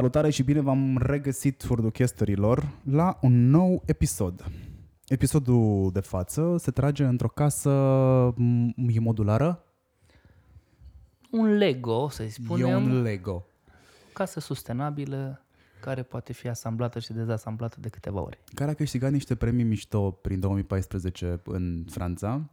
Salutare 0.00 0.30
și 0.30 0.42
bine 0.42 0.60
v-am 0.60 0.98
regăsit, 1.02 1.62
furduchesterilor, 1.62 2.68
la 2.84 3.18
un 3.22 3.48
nou 3.50 3.82
episod. 3.86 4.44
Episodul 5.08 5.90
de 5.92 6.00
față 6.00 6.56
se 6.58 6.70
trage 6.70 7.04
într-o 7.04 7.28
casă 7.28 7.70
m- 8.34 8.94
e 8.94 9.00
modulară? 9.00 9.64
Un 11.30 11.46
Lego, 11.56 12.08
să-i 12.08 12.28
spunem, 12.28 12.66
E 12.66 12.74
un 12.76 13.02
Lego. 13.02 13.44
casă 14.12 14.40
sustenabilă 14.40 15.44
care 15.80 16.02
poate 16.02 16.32
fi 16.32 16.48
asamblată 16.48 16.98
și 16.98 17.12
dezamblată 17.12 17.76
de 17.80 17.88
câteva 17.88 18.20
ori. 18.20 18.38
Care 18.54 18.70
a 18.70 18.74
câștigat 18.74 19.10
niște 19.12 19.34
premii 19.34 19.64
mișto 19.64 20.10
prin 20.10 20.40
2014 20.40 21.40
în 21.44 21.84
Franța. 21.90 22.48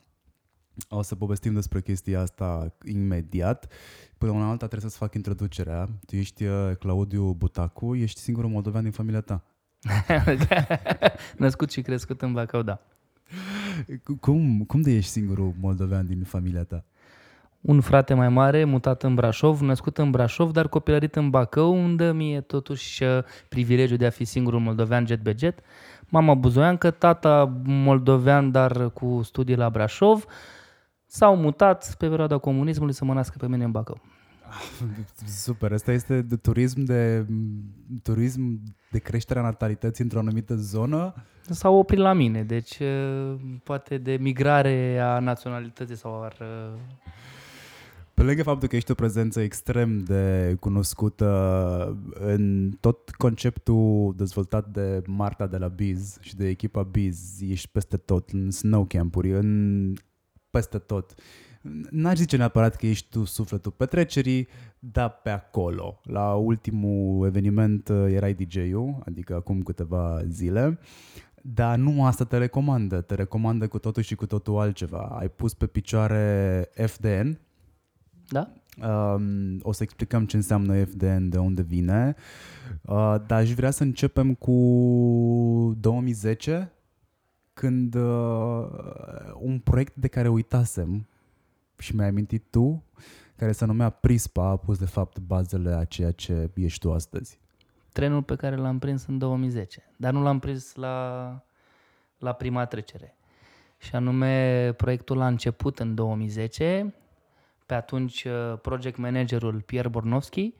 O 0.89 1.01
să 1.01 1.15
povestim 1.15 1.53
despre 1.53 1.81
chestia 1.81 2.21
asta 2.21 2.73
imediat. 2.85 3.71
Până 4.17 4.31
una 4.31 4.49
alta 4.49 4.67
trebuie 4.67 4.89
să-ți 4.89 4.97
fac 4.97 5.13
introducerea. 5.13 5.89
Tu 6.05 6.15
ești 6.15 6.43
uh, 6.43 6.71
Claudiu 6.79 7.33
Butacu, 7.33 7.95
ești 7.95 8.19
singurul 8.19 8.49
moldovean 8.49 8.83
din 8.83 8.91
familia 8.91 9.21
ta. 9.21 9.43
Născut 11.37 11.71
și 11.71 11.81
crescut 11.81 12.21
în 12.21 12.33
Bacău, 12.33 12.61
da. 12.61 12.79
Cum, 14.19 14.63
cum 14.63 14.81
de 14.81 14.91
ești 14.91 15.11
singurul 15.11 15.53
moldovean 15.59 16.05
din 16.05 16.23
familia 16.23 16.63
ta? 16.63 16.83
Un 17.61 17.81
frate 17.81 18.13
mai 18.13 18.29
mare, 18.29 18.63
mutat 18.63 19.03
în 19.03 19.15
Brașov, 19.15 19.61
născut 19.61 19.97
în 19.97 20.11
Brașov, 20.11 20.51
dar 20.51 20.67
copilărit 20.67 21.15
în 21.15 21.29
Bacău, 21.29 21.83
unde 21.83 22.11
mie 22.11 22.41
totuși 22.41 23.03
uh, 23.03 23.23
privilegiul 23.49 23.97
de 23.97 24.05
a 24.05 24.09
fi 24.09 24.25
singurul 24.25 24.59
moldovean 24.59 25.05
jet 25.05 25.21
be 25.21 25.35
jet. 25.37 25.59
Mama 26.05 26.33
buzoiancă, 26.33 26.91
tata 26.91 27.61
moldovean, 27.63 28.51
dar 28.51 28.89
cu 28.89 29.21
studii 29.23 29.55
la 29.55 29.69
Brașov. 29.69 30.25
S-au 31.07 31.35
mutat 31.35 31.95
pe 31.97 32.07
perioada 32.07 32.37
comunismului 32.37 32.93
să 32.93 33.05
mă 33.05 33.13
nască 33.13 33.37
pe 33.37 33.47
mine 33.47 33.63
în 33.63 33.71
Bacău. 33.71 34.01
Super, 35.43 35.71
asta 35.71 35.91
este 35.91 36.21
de 36.21 36.35
turism 36.35 36.83
de 36.83 37.25
turism 38.03 38.61
de 38.91 38.99
creșterea 38.99 39.41
natalității 39.41 40.03
într-o 40.03 40.19
anumită 40.19 40.55
zonă. 40.55 41.13
S-au 41.49 41.75
oprit 41.75 41.99
la 41.99 42.13
mine, 42.13 42.43
deci 42.43 42.79
uh, 42.79 43.35
poate 43.63 43.97
de 43.97 44.17
migrare 44.19 44.99
a 44.99 45.19
naționalității 45.19 45.95
sau 45.95 46.23
ar... 46.23 46.37
uh, 46.41 46.79
Pe 48.13 48.23
lângă 48.23 48.43
faptul 48.43 48.67
că 48.67 48.75
ești 48.75 48.91
o 48.91 48.95
prezență 48.95 49.41
extrem 49.41 49.97
de 49.97 50.55
cunoscută 50.59 51.97
în 52.13 52.71
tot 52.79 53.09
conceptul 53.09 54.13
dezvoltat 54.17 54.67
de 54.67 55.01
Marta 55.05 55.47
de 55.47 55.57
la 55.57 55.67
Biz 55.67 56.17
și 56.21 56.35
de 56.35 56.47
echipa 56.47 56.83
Biz, 56.83 57.41
ești 57.41 57.69
peste 57.71 57.97
tot, 57.97 58.29
în 58.29 58.51
snow 58.51 58.85
camp-uri, 58.85 59.31
în 59.31 59.93
peste 60.49 60.77
tot. 60.77 61.13
N-aș 61.89 62.17
zice 62.17 62.37
neapărat 62.37 62.75
că 62.75 62.85
ești 62.85 63.07
tu 63.09 63.23
sufletul 63.23 63.71
petrecerii, 63.71 64.47
dar 64.79 65.19
pe 65.23 65.29
acolo. 65.29 65.99
La 66.03 66.33
ultimul 66.33 67.25
eveniment 67.25 67.89
uh, 67.89 68.05
erai 68.13 68.33
DJ-ul, 68.33 69.01
adică 69.05 69.35
acum 69.35 69.61
câteva 69.61 70.21
zile, 70.27 70.79
dar 71.41 71.77
nu 71.77 72.05
asta 72.05 72.23
te 72.23 72.37
recomandă. 72.37 73.01
Te 73.01 73.15
recomandă 73.15 73.67
cu 73.67 73.79
totul 73.79 74.03
și 74.03 74.15
cu 74.15 74.25
totul 74.25 74.59
altceva. 74.59 75.17
Ai 75.19 75.29
pus 75.29 75.53
pe 75.53 75.65
picioare 75.65 76.69
FDN, 76.85 77.39
Da? 78.29 78.51
Um, 78.87 79.59
o 79.61 79.71
să 79.71 79.83
explicăm 79.83 80.25
ce 80.25 80.35
înseamnă 80.35 80.83
FDN, 80.83 81.29
de 81.29 81.37
unde 81.37 81.61
vine, 81.61 82.15
uh, 82.81 83.15
dar 83.27 83.39
aș 83.39 83.53
vrea 83.53 83.71
să 83.71 83.83
începem 83.83 84.33
cu 84.33 85.77
2010, 85.79 86.71
când 87.57 87.95
uh, 87.95 88.67
un 89.33 89.59
proiect 89.59 89.95
de 89.95 90.07
care 90.07 90.27
uitasem 90.27 91.07
și 91.77 91.95
mi-ai 91.95 92.07
amintit 92.07 92.43
tu, 92.49 92.83
care 93.35 93.51
se 93.51 93.65
numea 93.65 93.89
Prispa, 93.89 94.49
a 94.49 94.55
pus 94.55 94.77
de 94.77 94.85
fapt 94.85 95.19
bazele 95.19 95.73
a 95.73 95.83
ceea 95.83 96.11
ce 96.11 96.49
ești 96.55 96.79
tu 96.79 96.93
astăzi. 96.93 97.39
Trenul 97.93 98.23
pe 98.23 98.35
care 98.35 98.55
l-am 98.55 98.79
prins 98.79 99.05
în 99.05 99.17
2010, 99.17 99.83
dar 99.95 100.13
nu 100.13 100.21
l-am 100.21 100.39
prins 100.39 100.75
la, 100.75 101.29
la 102.17 102.33
prima 102.33 102.65
trecere. 102.65 103.17
Și 103.77 103.95
anume, 103.95 104.73
proiectul 104.73 105.21
a 105.21 105.27
început 105.27 105.79
în 105.79 105.95
2010, 105.95 106.93
pe 107.65 107.73
atunci 107.73 108.23
uh, 108.23 108.59
project 108.61 108.97
managerul 108.97 109.61
Pierre 109.61 109.87
Bornovski, 109.87 110.53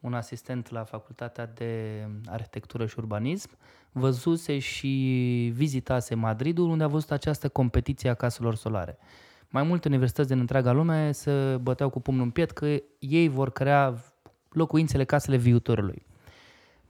un 0.00 0.14
asistent 0.14 0.70
la 0.70 0.84
Facultatea 0.84 1.46
de 1.46 2.04
Arhitectură 2.26 2.86
și 2.86 2.94
Urbanism, 2.98 3.50
văzuse 3.92 4.58
și 4.58 5.52
vizitase 5.54 6.14
Madridul, 6.14 6.68
unde 6.68 6.84
a 6.84 6.88
văzut 6.88 7.10
această 7.10 7.48
competiție 7.48 8.10
a 8.10 8.14
caselor 8.14 8.54
solare. 8.54 8.98
Mai 9.48 9.62
multe 9.62 9.88
universități 9.88 10.28
din 10.28 10.38
întreaga 10.38 10.72
lume 10.72 11.12
se 11.12 11.58
băteau 11.60 11.90
cu 11.90 12.00
pumnul 12.00 12.24
în 12.24 12.30
piept 12.30 12.50
că 12.50 12.76
ei 12.98 13.28
vor 13.28 13.52
crea 13.52 13.94
locuințele, 14.48 15.04
casele 15.04 15.36
viitorului. 15.36 16.06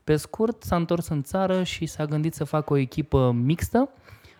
Pe 0.03 0.15
scurt, 0.15 0.63
s-a 0.63 0.75
întors 0.75 1.07
în 1.07 1.23
țară 1.23 1.63
și 1.63 1.85
s-a 1.85 2.05
gândit 2.05 2.33
să 2.33 2.43
facă 2.43 2.73
o 2.73 2.77
echipă 2.77 3.31
mixtă, 3.31 3.89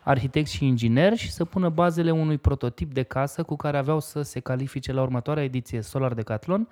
arhitecți 0.04 0.54
și 0.54 0.66
ingineri, 0.66 1.16
și 1.16 1.32
să 1.32 1.46
pună 1.46 1.70
bazele 1.70 2.12
unui 2.12 2.38
prototip 2.38 2.94
de 2.94 3.04
casă 3.04 3.44
cu 3.44 3.56
care 3.56 3.78
aveau 3.78 4.00
să 4.00 4.22
se 4.22 4.40
califice 4.40 4.92
la 4.92 5.02
următoarea 5.02 5.44
ediție 5.44 5.82
Solar 5.82 6.14
Decathlon 6.14 6.68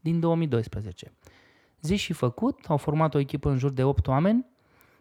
din 0.00 0.20
2012. 0.20 1.12
Zi 1.82 1.96
și 1.96 2.12
făcut, 2.12 2.64
au 2.68 2.76
format 2.76 3.14
o 3.14 3.18
echipă 3.18 3.50
în 3.50 3.58
jur 3.58 3.70
de 3.70 3.84
8 3.84 4.06
oameni, 4.06 4.46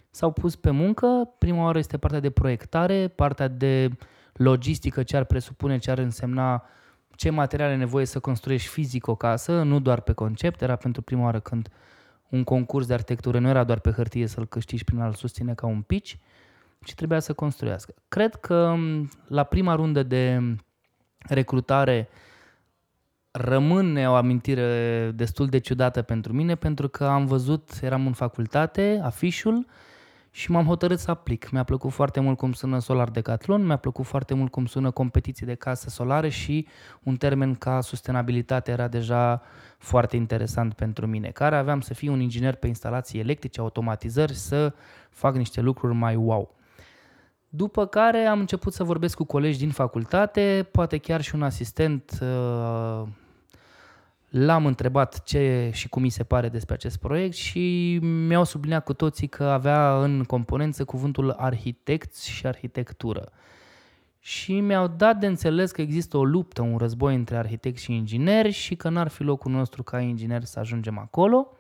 s-au 0.10 0.32
pus 0.32 0.56
pe 0.56 0.70
muncă. 0.70 1.30
Prima 1.38 1.64
oară 1.64 1.78
este 1.78 1.98
partea 1.98 2.20
de 2.20 2.30
proiectare, 2.30 3.08
partea 3.08 3.48
de 3.48 3.90
logistică, 4.34 5.04
ce 5.04 5.18
ar 5.18 5.24
presupune, 5.24 5.78
ce 5.78 5.92
ar 5.92 5.98
însemna 5.98 6.64
ce 7.16 7.30
materiale 7.30 7.72
ai 7.72 7.78
nevoie 7.78 8.06
să 8.06 8.20
construiești 8.20 8.68
fizic 8.68 9.08
o 9.08 9.16
casă, 9.16 9.62
nu 9.62 9.80
doar 9.80 10.02
pe 10.02 10.14
concept, 10.14 10.62
era 10.62 10.76
pentru 10.76 11.02
prima 11.02 11.24
oară 11.24 11.40
când 11.40 11.70
un 12.30 12.44
concurs 12.44 12.86
de 12.86 12.94
arhitectură 12.94 13.40
nu 13.40 13.48
era 13.48 13.64
doar 13.64 13.80
pe 13.80 13.92
hârtie 13.92 14.28
să-l 14.28 14.48
câștigi 14.48 14.84
prin 14.84 15.00
a-l 15.00 15.14
susține 15.14 15.54
ca 15.54 15.68
un 15.68 15.82
pitch, 15.82 16.14
ci 16.86 16.94
trebuia 16.94 17.20
să 17.20 17.34
construiască. 17.34 17.94
Cred 18.08 18.36
că 18.36 18.74
m, 18.78 19.10
la 19.28 19.44
prima 19.44 19.76
rundă 19.76 20.04
de 20.04 20.56
recrutare 21.18 22.10
rămâne 23.32 24.10
o 24.10 24.14
amintire 24.14 25.12
destul 25.16 25.48
de 25.48 25.58
ciudată 25.58 26.02
pentru 26.02 26.34
mine, 26.34 26.56
pentru 26.56 26.88
că 26.90 27.06
am 27.06 27.26
văzut, 27.26 27.80
eram 27.82 28.06
în 28.06 28.14
facultate, 28.14 29.00
afișul, 29.04 29.66
și 30.34 30.52
m-am 30.52 30.66
hotărât 30.66 31.00
să 31.00 31.12
aplic. 31.12 31.50
Mi-a 31.50 31.64
plăcut 31.64 31.92
foarte 31.92 32.20
mult 32.20 32.38
cum 32.38 32.54
sună 32.54 32.80
Solar 32.80 33.10
Decathlon, 33.10 33.66
mi-a 33.66 33.78
plăcut 33.78 34.06
foarte 34.06 34.34
mult 34.34 34.52
cum 34.52 34.66
sună 34.66 34.92
competiții 34.92 35.46
de 35.46 35.56
case 35.56 35.90
solare 35.90 36.30
și 36.30 36.68
un 37.04 37.16
termen 37.16 37.56
ca 37.56 37.82
sustenabilitate 37.82 38.72
era 38.72 38.88
deja 38.88 39.42
foarte 39.78 40.16
interesant 40.16 40.74
pentru 40.74 41.08
mine, 41.08 41.30
care 41.30 41.56
aveam 41.56 41.82
să 41.82 41.94
fiu 41.94 42.12
un 42.12 42.20
inginer 42.20 42.56
pe 42.56 42.68
instalații 42.68 43.20
electrice, 43.20 43.60
automatizări, 43.60 44.34
să 44.34 44.74
fac 45.10 45.36
niște 45.36 45.62
lucruri 45.62 45.94
mai 45.96 46.16
wow. 46.16 46.56
După 47.54 47.86
care 47.86 48.26
am 48.26 48.40
început 48.40 48.74
să 48.74 48.84
vorbesc 48.84 49.16
cu 49.16 49.24
colegi 49.24 49.58
din 49.58 49.72
facultate, 49.72 50.68
poate 50.72 50.98
chiar 50.98 51.22
și 51.22 51.36
un 51.36 51.44
asistent 51.44 52.20
uh, 52.22 53.08
L-am 54.32 54.66
întrebat 54.66 55.24
ce 55.24 55.70
și 55.74 55.90
cum 55.90 56.02
mi 56.02 56.10
se 56.10 56.24
pare 56.24 56.50
despre 56.50 56.74
acest 56.74 56.98
proiect 56.98 57.36
și 57.36 57.98
mi-au 58.02 58.44
subliniat 58.44 58.84
cu 58.84 58.94
toții 58.94 59.28
că 59.28 59.44
avea 59.44 60.04
în 60.04 60.24
componență 60.24 60.86
cuvântul 60.86 61.30
arhitecți 61.30 62.30
și 62.30 62.48
arhitectură. 62.48 63.32
Și 64.20 64.60
mi-au 64.60 64.88
dat 64.88 65.18
de 65.18 65.28
înțeles 65.28 65.72
că 65.72 65.82
există 65.82 66.18
o 66.18 66.24
luptă, 66.24 66.62
un 66.62 66.78
război 66.78 67.16
între 67.16 67.38
arhitecți 67.38 67.84
și 67.84 67.96
ingineri 67.96 68.52
și 68.52 68.76
că 68.76 68.90
n-ar 68.90 69.08
fi 69.08 69.24
locul 69.24 69.52
nostru 69.52 69.84
ca 69.84 70.00
inginer 70.00 70.44
să 70.44 70.60
ajungem 70.60 70.98
acolo. 70.98 71.58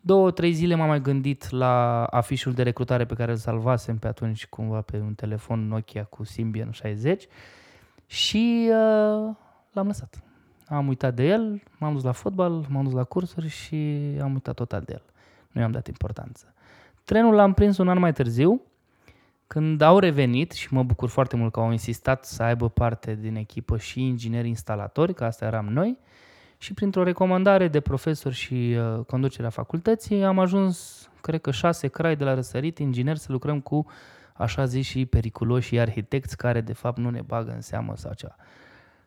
Două, 0.00 0.30
trei 0.30 0.52
zile 0.52 0.74
m-am 0.74 0.88
mai 0.88 1.00
gândit 1.00 1.50
la 1.50 2.04
afișul 2.04 2.52
de 2.52 2.62
recrutare 2.62 3.04
pe 3.04 3.14
care 3.14 3.30
îl 3.30 3.36
salvasem 3.36 3.98
pe 3.98 4.06
atunci 4.06 4.46
cumva 4.46 4.80
pe 4.80 4.96
un 4.96 5.14
telefon 5.14 5.68
Nokia 5.68 6.04
cu 6.04 6.24
Symbian 6.24 6.70
60 6.70 7.26
și 8.06 8.70
uh, 8.70 9.34
l-am 9.72 9.86
lăsat. 9.86 10.22
Am 10.66 10.88
uitat 10.88 11.14
de 11.14 11.26
el, 11.26 11.62
m-am 11.78 11.92
dus 11.92 12.02
la 12.02 12.12
fotbal, 12.12 12.66
m-am 12.68 12.84
dus 12.84 12.92
la 12.92 13.04
cursuri 13.04 13.48
și 13.48 13.76
am 14.22 14.32
uitat 14.32 14.54
total 14.54 14.82
de 14.82 14.92
el. 14.92 15.02
Nu 15.52 15.60
i-am 15.60 15.70
dat 15.70 15.86
importanță. 15.86 16.54
Trenul 17.04 17.34
l-am 17.34 17.52
prins 17.52 17.78
un 17.78 17.88
an 17.88 17.98
mai 17.98 18.12
târziu, 18.12 18.62
când 19.46 19.80
au 19.80 19.98
revenit 19.98 20.52
și 20.52 20.74
mă 20.74 20.82
bucur 20.82 21.08
foarte 21.08 21.36
mult 21.36 21.52
că 21.52 21.60
au 21.60 21.70
insistat 21.70 22.24
să 22.24 22.42
aibă 22.42 22.68
parte 22.68 23.14
din 23.14 23.36
echipă 23.36 23.78
și 23.78 24.02
ingineri 24.02 24.48
instalatori, 24.48 25.14
că 25.14 25.24
asta 25.24 25.44
eram 25.44 25.66
noi, 25.66 25.98
și 26.58 26.74
printr-o 26.74 27.02
recomandare 27.02 27.68
de 27.68 27.80
profesor 27.80 28.32
și 28.32 28.76
uh, 28.78 29.04
conducerea 29.04 29.50
facultății 29.50 30.24
am 30.24 30.38
ajuns, 30.38 31.08
cred 31.20 31.40
că 31.40 31.50
șase 31.50 31.88
crai 31.88 32.16
de 32.16 32.24
la 32.24 32.34
răsărit, 32.34 32.78
ingineri, 32.78 33.18
să 33.18 33.32
lucrăm 33.32 33.60
cu 33.60 33.86
așa 34.34 34.64
zis 34.64 34.86
și 34.86 35.06
periculoși 35.06 35.78
arhitecți 35.78 36.36
care 36.36 36.60
de 36.60 36.72
fapt 36.72 36.98
nu 36.98 37.10
ne 37.10 37.20
bagă 37.20 37.50
în 37.50 37.60
seamă 37.60 37.96
sau 37.96 38.12
ceva. 38.12 38.36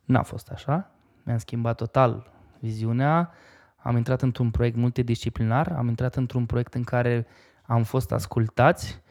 N-a 0.03 0.23
fost 0.23 0.49
așa, 0.49 0.91
mi-am 1.23 1.37
schimbat 1.37 1.75
total 1.75 2.31
viziunea, 2.59 3.31
am 3.77 3.97
intrat 3.97 4.21
într-un 4.21 4.51
proiect 4.51 4.77
multidisciplinar, 4.77 5.71
am 5.77 5.87
intrat 5.87 6.15
într-un 6.15 6.45
proiect 6.45 6.73
în 6.73 6.83
care 6.83 7.27
am 7.61 7.83
fost 7.83 8.11
ascultați 8.11 9.01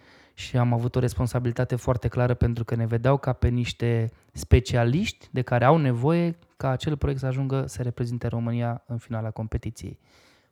și 0.41 0.57
am 0.57 0.73
avut 0.73 0.97
o 0.97 0.99
responsabilitate 0.99 1.77
foarte 1.77 2.09
clară 2.09 2.35
pentru 2.35 2.65
că 2.65 2.75
ne 2.75 2.87
vedeau 2.87 3.17
ca 3.17 3.33
pe 3.33 3.49
niște 3.49 4.11
specialiști 4.33 5.29
de 5.31 5.43
care 5.43 5.65
au 5.65 5.77
nevoie 5.77 6.39
ca 6.57 6.71
acel 6.71 6.97
proiect 6.97 7.21
să 7.21 7.27
ajungă 7.27 7.67
să 7.67 7.83
reprezinte 7.83 8.27
România 8.27 8.83
în 8.87 8.99
finala 8.99 9.31
competiției. 9.31 9.99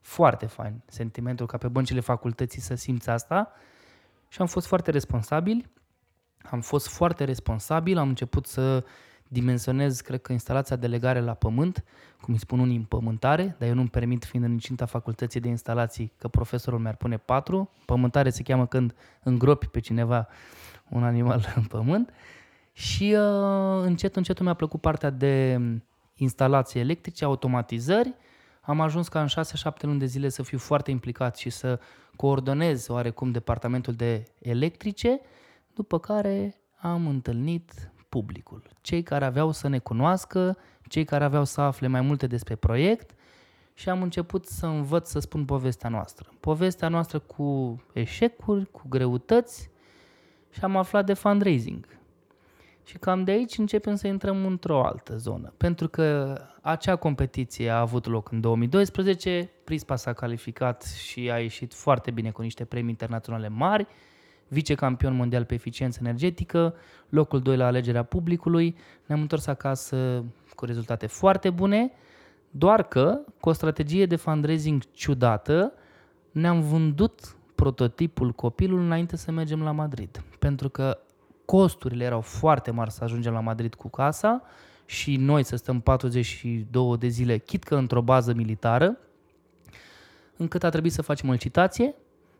Foarte 0.00 0.46
fain 0.46 0.82
sentimentul 0.87 1.46
ca 1.46 1.56
pe 1.56 1.69
băncile 1.69 2.00
facultății 2.00 2.61
să 2.61 2.75
simți 2.75 3.11
asta 3.11 3.52
și 4.29 4.40
am 4.40 4.46
fost 4.46 4.67
foarte 4.67 4.90
responsabil. 4.90 5.70
Am 6.50 6.61
fost 6.61 6.88
foarte 6.88 7.25
responsabil, 7.25 7.99
am 7.99 8.08
început 8.08 8.46
să 8.46 8.85
dimensionez, 9.28 10.00
cred 10.00 10.20
că, 10.20 10.32
instalația 10.32 10.76
de 10.76 10.86
legare 10.86 11.20
la 11.20 11.34
pământ, 11.34 11.84
cum 12.20 12.34
îi 12.34 12.40
spun 12.40 12.58
unii, 12.58 12.76
împământare, 12.76 13.56
dar 13.58 13.69
eu 13.69 13.75
nu-mi 13.75 13.88
permit, 13.88 14.25
fiind 14.25 14.44
în 14.44 14.52
incinta 14.52 14.86
facultății 14.86 15.40
de 15.40 15.48
instalații, 15.48 16.12
că 16.19 16.28
profesorul 16.28 16.78
mi-ar 16.78 16.96
pune 16.96 17.16
patru. 17.16 17.70
Pământare 17.84 18.30
se 18.30 18.42
cheamă 18.42 18.66
când 18.66 18.94
îngropi 19.22 19.66
pe 19.66 19.80
cineva 19.80 20.28
un 20.88 21.04
animal 21.04 21.52
în 21.56 21.62
pământ. 21.62 22.10
Și 22.72 23.16
uh, 23.19 23.82
încet, 23.82 24.16
încet 24.16 24.40
mi-a 24.40 24.54
plăcut 24.54 24.80
partea 24.80 25.10
de 25.10 25.60
instalații 26.14 26.80
electrice, 26.80 27.25
automatizări. 27.25 28.14
Am 28.60 28.80
ajuns 28.80 29.08
ca 29.08 29.20
în 29.20 29.28
6-7 29.28 29.80
luni 29.80 29.98
de 29.98 30.06
zile 30.06 30.28
să 30.28 30.42
fiu 30.42 30.58
foarte 30.58 30.90
implicat 30.90 31.36
și 31.36 31.50
să 31.50 31.80
coordonez 32.16 32.88
oarecum 32.88 33.30
departamentul 33.30 33.94
de 33.94 34.25
electrice, 34.38 35.20
după 35.75 35.98
care 35.98 36.54
am 36.80 37.06
întâlnit 37.06 37.90
publicul, 38.08 38.62
cei 38.81 39.02
care 39.02 39.25
aveau 39.25 39.52
să 39.52 39.69
ne 39.69 39.78
cunoască, 39.78 40.58
cei 40.88 41.05
care 41.05 41.25
aveau 41.25 41.44
să 41.44 41.60
afle 41.60 41.87
mai 41.87 42.00
multe 42.00 42.26
despre 42.26 42.55
proiect 42.55 43.14
și 43.75 43.88
am 43.88 44.02
început 44.02 44.46
să 44.46 44.66
învăț 44.66 45.08
să 45.08 45.19
spun 45.19 45.44
povestea 45.44 45.88
noastră. 45.88 46.31
Povestea 46.40 46.88
noastră 46.88 47.19
cu 47.19 47.82
eșecuri, 47.93 48.70
cu 48.70 48.82
greutăți 48.88 49.70
și 50.50 50.60
am 50.62 50.76
aflat 50.76 51.06
de 51.06 51.14
fundraising. 51.14 51.99
Și 52.84 52.99
cam 52.99 53.25
de 53.25 53.31
aici 53.31 53.58
începem 53.58 53.94
să 53.94 54.06
intrăm 54.06 54.46
într-o 54.46 54.84
altă 54.84 55.16
zonă. 55.16 55.52
Pentru 55.56 55.88
că 55.88 56.37
acea 56.61 56.96
competiție 56.96 57.70
a 57.70 57.81
avut 57.81 58.06
loc 58.06 58.31
în 58.31 58.40
2012, 58.40 59.50
Prispa 59.64 59.96
s-a 59.96 60.12
calificat 60.12 60.82
și 60.82 61.31
a 61.31 61.38
ieșit 61.38 61.75
foarte 61.75 62.11
bine 62.11 62.31
cu 62.31 62.43
niște 62.43 62.64
premii 62.64 62.90
internaționale 62.90 63.49
mari, 63.49 63.87
vicecampion 64.48 65.14
mondial 65.14 65.44
pe 65.44 65.54
eficiență 65.54 65.98
energetică, 66.02 66.74
locul 67.08 67.40
2 67.40 67.56
la 67.56 67.66
alegerea 67.66 68.02
publicului, 68.02 68.76
ne-am 69.06 69.20
întors 69.20 69.46
acasă 69.46 70.24
cu 70.54 70.64
rezultate 70.64 71.06
foarte 71.06 71.50
bune, 71.50 71.92
doar 72.50 72.82
că, 72.82 73.20
cu 73.40 73.48
o 73.48 73.52
strategie 73.52 74.06
de 74.06 74.16
fundraising 74.16 74.82
ciudată, 74.90 75.72
ne-am 76.30 76.60
vândut 76.60 77.36
prototipul 77.54 78.32
copilul 78.32 78.80
înainte 78.80 79.16
să 79.16 79.30
mergem 79.30 79.62
la 79.62 79.70
Madrid. 79.70 80.22
Pentru 80.38 80.68
că 80.68 80.98
costurile 81.44 82.04
erau 82.04 82.20
foarte 82.20 82.70
mari 82.70 82.90
să 82.90 83.04
ajungem 83.04 83.32
la 83.32 83.40
Madrid 83.40 83.74
cu 83.74 83.88
casa 83.88 84.42
și 84.86 85.16
noi 85.16 85.42
să 85.42 85.56
stăm 85.56 85.80
42 85.80 86.96
de 86.98 87.08
zile, 87.08 87.38
chit 87.38 87.62
că 87.62 87.76
într-o 87.76 88.02
bază 88.02 88.32
militară, 88.32 88.98
încât 90.36 90.62
a 90.62 90.68
trebuit 90.68 90.92
să 90.92 91.02
facem 91.02 91.28
o 91.28 91.32
licitație, 91.32 91.94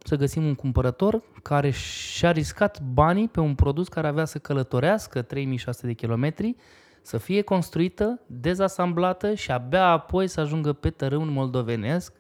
să 0.09 0.17
găsim 0.17 0.45
un 0.45 0.55
cumpărător 0.55 1.23
care 1.43 1.71
și-a 1.71 2.31
riscat 2.31 2.83
banii 2.83 3.29
pe 3.29 3.41
un 3.41 3.55
produs 3.55 3.89
care 3.89 4.07
avea 4.07 4.25
să 4.25 4.39
călătorească 4.39 5.23
3600 5.23 5.87
de 5.87 5.93
kilometri, 5.93 6.57
să 7.03 7.19
fie 7.19 7.43
construită, 7.43 8.21
dezasamblată 8.27 9.35
și 9.35 9.51
abia 9.51 9.85
apoi 9.85 10.29
să 10.29 10.41
ajungă 10.41 10.73
pe 10.73 10.91
tărâmul 10.91 11.31
moldovenesc, 11.31 12.13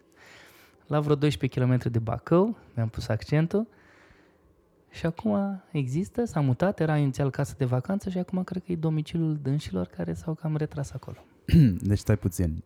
la 0.86 1.00
vreo 1.00 1.14
12 1.14 1.60
km 1.60 1.90
de 1.90 1.98
Bacău, 1.98 2.56
mi-am 2.74 2.88
pus 2.88 3.08
accentul, 3.08 3.66
și 4.90 5.06
acum 5.06 5.62
există, 5.72 6.24
s-a 6.24 6.40
mutat, 6.40 6.80
era 6.80 6.96
inițial 6.96 7.30
casă 7.30 7.54
de 7.58 7.64
vacanță 7.64 8.10
și 8.10 8.18
acum 8.18 8.44
cred 8.44 8.62
că 8.64 8.72
e 8.72 8.76
domiciliul 8.76 9.38
dânșilor 9.42 9.86
care 9.86 10.12
s-au 10.12 10.34
cam 10.34 10.56
retras 10.56 10.92
acolo. 10.92 11.18
deci 11.88 11.98
stai 11.98 12.16
puțin. 12.16 12.62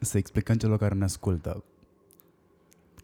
Să 0.00 0.18
explicăm 0.18 0.56
celor 0.56 0.78
care 0.78 0.94
ne 0.94 1.04
ascultă 1.04 1.64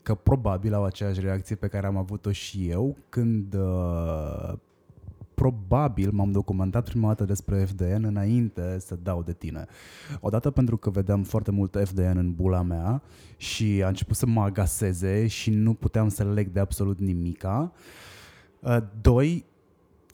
că 0.06 0.14
probabil 0.14 0.74
au 0.74 0.84
aceeași 0.84 1.20
reacție 1.20 1.56
pe 1.56 1.66
care 1.66 1.86
am 1.86 1.96
avut-o 1.96 2.32
și 2.32 2.68
eu 2.68 2.96
când 3.08 3.54
uh, 3.54 4.52
probabil 5.34 6.10
m-am 6.12 6.32
documentat 6.32 6.88
prima 6.88 7.08
dată 7.08 7.24
despre 7.24 7.64
FDN 7.64 8.04
înainte 8.04 8.78
să 8.78 8.98
dau 9.02 9.22
de 9.22 9.32
tine. 9.32 9.66
Odată 10.20 10.50
pentru 10.50 10.76
că 10.76 10.90
vedeam 10.90 11.22
foarte 11.22 11.50
mult 11.50 11.76
FDN 11.84 12.16
în 12.16 12.34
bula 12.34 12.62
mea 12.62 13.02
și 13.36 13.82
a 13.84 13.88
început 13.88 14.16
să 14.16 14.26
mă 14.26 14.42
agaseze 14.42 15.26
și 15.26 15.50
nu 15.50 15.74
puteam 15.74 16.08
să 16.08 16.24
leg 16.24 16.48
de 16.48 16.60
absolut 16.60 16.98
nimica. 16.98 17.72
Uh, 18.60 18.76
doi, 19.00 19.44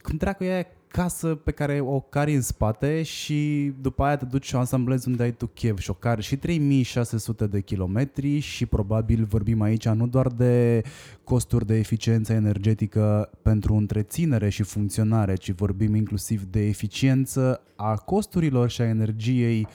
cum 0.03 0.17
dracu 0.17 0.45
e 0.45 0.67
casă 0.93 1.35
pe 1.35 1.51
care 1.51 1.81
o 1.81 2.01
cari 2.01 2.35
în 2.35 2.41
spate 2.41 3.03
și 3.03 3.73
după 3.81 4.03
aia 4.03 4.17
te 4.17 4.25
duci 4.25 4.45
și 4.45 4.55
o 4.55 4.59
ansamblezi 4.59 5.09
unde 5.09 5.23
ai 5.23 5.33
tu 5.33 5.47
Kiev 5.47 5.79
și 5.79 5.91
o 5.91 5.93
cari 5.93 6.23
și 6.23 6.37
3600 6.37 7.47
de 7.47 7.61
kilometri 7.61 8.39
și 8.39 8.67
probabil 8.67 9.25
vorbim 9.25 9.61
aici 9.61 9.89
nu 9.89 10.07
doar 10.07 10.27
de 10.27 10.83
costuri 11.25 11.67
de 11.67 11.77
eficiență 11.77 12.33
energetică 12.33 13.31
pentru 13.43 13.75
întreținere 13.75 14.49
și 14.49 14.63
funcționare, 14.63 15.35
ci 15.35 15.51
vorbim 15.51 15.95
inclusiv 15.95 16.45
de 16.45 16.67
eficiență 16.67 17.63
a 17.77 17.95
costurilor 17.95 18.71
și 18.71 18.81
a 18.81 18.85
energiei 18.85 19.67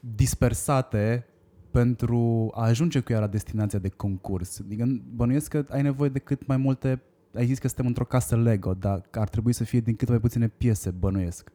dispersate 0.00 1.26
pentru 1.70 2.50
a 2.54 2.62
ajunge 2.62 3.00
cu 3.00 3.12
ea 3.12 3.20
la 3.20 3.26
destinația 3.26 3.78
de 3.78 3.88
concurs. 3.88 4.60
Adică 4.64 5.02
bănuiesc 5.14 5.48
că 5.48 5.64
ai 5.68 5.82
nevoie 5.82 6.08
de 6.08 6.18
cât 6.18 6.46
mai 6.46 6.56
multe 6.56 7.02
ai 7.34 7.46
zis 7.46 7.58
că 7.58 7.66
suntem 7.66 7.86
într-o 7.86 8.04
casă 8.04 8.36
Lego, 8.36 8.74
dar 8.74 9.02
ar 9.10 9.28
trebui 9.28 9.52
să 9.52 9.64
fie 9.64 9.80
din 9.80 9.96
cât 9.96 10.08
mai 10.08 10.18
puține 10.18 10.48
piese, 10.48 10.90
bănuiesc. 10.90 11.52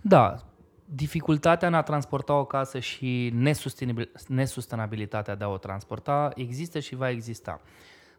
Da, 0.00 0.36
dificultatea 0.84 1.68
în 1.68 1.74
a 1.74 1.82
transporta 1.82 2.34
o 2.34 2.44
casă 2.44 2.78
și 2.78 3.32
nesustenabilitatea 4.28 5.34
de 5.34 5.44
a 5.44 5.48
o 5.48 5.56
transporta 5.56 6.30
există 6.34 6.78
și 6.78 6.94
va 6.94 7.10
exista. 7.10 7.60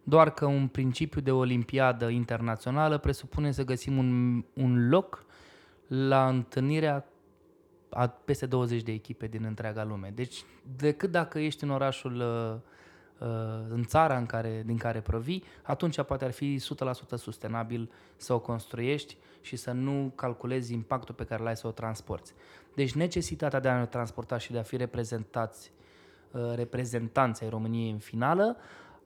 Doar 0.03 0.29
că 0.29 0.45
un 0.45 0.67
principiu 0.67 1.21
de 1.21 1.31
olimpiadă 1.31 2.07
internațională 2.07 2.97
presupune 2.97 3.51
să 3.51 3.63
găsim 3.63 3.97
un, 3.97 4.43
un 4.53 4.89
loc 4.89 5.25
la 5.87 6.27
întâlnirea 6.27 7.05
a 7.89 8.07
peste 8.07 8.45
20 8.45 8.81
de 8.81 8.91
echipe 8.91 9.27
din 9.27 9.43
întreaga 9.43 9.83
lume. 9.83 10.11
Deci, 10.15 10.43
decât 10.77 11.11
dacă 11.11 11.39
ești 11.39 11.63
în 11.63 11.69
orașul 11.69 12.15
uh, 12.15 12.55
Uh, 12.55 12.59
în 13.69 13.83
țara 13.83 14.17
în 14.17 14.25
care, 14.25 14.63
din 14.65 14.77
care 14.77 14.99
provii, 14.99 15.43
atunci 15.61 16.01
poate 16.01 16.25
ar 16.25 16.31
fi 16.31 16.61
100% 17.15 17.17
sustenabil 17.17 17.91
să 18.15 18.33
o 18.33 18.39
construiești 18.39 19.17
și 19.41 19.55
să 19.55 19.71
nu 19.71 20.11
calculezi 20.15 20.73
impactul 20.73 21.15
pe 21.15 21.23
care 21.23 21.43
l-ai 21.43 21.57
să 21.57 21.67
o 21.67 21.71
transporti. 21.71 22.31
Deci 22.75 22.93
necesitatea 22.93 23.59
de 23.59 23.67
a 23.67 23.77
ne 23.77 23.85
transporta 23.85 24.37
și 24.37 24.51
de 24.51 24.59
a 24.59 24.63
fi 24.63 24.77
reprezentați, 24.77 25.71
uh, 26.31 26.41
reprezentanți 26.55 27.43
ai 27.43 27.49
României 27.49 27.91
în 27.91 27.97
finală 27.97 28.57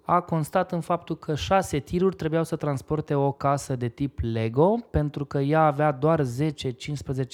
a 0.10 0.22
constat 0.22 0.72
în 0.72 0.82
faptul 0.82 1.18
că 1.18 1.36
șase 1.36 1.80
tiruri 1.80 2.16
trebuiau 2.16 2.44
să 2.44 2.56
transporte 2.56 3.16
o 3.16 3.32
casă 3.32 3.76
de 3.76 3.88
tip 3.88 4.20
Lego, 4.22 4.80
pentru 4.90 5.26
că 5.26 5.38
ea 5.38 5.62
avea 5.62 5.92
doar 5.92 6.24
10-15 6.24 6.26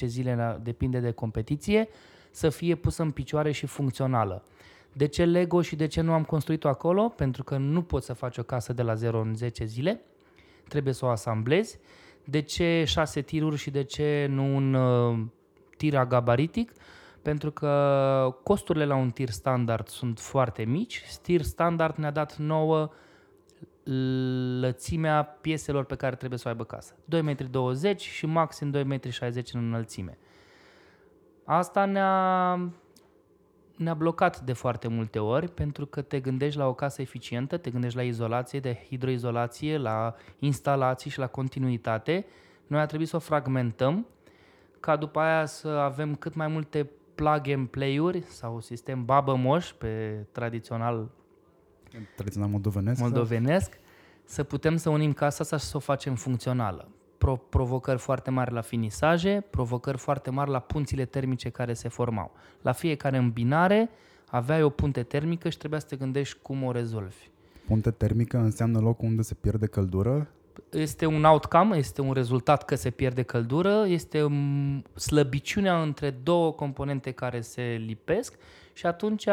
zile, 0.05 0.59
depinde 0.63 0.99
de 0.99 1.11
competiție, 1.11 1.87
să 2.31 2.49
fie 2.49 2.75
pusă 2.75 3.01
în 3.01 3.11
picioare 3.11 3.51
și 3.51 3.65
funcțională. 3.65 4.43
De 4.93 5.05
ce 5.05 5.25
Lego 5.25 5.61
și 5.61 5.75
de 5.75 5.87
ce 5.87 6.01
nu 6.01 6.13
am 6.13 6.23
construit-o 6.23 6.67
acolo? 6.67 7.09
Pentru 7.09 7.43
că 7.43 7.57
nu 7.57 7.81
poți 7.81 8.05
să 8.05 8.13
faci 8.13 8.37
o 8.37 8.43
casă 8.43 8.73
de 8.73 8.81
la 8.81 8.93
0 8.93 9.19
în 9.19 9.35
10 9.35 9.65
zile, 9.65 10.01
trebuie 10.67 10.93
să 10.93 11.05
o 11.05 11.09
asamblezi. 11.09 11.79
De 12.23 12.41
ce 12.41 12.83
6 12.83 13.21
tiruri 13.21 13.57
și 13.57 13.71
de 13.71 13.83
ce 13.83 14.27
nu 14.29 14.55
un 14.55 14.73
uh, 14.73 15.19
tir 15.77 16.03
gabaritic? 16.03 16.73
Pentru 17.21 17.51
că 17.51 18.39
costurile 18.43 18.85
la 18.85 18.95
un 18.95 19.09
tir 19.09 19.29
standard 19.29 19.87
sunt 19.87 20.19
foarte 20.19 20.63
mici. 20.63 21.03
Tir 21.21 21.41
standard 21.41 21.95
ne-a 21.95 22.11
dat 22.11 22.37
nouă 22.37 22.89
lățimea 24.59 25.23
pieselor 25.23 25.83
pe 25.83 25.95
care 25.95 26.15
trebuie 26.15 26.39
să 26.39 26.47
o 26.47 26.49
aibă 26.51 26.63
casă. 26.63 26.95
2,20 26.95 27.93
m 27.93 27.97
și 27.97 28.25
maxim 28.25 28.71
2,60 28.71 28.83
m 28.83 29.57
în 29.57 29.65
înălțime. 29.65 30.17
Asta 31.45 31.85
ne-a 31.85 32.59
ne-a 33.75 33.93
blocat 33.93 34.39
de 34.39 34.53
foarte 34.53 34.87
multe 34.87 35.19
ori 35.19 35.51
pentru 35.51 35.85
că 35.85 36.01
te 36.01 36.19
gândești 36.19 36.57
la 36.57 36.67
o 36.67 36.73
casă 36.73 37.01
eficientă, 37.01 37.57
te 37.57 37.69
gândești 37.69 37.97
la 37.97 38.03
izolație, 38.03 38.59
de 38.59 38.85
hidroizolație, 38.87 39.77
la 39.77 40.15
instalații 40.39 41.09
și 41.09 41.19
la 41.19 41.27
continuitate. 41.27 42.25
Noi 42.67 42.79
a 42.79 42.85
trebuit 42.85 43.07
să 43.07 43.15
o 43.15 43.19
fragmentăm 43.19 44.07
ca 44.79 44.95
după 44.95 45.19
aia 45.19 45.45
să 45.45 45.67
avem 45.67 46.15
cât 46.15 46.33
mai 46.33 46.47
multe 46.47 46.89
plug 47.15 47.49
and 47.49 47.67
play-uri 47.67 48.21
sau 48.21 48.59
sistem 48.59 49.05
babă 49.05 49.35
moș 49.35 49.71
pe 49.71 50.25
tradițional 50.31 51.09
tradițional 52.15 52.49
moldovenesc, 52.49 53.01
moldovenesc 53.01 53.79
să 54.23 54.43
putem 54.43 54.77
să 54.77 54.89
unim 54.89 55.13
casa 55.13 55.37
asta 55.39 55.57
și 55.57 55.65
să 55.65 55.77
o 55.77 55.79
facem 55.79 56.15
funcțională 56.15 56.87
pro- 57.23 57.41
provocări 57.49 57.99
foarte 57.99 58.31
mari 58.31 58.53
la 58.53 58.61
finisaje, 58.61 59.43
provocări 59.49 59.97
foarte 59.97 60.29
mari 60.29 60.49
la 60.49 60.59
punțile 60.59 61.05
termice 61.05 61.49
care 61.49 61.73
se 61.73 61.89
formau. 61.89 62.31
La 62.61 62.71
fiecare 62.71 63.17
îmbinare 63.17 63.89
aveai 64.29 64.63
o 64.63 64.69
punte 64.69 65.03
termică 65.03 65.49
și 65.49 65.57
trebuia 65.57 65.79
să 65.79 65.85
te 65.89 65.95
gândești 65.95 66.37
cum 66.41 66.63
o 66.63 66.71
rezolvi. 66.71 67.29
Punte 67.67 67.91
termică 67.91 68.37
înseamnă 68.37 68.79
locul 68.79 69.07
unde 69.07 69.21
se 69.21 69.33
pierde 69.33 69.65
căldură? 69.65 70.27
Este 70.71 71.05
un 71.05 71.23
outcome, 71.23 71.77
este 71.77 72.01
un 72.01 72.13
rezultat 72.13 72.65
că 72.65 72.75
se 72.75 72.89
pierde 72.89 73.21
căldură, 73.21 73.85
este 73.87 74.27
slăbiciunea 74.95 75.81
între 75.81 76.09
două 76.23 76.51
componente 76.51 77.11
care 77.11 77.41
se 77.41 77.83
lipesc 77.85 78.37
și 78.73 78.85
atunci 78.85 79.27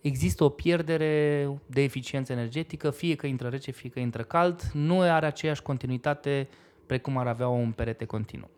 există 0.00 0.44
o 0.44 0.48
pierdere 0.48 1.48
de 1.66 1.82
eficiență 1.82 2.32
energetică, 2.32 2.90
fie 2.90 3.14
că 3.14 3.26
intră 3.26 3.48
rece, 3.48 3.70
fie 3.70 3.88
că 3.88 4.00
intră 4.00 4.22
cald, 4.22 4.70
nu 4.72 5.00
are 5.00 5.26
aceeași 5.26 5.62
continuitate 5.62 6.48
precum 6.86 7.16
ar 7.16 7.26
avea 7.26 7.48
un 7.48 7.72
perete 7.72 8.04
continuu. 8.04 8.50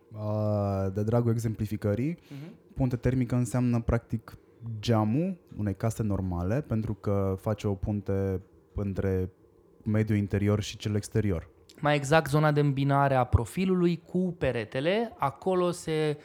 De 0.94 1.02
dragul 1.02 1.30
exemplificării, 1.32 2.14
uh-huh. 2.14 2.74
punte 2.74 2.96
termică 2.96 3.34
înseamnă 3.34 3.80
practic 3.80 4.36
geamul 4.80 5.36
unei 5.58 5.74
case 5.74 6.02
normale, 6.02 6.60
pentru 6.60 6.94
că 6.94 7.36
face 7.40 7.66
o 7.66 7.74
punte 7.74 8.40
între 8.74 9.30
mediul 9.84 10.18
interior 10.18 10.62
și 10.62 10.76
cel 10.76 10.94
exterior. 10.94 11.48
Mai 11.80 11.94
exact, 11.94 12.30
zona 12.30 12.52
de 12.52 12.60
îmbinare 12.60 13.14
a 13.14 13.24
profilului 13.24 14.02
cu 14.06 14.34
peretele, 14.38 15.12
acolo 15.18 15.70
se 15.70 16.18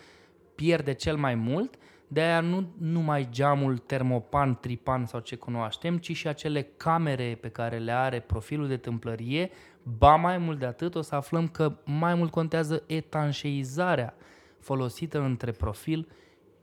pierde 0.56 0.94
cel 0.94 1.16
mai 1.18 1.36
mult, 1.36 1.76
de 2.08 2.22
aia 2.22 2.42
nu 2.42 2.74
numai 2.78 3.28
geamul 3.32 3.78
termopan, 3.78 4.56
tripan 4.56 5.06
sau 5.06 5.20
ce 5.20 5.36
cunoaștem, 5.36 5.98
ci 5.98 6.16
și 6.16 6.28
acele 6.28 6.68
camere 6.78 7.38
pe 7.42 7.50
care 7.50 7.78
le 7.78 7.92
are 7.92 8.20
profilul 8.20 8.68
de 8.68 8.78
tâmplărie, 8.78 9.50
ba 9.84 10.16
mai 10.16 10.38
mult 10.38 10.60
de 10.60 10.66
atât, 10.66 10.96
o 10.96 11.02
să 11.02 11.16
aflăm 11.16 11.48
că 11.48 11.78
mai 11.86 12.16
mult 12.16 12.32
contează 12.32 12.84
etanșeizarea 12.86 14.16
folosită 14.60 15.20
între 15.20 15.52
profil 15.52 16.08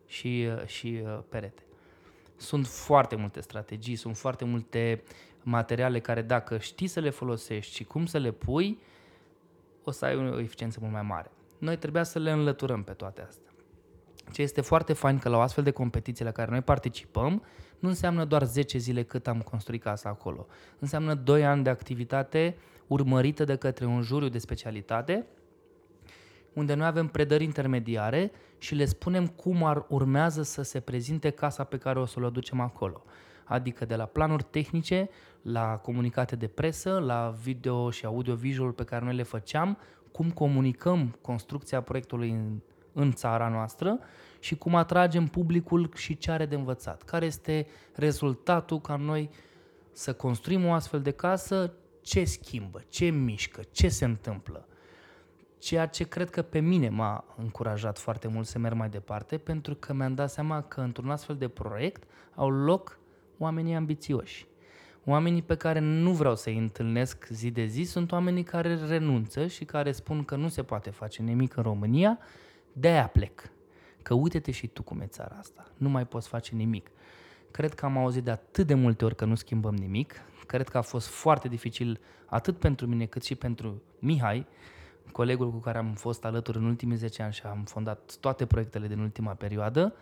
și, 0.07 0.49
și 0.67 1.01
uh, 1.05 1.19
perete. 1.29 1.63
Sunt 2.37 2.67
foarte 2.67 3.17
multe 3.17 3.41
strategii, 3.41 3.97
sunt 3.97 4.17
foarte 4.17 4.45
multe 4.45 5.03
materiale 5.43 6.01
care 6.01 6.23
dacă 6.23 6.59
știi 6.59 6.87
să 6.87 7.01
le 7.01 7.11
folosești 7.11 7.75
și 7.75 7.85
cum 7.85 8.07
să 8.07 8.19
le 8.19 8.31
pui, 8.31 8.79
o 9.85 9.91
să 9.91 10.05
ai 10.05 10.17
o 10.17 10.41
eficiență 10.41 10.79
mult 10.81 10.93
mai 10.93 11.03
mare. 11.03 11.31
Noi 11.59 11.77
trebuia 11.77 12.03
să 12.03 12.19
le 12.19 12.31
înlăturăm 12.31 12.83
pe 12.83 12.93
toate 12.93 13.23
astea. 13.23 13.54
Ce 14.33 14.43
este 14.43 14.61
foarte 14.61 14.93
fain 14.93 15.19
că 15.19 15.29
la 15.29 15.37
o 15.37 15.41
astfel 15.41 15.65
de 15.65 15.71
competiție 15.71 16.25
la 16.25 16.31
care 16.31 16.51
noi 16.51 16.63
participăm, 16.63 17.43
nu 17.79 17.89
înseamnă 17.89 18.25
doar 18.25 18.45
10 18.45 18.79
zile 18.79 19.03
cât 19.03 19.27
am 19.27 19.41
construit 19.41 19.83
casa 19.83 20.09
acolo. 20.09 20.47
Înseamnă 20.79 21.15
2 21.15 21.45
ani 21.45 21.63
de 21.63 21.71
activitate 21.71 22.57
urmărită 22.87 23.45
de 23.45 23.57
către 23.57 23.85
un 23.87 24.03
juriu 24.03 24.29
de 24.29 24.39
specialitate, 24.39 25.27
unde 26.53 26.75
noi 26.75 26.87
avem 26.87 27.07
predări 27.07 27.45
intermediare 27.45 28.33
și 28.59 28.75
le 28.75 28.85
spunem 28.85 29.27
cum 29.27 29.65
ar 29.65 29.87
urmează 29.89 30.43
să 30.43 30.63
se 30.63 30.81
prezinte 30.81 31.31
casa 31.31 31.65
pe 31.65 31.79
care 31.79 31.99
o 31.99 32.05
să 32.05 32.21
o 32.23 32.31
ducem 32.31 32.61
acolo. 32.61 33.03
Adică 33.45 33.85
de 33.85 33.97
la 33.97 34.05
planuri 34.05 34.43
tehnice, 34.43 35.09
la 35.43 35.77
comunicate 35.77 36.37
de 36.37 36.47
presă, 36.47 36.99
la 36.99 37.35
video 37.43 37.91
și 37.91 38.05
audio-visual 38.05 38.73
pe 38.73 38.85
care 38.85 39.05
noi 39.05 39.15
le 39.15 39.23
făceam, 39.23 39.79
cum 40.13 40.31
comunicăm 40.31 41.19
construcția 41.21 41.81
proiectului 41.81 42.31
în, 42.31 42.61
în 42.95 43.13
țara 43.13 43.49
noastră 43.49 43.99
și 44.39 44.57
cum 44.57 44.75
atragem 44.75 45.27
publicul 45.27 45.91
și 45.95 46.17
ce 46.17 46.31
are 46.31 46.47
de 46.47 46.55
învățat. 46.55 47.03
Care 47.03 47.27
este 47.27 47.67
rezultatul 47.95 48.81
ca 48.81 48.97
noi 48.97 49.31
să 49.93 50.13
construim 50.13 50.65
o 50.65 50.73
astfel 50.73 51.03
de 51.03 51.11
casă, 51.11 51.73
ce 52.03 52.25
schimbă, 52.25 52.83
ce 52.89 53.05
mișcă, 53.05 53.63
ce 53.71 53.89
se 53.89 54.05
întâmplă. 54.05 54.69
Ceea 55.59 55.87
ce 55.87 56.05
cred 56.05 56.31
că 56.31 56.43
pe 56.43 56.59
mine 56.59 56.89
m-a 56.89 57.25
încurajat 57.37 57.99
foarte 57.99 58.29
mult 58.29 58.47
să 58.47 58.59
merg 58.59 58.77
mai 58.77 58.89
departe, 58.89 59.39
pentru 59.39 59.75
că 59.75 59.93
mi-am 59.93 60.15
dat 60.15 60.31
seama 60.31 60.63
că 60.63 60.81
într-un 60.81 61.11
astfel 61.11 61.37
de 61.37 61.49
proiect 61.49 62.03
au 62.35 62.51
loc 62.51 62.99
oamenii 63.39 63.75
ambițioși. 63.75 64.47
Oamenii 65.05 65.43
pe 65.43 65.57
care 65.57 65.79
nu 65.79 66.13
vreau 66.13 66.37
să-i 66.37 66.59
întâlnesc 66.59 67.27
zi 67.31 67.51
de 67.51 67.65
zi 67.65 67.83
sunt 67.83 68.13
oamenii 68.13 68.43
care 68.43 68.79
renunță 68.87 69.47
și 69.47 69.65
care 69.65 69.93
spun 69.93 70.25
că 70.25 70.37
nu 70.37 70.49
se 70.49 70.63
poate 70.63 70.91
face 70.91 71.23
nimic 71.23 71.57
în 71.57 71.63
România, 71.63 72.19
de-aia 72.75 73.07
plec. 73.07 73.51
Că 74.03 74.15
uite-te 74.15 74.51
și 74.51 74.67
tu 74.67 74.83
cum 74.83 75.01
e 75.01 75.07
țara 75.07 75.37
asta, 75.39 75.67
nu 75.77 75.89
mai 75.89 76.07
poți 76.07 76.29
face 76.29 76.55
nimic. 76.55 76.91
Cred 77.51 77.75
că 77.75 77.85
am 77.85 77.99
auzit 77.99 78.25
de 78.25 78.31
atât 78.31 78.67
de 78.67 78.75
multe 78.75 79.05
ori 79.05 79.17
că 79.17 79.25
nu 79.25 79.35
schimbăm 79.35 79.75
nimic, 79.75 80.15
cred 80.47 80.69
că 80.69 80.79
a 80.79 80.83
fost 80.83 81.07
foarte 81.07 81.49
dificil 81.49 82.01
atât 82.27 82.59
pentru 82.59 82.87
mine 82.87 83.07
cât 83.07 83.25
și 83.25 83.35
pentru 83.35 83.83
Mihai, 83.99 84.47
colegul 85.13 85.51
cu 85.51 85.59
care 85.59 85.79
am 85.79 85.93
fost 85.93 86.25
alături 86.25 86.59
în 86.59 86.65
ultimii 86.65 86.97
10 86.97 87.23
ani 87.23 87.33
și 87.33 87.43
am 87.43 87.65
fondat 87.65 88.17
toate 88.21 88.47
proiectele 88.47 88.87
din 88.87 88.99
ultima 88.99 89.33
perioadă, 89.33 89.95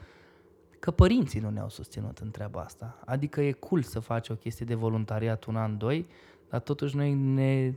că 0.79 0.91
părinții 0.91 1.41
nu 1.41 1.50
ne-au 1.50 1.69
susținut 1.69 2.19
în 2.19 2.31
treaba 2.31 2.61
asta. 2.61 2.99
Adică 3.05 3.41
e 3.41 3.52
cool 3.52 3.83
să 3.83 4.00
faci 4.00 4.29
o 4.29 4.35
chestie 4.35 4.67
de 4.67 4.75
voluntariat 4.75 5.45
un 5.45 5.57
an, 5.57 5.79
doi, 5.79 6.07
dar 6.49 6.61
totuși 6.61 6.97
noi 6.97 7.14
ne, 7.14 7.73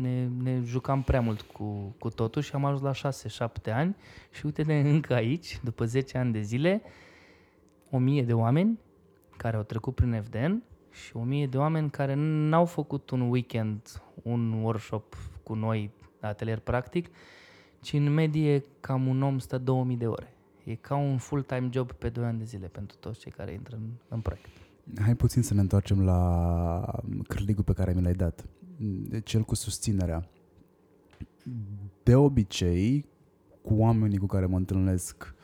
ne, 0.00 0.28
ne 0.42 0.60
jucam 0.64 1.02
prea 1.02 1.20
mult 1.20 1.40
cu, 1.40 1.94
cu 1.98 2.08
totul 2.08 2.42
și 2.42 2.54
am 2.54 2.64
ajuns 2.64 3.00
la 3.02 3.10
6-7 3.50 3.72
ani 3.72 3.96
și 4.30 4.46
uite-ne 4.46 4.80
încă 4.80 5.14
aici, 5.14 5.60
după 5.62 5.84
10 5.84 6.18
ani 6.18 6.32
de 6.32 6.40
zile, 6.40 6.82
o 7.90 7.98
mie 7.98 8.22
de 8.22 8.32
oameni 8.32 8.78
care 9.36 9.56
au 9.56 9.62
trecut 9.62 9.94
prin 9.94 10.22
FDN 10.22 10.62
și 10.90 11.16
o 11.16 11.22
mie 11.22 11.46
de 11.46 11.58
oameni 11.58 11.90
care 11.90 12.14
n-au 12.16 12.64
făcut 12.64 13.10
un 13.10 13.20
weekend, 13.20 14.02
un 14.22 14.52
workshop 14.52 15.16
cu 15.42 15.54
noi, 15.54 15.90
atelier 16.20 16.58
practic, 16.58 17.08
ci 17.80 17.92
în 17.92 18.14
medie 18.14 18.64
cam 18.80 19.06
un 19.06 19.22
om 19.22 19.38
stă 19.38 19.58
2000 19.58 19.96
de 19.96 20.06
ore. 20.06 20.34
E 20.64 20.74
ca 20.74 20.96
un 20.96 21.18
full-time 21.18 21.68
job 21.72 21.92
pe 21.92 22.08
2 22.08 22.24
ani 22.24 22.38
de 22.38 22.44
zile 22.44 22.66
pentru 22.66 22.96
toți 23.00 23.20
cei 23.20 23.32
care 23.32 23.52
intră 23.52 23.76
în, 23.76 23.88
în 24.08 24.20
proiect. 24.20 24.48
Hai 25.00 25.14
puțin 25.14 25.42
să 25.42 25.54
ne 25.54 25.60
întoarcem 25.60 26.04
la 26.04 27.00
cârligul 27.28 27.64
pe 27.64 27.72
care 27.72 27.92
mi 27.92 28.02
l-ai 28.02 28.12
dat. 28.12 28.44
Cel 29.24 29.42
cu 29.42 29.54
susținerea. 29.54 30.28
De 32.02 32.14
obicei, 32.14 33.06
cu 33.62 33.74
oamenii 33.74 34.18
cu 34.18 34.26
care 34.26 34.46
mă 34.46 34.56
întâlnesc 34.56 35.34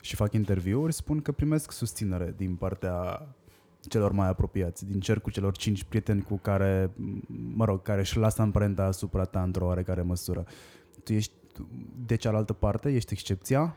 și 0.00 0.16
fac 0.16 0.32
interviuri, 0.32 0.92
spun 0.92 1.20
că 1.20 1.32
primesc 1.32 1.70
susținere 1.70 2.34
din 2.36 2.54
partea 2.54 3.28
celor 3.80 4.12
mai 4.12 4.28
apropiați, 4.28 4.86
din 4.86 5.00
cercul 5.00 5.32
celor 5.32 5.56
cinci 5.56 5.84
prieteni 5.84 6.22
cu 6.22 6.36
care, 6.36 6.90
mă 7.54 7.64
rog, 7.64 7.82
care 7.82 8.00
își 8.00 8.18
lasă 8.18 8.42
amprenta 8.42 8.84
asupra 8.84 9.24
ta 9.24 9.42
într-o 9.42 9.66
oarecare 9.66 10.02
măsură. 10.02 10.46
Tu 11.04 11.12
ești 11.12 11.32
de 12.06 12.16
cealaltă 12.16 12.52
parte, 12.52 12.94
ești 12.94 13.12
excepția? 13.12 13.76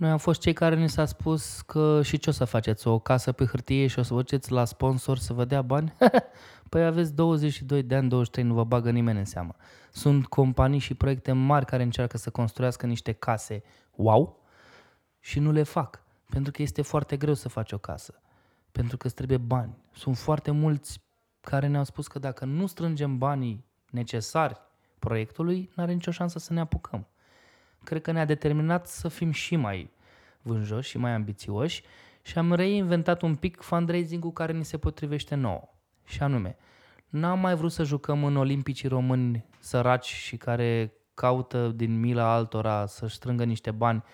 Noi 0.00 0.10
am 0.10 0.18
fost 0.18 0.40
cei 0.40 0.52
care 0.52 0.76
ni 0.76 0.88
s-a 0.88 1.04
spus 1.04 1.60
că 1.60 2.02
și 2.02 2.18
ce 2.18 2.30
o 2.30 2.32
să 2.32 2.44
faceți, 2.44 2.86
o 2.86 2.98
casă 2.98 3.32
pe 3.32 3.44
hârtie 3.44 3.86
și 3.86 3.98
o 3.98 4.02
să 4.02 4.14
vă 4.14 4.20
duceți 4.20 4.52
la 4.52 4.64
sponsor 4.64 5.18
să 5.18 5.32
vă 5.32 5.44
dea 5.44 5.62
bani? 5.62 5.94
păi 6.70 6.84
aveți 6.84 7.14
22 7.14 7.82
de 7.82 7.94
ani, 7.94 8.08
23, 8.08 8.44
nu 8.44 8.54
vă 8.54 8.64
bagă 8.64 8.90
nimeni 8.90 9.18
în 9.18 9.24
seamă. 9.24 9.54
Sunt 9.92 10.26
companii 10.26 10.78
și 10.78 10.94
proiecte 10.94 11.32
mari 11.32 11.64
care 11.64 11.82
încearcă 11.82 12.16
să 12.16 12.30
construiască 12.30 12.86
niște 12.86 13.12
case 13.12 13.62
wow 13.90 14.42
și 15.18 15.38
nu 15.38 15.52
le 15.52 15.62
fac. 15.62 16.02
Pentru 16.30 16.52
că 16.52 16.62
este 16.62 16.82
foarte 16.82 17.16
greu 17.16 17.34
să 17.34 17.48
faci 17.48 17.72
o 17.72 17.78
casă. 17.78 18.20
Pentru 18.72 18.96
că 18.96 19.06
îți 19.06 19.16
trebuie 19.16 19.38
bani. 19.38 19.76
Sunt 19.92 20.16
foarte 20.16 20.50
mulți 20.50 21.00
care 21.40 21.66
ne-au 21.66 21.84
spus 21.84 22.06
că 22.06 22.18
dacă 22.18 22.44
nu 22.44 22.66
strângem 22.66 23.18
banii 23.18 23.64
necesari 23.90 24.60
proiectului, 24.98 25.70
nu 25.74 25.82
are 25.82 25.92
nicio 25.92 26.10
șansă 26.10 26.38
să 26.38 26.52
ne 26.52 26.60
apucăm 26.60 27.06
cred 27.84 28.02
că 28.02 28.12
ne-a 28.12 28.24
determinat 28.24 28.86
să 28.86 29.08
fim 29.08 29.30
și 29.30 29.56
mai 29.56 29.90
vânjoși 30.42 30.90
și 30.90 30.98
mai 30.98 31.12
ambițioși 31.12 31.82
și 32.22 32.38
am 32.38 32.52
reinventat 32.52 33.22
un 33.22 33.34
pic 33.34 33.60
fundraising-ul 33.60 34.32
care 34.32 34.52
ni 34.52 34.64
se 34.64 34.78
potrivește 34.78 35.34
nouă. 35.34 35.68
Și 36.04 36.22
anume, 36.22 36.56
n-am 37.08 37.40
mai 37.40 37.54
vrut 37.54 37.72
să 37.72 37.82
jucăm 37.82 38.24
în 38.24 38.36
olimpicii 38.36 38.88
români 38.88 39.44
săraci 39.58 40.06
și 40.06 40.36
care 40.36 40.92
caută 41.14 41.68
din 41.68 42.00
mila 42.00 42.32
altora 42.32 42.86
să-și 42.86 43.14
strângă 43.14 43.44
niște 43.44 43.70
bani 43.70 44.04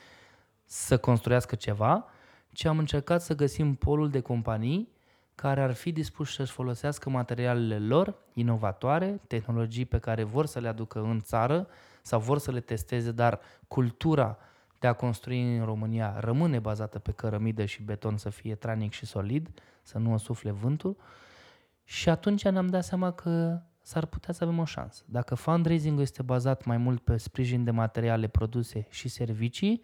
să 0.64 0.98
construiască 0.98 1.54
ceva, 1.54 2.04
ci 2.52 2.64
am 2.64 2.78
încercat 2.78 3.22
să 3.22 3.34
găsim 3.34 3.74
polul 3.74 4.10
de 4.10 4.20
companii 4.20 4.94
care 5.34 5.62
ar 5.62 5.72
fi 5.72 5.92
dispuși 5.92 6.34
să-și 6.34 6.52
folosească 6.52 7.10
materialele 7.10 7.78
lor 7.78 8.14
inovatoare, 8.32 9.20
tehnologii 9.26 9.84
pe 9.84 9.98
care 9.98 10.22
vor 10.22 10.46
să 10.46 10.58
le 10.58 10.68
aducă 10.68 11.00
în 11.00 11.20
țară, 11.20 11.66
sau 12.06 12.20
vor 12.20 12.38
să 12.38 12.50
le 12.50 12.60
testeze, 12.60 13.10
dar 13.12 13.40
cultura 13.68 14.38
de 14.78 14.86
a 14.86 14.92
construi 14.92 15.56
în 15.56 15.64
România 15.64 16.16
rămâne 16.20 16.58
bazată 16.58 16.98
pe 16.98 17.12
cărămidă 17.12 17.64
și 17.64 17.82
beton 17.82 18.16
să 18.16 18.30
fie 18.30 18.54
tranic 18.54 18.92
și 18.92 19.06
solid, 19.06 19.48
să 19.82 19.98
nu 19.98 20.12
o 20.12 20.16
sufle 20.16 20.50
vântul. 20.50 20.96
Și 21.84 22.08
atunci 22.08 22.44
ne-am 22.44 22.66
dat 22.66 22.84
seama 22.84 23.12
că 23.12 23.60
s-ar 23.82 24.06
putea 24.06 24.34
să 24.34 24.44
avem 24.44 24.58
o 24.58 24.64
șansă. 24.64 25.02
Dacă 25.06 25.34
fundraising 25.34 26.00
este 26.00 26.22
bazat 26.22 26.64
mai 26.64 26.76
mult 26.76 27.00
pe 27.00 27.16
sprijin 27.16 27.64
de 27.64 27.70
materiale, 27.70 28.26
produse 28.26 28.86
și 28.90 29.08
servicii, 29.08 29.80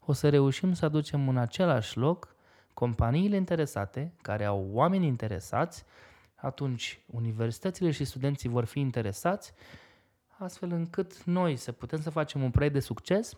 o 0.00 0.12
să 0.12 0.28
reușim 0.28 0.72
să 0.72 0.84
aducem 0.84 1.28
în 1.28 1.36
același 1.36 1.98
loc 1.98 2.34
companiile 2.74 3.36
interesate, 3.36 4.12
care 4.22 4.44
au 4.44 4.68
oameni 4.72 5.06
interesați, 5.06 5.84
atunci 6.34 7.00
universitățile 7.06 7.90
și 7.90 8.04
studenții 8.04 8.48
vor 8.48 8.64
fi 8.64 8.80
interesați 8.80 9.52
astfel 10.42 10.72
încât 10.72 11.24
noi 11.24 11.56
să 11.56 11.72
putem 11.72 12.00
să 12.00 12.10
facem 12.10 12.42
un 12.42 12.50
proiect 12.50 12.74
de 12.74 12.80
succes, 12.80 13.32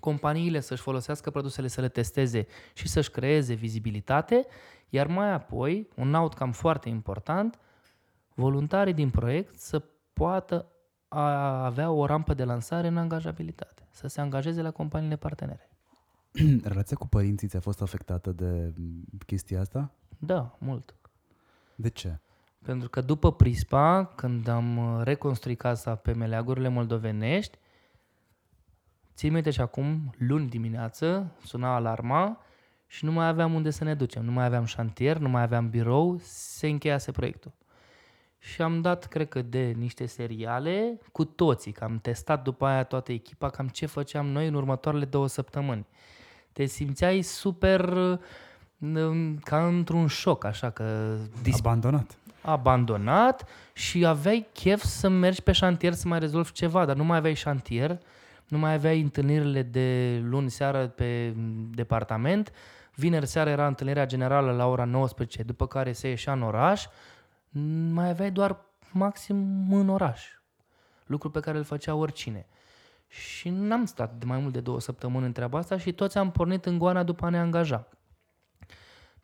companiile 0.00 0.60
să-și 0.60 0.82
folosească 0.82 1.30
produsele 1.30 1.68
să 1.68 1.80
le 1.80 1.88
testeze 1.88 2.46
și 2.72 2.88
să-și 2.88 3.10
creeze 3.10 3.54
vizibilitate, 3.54 4.46
iar 4.88 5.06
mai 5.06 5.32
apoi, 5.32 5.88
un 5.96 6.14
outcome 6.14 6.52
foarte 6.52 6.88
important, 6.88 7.58
voluntarii 8.34 8.94
din 8.94 9.10
proiect 9.10 9.58
să 9.58 9.82
poată 10.12 10.66
avea 11.08 11.90
o 11.90 12.06
rampă 12.06 12.34
de 12.34 12.44
lansare 12.44 12.86
în 12.86 12.96
angajabilitate, 12.96 13.86
să 13.90 14.06
se 14.06 14.20
angajeze 14.20 14.62
la 14.62 14.70
companiile 14.70 15.16
partenere. 15.16 15.70
Relația 16.64 16.96
cu 16.96 17.06
părinții 17.06 17.48
ți-a 17.48 17.60
fost 17.60 17.82
afectată 17.82 18.32
de 18.32 18.74
chestia 19.26 19.60
asta? 19.60 19.90
Da, 20.18 20.56
mult. 20.58 20.94
De 21.74 21.88
ce? 21.88 22.18
Pentru 22.62 22.88
că 22.88 23.00
după 23.00 23.32
Prispa, 23.32 24.12
când 24.14 24.48
am 24.48 24.76
uh, 24.76 25.04
reconstruit 25.04 25.58
casa 25.58 25.94
pe 25.94 26.12
meleagurile 26.12 26.68
moldovenești, 26.68 27.58
țin 29.14 29.32
minte 29.32 29.50
și 29.50 29.60
acum, 29.60 30.14
luni 30.18 30.48
dimineață, 30.48 31.32
suna 31.44 31.74
alarma 31.74 32.40
și 32.86 33.04
nu 33.04 33.12
mai 33.12 33.26
aveam 33.26 33.54
unde 33.54 33.70
să 33.70 33.84
ne 33.84 33.94
ducem. 33.94 34.24
Nu 34.24 34.32
mai 34.32 34.44
aveam 34.44 34.64
șantier, 34.64 35.16
nu 35.18 35.28
mai 35.28 35.42
aveam 35.42 35.70
birou, 35.70 36.18
se 36.22 36.68
încheiase 36.68 37.10
proiectul. 37.10 37.52
Și 38.38 38.62
am 38.62 38.80
dat, 38.80 39.06
cred 39.06 39.28
că, 39.28 39.42
de 39.42 39.74
niște 39.78 40.06
seriale 40.06 41.00
cu 41.12 41.24
toții, 41.24 41.72
că 41.72 41.84
am 41.84 41.98
testat 41.98 42.42
după 42.42 42.66
aia 42.66 42.84
toată 42.84 43.12
echipa, 43.12 43.50
cam 43.50 43.68
ce 43.68 43.86
făceam 43.86 44.26
noi 44.26 44.46
în 44.46 44.54
următoarele 44.54 45.04
două 45.04 45.26
săptămâni. 45.26 45.86
Te 46.52 46.64
simțeai 46.64 47.22
super 47.22 47.88
uh, 47.88 48.18
ca 49.40 49.66
într-un 49.66 50.06
șoc, 50.06 50.44
așa 50.44 50.70
că... 50.70 51.16
Dis- 51.42 51.58
Abandonat. 51.58 52.16
Abandonat 52.42 53.48
și 53.72 54.06
aveai 54.06 54.46
chef 54.52 54.82
să 54.82 55.08
mergi 55.08 55.42
pe 55.42 55.52
șantier 55.52 55.92
să 55.92 56.08
mai 56.08 56.18
rezolvi 56.18 56.52
ceva, 56.52 56.84
dar 56.84 56.96
nu 56.96 57.04
mai 57.04 57.16
aveai 57.16 57.34
șantier, 57.34 57.98
nu 58.48 58.58
mai 58.58 58.72
aveai 58.72 59.00
întâlnirile 59.00 59.62
de 59.62 60.20
luni 60.24 60.50
seară 60.50 60.86
pe 60.86 61.34
departament, 61.70 62.52
vineri 62.94 63.26
seara 63.26 63.50
era 63.50 63.66
întâlnirea 63.66 64.06
generală 64.06 64.52
la 64.52 64.66
ora 64.66 64.84
19, 64.84 65.42
după 65.42 65.66
care 65.66 65.92
se 65.92 66.08
ieșea 66.08 66.32
în 66.32 66.42
oraș, 66.42 66.86
mai 67.90 68.08
aveai 68.08 68.30
doar 68.30 68.56
maxim 68.92 69.66
în 69.72 69.88
oraș. 69.88 70.26
Lucru 71.06 71.30
pe 71.30 71.40
care 71.40 71.58
îl 71.58 71.64
făcea 71.64 71.94
oricine. 71.94 72.46
Și 73.06 73.48
n-am 73.48 73.84
stat 73.84 74.14
de 74.14 74.24
mai 74.24 74.38
mult 74.38 74.52
de 74.52 74.60
două 74.60 74.80
săptămâni 74.80 75.26
în 75.26 75.32
treaba 75.32 75.58
asta 75.58 75.78
și 75.78 75.92
toți 75.92 76.18
am 76.18 76.30
pornit 76.30 76.66
în 76.66 76.78
goana 76.78 77.02
după 77.02 77.26
a 77.26 77.28
ne 77.28 77.38
angaja. 77.38 77.88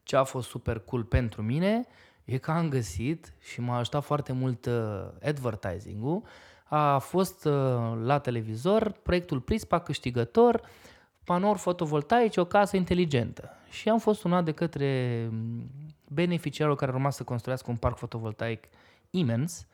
Ce 0.02 0.16
a 0.16 0.25
fost 0.25 0.48
super 0.48 0.78
cool 0.78 1.04
pentru 1.04 1.42
mine 1.42 1.87
e 2.28 2.38
că 2.38 2.50
am 2.50 2.68
găsit 2.68 3.35
și 3.40 3.61
m-a 3.61 3.78
ajutat 3.78 4.04
foarte 4.04 4.32
mult 4.32 4.66
uh, 4.66 5.08
advertising-ul. 5.23 6.23
A 6.64 6.99
fost 6.99 7.44
uh, 7.44 7.52
la 8.02 8.18
televizor 8.18 8.90
proiectul 8.90 9.40
Prispa 9.40 9.78
câștigător, 9.78 10.61
panouri 11.25 11.58
fotovoltaice, 11.58 12.40
o 12.40 12.44
casă 12.44 12.76
inteligentă. 12.76 13.50
Și 13.70 13.88
am 13.88 13.99
fost 13.99 14.20
sunat 14.20 14.44
de 14.44 14.52
către 14.52 15.26
mm, 15.30 15.70
beneficiarul 16.08 16.76
care 16.76 16.90
urma 16.90 17.11
să 17.11 17.23
construiască 17.23 17.70
un 17.70 17.76
parc 17.76 17.97
fotovoltaic 17.97 18.64
imens 19.11 19.66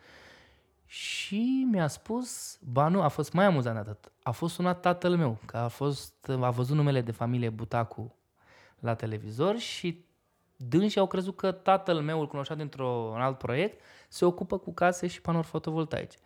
și 0.86 1.66
mi-a 1.70 1.86
spus, 1.86 2.58
ba 2.60 2.88
nu, 2.88 3.02
a 3.02 3.08
fost 3.08 3.32
mai 3.32 3.44
amuzant 3.44 3.76
atât, 3.76 4.12
a 4.22 4.30
fost 4.30 4.54
sunat 4.54 4.80
tatăl 4.80 5.16
meu, 5.16 5.38
că 5.46 5.56
a, 5.56 5.68
fost, 5.68 6.28
a 6.40 6.50
văzut 6.50 6.76
numele 6.76 7.00
de 7.00 7.12
familie 7.12 7.48
Butacu 7.48 8.14
la 8.78 8.94
televizor 8.94 9.58
și 9.58 10.04
dânsii 10.56 11.00
au 11.00 11.06
crezut 11.06 11.36
că 11.36 11.52
tatăl 11.52 12.00
meu 12.00 12.20
îl 12.20 12.26
cunoștea 12.26 12.56
dintr-un 12.56 13.20
alt 13.20 13.38
proiect, 13.38 13.80
se 14.08 14.24
ocupă 14.24 14.58
cu 14.58 14.74
case 14.74 15.06
și 15.06 15.20
panouri 15.20 15.46
fotovoltaice. 15.46 16.18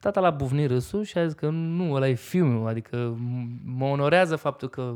Tata 0.00 0.20
l-a 0.20 0.30
bufnit 0.30 0.68
râsul 0.68 1.02
și 1.02 1.18
a 1.18 1.26
zis 1.26 1.34
că 1.34 1.48
nu, 1.48 1.92
ăla 1.92 2.08
e 2.08 2.14
filmul, 2.14 2.68
adică 2.68 3.16
mă 3.64 3.84
onorează 3.84 4.36
faptul 4.36 4.68
că 4.68 4.94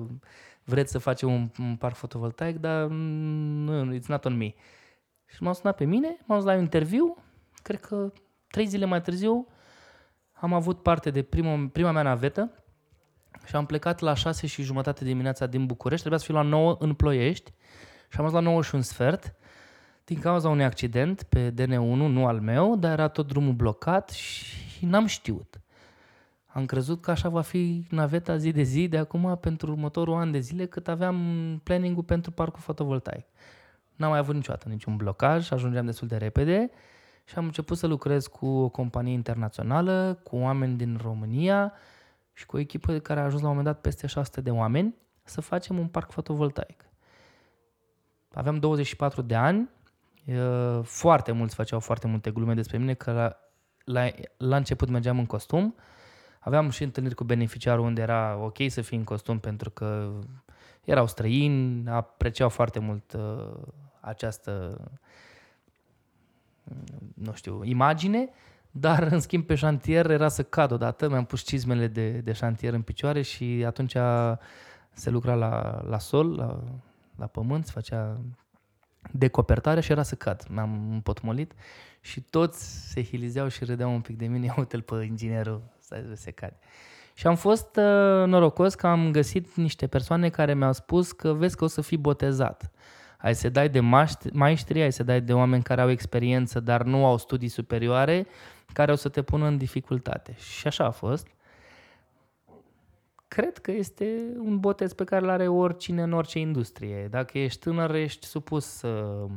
vreți 0.64 0.90
să 0.90 0.98
facem 0.98 1.32
un, 1.32 1.50
un 1.58 1.76
parc 1.76 1.94
fotovoltaic, 1.94 2.56
dar 2.56 2.86
nu, 2.86 3.94
it's 3.96 4.06
not 4.06 4.24
on 4.24 4.36
me. 4.36 4.54
Și 5.26 5.42
m-au 5.42 5.54
sunat 5.54 5.76
pe 5.76 5.84
mine, 5.84 6.18
m-am 6.24 6.38
dus 6.38 6.46
la 6.46 6.54
un 6.54 6.60
interviu, 6.60 7.16
cred 7.62 7.80
că 7.80 8.12
trei 8.50 8.66
zile 8.66 8.84
mai 8.84 9.02
târziu 9.02 9.46
am 10.32 10.52
avut 10.52 10.82
parte 10.82 11.10
de 11.10 11.22
prima, 11.22 11.68
prima 11.72 11.90
mea 11.90 12.02
navetă 12.02 12.52
și 13.46 13.56
am 13.56 13.66
plecat 13.66 14.00
la 14.00 14.14
șase 14.14 14.46
și 14.46 14.62
jumătate 14.62 15.04
dimineața 15.04 15.46
din 15.46 15.66
București, 15.66 16.00
trebuia 16.00 16.20
să 16.20 16.32
fiu 16.32 16.34
la 16.34 16.42
9 16.42 16.76
în 16.78 16.94
Ploiești 16.94 17.52
și 18.08 18.18
am 18.18 18.24
ajuns 18.24 18.42
la 18.42 18.50
9 18.50 18.62
și 18.62 18.74
un 18.74 18.82
sfert 18.82 19.34
din 20.04 20.20
cauza 20.20 20.48
unui 20.48 20.64
accident 20.64 21.22
pe 21.22 21.50
DN1, 21.52 22.08
nu 22.08 22.26
al 22.26 22.40
meu, 22.40 22.76
dar 22.76 22.92
era 22.92 23.08
tot 23.08 23.26
drumul 23.26 23.52
blocat 23.52 24.10
și 24.10 24.84
n-am 24.84 25.06
știut. 25.06 25.60
Am 26.46 26.66
crezut 26.66 27.00
că 27.02 27.10
așa 27.10 27.28
va 27.28 27.40
fi 27.40 27.86
naveta 27.90 28.36
zi 28.36 28.52
de 28.52 28.62
zi 28.62 28.88
de 28.88 28.98
acum 28.98 29.38
pentru 29.40 29.70
următorul 29.70 30.14
an 30.14 30.30
de 30.30 30.38
zile 30.38 30.66
cât 30.66 30.88
aveam 30.88 31.16
planning-ul 31.62 32.02
pentru 32.02 32.30
parcul 32.30 32.60
fotovoltaic. 32.60 33.26
N-am 33.96 34.10
mai 34.10 34.18
avut 34.18 34.34
niciodată 34.34 34.68
niciun 34.68 34.96
blocaj, 34.96 35.52
ajungeam 35.52 35.86
destul 35.86 36.08
de 36.08 36.16
repede 36.16 36.70
și 37.24 37.34
am 37.34 37.44
început 37.44 37.76
să 37.78 37.86
lucrez 37.86 38.26
cu 38.26 38.46
o 38.46 38.68
companie 38.68 39.12
internațională, 39.12 40.20
cu 40.22 40.36
oameni 40.36 40.76
din 40.76 40.98
România 41.02 41.72
și 42.32 42.46
cu 42.46 42.56
o 42.56 42.58
echipă 42.58 42.98
care 42.98 43.20
a 43.20 43.24
ajuns 43.24 43.42
la 43.42 43.48
un 43.48 43.56
moment 43.56 43.74
dat 43.74 43.82
peste 43.82 44.06
600 44.06 44.40
de 44.40 44.50
oameni 44.50 44.94
să 45.22 45.40
facem 45.40 45.78
un 45.78 45.86
parc 45.86 46.10
fotovoltaic. 46.10 46.87
Aveam 48.34 48.58
24 48.58 49.22
de 49.22 49.34
ani, 49.34 49.68
foarte 50.82 51.32
mulți 51.32 51.54
făceau 51.54 51.80
foarte 51.80 52.06
multe 52.06 52.30
glume 52.30 52.54
despre 52.54 52.78
mine, 52.78 52.94
că 52.94 53.12
la, 53.12 53.36
la, 53.84 54.10
la 54.36 54.56
început 54.56 54.88
mergeam 54.88 55.18
în 55.18 55.26
costum, 55.26 55.74
Aveam 56.48 56.70
și 56.70 56.82
întâlniri 56.82 57.14
cu 57.14 57.24
beneficiarul 57.24 57.84
unde 57.84 58.00
era 58.00 58.38
ok 58.42 58.56
să 58.68 58.80
fii 58.80 58.96
în 58.96 59.04
costum 59.04 59.38
pentru 59.38 59.70
că 59.70 60.12
erau 60.84 61.06
străini, 61.06 61.88
apreciau 61.88 62.48
foarte 62.48 62.78
mult 62.78 63.12
uh, 63.12 63.56
această, 64.00 64.80
nu 67.14 67.32
știu, 67.32 67.64
imagine, 67.64 68.28
dar 68.70 69.02
în 69.02 69.20
schimb 69.20 69.44
pe 69.44 69.54
șantier 69.54 70.10
era 70.10 70.28
să 70.28 70.42
cad 70.42 70.70
odată, 70.70 71.08
mi-am 71.08 71.24
pus 71.24 71.42
cizmele 71.42 71.86
de, 71.86 72.10
de 72.10 72.32
șantier 72.32 72.72
în 72.72 72.82
picioare 72.82 73.22
și 73.22 73.62
atunci 73.66 73.96
se 74.92 75.10
lucra 75.10 75.34
la, 75.34 75.82
la 75.88 75.98
sol, 75.98 76.36
la, 76.36 76.62
la 77.18 77.26
pământ, 77.26 77.66
se 77.66 77.72
făcea 77.74 78.20
decopertare 79.12 79.80
și 79.80 79.92
era 79.92 80.02
să 80.02 80.14
cad. 80.14 80.44
M-am 80.48 80.90
împotmolit 80.92 81.52
și 82.00 82.20
toți 82.20 82.90
se 82.90 83.04
hilizeau 83.04 83.48
și 83.48 83.64
râdeau 83.64 83.92
un 83.92 84.00
pic 84.00 84.16
de 84.16 84.26
mine, 84.26 84.54
uite-l 84.58 84.82
pe 84.82 85.04
inginerul 85.04 85.62
să 85.78 86.04
se 86.14 86.30
cade. 86.30 86.58
Și 87.14 87.26
am 87.26 87.34
fost 87.34 87.76
uh, 87.76 88.26
norocos 88.26 88.74
că 88.74 88.86
am 88.86 89.10
găsit 89.10 89.54
niște 89.54 89.86
persoane 89.86 90.28
care 90.28 90.54
mi-au 90.54 90.72
spus 90.72 91.12
că 91.12 91.32
vezi 91.32 91.56
că 91.56 91.64
o 91.64 91.66
să 91.66 91.80
fii 91.80 91.96
botezat. 91.96 92.70
Ai 93.18 93.34
să 93.34 93.48
dai 93.48 93.68
de 93.68 93.80
maestri, 94.32 94.82
ai 94.82 94.92
să 94.92 95.02
dai 95.02 95.20
de 95.20 95.32
oameni 95.32 95.62
care 95.62 95.80
au 95.80 95.90
experiență, 95.90 96.60
dar 96.60 96.82
nu 96.82 97.04
au 97.04 97.18
studii 97.18 97.48
superioare, 97.48 98.26
care 98.72 98.92
o 98.92 98.94
să 98.94 99.08
te 99.08 99.22
pună 99.22 99.46
în 99.46 99.56
dificultate. 99.56 100.34
Și 100.38 100.66
așa 100.66 100.84
a 100.84 100.90
fost. 100.90 101.26
Cred 103.28 103.58
că 103.58 103.70
este 103.70 104.04
un 104.38 104.58
botez 104.58 104.92
pe 104.92 105.04
care 105.04 105.24
îl 105.24 105.30
are 105.30 105.48
oricine 105.48 106.02
în 106.02 106.12
orice 106.12 106.38
industrie. 106.38 107.08
Dacă 107.10 107.38
ești 107.38 107.60
tânăr, 107.60 107.94
ești 107.94 108.26
supus 108.26 108.82
uh, 108.82 109.30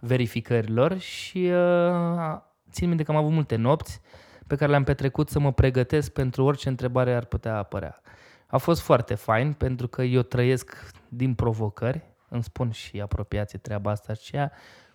verificărilor 0.00 0.98
și 0.98 1.38
uh, 1.38 2.38
țin 2.70 2.88
minte 2.88 3.02
că 3.02 3.10
am 3.10 3.16
avut 3.16 3.32
multe 3.32 3.56
nopți 3.56 4.00
pe 4.46 4.56
care 4.56 4.70
le-am 4.70 4.84
petrecut 4.84 5.28
să 5.28 5.38
mă 5.38 5.52
pregătesc 5.52 6.12
pentru 6.12 6.44
orice 6.44 6.68
întrebare 6.68 7.14
ar 7.14 7.24
putea 7.24 7.56
apărea. 7.56 8.00
A 8.46 8.56
fost 8.56 8.80
foarte 8.80 9.14
fain 9.14 9.52
pentru 9.52 9.88
că 9.88 10.02
eu 10.02 10.22
trăiesc 10.22 10.90
din 11.08 11.34
provocări, 11.34 12.02
îmi 12.28 12.42
spun 12.42 12.70
și 12.70 13.00
apropiații 13.00 13.58
treaba 13.58 13.90
asta 13.90 14.14
și 14.14 14.36
ea. 14.36 14.52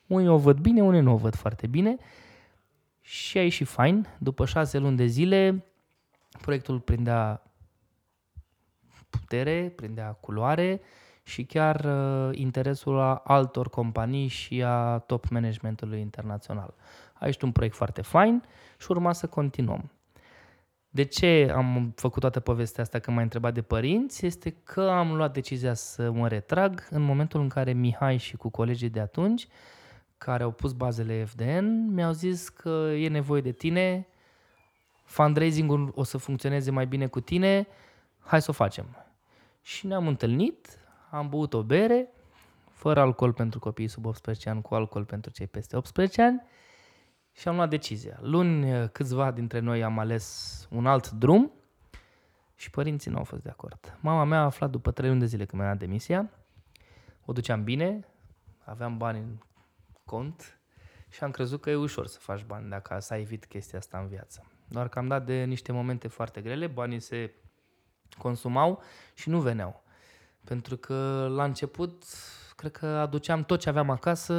Unii 0.08 0.28
o 0.28 0.38
văd 0.38 0.58
bine, 0.58 0.82
unii 0.82 1.02
nu 1.02 1.14
o 1.14 1.18
văd 1.18 1.36
foarte 1.36 1.68
bine 1.68 1.98
și 3.02 3.38
a 3.38 3.42
ieșit 3.42 3.68
fain. 3.68 4.08
După 4.20 4.46
șase 4.46 4.78
luni 4.78 4.98
de 4.98 5.06
zile, 5.06 5.66
proiectul 6.42 6.80
prindea 6.80 7.42
putere, 9.20 9.74
prindea 9.76 10.12
culoare 10.12 10.82
și 11.24 11.44
chiar 11.44 11.86
uh, 11.86 12.38
interesul 12.38 13.00
a 13.00 13.22
altor 13.24 13.70
companii 13.70 14.28
și 14.28 14.64
a 14.64 14.98
top 14.98 15.28
managementului 15.28 16.00
internațional. 16.00 16.74
Aici 17.14 17.42
un 17.42 17.52
proiect 17.52 17.76
foarte 17.76 18.02
fain 18.02 18.44
și 18.78 18.92
urma 18.92 19.14
să 19.14 19.28
continuăm. 19.28 19.92
De 20.90 21.04
ce 21.04 21.52
am 21.56 21.94
făcut 21.96 22.22
toată 22.22 22.40
povestea 22.40 22.84
asta 22.84 23.00
când 23.00 23.16
m-ai 23.16 23.26
întrebat 23.26 23.54
de 23.54 23.62
părinți? 23.62 24.26
Este 24.26 24.50
că 24.64 24.82
am 24.82 25.16
luat 25.16 25.34
decizia 25.34 25.74
să 25.74 26.12
mă 26.12 26.28
retrag 26.28 26.88
în 26.90 27.02
momentul 27.02 27.42
în 27.42 27.48
care 27.48 27.74
Mihai 27.74 28.18
și 28.18 28.36
cu 28.36 28.50
colegii 28.50 28.90
de 28.90 29.00
atunci, 29.00 29.48
care 30.18 30.44
au 30.44 30.52
pus 30.52 30.74
bazele 30.74 31.24
FDN, 31.24 31.94
mi-au 31.94 32.12
zis 32.12 32.50
că 32.50 32.70
e 32.98 33.08
nevoie 33.08 33.42
de 33.42 33.52
tine, 33.52 34.08
fundraising-ul 35.04 35.92
o 35.96 36.04
să 36.04 36.18
funcționeze 36.18 36.72
mai 36.72 36.86
bine 36.86 37.08
cu 37.08 37.20
tine, 37.20 37.68
hai 38.24 38.42
să 38.42 38.50
o 38.50 38.54
facem. 38.54 38.86
Și 39.62 39.88
ne-am 39.88 40.08
întâlnit, 40.08 40.80
am 41.10 41.30
băut 41.30 41.54
o 41.54 41.64
bere, 41.64 42.10
fără 42.72 43.00
alcool 43.00 43.34
pentru 43.34 43.60
copiii 43.60 43.88
sub 43.88 44.06
18 44.06 44.50
ani, 44.50 44.62
cu 44.62 44.76
alcool 44.76 45.06
pentru 45.06 45.32
cei 45.32 45.48
peste 45.48 45.76
18 45.76 46.22
ani 46.22 46.44
și 47.32 47.48
am 47.48 47.56
luat 47.56 47.70
decizia. 47.70 48.18
Luni 48.22 48.72
eh, 48.72 48.90
câțiva 48.92 49.32
dintre 49.32 49.60
noi 49.60 49.84
am 49.84 50.00
ales 50.00 50.68
un 50.72 50.86
alt 50.86 51.10
drum 51.10 51.52
și 52.56 52.70
părinții 52.70 53.12
nu 53.12 53.18
au 53.18 53.24
fost 53.24 53.44
de 53.44 53.50
acord. 53.50 53.98
Mama 54.00 54.24
mea 54.24 54.40
a 54.40 54.44
aflat 54.44 54.70
după 54.70 54.92
trei 54.92 55.10
luni 55.10 55.20
de 55.20 55.26
zile 55.26 55.46
când 55.46 55.62
mi-a 55.62 55.72
dat 55.72 55.80
demisia. 55.80 56.30
O 57.26 57.34
duceam 57.34 57.64
bine, 57.64 58.08
aveam 58.64 58.98
bani 58.98 59.18
în 59.20 59.38
cont 60.06 60.60
și 61.10 61.24
am 61.24 61.32
crezut 61.32 61.62
că 61.62 61.70
e 61.70 61.76
ușor 61.76 62.08
să 62.08 62.20
faci 62.20 62.44
bani 62.44 62.70
dacă 62.70 63.00
să 63.00 63.16
evit 63.16 63.46
chestia 63.46 63.80
asta 63.80 63.98
în 63.98 64.08
viață. 64.08 64.46
Doar 64.68 64.90
că 64.90 65.00
am 65.00 65.08
dat 65.08 65.26
de 65.26 65.44
niște 65.44 65.72
momente 65.72 66.08
foarte 66.08 66.42
grele, 66.42 66.68
banii 66.68 67.00
se 67.00 67.34
consumau 68.18 68.82
și 69.14 69.30
nu 69.30 69.40
veneau. 69.40 69.84
Pentru 70.44 70.78
că 70.78 71.28
la 71.36 71.44
început, 71.44 72.04
cred 72.56 72.72
că 72.72 72.86
aduceam 72.86 73.44
tot 73.44 73.60
ce 73.60 73.70
aveam 73.70 73.90
acasă 73.90 74.34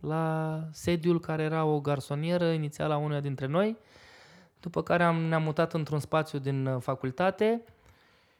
la 0.00 0.58
sediul 0.72 1.20
care 1.20 1.42
era 1.42 1.64
o 1.64 1.80
garsonieră 1.80 2.50
inițial 2.50 2.90
a 2.90 2.96
unuia 2.96 3.20
dintre 3.20 3.46
noi, 3.46 3.76
după 4.60 4.82
care 4.82 5.02
am, 5.02 5.16
ne-am 5.16 5.42
mutat 5.42 5.72
într-un 5.72 5.98
spațiu 5.98 6.38
din 6.38 6.66
uh, 6.66 6.80
facultate 6.80 7.62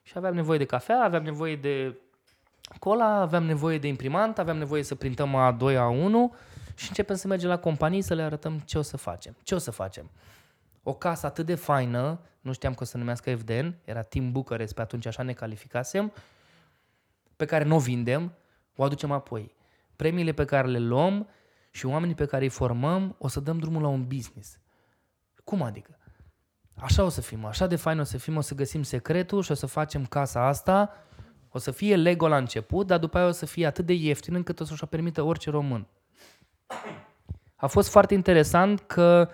și 0.02 0.12
aveam 0.16 0.34
nevoie 0.34 0.58
de 0.58 0.64
cafea, 0.64 1.02
aveam 1.02 1.22
nevoie 1.22 1.56
de 1.56 1.98
cola, 2.78 3.20
aveam 3.20 3.44
nevoie 3.44 3.78
de 3.78 3.86
imprimant, 3.86 4.38
aveam 4.38 4.56
nevoie 4.56 4.82
să 4.82 4.94
printăm 4.94 5.36
A2, 5.36 5.74
A1 5.74 6.38
și 6.74 6.88
începem 6.88 7.16
să 7.16 7.26
mergem 7.26 7.48
la 7.48 7.58
companii 7.58 8.02
să 8.02 8.14
le 8.14 8.22
arătăm 8.22 8.58
ce 8.58 8.78
o 8.78 8.82
să 8.82 8.96
facem. 8.96 9.36
Ce 9.42 9.54
o 9.54 9.58
să 9.58 9.70
facem? 9.70 10.10
O 10.82 10.94
casă 10.94 11.26
atât 11.26 11.46
de 11.46 11.54
faină, 11.54 12.20
nu 12.40 12.52
știam 12.52 12.74
că 12.74 12.82
o 12.82 12.86
să 12.86 12.96
numească 12.96 13.36
FDN, 13.36 13.74
era 13.84 14.02
Team 14.02 14.32
Bucharest, 14.32 14.74
pe 14.74 14.80
atunci 14.80 15.06
așa 15.06 15.22
ne 15.22 15.32
calificasem, 15.32 16.12
pe 17.36 17.44
care 17.44 17.64
nu 17.64 17.74
o 17.74 17.78
vindem, 17.78 18.32
o 18.76 18.82
aducem 18.82 19.10
apoi. 19.10 19.54
Premiile 19.96 20.32
pe 20.32 20.44
care 20.44 20.68
le 20.68 20.78
luăm 20.78 21.28
și 21.70 21.86
oamenii 21.86 22.14
pe 22.14 22.26
care 22.26 22.42
îi 22.42 22.50
formăm, 22.50 23.14
o 23.18 23.28
să 23.28 23.40
dăm 23.40 23.58
drumul 23.58 23.82
la 23.82 23.88
un 23.88 24.06
business. 24.06 24.58
Cum 25.44 25.62
adică? 25.62 25.98
Așa 26.76 27.04
o 27.04 27.08
să 27.08 27.20
fim, 27.20 27.44
așa 27.44 27.66
de 27.66 27.76
fain 27.76 27.98
o 27.98 28.02
să 28.02 28.18
fim, 28.18 28.36
o 28.36 28.40
să 28.40 28.54
găsim 28.54 28.82
secretul 28.82 29.42
și 29.42 29.50
o 29.50 29.54
să 29.54 29.66
facem 29.66 30.06
casa 30.06 30.46
asta, 30.46 30.92
o 31.48 31.58
să 31.58 31.70
fie 31.70 31.96
Lego 31.96 32.28
la 32.28 32.36
început, 32.36 32.86
dar 32.86 32.98
după 32.98 33.18
aia 33.18 33.26
o 33.26 33.30
să 33.30 33.46
fie 33.46 33.66
atât 33.66 33.86
de 33.86 33.92
ieftin 33.92 34.34
încât 34.34 34.60
o 34.60 34.64
să-și 34.64 34.84
o 34.84 34.86
permită 34.86 35.22
orice 35.22 35.50
român. 35.50 35.86
A 37.56 37.66
fost 37.66 37.88
foarte 37.88 38.14
interesant 38.14 38.80
că 38.80 39.28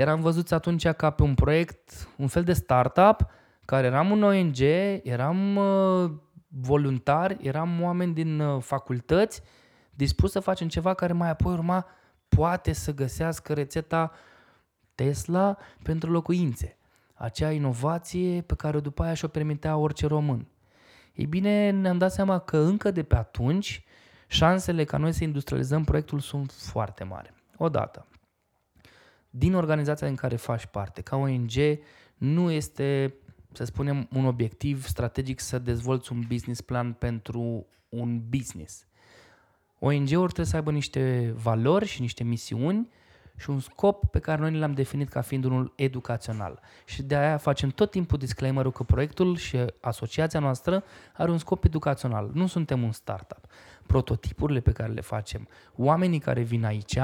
eram 0.00 0.20
văzuți 0.20 0.54
atunci 0.54 0.88
ca 0.88 1.10
pe 1.10 1.22
un 1.22 1.34
proiect, 1.34 2.08
un 2.16 2.26
fel 2.26 2.44
de 2.44 2.52
startup, 2.52 3.26
care 3.64 3.86
eram 3.86 4.10
un 4.10 4.22
ONG, 4.22 4.58
eram 5.02 5.56
uh, 5.56 6.10
voluntari, 6.48 7.36
eram 7.40 7.82
oameni 7.82 8.14
din 8.14 8.40
uh, 8.40 8.62
facultăți, 8.62 9.42
dispus 9.90 10.30
să 10.30 10.40
facem 10.40 10.68
ceva 10.68 10.94
care 10.94 11.12
mai 11.12 11.30
apoi 11.30 11.52
urma 11.52 11.86
poate 12.28 12.72
să 12.72 12.94
găsească 12.94 13.52
rețeta 13.52 14.12
Tesla 14.94 15.56
pentru 15.82 16.10
locuințe. 16.10 16.76
Acea 17.14 17.50
inovație 17.50 18.40
pe 18.40 18.54
care 18.54 18.80
după 18.80 19.02
aia 19.02 19.14
și-o 19.14 19.28
permitea 19.28 19.76
orice 19.76 20.06
român. 20.06 20.46
Ei 21.12 21.26
bine, 21.26 21.70
ne-am 21.70 21.98
dat 21.98 22.12
seama 22.12 22.38
că 22.38 22.56
încă 22.56 22.90
de 22.90 23.02
pe 23.02 23.16
atunci 23.16 23.84
șansele 24.26 24.84
ca 24.84 24.96
noi 24.96 25.12
să 25.12 25.24
industrializăm 25.24 25.84
proiectul 25.84 26.18
sunt 26.18 26.50
foarte 26.50 27.04
mari. 27.04 27.32
Odată, 27.56 28.06
din 29.30 29.54
organizația 29.54 30.06
în 30.06 30.14
care 30.14 30.36
faci 30.36 30.66
parte, 30.66 31.00
ca 31.00 31.16
ONG, 31.16 31.52
nu 32.16 32.50
este, 32.50 33.14
să 33.52 33.64
spunem, 33.64 34.08
un 34.12 34.24
obiectiv 34.24 34.86
strategic 34.86 35.40
să 35.40 35.58
dezvolți 35.58 36.12
un 36.12 36.24
business 36.28 36.60
plan 36.60 36.92
pentru 36.92 37.66
un 37.88 38.22
business. 38.28 38.86
ONG-uri 39.78 40.26
trebuie 40.26 40.46
să 40.46 40.56
aibă 40.56 40.70
niște 40.70 41.34
valori 41.36 41.86
și 41.86 42.00
niște 42.00 42.24
misiuni 42.24 42.88
și 43.36 43.50
un 43.50 43.60
scop 43.60 44.10
pe 44.10 44.18
care 44.18 44.40
noi 44.40 44.58
l-am 44.58 44.72
definit 44.72 45.08
ca 45.08 45.20
fiind 45.20 45.44
unul 45.44 45.72
educațional. 45.76 46.60
Și 46.84 47.02
de 47.02 47.16
aia 47.16 47.36
facem 47.36 47.68
tot 47.68 47.90
timpul 47.90 48.18
disclaimerul 48.18 48.72
că 48.72 48.82
proiectul 48.82 49.36
și 49.36 49.58
asociația 49.80 50.40
noastră 50.40 50.84
are 51.16 51.30
un 51.30 51.38
scop 51.38 51.64
educațional. 51.64 52.30
Nu 52.34 52.46
suntem 52.46 52.82
un 52.82 52.92
startup. 52.92 53.46
Prototipurile 53.90 54.60
pe 54.60 54.72
care 54.72 54.92
le 54.92 55.00
facem, 55.00 55.48
oamenii 55.76 56.18
care 56.18 56.42
vin 56.42 56.64
aici 56.64 56.98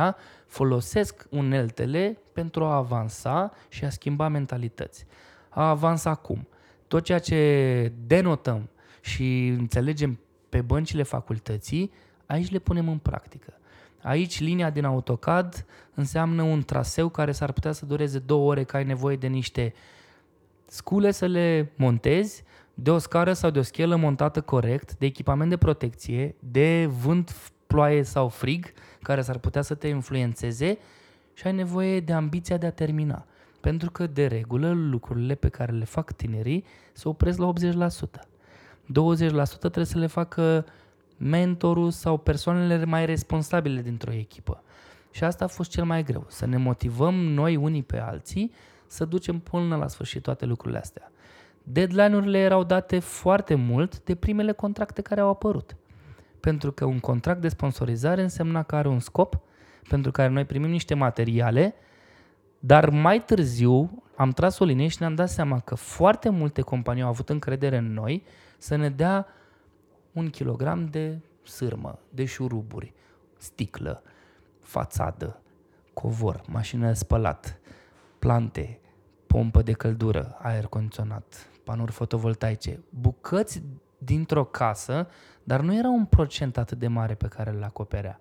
folosesc 0.47 1.27
uneltele 1.31 2.19
pentru 2.33 2.65
a 2.65 2.75
avansa 2.75 3.53
și 3.69 3.85
a 3.85 3.91
schimba 3.91 4.29
mentalități. 4.29 5.07
A 5.49 5.69
avansa 5.69 6.15
cum? 6.15 6.49
Tot 6.89 7.05
ceea 7.05 7.19
ce 7.19 7.93
denotăm 8.07 8.69
și 9.01 9.47
înțelegem 9.47 10.19
pe 10.49 10.61
băncile 10.61 11.03
facultății, 11.03 11.93
aici 12.27 12.51
le 12.51 12.59
punem 12.59 12.89
în 12.89 12.99
practică. 12.99 13.59
Aici 14.03 14.41
linia 14.41 14.71
din 14.71 14.85
AutoCAD 14.85 15.67
înseamnă 15.95 16.43
un 16.43 16.63
traseu 16.63 17.09
care 17.09 17.33
s-ar 17.33 17.53
putea 17.53 17.73
să 17.73 17.87
dureze 17.87 18.19
două 18.19 18.51
ore, 18.51 18.65
că 18.65 18.77
ai 18.77 18.85
nevoie 18.85 19.17
de 19.17 19.27
niște 19.27 19.75
scule 20.67 21.11
să 21.11 21.27
le 21.27 21.73
montezi, 21.77 22.45
de 22.79 22.91
o 22.91 22.99
scară 22.99 23.33
sau 23.33 23.51
de 23.51 23.59
o 23.59 23.63
schelă 23.63 23.97
montată 23.97 24.41
corect, 24.41 24.97
de 24.99 25.07
echipament 25.07 25.51
de 25.51 25.57
protecție, 25.57 26.35
de 26.39 26.89
vânt, 27.01 27.53
ploaie 27.67 28.03
sau 28.03 28.29
frig, 28.29 28.73
care 29.03 29.23
s-ar 29.23 29.39
putea 29.39 29.63
să 29.63 29.75
te 29.75 29.89
influențeze 29.89 30.79
și 31.33 31.47
ai 31.47 31.53
nevoie 31.53 32.01
de 32.01 32.13
ambiția 32.13 32.57
de 32.57 32.67
a 32.67 32.71
termina. 32.71 33.27
Pentru 33.61 33.91
că, 33.91 34.07
de 34.07 34.27
regulă, 34.27 34.73
lucrurile 34.73 35.35
pe 35.35 35.49
care 35.49 35.73
le 35.73 35.85
fac 35.85 36.13
tinerii 36.13 36.65
se 36.93 37.09
opresc 37.09 37.39
la 37.39 37.53
80%. 37.53 37.57
20% 37.57 37.59
trebuie 39.59 39.85
să 39.85 39.99
le 39.99 40.07
facă 40.07 40.67
mentorul 41.17 41.91
sau 41.91 42.19
persoanele 42.19 42.85
mai 42.85 43.07
responsabile 43.07 43.83
dintr-o 43.83 44.13
echipă. 44.13 44.63
Și 45.11 45.25
asta 45.25 45.45
a 45.45 45.49
fost 45.49 45.71
cel 45.71 45.85
mai 45.85 46.03
greu, 46.03 46.27
să 46.29 46.47
ne 46.47 46.57
motivăm 46.57 47.15
noi 47.15 47.57
unii 47.57 47.83
pe 47.83 47.99
alții 47.99 48.53
să 48.87 49.05
ducem 49.05 49.39
până 49.39 49.77
la 49.77 49.89
sfârșit 49.89 50.23
toate 50.23 50.45
lucrurile 50.45 50.79
astea. 50.79 51.11
Deadline-urile 51.69 52.39
erau 52.39 52.65
date 52.65 52.99
foarte 52.99 53.55
mult 53.55 54.05
de 54.05 54.15
primele 54.15 54.53
contracte 54.53 55.03
care 55.03 55.21
au 55.21 55.29
apărut. 55.29 55.77
Pentru 56.41 56.73
că 56.73 56.85
un 56.85 57.01
contract 57.01 57.41
de 57.41 57.49
sponsorizare 57.49 58.23
însemna 58.23 58.63
că 58.63 58.77
are 58.77 58.89
un 58.89 58.99
scop, 58.99 59.41
pentru 59.89 60.11
care 60.11 60.29
noi 60.29 60.45
primim 60.45 60.71
niște 60.71 60.95
materiale, 60.95 61.75
dar 62.59 62.91
mai 62.91 63.25
târziu 63.25 64.03
am 64.17 64.31
tras 64.31 64.59
o 64.59 64.65
linie 64.65 64.89
și 64.89 64.97
ne-am 65.01 65.15
dat 65.15 65.29
seama 65.29 65.61
că 65.61 65.75
foarte 65.75 66.29
multe 66.29 66.61
companii 66.61 67.03
au 67.03 67.09
avut 67.09 67.29
încredere 67.29 67.77
în 67.77 67.93
noi 67.93 68.25
să 68.59 68.77
ne 68.77 68.89
dea 68.89 69.27
un 70.13 70.31
kilogram 70.31 70.85
de 70.85 71.19
sârmă, 71.43 71.99
de 72.11 72.25
șuruburi, 72.25 72.95
sticlă, 73.37 74.03
fațadă, 74.61 75.41
covor, 75.93 76.43
mașină 76.49 76.87
de 76.87 76.93
spălat, 76.93 77.59
plante, 78.19 78.81
pompă 79.27 79.63
de 79.63 79.73
căldură, 79.73 80.37
aer 80.39 80.65
condiționat, 80.65 81.51
panouri 81.67 81.93
fotovoltaice, 81.93 82.81
bucăți 82.91 83.63
dintr-o 83.99 84.45
casă, 84.45 85.09
dar 85.45 85.61
nu 85.61 85.77
era 85.77 85.89
un 85.89 86.05
procent 86.05 86.57
atât 86.57 86.79
de 86.79 86.89
mare 86.89 87.15
pe 87.15 87.29
care 87.29 87.51
îl 87.51 87.63
acoperea. 87.63 88.21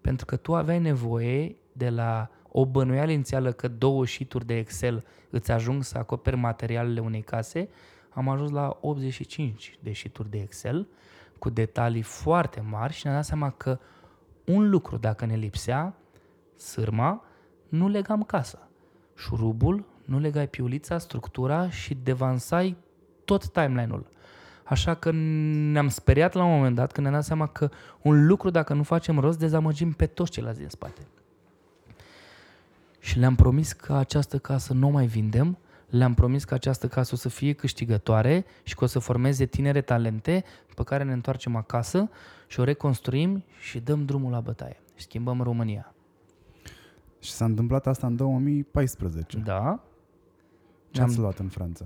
Pentru 0.00 0.26
că 0.26 0.36
tu 0.36 0.54
aveai 0.54 0.80
nevoie 0.80 1.56
de 1.72 1.88
la 1.88 2.30
o 2.48 2.66
bănuială 2.66 3.10
inițială 3.10 3.52
că 3.52 3.68
două 3.68 4.04
șituri 4.04 4.46
de 4.46 4.56
Excel 4.56 5.04
îți 5.30 5.50
ajung 5.50 5.82
să 5.82 5.98
acoperi 5.98 6.36
materialele 6.36 7.00
unei 7.00 7.22
case, 7.22 7.68
am 8.10 8.28
ajuns 8.28 8.50
la 8.50 8.78
85 8.80 9.78
de 9.82 9.92
șituri 9.92 10.30
de 10.30 10.38
Excel 10.38 10.88
cu 11.38 11.50
detalii 11.50 12.02
foarte 12.02 12.60
mari 12.60 12.92
și 12.92 13.00
ne-am 13.04 13.16
dat 13.16 13.24
seama 13.24 13.50
că 13.50 13.78
un 14.46 14.70
lucru, 14.70 14.96
dacă 14.96 15.24
ne 15.24 15.34
lipsea, 15.34 15.94
sârma, 16.56 17.24
nu 17.68 17.88
legam 17.88 18.22
casa. 18.22 18.68
Șurubul, 19.16 19.84
nu 20.04 20.18
legai 20.18 20.48
piulița, 20.48 20.98
structura 20.98 21.70
și 21.70 21.94
devansai 22.02 22.76
tot 23.24 23.48
timeline-ul. 23.48 24.10
Așa 24.64 24.94
că 24.94 25.10
ne-am 25.12 25.88
speriat 25.88 26.32
la 26.32 26.44
un 26.44 26.50
moment 26.50 26.74
dat 26.74 26.92
când 26.92 27.06
ne-am 27.06 27.18
dat 27.18 27.26
seama 27.26 27.46
că 27.46 27.68
un 28.02 28.26
lucru, 28.26 28.50
dacă 28.50 28.74
nu 28.74 28.82
facem 28.82 29.18
rost, 29.18 29.38
dezamăgim 29.38 29.92
pe 29.92 30.06
toți 30.06 30.30
ceilalți 30.30 30.58
din 30.58 30.68
spate. 30.68 31.06
Și 32.98 33.18
le-am 33.18 33.34
promis 33.34 33.72
că 33.72 33.92
această 33.92 34.38
casă 34.38 34.72
nu 34.72 34.86
o 34.86 34.90
mai 34.90 35.06
vindem, 35.06 35.58
le-am 35.88 36.14
promis 36.14 36.44
că 36.44 36.54
această 36.54 36.88
casă 36.88 37.14
o 37.14 37.16
să 37.16 37.28
fie 37.28 37.52
câștigătoare 37.52 38.44
și 38.62 38.74
că 38.74 38.84
o 38.84 38.86
să 38.86 38.98
formeze 38.98 39.46
tinere 39.46 39.80
talente 39.80 40.44
pe 40.74 40.82
care 40.82 41.04
ne 41.04 41.12
întoarcem 41.12 41.56
acasă 41.56 42.10
și 42.46 42.60
o 42.60 42.64
reconstruim 42.64 43.44
și 43.60 43.80
dăm 43.80 44.04
drumul 44.04 44.30
la 44.30 44.40
bătaie. 44.40 44.80
Și 44.94 45.04
schimbăm 45.04 45.40
România. 45.40 45.94
Și 47.20 47.30
s-a 47.30 47.44
întâmplat 47.44 47.86
asta 47.86 48.06
în 48.06 48.16
2014. 48.16 49.38
Da. 49.38 49.82
Ce 50.92 51.02
ați 51.02 51.18
luat 51.18 51.38
în 51.38 51.48
Franța? 51.48 51.84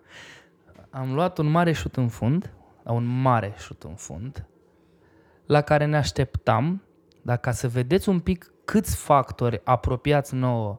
Am 1.00 1.14
luat 1.14 1.38
un 1.38 1.46
mare 1.46 1.72
șut 1.72 1.96
în 1.96 2.08
fund, 2.08 2.52
un 2.82 3.04
mare 3.04 3.54
șut 3.58 3.82
în 3.82 3.94
fund, 3.94 4.46
la 5.46 5.60
care 5.60 5.84
ne 5.84 5.96
așteptam, 5.96 6.82
dar 7.22 7.36
ca 7.36 7.52
să 7.52 7.68
vedeți 7.68 8.08
un 8.08 8.20
pic 8.20 8.52
câți 8.64 8.96
factori 8.96 9.60
apropiați 9.64 10.34
nouă 10.34 10.78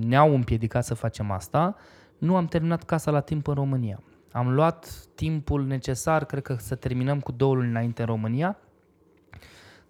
ne-au 0.00 0.34
împiedicat 0.34 0.84
să 0.84 0.94
facem 0.94 1.30
asta, 1.30 1.76
nu 2.18 2.36
am 2.36 2.46
terminat 2.46 2.82
casa 2.84 3.10
la 3.10 3.20
timp 3.20 3.46
în 3.46 3.54
România. 3.54 4.02
Am 4.32 4.54
luat 4.54 5.06
timpul 5.14 5.64
necesar, 5.64 6.24
cred 6.24 6.42
că 6.42 6.56
să 6.58 6.74
terminăm 6.74 7.20
cu 7.20 7.32
două 7.32 7.54
luni 7.54 7.68
înainte 7.68 8.00
în 8.00 8.06
România, 8.08 8.58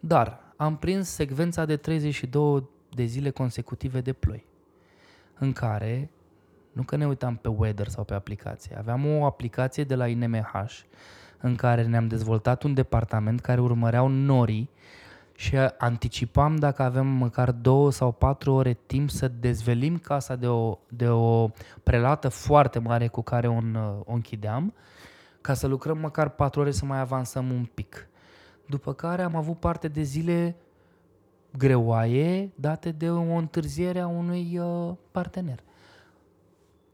dar 0.01 0.41
am 0.57 0.77
prins 0.77 1.09
secvența 1.09 1.65
de 1.65 1.77
32 1.77 2.69
de 2.91 3.05
zile 3.05 3.31
consecutive 3.31 4.01
de 4.01 4.13
ploi, 4.13 4.47
în 5.39 5.53
care, 5.53 6.11
nu 6.73 6.83
că 6.83 6.97
ne 6.97 7.07
uitam 7.07 7.37
pe 7.37 7.49
weather 7.49 7.89
sau 7.89 8.05
pe 8.05 8.15
aplicație, 8.15 8.77
aveam 8.79 9.07
o 9.07 9.25
aplicație 9.25 9.85
de 9.85 9.95
la 9.95 10.07
INMH 10.07 10.81
în 11.41 11.55
care 11.55 11.85
ne-am 11.85 12.09
dezvoltat 12.09 12.63
un 12.63 12.75
departament 12.75 13.41
care 13.41 13.61
urmăreau 13.61 14.09
norii 14.09 14.71
și 15.37 15.57
anticipam 15.79 16.57
dacă 16.57 16.83
avem 16.83 17.07
măcar 17.07 17.53
două 17.53 17.91
sau 17.91 18.13
patru 18.13 18.53
ore 18.53 18.79
timp 18.87 19.11
să 19.11 19.29
dezvelim 19.29 19.99
casa 19.99 20.37
de 20.37 20.47
o, 20.47 20.79
de 20.89 21.09
o 21.09 21.49
prelată 21.83 22.29
foarte 22.29 22.79
mare 22.79 23.07
cu 23.07 23.23
care 23.23 23.49
o, 23.49 23.57
o 24.05 24.13
închideam, 24.13 24.75
ca 25.41 25.55
să 25.55 25.67
lucrăm 25.67 25.99
măcar 25.99 26.29
patru 26.29 26.61
ore 26.61 26.71
să 26.71 26.85
mai 26.85 27.01
avansăm 27.01 27.51
un 27.51 27.65
pic. 27.75 28.09
După 28.67 28.93
care 28.93 29.23
am 29.23 29.37
avut 29.37 29.59
parte 29.59 29.89
de 29.89 30.03
zile 30.03 30.57
greoaie 31.57 32.53
date 32.55 32.91
de 32.91 33.11
o 33.11 33.35
întârziere 33.35 34.01
a 34.01 34.07
unui 34.07 34.59
uh, 34.59 34.95
partener. 35.11 35.63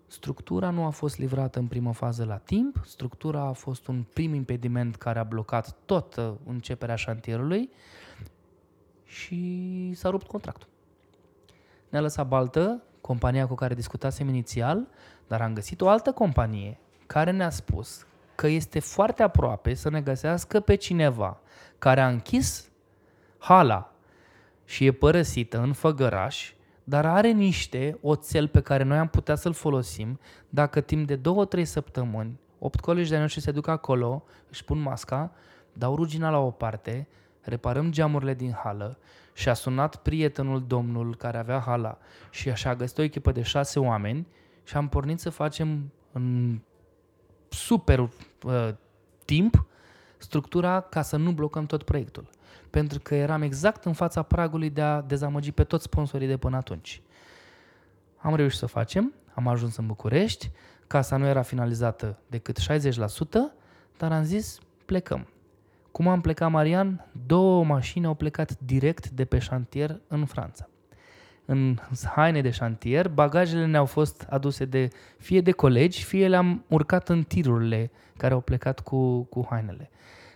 Structura 0.06 0.70
nu 0.70 0.84
a 0.84 0.90
fost 0.90 1.18
livrată 1.18 1.58
în 1.58 1.66
primă 1.66 1.92
fază 1.92 2.24
la 2.24 2.36
timp, 2.36 2.82
structura 2.84 3.40
a 3.40 3.52
fost 3.52 3.86
un 3.86 4.04
prim 4.12 4.34
impediment 4.34 4.96
care 4.96 5.18
a 5.18 5.24
blocat 5.24 5.76
tot 5.84 6.16
uh, 6.16 6.32
începerea 6.46 6.94
șantierului 6.94 7.70
și 9.04 9.92
s-a 9.94 10.10
rupt 10.10 10.26
contractul. 10.26 10.68
Ne-a 11.88 12.00
lăsat 12.00 12.28
baltă, 12.28 12.82
compania 13.00 13.46
cu 13.46 13.54
care 13.54 13.74
discutasem 13.74 14.28
inițial, 14.28 14.88
dar 15.26 15.40
am 15.40 15.52
găsit 15.54 15.80
o 15.80 15.88
altă 15.88 16.12
companie 16.12 16.78
care 17.06 17.30
ne-a 17.30 17.50
spus 17.50 18.06
că 18.34 18.46
este 18.46 18.80
foarte 18.80 19.22
aproape 19.22 19.74
să 19.74 19.90
ne 19.90 20.00
găsească 20.00 20.60
pe 20.60 20.74
cineva 20.74 21.40
care 21.78 22.00
a 22.00 22.08
închis 22.08 22.70
hala 23.38 23.91
și 24.72 24.84
e 24.84 24.92
părăsită 24.92 25.60
în 25.60 25.72
făgăraș, 25.72 26.52
dar 26.84 27.06
are 27.06 27.30
niște 27.30 27.98
oțel 28.00 28.48
pe 28.48 28.60
care 28.60 28.82
noi 28.82 28.98
am 28.98 29.08
putea 29.08 29.34
să-l 29.34 29.52
folosim 29.52 30.20
dacă 30.48 30.80
timp 30.80 31.06
de 31.06 31.20
2-3 31.60 31.62
săptămâni, 31.62 32.38
8 32.58 32.80
colegi 32.80 33.10
de 33.10 33.18
noștri 33.18 33.40
se 33.40 33.50
duc 33.50 33.66
acolo, 33.66 34.24
își 34.50 34.64
pun 34.64 34.78
masca, 34.78 35.32
dau 35.72 35.96
rugina 35.96 36.30
la 36.30 36.38
o 36.38 36.50
parte, 36.50 37.08
reparăm 37.40 37.90
geamurile 37.90 38.34
din 38.34 38.52
hală 38.62 38.98
și 39.32 39.48
a 39.48 39.54
sunat 39.54 39.96
prietenul 39.96 40.64
domnul 40.66 41.16
care 41.16 41.38
avea 41.38 41.58
hala 41.58 41.98
și 42.30 42.50
așa 42.50 42.70
a 42.70 42.74
găsit 42.74 42.98
o 42.98 43.02
echipă 43.02 43.32
de 43.32 43.42
șase 43.42 43.78
oameni 43.78 44.26
și 44.64 44.76
am 44.76 44.88
pornit 44.88 45.20
să 45.20 45.30
facem 45.30 45.92
în 46.12 46.58
super 47.48 47.98
uh, 47.98 48.10
timp 49.24 49.66
structura 50.22 50.80
ca 50.80 51.02
să 51.02 51.16
nu 51.16 51.32
blocăm 51.32 51.66
tot 51.66 51.82
proiectul. 51.82 52.28
Pentru 52.70 53.00
că 53.00 53.14
eram 53.14 53.42
exact 53.42 53.84
în 53.84 53.92
fața 53.92 54.22
pragului 54.22 54.70
de 54.70 54.80
a 54.80 55.00
dezamăgi 55.00 55.52
pe 55.52 55.64
toți 55.64 55.84
sponsorii 55.84 56.26
de 56.26 56.36
până 56.36 56.56
atunci. 56.56 57.02
Am 58.16 58.34
reușit 58.34 58.58
să 58.58 58.64
o 58.64 58.68
facem, 58.68 59.12
am 59.34 59.48
ajuns 59.48 59.76
în 59.76 59.86
București, 59.86 60.50
casa 60.86 61.16
nu 61.16 61.26
era 61.26 61.42
finalizată 61.42 62.18
decât 62.26 62.58
60%, 62.60 62.64
dar 63.96 64.12
am 64.12 64.22
zis 64.22 64.58
plecăm. 64.84 65.26
Cum 65.90 66.08
am 66.08 66.20
plecat, 66.20 66.50
Marian? 66.50 67.08
Două 67.26 67.64
mașini 67.64 68.06
au 68.06 68.14
plecat 68.14 68.58
direct 68.58 69.08
de 69.08 69.24
pe 69.24 69.38
șantier 69.38 70.00
în 70.08 70.24
Franța. 70.24 70.68
În 71.52 71.78
haine 72.14 72.40
de 72.40 72.50
șantier, 72.50 73.08
bagajele 73.08 73.66
ne-au 73.66 73.84
fost 73.84 74.26
aduse 74.30 74.64
de 74.64 74.88
fie 75.18 75.40
de 75.40 75.50
colegi, 75.50 76.04
fie 76.04 76.28
le-am 76.28 76.64
urcat 76.68 77.08
în 77.08 77.22
tirurile 77.22 77.90
care 78.16 78.34
au 78.34 78.40
plecat 78.40 78.80
cu, 78.80 79.22
cu 79.22 79.46
hainele. 79.50 79.90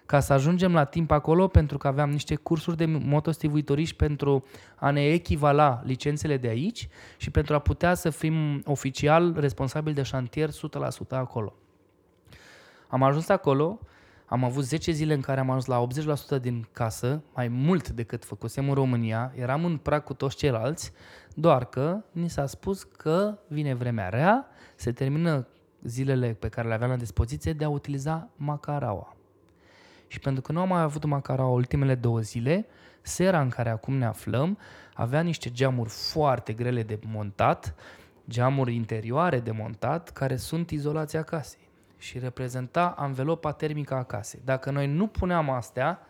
Ca 0.06 0.20
să 0.20 0.32
ajungem 0.32 0.72
la 0.72 0.84
timp 0.84 1.10
acolo, 1.10 1.48
pentru 1.48 1.78
că 1.78 1.86
aveam 1.86 2.10
niște 2.10 2.34
cursuri 2.34 2.76
de 2.76 2.84
motostivuitoriști 2.84 3.96
pentru 3.96 4.44
a 4.76 4.90
ne 4.90 5.04
echivala 5.04 5.82
licențele 5.84 6.36
de 6.36 6.48
aici 6.48 6.88
și 7.16 7.30
pentru 7.30 7.54
a 7.54 7.58
putea 7.58 7.94
să 7.94 8.10
fim 8.10 8.62
oficial 8.64 9.34
responsabili 9.38 9.94
de 9.94 10.02
șantier 10.02 10.50
100% 10.50 10.52
acolo. 11.08 11.54
Am 12.88 13.02
ajuns 13.02 13.28
acolo, 13.28 13.80
am 14.26 14.44
avut 14.44 14.64
10 14.64 14.90
zile 14.90 15.14
în 15.14 15.20
care 15.20 15.40
am 15.40 15.50
ajuns 15.50 15.66
la 15.66 15.86
80% 16.38 16.40
din 16.40 16.68
casă, 16.72 17.22
mai 17.34 17.48
mult 17.48 17.88
decât 17.88 18.24
făcusem 18.24 18.68
în 18.68 18.74
România, 18.74 19.32
eram 19.34 19.64
în 19.64 19.76
prag 19.76 20.04
cu 20.04 20.14
toți 20.14 20.36
ceilalți, 20.36 20.92
doar 21.34 21.64
că 21.64 22.00
ni 22.12 22.30
s-a 22.30 22.46
spus 22.46 22.82
că 22.82 23.38
vine 23.48 23.74
vremea 23.74 24.08
rea, 24.08 24.46
se 24.74 24.92
termină 24.92 25.46
zilele 25.82 26.32
pe 26.32 26.48
care 26.48 26.68
le 26.68 26.74
aveam 26.74 26.90
la 26.90 26.96
dispoziție 26.96 27.52
de 27.52 27.64
a 27.64 27.68
utiliza 27.68 28.28
macaraua. 28.36 29.16
Și 30.06 30.18
pentru 30.18 30.42
că 30.42 30.52
nu 30.52 30.60
am 30.60 30.68
mai 30.68 30.80
avut 30.80 31.04
macaraua 31.04 31.54
ultimele 31.54 31.94
două 31.94 32.20
zile, 32.20 32.66
sera 33.02 33.40
în 33.40 33.48
care 33.48 33.70
acum 33.70 33.94
ne 33.94 34.04
aflăm 34.04 34.58
avea 34.94 35.20
niște 35.20 35.50
geamuri 35.50 35.88
foarte 35.88 36.52
grele 36.52 36.82
de 36.82 36.98
montat, 37.06 37.74
geamuri 38.28 38.74
interioare 38.74 39.40
de 39.40 39.50
montat, 39.50 40.10
care 40.10 40.36
sunt 40.36 40.70
izolația 40.70 41.22
casei 41.22 41.65
și 41.98 42.18
reprezenta 42.18 42.94
anvelopa 42.96 43.52
termică 43.52 43.94
a 43.94 44.02
casei. 44.02 44.40
Dacă 44.44 44.70
noi 44.70 44.86
nu 44.86 45.06
puneam 45.06 45.50
astea, 45.50 46.06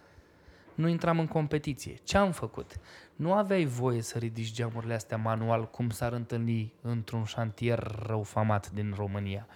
nu 0.75 0.88
intram 0.88 1.18
în 1.18 1.27
competiție. 1.27 1.94
Ce 2.03 2.16
am 2.16 2.31
făcut? 2.31 2.79
Nu 3.16 3.33
aveai 3.33 3.64
voie 3.64 4.03
să 4.03 4.18
ridici 4.18 4.53
geamurile 4.53 4.94
astea 4.94 5.16
manual 5.16 5.70
cum 5.70 5.90
s-ar 5.90 6.12
întâlni 6.12 6.72
într-un 6.81 7.25
șantier 7.25 8.03
răufamat 8.07 8.70
din 8.70 8.92
România. 8.96 9.46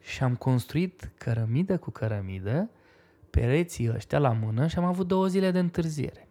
Și 0.00 0.22
am 0.22 0.36
construit 0.36 1.10
cărămidă 1.18 1.78
cu 1.78 1.90
cărămidă, 1.90 2.70
pereții 3.30 3.90
ăștia 3.94 4.18
la 4.18 4.32
mână 4.32 4.66
și 4.66 4.78
am 4.78 4.84
avut 4.84 5.06
două 5.06 5.26
zile 5.26 5.50
de 5.50 5.58
întârziere 5.58 6.26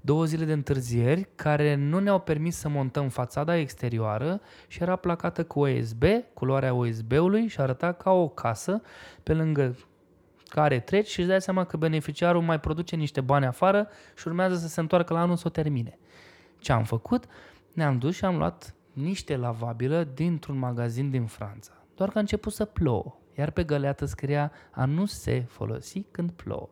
două 0.00 0.24
zile 0.24 0.44
de 0.44 0.52
întârzieri 0.52 1.28
care 1.34 1.74
nu 1.74 1.98
ne-au 1.98 2.20
permis 2.20 2.56
să 2.56 2.68
montăm 2.68 3.08
fațada 3.08 3.56
exterioară 3.56 4.40
și 4.66 4.82
era 4.82 4.96
placată 4.96 5.44
cu 5.44 5.60
OSB, 5.60 6.02
culoarea 6.34 6.74
OSB-ului 6.74 7.46
și 7.46 7.60
arăta 7.60 7.92
ca 7.92 8.10
o 8.10 8.28
casă 8.28 8.82
pe 9.22 9.34
lângă 9.34 9.76
care 10.48 10.80
treci 10.80 11.08
și 11.08 11.20
îți 11.20 11.28
dai 11.28 11.40
seama 11.40 11.64
că 11.64 11.76
beneficiarul 11.76 12.42
mai 12.42 12.60
produce 12.60 12.96
niște 12.96 13.20
bani 13.20 13.46
afară 13.46 13.88
și 14.16 14.28
urmează 14.28 14.56
să 14.56 14.68
se 14.68 14.80
întoarcă 14.80 15.12
la 15.12 15.20
anul 15.20 15.36
să 15.36 15.44
o 15.46 15.50
termine. 15.50 15.98
Ce 16.58 16.72
am 16.72 16.84
făcut? 16.84 17.24
Ne-am 17.72 17.98
dus 17.98 18.14
și 18.14 18.24
am 18.24 18.36
luat 18.36 18.74
niște 18.92 19.36
lavabilă 19.36 20.04
dintr-un 20.14 20.58
magazin 20.58 21.10
din 21.10 21.26
Franța. 21.26 21.72
Doar 21.94 22.10
că 22.10 22.16
a 22.16 22.20
început 22.20 22.52
să 22.52 22.64
plouă, 22.64 23.18
iar 23.38 23.50
pe 23.50 23.64
găleată 23.64 24.04
scria 24.04 24.52
a 24.70 24.84
nu 24.84 25.04
se 25.04 25.44
folosi 25.48 26.02
când 26.10 26.30
plouă 26.30 26.68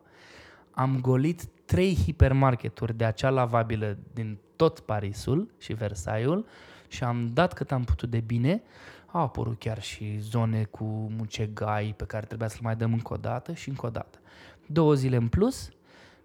am 0.75 0.99
golit 1.01 1.47
trei 1.65 1.95
hipermarketuri 1.95 2.97
de 2.97 3.05
acea 3.05 3.29
lavabilă 3.29 3.97
din 4.13 4.37
tot 4.55 4.79
Parisul 4.79 5.49
și 5.57 5.73
Versailles 5.73 6.43
și 6.87 7.03
am 7.03 7.29
dat 7.33 7.53
cât 7.53 7.71
am 7.71 7.83
putut 7.83 8.09
de 8.09 8.19
bine. 8.19 8.61
Au 9.05 9.21
apărut 9.21 9.59
chiar 9.59 9.81
și 9.81 10.17
zone 10.19 10.63
cu 10.63 10.83
mucegai 11.17 11.93
pe 11.97 12.05
care 12.05 12.25
trebuia 12.25 12.47
să-l 12.47 12.59
mai 12.63 12.75
dăm 12.75 12.93
încă 12.93 13.13
o 13.13 13.17
dată 13.17 13.53
și 13.53 13.69
încă 13.69 13.85
o 13.85 13.89
dată. 13.89 14.19
Două 14.65 14.93
zile 14.93 15.15
în 15.15 15.27
plus 15.27 15.69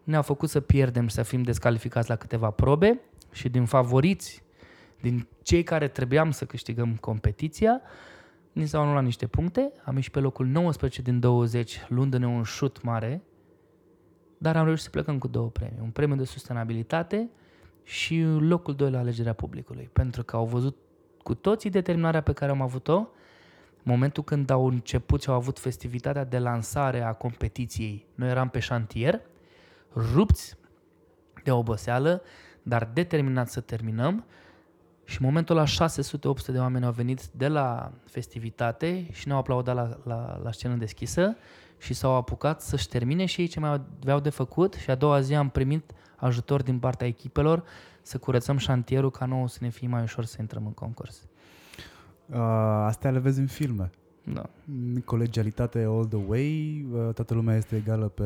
ne-au 0.04 0.22
făcut 0.22 0.48
să 0.48 0.60
pierdem 0.60 1.06
și 1.06 1.14
să 1.14 1.22
fim 1.22 1.42
descalificați 1.42 2.08
la 2.08 2.16
câteva 2.16 2.50
probe 2.50 3.00
și 3.32 3.48
din 3.48 3.64
favoriți, 3.64 4.42
din 5.00 5.28
cei 5.42 5.62
care 5.62 5.88
trebuiam 5.88 6.30
să 6.30 6.44
câștigăm 6.44 6.96
competiția, 6.96 7.80
ni 8.52 8.66
s-au 8.66 8.82
anulat 8.82 9.04
niște 9.04 9.26
puncte, 9.26 9.72
am 9.84 9.94
ieșit 9.94 10.12
pe 10.12 10.18
locul 10.18 10.46
19 10.46 11.02
din 11.02 11.20
20, 11.20 11.80
luându-ne 11.88 12.26
un 12.26 12.42
șut 12.42 12.82
mare 12.82 13.22
dar 14.42 14.56
am 14.56 14.64
reușit 14.64 14.84
să 14.84 14.90
plecăm 14.90 15.18
cu 15.18 15.28
două 15.28 15.48
premii. 15.48 15.78
Un 15.82 15.90
premiu 15.90 16.16
de 16.16 16.24
sustenabilitate 16.24 17.30
și 17.82 18.22
locul 18.22 18.74
2 18.74 18.90
la 18.90 18.98
alegerea 18.98 19.32
publicului. 19.32 19.90
Pentru 19.92 20.24
că 20.24 20.36
au 20.36 20.46
văzut 20.46 20.76
cu 21.22 21.34
toții 21.34 21.70
determinarea 21.70 22.20
pe 22.20 22.32
care 22.32 22.50
am 22.50 22.62
avut-o, 22.62 23.06
momentul 23.82 24.22
când 24.22 24.50
au 24.50 24.66
început 24.66 25.22
și 25.22 25.28
au 25.28 25.34
avut 25.34 25.58
festivitatea 25.58 26.24
de 26.24 26.38
lansare 26.38 27.02
a 27.02 27.12
competiției. 27.12 28.06
Noi 28.14 28.28
eram 28.28 28.48
pe 28.48 28.58
șantier, 28.58 29.20
rupți 30.14 30.56
de 31.44 31.50
oboseală, 31.50 32.22
dar 32.62 32.90
determinați 32.92 33.52
să 33.52 33.60
terminăm 33.60 34.24
și 35.04 35.20
în 35.20 35.26
momentul 35.26 35.56
ăla 35.56 35.66
600-800 35.66 36.52
de 36.52 36.58
oameni 36.58 36.84
au 36.84 36.92
venit 36.92 37.26
de 37.26 37.48
la 37.48 37.92
festivitate 38.04 39.06
și 39.12 39.26
ne-au 39.26 39.38
aplaudat 39.38 39.74
la, 39.74 39.98
la, 40.04 40.40
la 40.42 40.52
scenă 40.52 40.74
deschisă 40.74 41.36
și 41.80 41.94
s-au 41.94 42.14
apucat 42.14 42.60
să-și 42.62 42.88
termine 42.88 43.24
și 43.24 43.40
ei 43.40 43.46
ce 43.46 43.60
mai 43.60 43.80
aveau 44.00 44.20
de 44.20 44.30
făcut 44.30 44.74
și 44.74 44.90
a 44.90 44.94
doua 44.94 45.20
zi 45.20 45.34
am 45.34 45.48
primit 45.48 45.92
ajutor 46.16 46.62
din 46.62 46.78
partea 46.78 47.06
echipelor 47.06 47.64
să 48.02 48.18
curățăm 48.18 48.56
șantierul 48.56 49.10
ca 49.10 49.24
nouă 49.26 49.48
să 49.48 49.58
ne 49.60 49.68
fie 49.68 49.88
mai 49.88 50.02
ușor 50.02 50.24
să 50.24 50.36
intrăm 50.40 50.66
în 50.66 50.72
concurs. 50.72 51.28
Uh, 52.26 52.36
astea 52.86 53.10
le 53.10 53.18
vezi 53.18 53.40
în 53.40 53.46
filme. 53.46 53.90
Da. 54.24 54.50
Colegialitate 55.04 55.78
all 55.88 56.06
the 56.06 56.18
way, 56.26 56.86
uh, 56.92 57.14
toată 57.14 57.34
lumea 57.34 57.56
este 57.56 57.76
egală 57.76 58.08
pe 58.08 58.24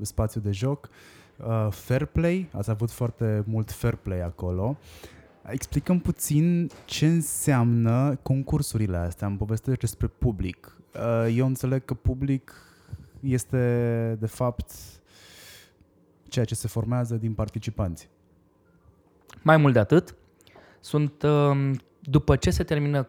spațiu 0.00 0.40
de 0.40 0.50
joc. 0.50 0.88
Uh, 1.36 1.68
fair 1.70 2.04
play, 2.04 2.48
ați 2.52 2.70
avut 2.70 2.90
foarte 2.90 3.44
mult 3.46 3.70
fair 3.70 3.94
play 3.94 4.20
acolo. 4.20 4.76
Explicăm 5.46 5.98
puțin 5.98 6.70
ce 6.84 7.06
înseamnă 7.06 8.18
concursurile 8.22 8.96
astea. 8.96 9.26
Am 9.26 9.36
povestit 9.36 9.78
despre 9.78 10.06
public. 10.06 10.76
Uh, 10.94 11.34
eu 11.36 11.46
înțeleg 11.46 11.84
că 11.84 11.94
public 11.94 12.67
este 13.20 14.16
de 14.20 14.26
fapt 14.26 14.70
ceea 16.28 16.44
ce 16.44 16.54
se 16.54 16.68
formează 16.68 17.14
din 17.14 17.34
participanți. 17.34 18.08
Mai 19.42 19.56
mult 19.56 19.72
de 19.72 19.78
atât, 19.78 20.14
sunt 20.80 21.22
um, 21.22 21.80
după 22.00 22.36
ce 22.36 22.50
se 22.50 22.64
termină 22.64 23.08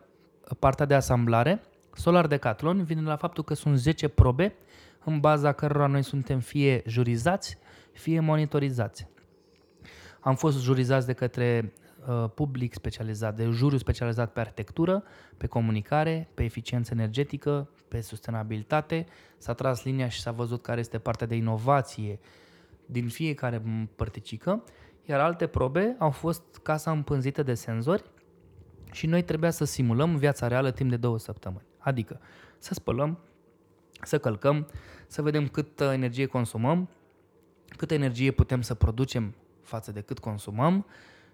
partea 0.60 0.86
de 0.86 0.94
asamblare, 0.94 1.62
Solar 1.94 2.28
Decathlon 2.28 2.84
vine 2.84 3.02
la 3.02 3.16
faptul 3.16 3.44
că 3.44 3.54
sunt 3.54 3.78
10 3.78 4.08
probe 4.08 4.56
în 5.04 5.20
baza 5.20 5.52
cărora 5.52 5.88
noi 5.88 6.04
suntem 6.04 6.40
fie 6.40 6.84
jurizați, 6.88 7.58
fie 7.92 8.20
monitorizați. 8.20 9.08
Am 10.20 10.36
fost 10.36 10.62
jurizați 10.62 11.06
de 11.06 11.14
către 11.14 11.74
uh, 11.74 11.89
public 12.34 12.74
specializat, 12.74 13.36
de 13.36 13.50
juriu 13.50 13.78
specializat 13.78 14.32
pe 14.32 14.40
arhitectură, 14.40 15.04
pe 15.38 15.48
comunicare, 15.48 16.30
pe 16.34 16.44
eficiență 16.44 16.94
energetică, 16.94 17.70
pe 17.88 18.02
sustenabilitate. 18.02 19.06
S-a 19.38 19.54
tras 19.54 19.84
linia 19.84 20.10
și 20.10 20.22
s-a 20.22 20.32
văzut 20.32 20.62
care 20.62 20.80
este 20.80 20.98
partea 20.98 21.28
de 21.28 21.36
inovație 21.36 22.20
din 22.86 23.08
fiecare 23.08 23.62
părticică, 23.96 24.64
iar 25.06 25.20
alte 25.20 25.48
probe 25.48 25.96
au 26.00 26.10
fost 26.10 26.44
casa 26.64 26.92
împânzită 26.92 27.44
de 27.44 27.54
senzori 27.54 28.04
și 28.92 29.08
noi 29.08 29.24
trebuia 29.24 29.50
să 29.50 29.66
simulăm 29.66 30.16
viața 30.16 30.48
reală 30.48 30.72
timp 30.72 30.90
de 30.90 30.98
două 30.98 31.20
săptămâni. 31.20 31.66
Adică 31.78 32.20
să 32.58 32.74
spălăm, 32.74 33.20
să 34.02 34.18
călcăm, 34.18 34.68
să 35.08 35.22
vedem 35.22 35.48
cât 35.48 35.80
energie 35.80 36.26
consumăm, 36.26 36.90
câtă 37.78 37.94
energie 37.94 38.32
putem 38.32 38.62
să 38.62 38.74
producem 38.74 39.36
față 39.62 39.92
de 39.92 40.02
cât 40.02 40.20
consumăm 40.20 40.86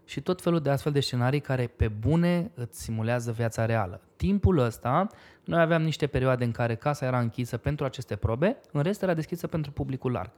și 0.05 0.21
tot 0.21 0.41
felul 0.41 0.59
de 0.59 0.69
astfel 0.69 0.91
de 0.91 0.99
scenarii 0.99 1.39
care 1.39 1.67
pe 1.67 1.87
bune 1.87 2.51
îți 2.53 2.81
simulează 2.81 3.31
viața 3.31 3.65
reală. 3.65 4.01
Timpul 4.15 4.57
ăsta, 4.57 5.07
noi 5.43 5.61
aveam 5.61 5.81
niște 5.81 6.07
perioade 6.07 6.43
în 6.43 6.51
care 6.51 6.75
casa 6.75 7.05
era 7.05 7.19
închisă 7.19 7.57
pentru 7.57 7.85
aceste 7.85 8.15
probe, 8.15 8.57
în 8.71 8.81
rest 8.81 9.01
era 9.01 9.13
deschisă 9.13 9.47
pentru 9.47 9.71
publicul 9.71 10.11
larg. 10.11 10.31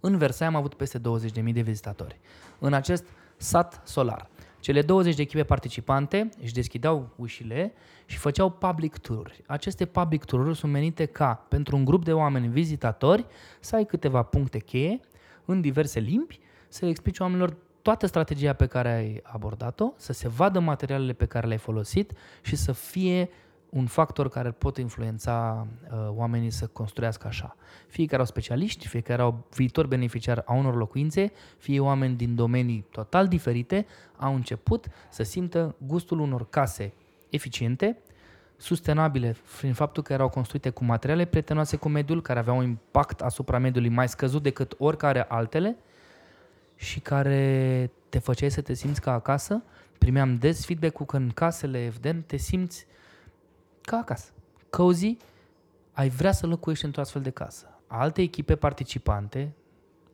În 0.00 0.16
Versailles 0.16 0.54
am 0.54 0.60
avut 0.60 0.74
peste 0.74 0.98
20.000 0.98 1.52
de 1.52 1.60
vizitatori. 1.60 2.20
În 2.58 2.72
acest 2.72 3.04
sat 3.36 3.80
solar. 3.84 4.28
Cele 4.60 4.82
20 4.82 5.14
de 5.14 5.22
echipe 5.22 5.44
participante 5.44 6.28
își 6.42 6.52
deschideau 6.52 7.12
ușile 7.16 7.72
și 8.06 8.18
făceau 8.18 8.50
public 8.50 8.98
tour-uri. 8.98 9.42
Aceste 9.46 9.84
public 9.84 10.24
tour-uri 10.24 10.56
sunt 10.56 10.72
menite 10.72 11.06
ca, 11.06 11.34
pentru 11.48 11.76
un 11.76 11.84
grup 11.84 12.04
de 12.04 12.12
oameni 12.12 12.48
vizitatori, 12.48 13.26
să 13.60 13.76
ai 13.76 13.84
câteva 13.84 14.22
puncte 14.22 14.58
cheie 14.58 15.00
în 15.44 15.60
diverse 15.60 16.00
limbi, 16.00 16.40
să 16.68 16.84
le 16.84 16.90
explici 16.90 17.18
oamenilor 17.18 17.56
toată 17.82 18.06
strategia 18.06 18.52
pe 18.52 18.66
care 18.66 18.92
ai 18.92 19.20
abordat-o, 19.22 19.92
să 19.96 20.12
se 20.12 20.28
vadă 20.28 20.58
materialele 20.58 21.12
pe 21.12 21.26
care 21.26 21.46
le-ai 21.46 21.58
folosit 21.58 22.12
și 22.42 22.56
să 22.56 22.72
fie 22.72 23.28
un 23.70 23.86
factor 23.86 24.28
care 24.28 24.50
pot 24.50 24.76
influența 24.76 25.66
uh, 25.90 26.08
oamenii 26.08 26.50
să 26.50 26.66
construiască 26.66 27.26
așa. 27.26 27.56
Fie 27.88 28.06
că 28.06 28.14
erau 28.14 28.26
specialiști, 28.26 28.88
fie 28.88 29.00
că 29.00 29.12
erau 29.12 29.46
viitori 29.54 29.88
beneficiari 29.88 30.42
a 30.44 30.52
unor 30.52 30.76
locuințe, 30.76 31.32
fie 31.58 31.80
oameni 31.80 32.16
din 32.16 32.34
domenii 32.34 32.86
total 32.90 33.28
diferite, 33.28 33.86
au 34.16 34.34
început 34.34 34.86
să 35.08 35.22
simtă 35.22 35.74
gustul 35.86 36.20
unor 36.20 36.48
case 36.48 36.92
eficiente, 37.28 37.98
sustenabile 38.56 39.36
prin 39.58 39.72
faptul 39.72 40.02
că 40.02 40.12
erau 40.12 40.28
construite 40.28 40.70
cu 40.70 40.84
materiale 40.84 41.24
prietenoase 41.24 41.76
cu 41.76 41.88
mediul, 41.88 42.22
care 42.22 42.38
aveau 42.38 42.56
un 42.56 42.64
impact 42.64 43.20
asupra 43.20 43.58
mediului 43.58 43.88
mai 43.88 44.08
scăzut 44.08 44.42
decât 44.42 44.74
oricare 44.78 45.24
altele 45.28 45.76
și 46.80 47.00
care 47.00 47.90
te 48.08 48.18
făceai 48.18 48.50
să 48.50 48.60
te 48.60 48.72
simți 48.72 49.00
ca 49.00 49.12
acasă. 49.12 49.62
Primeam 49.98 50.34
des 50.34 50.64
feedback-ul 50.64 51.06
că 51.06 51.16
în 51.16 51.30
casele 51.30 51.84
Evden 51.84 52.22
te 52.22 52.36
simți 52.36 52.86
ca 53.80 53.96
acasă. 53.96 54.30
Cozy, 54.70 55.16
ai 55.92 56.08
vrea 56.08 56.32
să 56.32 56.46
locuiești 56.46 56.84
într-o 56.84 57.00
astfel 57.00 57.22
de 57.22 57.30
casă. 57.30 57.80
Alte 57.86 58.22
echipe 58.22 58.56
participante, 58.56 59.52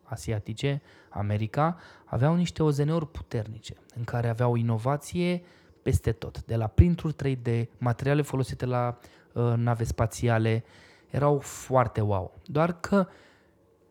asiatice, 0.03 0.83
America, 1.09 1.79
aveau 2.05 2.35
niște 2.35 2.63
OZN-uri 2.63 3.11
puternice, 3.11 3.75
în 3.97 4.05
care 4.05 4.29
aveau 4.29 4.55
inovație 4.55 5.43
peste 5.83 6.13
tot, 6.13 6.45
de 6.45 6.57
la 6.57 6.67
printuri 6.67 7.15
3D, 7.15 7.65
materiale 7.79 8.23
folosite 8.23 8.67
la 8.67 8.99
uh, 9.33 9.53
nave 9.57 9.85
spațiale, 9.85 10.65
erau 11.11 11.39
foarte 11.39 12.01
wow. 12.01 12.39
Doar 12.45 12.81
că 12.81 13.07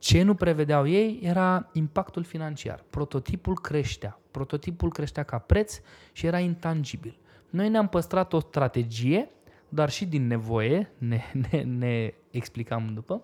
ce 0.06 0.24
nu 0.24 0.36
prevedeau 0.36 0.88
ei 0.88 1.20
era 1.24 1.70
impactul 1.74 2.24
financiar. 2.24 2.84
Prototipul 2.90 3.60
creștea. 3.60 4.20
Prototipul 4.32 4.92
creștea 4.92 5.24
ca 5.24 5.38
preț 5.38 5.80
și 6.12 6.26
era 6.26 6.40
intangibil. 6.40 7.18
Noi 7.50 7.70
ne-am 7.70 7.88
păstrat 7.88 8.34
o 8.34 8.40
strategie 8.40 9.30
dar 9.70 9.90
și 9.90 10.06
din 10.06 10.28
nevoie, 10.28 10.92
ne, 10.98 11.22
ne, 11.52 11.62
ne 11.62 12.14
explicam 12.32 12.92
după, 12.94 13.22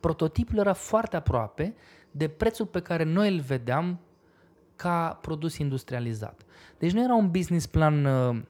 prototipul 0.00 0.58
era 0.58 0.72
foarte 0.72 1.16
aproape 1.16 1.74
de 2.10 2.28
prețul 2.28 2.66
pe 2.66 2.80
care 2.80 3.04
noi 3.04 3.34
îl 3.34 3.40
vedeam 3.40 4.00
ca 4.76 5.18
produs 5.20 5.58
industrializat. 5.58 6.40
Deci 6.78 6.92
nu 6.92 7.02
era 7.02 7.14
un 7.14 7.30
business 7.30 7.66
plan 7.66 8.04
uh, 8.04 8.42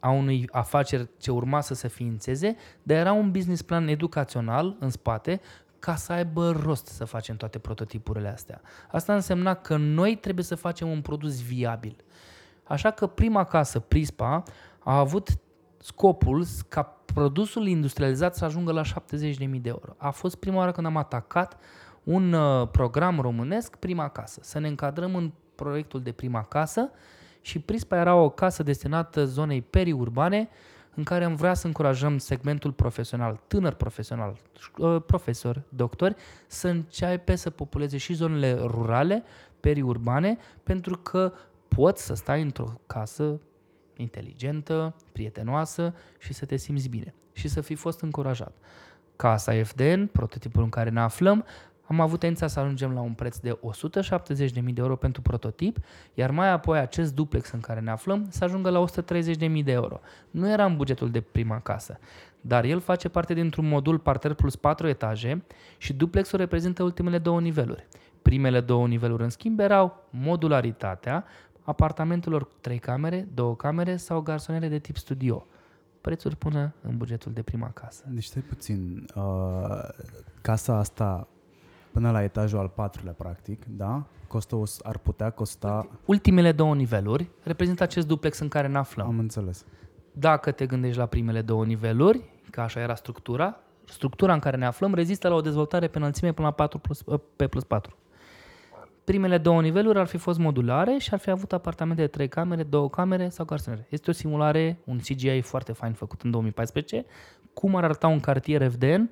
a 0.00 0.10
unui 0.10 0.48
afaceri 0.52 1.08
ce 1.18 1.30
urma 1.30 1.60
să 1.60 1.74
se 1.74 1.88
ființeze, 1.88 2.56
dar 2.82 2.96
era 2.96 3.12
un 3.12 3.30
business 3.30 3.62
plan 3.62 3.88
educațional 3.88 4.76
în 4.78 4.90
spate 4.90 5.40
ca 5.86 5.94
să 5.94 6.12
aibă 6.12 6.50
rost 6.50 6.86
să 6.86 7.04
facem 7.04 7.36
toate 7.36 7.58
prototipurile 7.58 8.28
astea. 8.28 8.60
Asta 8.90 9.14
însemna 9.14 9.54
că 9.54 9.76
noi 9.76 10.16
trebuie 10.16 10.44
să 10.44 10.54
facem 10.54 10.88
un 10.88 11.00
produs 11.00 11.42
viabil. 11.42 11.96
Așa 12.64 12.90
că 12.90 13.06
prima 13.06 13.44
casă, 13.44 13.78
Prispa, 13.78 14.42
a 14.78 14.98
avut 14.98 15.28
scopul 15.78 16.46
ca 16.68 16.82
produsul 17.14 17.66
industrializat 17.66 18.34
să 18.34 18.44
ajungă 18.44 18.72
la 18.72 18.82
70.000 18.82 18.90
de 19.60 19.68
euro. 19.68 19.94
A 19.96 20.10
fost 20.10 20.36
prima 20.36 20.56
oară 20.56 20.72
când 20.72 20.86
am 20.86 20.96
atacat 20.96 21.56
un 22.02 22.32
uh, 22.32 22.68
program 22.68 23.20
românesc, 23.20 23.76
Prima 23.76 24.08
Casă. 24.08 24.40
Să 24.42 24.58
ne 24.58 24.68
încadrăm 24.68 25.14
în 25.14 25.32
proiectul 25.54 26.02
de 26.02 26.12
Prima 26.12 26.42
Casă 26.42 26.90
și 27.40 27.58
Prispa 27.58 27.96
era 27.96 28.14
o 28.14 28.30
casă 28.30 28.62
destinată 28.62 29.24
zonei 29.24 29.62
periurbane 29.62 30.48
în 30.96 31.04
care 31.04 31.24
am 31.24 31.34
vrea 31.34 31.54
să 31.54 31.66
încurajăm 31.66 32.18
segmentul 32.18 32.72
profesional, 32.72 33.40
tânăr 33.46 33.74
profesional, 33.74 34.36
uh, 34.78 35.02
profesori, 35.06 35.62
doctori, 35.68 36.14
să 36.46 36.68
începe 36.68 37.34
să 37.34 37.50
populeze 37.50 37.96
și 37.96 38.14
zonele 38.14 38.52
rurale, 38.52 39.22
periurbane, 39.60 40.38
pentru 40.62 40.96
că 40.96 41.32
poți 41.68 42.04
să 42.04 42.14
stai 42.14 42.42
într-o 42.42 42.80
casă 42.86 43.40
inteligentă, 43.96 44.94
prietenoasă 45.12 45.94
și 46.18 46.32
să 46.32 46.44
te 46.44 46.56
simți 46.56 46.88
bine 46.88 47.14
și 47.32 47.48
să 47.48 47.60
fi 47.60 47.74
fost 47.74 48.00
încurajat. 48.00 48.52
Casa 49.16 49.62
FDN, 49.62 50.06
prototipul 50.06 50.62
în 50.62 50.68
care 50.68 50.90
ne 50.90 51.00
aflăm, 51.00 51.44
am 51.88 52.00
avut 52.00 52.18
tendința 52.18 52.46
să 52.46 52.60
ajungem 52.60 52.92
la 52.92 53.00
un 53.00 53.12
preț 53.12 53.38
de 53.38 53.58
170.000 54.58 54.72
de 54.72 54.80
euro 54.80 54.96
pentru 54.96 55.22
prototip, 55.22 55.78
iar 56.14 56.30
mai 56.30 56.50
apoi 56.50 56.78
acest 56.78 57.14
duplex 57.14 57.50
în 57.50 57.60
care 57.60 57.80
ne 57.80 57.90
aflăm 57.90 58.26
să 58.30 58.44
ajungă 58.44 58.70
la 58.70 58.84
130.000 58.84 59.64
de 59.64 59.72
euro. 59.72 60.00
Nu 60.30 60.50
era 60.50 60.64
în 60.64 60.76
bugetul 60.76 61.10
de 61.10 61.20
prima 61.20 61.60
casă, 61.60 61.98
dar 62.40 62.64
el 62.64 62.80
face 62.80 63.08
parte 63.08 63.34
dintr-un 63.34 63.68
modul 63.68 63.98
parter 63.98 64.34
plus 64.34 64.56
4 64.56 64.88
etaje 64.88 65.44
și 65.78 65.92
duplexul 65.92 66.38
reprezintă 66.38 66.82
ultimele 66.82 67.18
două 67.18 67.40
niveluri. 67.40 67.86
Primele 68.22 68.60
două 68.60 68.86
niveluri, 68.86 69.22
în 69.22 69.30
schimb, 69.30 69.58
erau 69.58 70.08
modularitatea, 70.10 71.24
apartamentelor 71.62 72.48
3 72.60 72.78
camere, 72.78 73.28
2 73.34 73.56
camere 73.56 73.96
sau 73.96 74.20
garsonere 74.20 74.68
de 74.68 74.78
tip 74.78 74.96
studio. 74.96 75.46
Prețuri 76.00 76.36
până 76.36 76.74
în 76.82 76.96
bugetul 76.96 77.32
de 77.32 77.42
prima 77.42 77.70
casă. 77.70 78.04
Deci 78.08 78.24
stai 78.24 78.42
puțin, 78.42 79.06
uh, 79.14 79.88
casa 80.40 80.76
asta 80.76 81.28
până 81.96 82.10
la 82.10 82.22
etajul 82.22 82.58
al 82.58 82.68
patrulea, 82.68 83.12
practic, 83.12 83.64
da? 83.64 84.02
Costă, 84.28 84.62
ar 84.82 84.98
putea 84.98 85.30
costa... 85.30 85.88
Ultimele 86.04 86.52
două 86.52 86.74
niveluri 86.74 87.28
reprezintă 87.42 87.82
acest 87.82 88.06
duplex 88.06 88.38
în 88.38 88.48
care 88.48 88.68
ne 88.68 88.78
aflăm. 88.78 89.06
Am 89.06 89.18
înțeles. 89.18 89.64
Dacă 90.12 90.50
te 90.50 90.66
gândești 90.66 90.98
la 90.98 91.06
primele 91.06 91.42
două 91.42 91.64
niveluri, 91.64 92.22
că 92.50 92.60
așa 92.60 92.80
era 92.80 92.94
structura, 92.94 93.60
structura 93.84 94.32
în 94.32 94.38
care 94.38 94.56
ne 94.56 94.66
aflăm 94.66 94.94
rezistă 94.94 95.28
la 95.28 95.34
o 95.34 95.40
dezvoltare 95.40 95.88
pe 95.88 95.98
înălțime 95.98 96.32
până 96.32 96.46
la 96.46 96.52
4 96.52 96.78
plus, 96.78 97.04
pe 97.36 97.46
plus 97.46 97.64
4 97.64 97.96
primele 99.04 99.38
două 99.38 99.60
niveluri 99.60 99.98
ar 99.98 100.06
fi 100.06 100.16
fost 100.16 100.38
modulare 100.38 100.96
și 100.98 101.08
ar 101.12 101.18
fi 101.18 101.30
avut 101.30 101.52
apartamente 101.52 102.02
de 102.02 102.08
trei 102.08 102.28
camere, 102.28 102.62
două 102.62 102.90
camere 102.90 103.28
sau 103.28 103.44
garsonere. 103.44 103.86
Este 103.90 104.10
o 104.10 104.12
simulare, 104.12 104.78
un 104.84 104.98
CGI 104.98 105.40
foarte 105.40 105.72
fain 105.72 105.92
făcut 105.92 106.22
în 106.22 106.30
2014, 106.30 107.04
cum 107.52 107.76
ar 107.76 107.84
arăta 107.84 108.06
un 108.06 108.20
cartier 108.20 108.70
FDN 108.70 109.10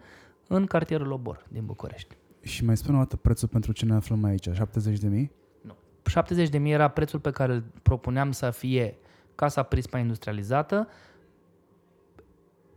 în 0.48 0.66
cartierul 0.66 1.06
Lobor 1.06 1.46
din 1.48 1.64
București. 1.64 2.16
Și 2.44 2.64
mai 2.64 2.76
spune 2.76 2.96
o 2.96 3.00
dată 3.00 3.16
prețul 3.16 3.48
pentru 3.48 3.72
ce 3.72 3.84
ne 3.84 3.94
aflăm 3.94 4.24
aici, 4.24 4.48
70 4.52 4.98
de 4.98 5.08
mii? 5.08 5.30
Nu. 5.60 5.76
70 6.06 6.48
de 6.48 6.58
mii 6.58 6.72
era 6.72 6.88
prețul 6.88 7.20
pe 7.20 7.30
care 7.30 7.52
îl 7.52 7.64
propuneam 7.82 8.32
să 8.32 8.50
fie 8.50 8.96
casa 9.34 9.62
Prispa 9.62 9.98
industrializată, 9.98 10.88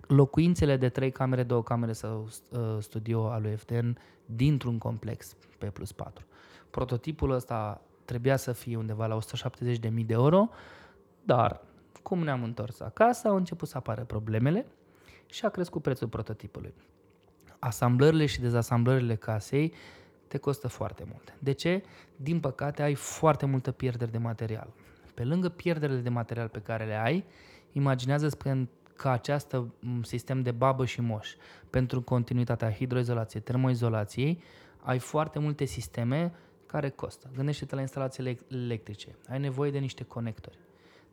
locuințele 0.07 0.77
de 0.77 0.89
trei 0.89 1.11
camere, 1.11 1.43
două 1.43 1.63
camere 1.63 1.93
sau 1.93 2.27
uh, 2.51 2.59
studio 2.79 3.29
al 3.29 3.41
lui 3.41 3.55
FDN 3.55 3.97
dintr-un 4.25 4.77
complex 4.77 5.35
pe 5.57 5.65
plus 5.65 5.91
4 5.91 6.25
prototipul 6.69 7.31
ăsta 7.31 7.81
trebuia 8.05 8.35
să 8.35 8.51
fie 8.51 8.77
undeva 8.77 9.07
la 9.07 9.17
170.000 9.17 9.79
de 9.79 10.13
euro, 10.13 10.49
dar 11.23 11.61
cum 12.03 12.23
ne-am 12.23 12.43
întors 12.43 12.79
acasă, 12.79 13.27
au 13.27 13.35
început 13.35 13.67
să 13.67 13.77
apară 13.77 14.03
problemele 14.03 14.65
și 15.25 15.45
a 15.45 15.49
crescut 15.49 15.81
prețul 15.81 16.07
prototipului. 16.07 16.73
Asamblările 17.59 18.25
și 18.25 18.39
dezasamblările 18.39 19.15
casei 19.15 19.73
te 20.27 20.37
costă 20.37 20.67
foarte 20.67 21.03
mult. 21.11 21.33
De 21.39 21.51
ce? 21.51 21.83
Din 22.15 22.39
păcate 22.39 22.81
ai 22.81 22.93
foarte 22.93 23.45
multă 23.45 23.71
pierdere 23.71 24.11
de 24.11 24.17
material. 24.17 24.67
Pe 25.13 25.23
lângă 25.23 25.49
pierderile 25.49 25.99
de 25.99 26.09
material 26.09 26.47
pe 26.47 26.59
care 26.59 26.85
le 26.85 26.95
ai, 26.95 27.25
imaginează 27.71 28.37
că 28.95 29.09
această 29.09 29.73
sistem 30.01 30.41
de 30.41 30.51
babă 30.51 30.85
și 30.85 31.01
moș 31.01 31.35
pentru 31.69 32.01
continuitatea 32.01 32.71
hidroizolației, 32.71 33.41
termoizolației, 33.41 34.43
ai 34.81 34.99
foarte 34.99 35.39
multe 35.39 35.65
sisteme 35.65 36.33
care 36.65 36.89
costă. 36.89 37.29
Gândește-te 37.35 37.75
la 37.75 37.81
instalațiile 37.81 38.37
electrice. 38.47 39.15
Ai 39.29 39.39
nevoie 39.39 39.71
de 39.71 39.79
niște 39.79 40.03
conectori. 40.03 40.57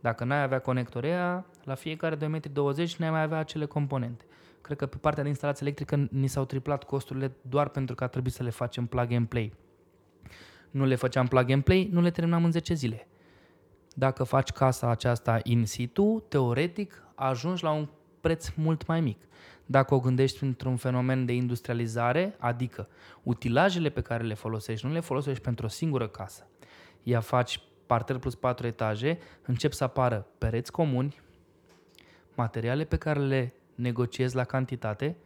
Dacă 0.01 0.25
n-ai 0.25 0.43
avea 0.43 0.59
conectorii 0.59 1.11
aia, 1.11 1.47
la 1.65 1.75
fiecare 1.75 2.17
2,20 2.17 2.21
m 2.21 2.97
n-ai 2.99 3.11
mai 3.11 3.23
avea 3.23 3.39
acele 3.39 3.65
componente. 3.65 4.25
Cred 4.65 4.77
că 4.77 4.87
pe 4.87 4.97
partea 4.97 5.23
de 5.23 5.29
instalație 5.29 5.67
electrică 5.67 6.09
ni 6.11 6.27
s-au 6.27 6.45
triplat 6.45 6.85
costurile 6.85 7.33
doar 7.43 7.69
pentru 7.69 7.95
că 7.95 8.05
a 8.05 8.07
trebuit 8.07 8.33
să 8.33 8.43
le 8.43 8.51
facem 8.51 8.87
plug 8.87 9.13
and 9.13 9.27
play. 9.27 9.53
Nu 10.71 10.85
le 10.85 10.95
făceam 10.95 11.27
plug 11.27 11.51
and 11.51 11.63
play, 11.63 11.89
nu 11.93 12.01
le 12.01 12.11
terminam 12.11 12.45
în 12.45 12.51
10 12.51 12.75
zile. 12.75 13.09
Dacă 13.95 14.25
faci 14.25 14.51
casa 14.51 14.91
aceasta 14.91 15.41
in 15.43 15.67
situ, 15.67 16.25
teoretic 16.29 17.03
ajungi 17.15 17.63
la 17.63 17.71
un 17.71 17.89
preț 18.21 18.49
mult 18.55 18.87
mai 18.87 19.01
mic. 19.01 19.19
Dacă 19.67 19.95
o 19.95 20.01
gândești 20.01 20.45
într-un 20.45 20.77
fenomen 20.77 21.25
de 21.25 21.35
industrializare, 21.35 22.35
adică 22.39 22.89
utilajele 23.23 23.89
pe 23.89 24.01
care 24.01 24.23
le 24.23 24.35
folosești, 24.35 24.87
nu 24.87 24.93
le 24.93 25.01
folosești 25.01 25.43
pentru 25.43 25.67
o 25.67 25.69
singură 25.69 26.09
casă. 26.09 26.47
Ea 27.03 27.21
faci 27.21 27.61
parter 27.87 28.19
plus 28.19 28.35
patru 28.35 28.67
etaje, 28.67 29.19
încep 29.43 29.73
să 29.73 29.85
apară 29.85 30.27
pereți 30.39 30.73
comuni, 30.73 31.21
materiale 32.35 32.85
pe 32.85 32.97
care 32.97 33.21
le 33.21 33.55
negociezi 33.75 34.37
la 34.37 34.45
cantitate, 34.45 35.17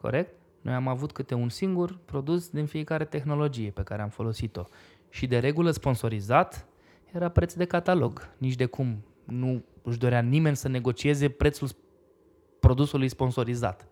corect? 0.00 0.34
Noi 0.60 0.74
am 0.74 0.88
avut 0.88 1.12
câte 1.12 1.34
un 1.34 1.48
singur 1.48 1.98
produs 2.04 2.48
din 2.48 2.66
fiecare 2.66 3.04
tehnologie 3.04 3.70
pe 3.70 3.82
care 3.82 4.02
am 4.02 4.08
folosit-o. 4.08 4.62
Și 5.10 5.26
de 5.26 5.38
regulă 5.38 5.70
sponsorizat 5.70 6.66
era 7.12 7.28
preț 7.28 7.54
de 7.54 7.64
catalog. 7.64 8.28
Nici 8.38 8.54
de 8.54 8.66
cum 8.66 9.04
nu 9.24 9.64
își 9.82 9.98
dorea 9.98 10.20
nimeni 10.20 10.56
să 10.56 10.68
negocieze 10.68 11.28
prețul 11.28 11.68
produsului 12.60 13.08
sponsorizat. 13.08 13.88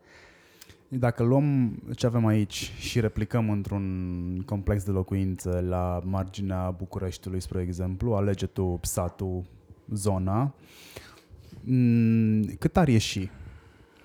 Dacă 0.89 1.23
luăm 1.23 1.77
ce 1.95 2.07
avem 2.07 2.27
aici 2.27 2.73
și 2.79 3.01
replicăm 3.01 3.51
într-un 3.51 4.43
complex 4.47 4.85
de 4.85 4.91
locuințe 4.91 5.61
la 5.61 6.01
marginea 6.05 6.71
Bucureștiului, 6.71 7.41
spre 7.41 7.61
exemplu, 7.61 8.15
alege 8.15 8.47
tu 8.47 8.81
satul, 8.83 9.45
zona, 9.93 10.55
mm, 11.65 12.45
cât 12.59 12.77
ar 12.77 12.89
ieși? 12.89 13.31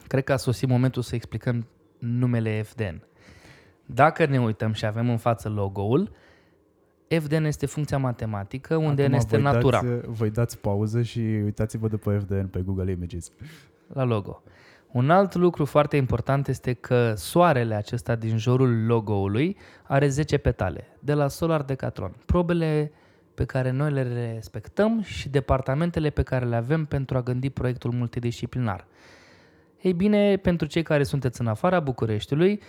Cred 0.08 0.24
că 0.24 0.34
a 0.34 0.38
sosit 0.38 0.70
momentul 0.70 1.02
să 1.02 1.16
explicăm 1.16 1.68
numele 1.98 2.62
FDN. 2.62 3.04
Dacă 3.86 4.26
ne 4.26 4.40
uităm 4.40 4.74
și 4.74 4.86
avem 4.86 5.10
în 5.10 5.18
față 5.18 5.50
logo-ul, 5.50 6.12
FDN 7.08 7.44
este 7.44 7.66
funcția 7.66 7.98
matematică 7.98 8.76
unde 8.76 9.04
Acum 9.04 9.14
este 9.14 9.38
voi 9.38 9.52
natura. 9.52 9.82
Dați, 9.82 10.08
voi 10.08 10.30
dați 10.30 10.60
pauză 10.60 11.02
și 11.02 11.20
uitați-vă 11.20 11.88
după 11.88 12.18
FDN 12.18 12.48
pe 12.48 12.60
Google 12.60 12.92
Images. 12.92 13.32
La 13.94 14.04
logo. 14.04 14.44
Un 14.92 15.10
alt 15.10 15.36
lucru 15.36 15.66
foarte 15.66 15.98
important 15.98 16.48
este 16.48 16.74
că 16.74 17.14
soarele 17.16 17.76
acesta 17.76 18.16
din 18.16 18.38
jurul 18.38 18.86
logo-ului 18.86 19.58
are 19.84 20.08
10 20.08 20.38
petale, 20.38 20.88
de 21.00 21.14
la 21.14 21.28
Solar 21.28 21.64
Decathlon. 21.64 22.16
Probele 22.26 22.92
pe 23.34 23.46
care 23.46 23.72
noi 23.72 23.92
le 23.92 24.34
respectăm 24.34 25.02
și 25.02 25.30
departamentele 25.30 26.10
pe 26.10 26.22
care 26.24 26.46
le 26.46 26.56
avem 26.56 26.86
pentru 26.86 27.18
a 27.18 27.22
gândi 27.22 27.50
proiectul 27.50 27.92
multidisciplinar. 27.92 28.88
Ei 29.84 29.94
bine, 29.94 30.38
pentru 30.38 30.68
cei 30.68 30.84
care 30.84 31.04
sunteți 31.04 31.42
în 31.42 31.48
afara 31.48 31.80
Bucureștiului, 31.80 32.62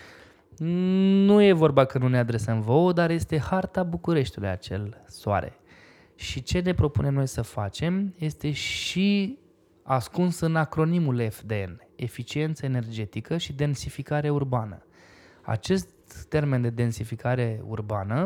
nu 1.26 1.42
e 1.42 1.52
vorba 1.52 1.84
că 1.84 1.98
nu 1.98 2.08
ne 2.08 2.18
adresăm 2.18 2.60
vouă, 2.60 2.92
dar 2.92 3.10
este 3.10 3.38
harta 3.38 3.82
Bucureștiului 3.82 4.50
acel 4.50 5.02
soare. 5.06 5.58
Și 6.14 6.42
ce 6.42 6.60
ne 6.60 6.74
propunem 6.74 7.14
noi 7.14 7.26
să 7.26 7.42
facem 7.42 8.14
este 8.18 8.50
și 8.50 9.38
ascuns 9.82 10.40
în 10.40 10.56
acronimul 10.56 11.28
FDN, 11.30 11.80
eficiență 11.96 12.64
energetică 12.64 13.36
și 13.36 13.52
densificare 13.52 14.30
urbană. 14.30 14.86
Acest 15.42 15.88
termen 16.28 16.62
de 16.62 16.70
densificare 16.70 17.62
urbană 17.66 18.24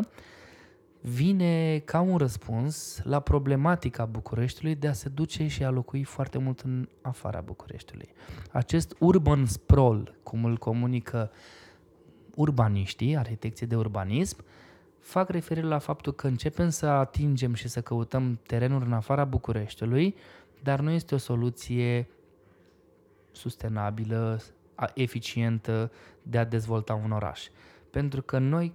vine 1.01 1.81
ca 1.85 1.99
un 1.99 2.17
răspuns 2.17 3.01
la 3.03 3.19
problematica 3.19 4.05
Bucureștiului 4.05 4.75
de 4.75 4.87
a 4.87 4.93
se 4.93 5.09
duce 5.09 5.47
și 5.47 5.63
a 5.63 5.69
locui 5.69 6.03
foarte 6.03 6.37
mult 6.37 6.59
în 6.59 6.89
afara 7.01 7.41
Bucureștiului. 7.41 8.09
Acest 8.51 8.95
urban 8.99 9.45
sprawl, 9.45 10.15
cum 10.23 10.45
îl 10.45 10.57
comunică 10.57 11.31
urbaniștii, 12.35 13.17
arhitecții 13.17 13.67
de 13.67 13.75
urbanism, 13.75 14.43
fac 14.99 15.29
referire 15.29 15.65
la 15.65 15.77
faptul 15.77 16.13
că 16.13 16.27
începem 16.27 16.69
să 16.69 16.85
atingem 16.85 17.53
și 17.53 17.67
să 17.67 17.81
căutăm 17.81 18.39
terenuri 18.47 18.85
în 18.85 18.93
afara 18.93 19.25
Bucureștiului, 19.25 20.15
dar 20.63 20.79
nu 20.79 20.91
este 20.91 21.15
o 21.15 21.17
soluție 21.17 22.07
sustenabilă, 23.31 24.41
eficientă 24.93 25.91
de 26.23 26.37
a 26.37 26.45
dezvolta 26.45 26.93
un 26.93 27.11
oraș. 27.11 27.47
Pentru 27.89 28.21
că 28.21 28.37
noi 28.37 28.73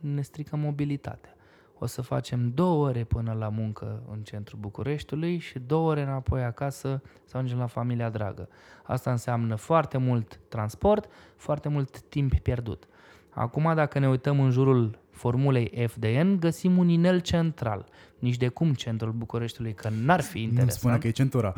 ne 0.00 0.22
stricăm 0.22 0.60
mobilitatea. 0.60 1.34
O 1.82 1.86
să 1.86 2.02
facem 2.02 2.50
două 2.54 2.86
ore 2.86 3.04
până 3.04 3.32
la 3.38 3.48
muncă 3.48 4.02
în 4.10 4.22
centrul 4.22 4.58
Bucureștiului 4.58 5.38
și 5.38 5.58
două 5.58 5.90
ore 5.90 6.02
înapoi 6.02 6.42
acasă 6.42 7.02
să 7.24 7.36
ajungem 7.36 7.58
la 7.58 7.66
familia 7.66 8.10
dragă. 8.10 8.48
Asta 8.82 9.10
înseamnă 9.10 9.54
foarte 9.54 9.98
mult 9.98 10.40
transport, 10.48 11.08
foarte 11.36 11.68
mult 11.68 12.00
timp 12.00 12.34
pierdut. 12.34 12.88
Acum, 13.30 13.72
dacă 13.74 13.98
ne 13.98 14.08
uităm 14.08 14.40
în 14.40 14.50
jurul 14.50 14.98
formulei 15.10 15.86
FDN, 15.86 16.38
găsim 16.38 16.78
un 16.78 16.88
inel 16.88 17.20
central. 17.20 17.86
Nici 18.18 18.36
de 18.36 18.48
cum 18.48 18.74
centrul 18.74 19.12
Bucureștiului, 19.12 19.74
că 19.74 19.88
n-ar 20.04 20.20
fi 20.20 20.42
interesant. 20.42 20.70
Nu 20.70 20.76
spune 20.76 20.98
că 20.98 21.06
e 21.06 21.10
centura. 21.10 21.54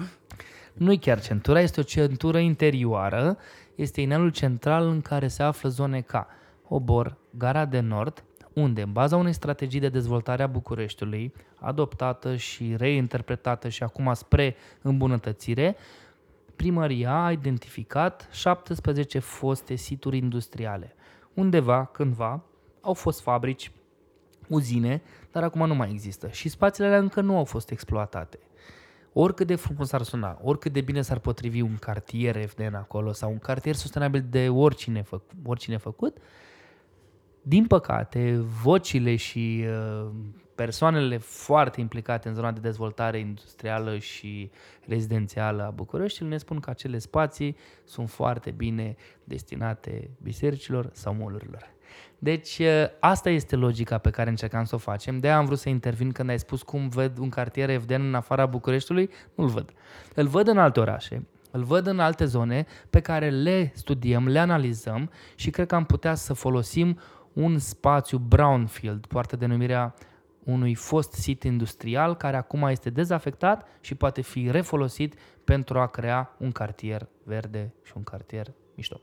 Nu-i 0.73 0.99
chiar 0.99 1.21
centura, 1.21 1.61
este 1.61 1.81
o 1.81 1.83
centură 1.83 2.39
interioară, 2.39 3.37
este 3.75 4.01
inelul 4.01 4.31
central 4.31 4.89
în 4.89 5.01
care 5.01 5.29
se 5.29 5.43
află 5.43 5.69
zone 5.69 6.01
ca 6.01 6.27
Obor, 6.69 7.17
Gara 7.31 7.65
de 7.65 7.81
Nord, 7.81 8.25
unde, 8.55 8.83
în 8.83 8.93
baza 8.93 9.17
unei 9.17 9.33
strategii 9.33 9.81
de 9.81 9.89
dezvoltare 9.89 10.43
a 10.43 10.47
Bucureștiului, 10.47 11.33
adoptată 11.55 12.37
și 12.37 12.75
reinterpretată 12.77 13.69
și 13.69 13.83
acum 13.83 14.15
spre 14.15 14.57
îmbunătățire, 14.83 15.77
primăria 16.57 17.25
a 17.25 17.33
identificat 17.33 18.29
17 18.33 19.19
foste 19.19 19.75
situri 19.75 20.17
industriale. 20.17 20.95
Undeva, 21.35 21.85
cândva, 21.85 22.45
au 22.81 22.95
fost 22.95 23.21
fabrici, 23.21 23.71
uzine, 24.49 25.03
dar 25.33 25.43
acum 25.43 25.67
nu 25.67 25.75
mai 25.75 25.91
există 25.91 26.29
și 26.29 26.49
spațiile 26.49 26.89
alea 26.89 26.99
încă 27.01 27.21
nu 27.21 27.37
au 27.37 27.45
fost 27.45 27.71
exploatate. 27.71 28.39
Oricât 29.13 29.47
de 29.47 29.55
frumos 29.55 29.93
ar 29.93 30.03
suna, 30.03 30.39
oricât 30.43 30.73
de 30.73 30.81
bine 30.81 31.03
s-ar 31.03 31.19
potrivi 31.19 31.61
un 31.61 31.77
cartier 31.77 32.47
FDN 32.47 32.75
acolo 32.75 33.13
sau 33.13 33.31
un 33.31 33.39
cartier 33.39 33.75
sustenabil 33.75 34.25
de 34.31 34.49
oricine, 34.49 35.03
fă, 35.03 35.21
oricine 35.45 35.77
făcut, 35.77 36.17
din 37.43 37.67
păcate, 37.67 38.45
vocile 38.63 39.17
și 39.17 39.65
uh, 39.67 40.11
persoanele 40.55 41.17
foarte 41.17 41.81
implicate 41.81 42.29
în 42.29 42.35
zona 42.35 42.53
de 42.53 42.61
dezvoltare 42.61 43.19
industrială 43.19 43.99
și 43.99 44.51
rezidențială 44.87 45.63
a 45.63 45.71
Bucureștiului 45.71 46.33
ne 46.33 46.39
spun 46.39 46.61
că 46.61 46.71
acele 46.71 46.99
spații 46.99 47.57
sunt 47.85 48.11
foarte 48.11 48.51
bine 48.51 48.97
destinate 49.25 50.11
bisericilor 50.23 50.91
sau 50.93 51.15
molurilor. 51.15 51.71
Deci 52.19 52.59
uh, 52.59 52.85
asta 53.01 53.31
este 53.31 53.57
logica 53.57 53.99
pe 53.99 54.11
care 54.11 54.31
încercam 54.31 54.65
să 54.65 54.75
o 54.75 54.79
facem. 54.79 55.19
De 55.19 55.31
am 55.31 55.45
vrut 55.45 55.59
să 55.59 55.69
intervin 55.69 56.13
când 56.13 56.29
ai 56.29 56.39
spus 56.39 56.63
cum 56.63 56.89
văd 56.89 57.19
un 57.19 57.29
cartier 57.29 57.81
FDN 57.81 58.03
în 58.03 58.15
afara 58.15 58.47
Bucureștiului. 58.47 59.11
Nu-l 59.35 59.49
văd. 59.49 59.73
Îl 60.15 60.27
văd 60.27 60.49
în 60.49 60.59
alte 60.59 60.81
orașe, 60.81 61.27
îl 61.51 61.63
văd 61.63 61.87
în 61.87 61.99
alte 61.99 62.25
zone 62.25 62.67
pe 62.91 63.01
care 63.01 63.31
le 63.31 63.73
studiem, 63.75 64.29
le 64.29 64.39
analizăm 64.39 65.11
și 65.35 65.51
cred 65.51 65.67
că 65.67 65.75
am 65.75 65.85
putea 65.85 66.15
să 66.15 66.33
folosim 66.33 66.99
un 67.33 67.59
spațiu 67.59 68.19
brownfield, 68.19 69.07
poartă 69.07 69.37
denumirea 69.37 69.95
unui 70.45 70.75
fost 70.75 71.13
sit 71.13 71.43
industrial 71.43 72.17
care 72.17 72.37
acum 72.37 72.63
este 72.63 72.91
dezafectat 72.91 73.67
și 73.81 73.95
poate 73.95 74.21
fi 74.21 74.51
refolosit 74.51 75.15
pentru 75.45 75.79
a 75.79 75.87
crea 75.87 76.37
un 76.39 76.53
cartier 76.53 77.09
verde 77.25 77.73
și 77.83 77.93
un 77.97 78.03
cartier 78.03 78.53
mișto. 78.75 79.01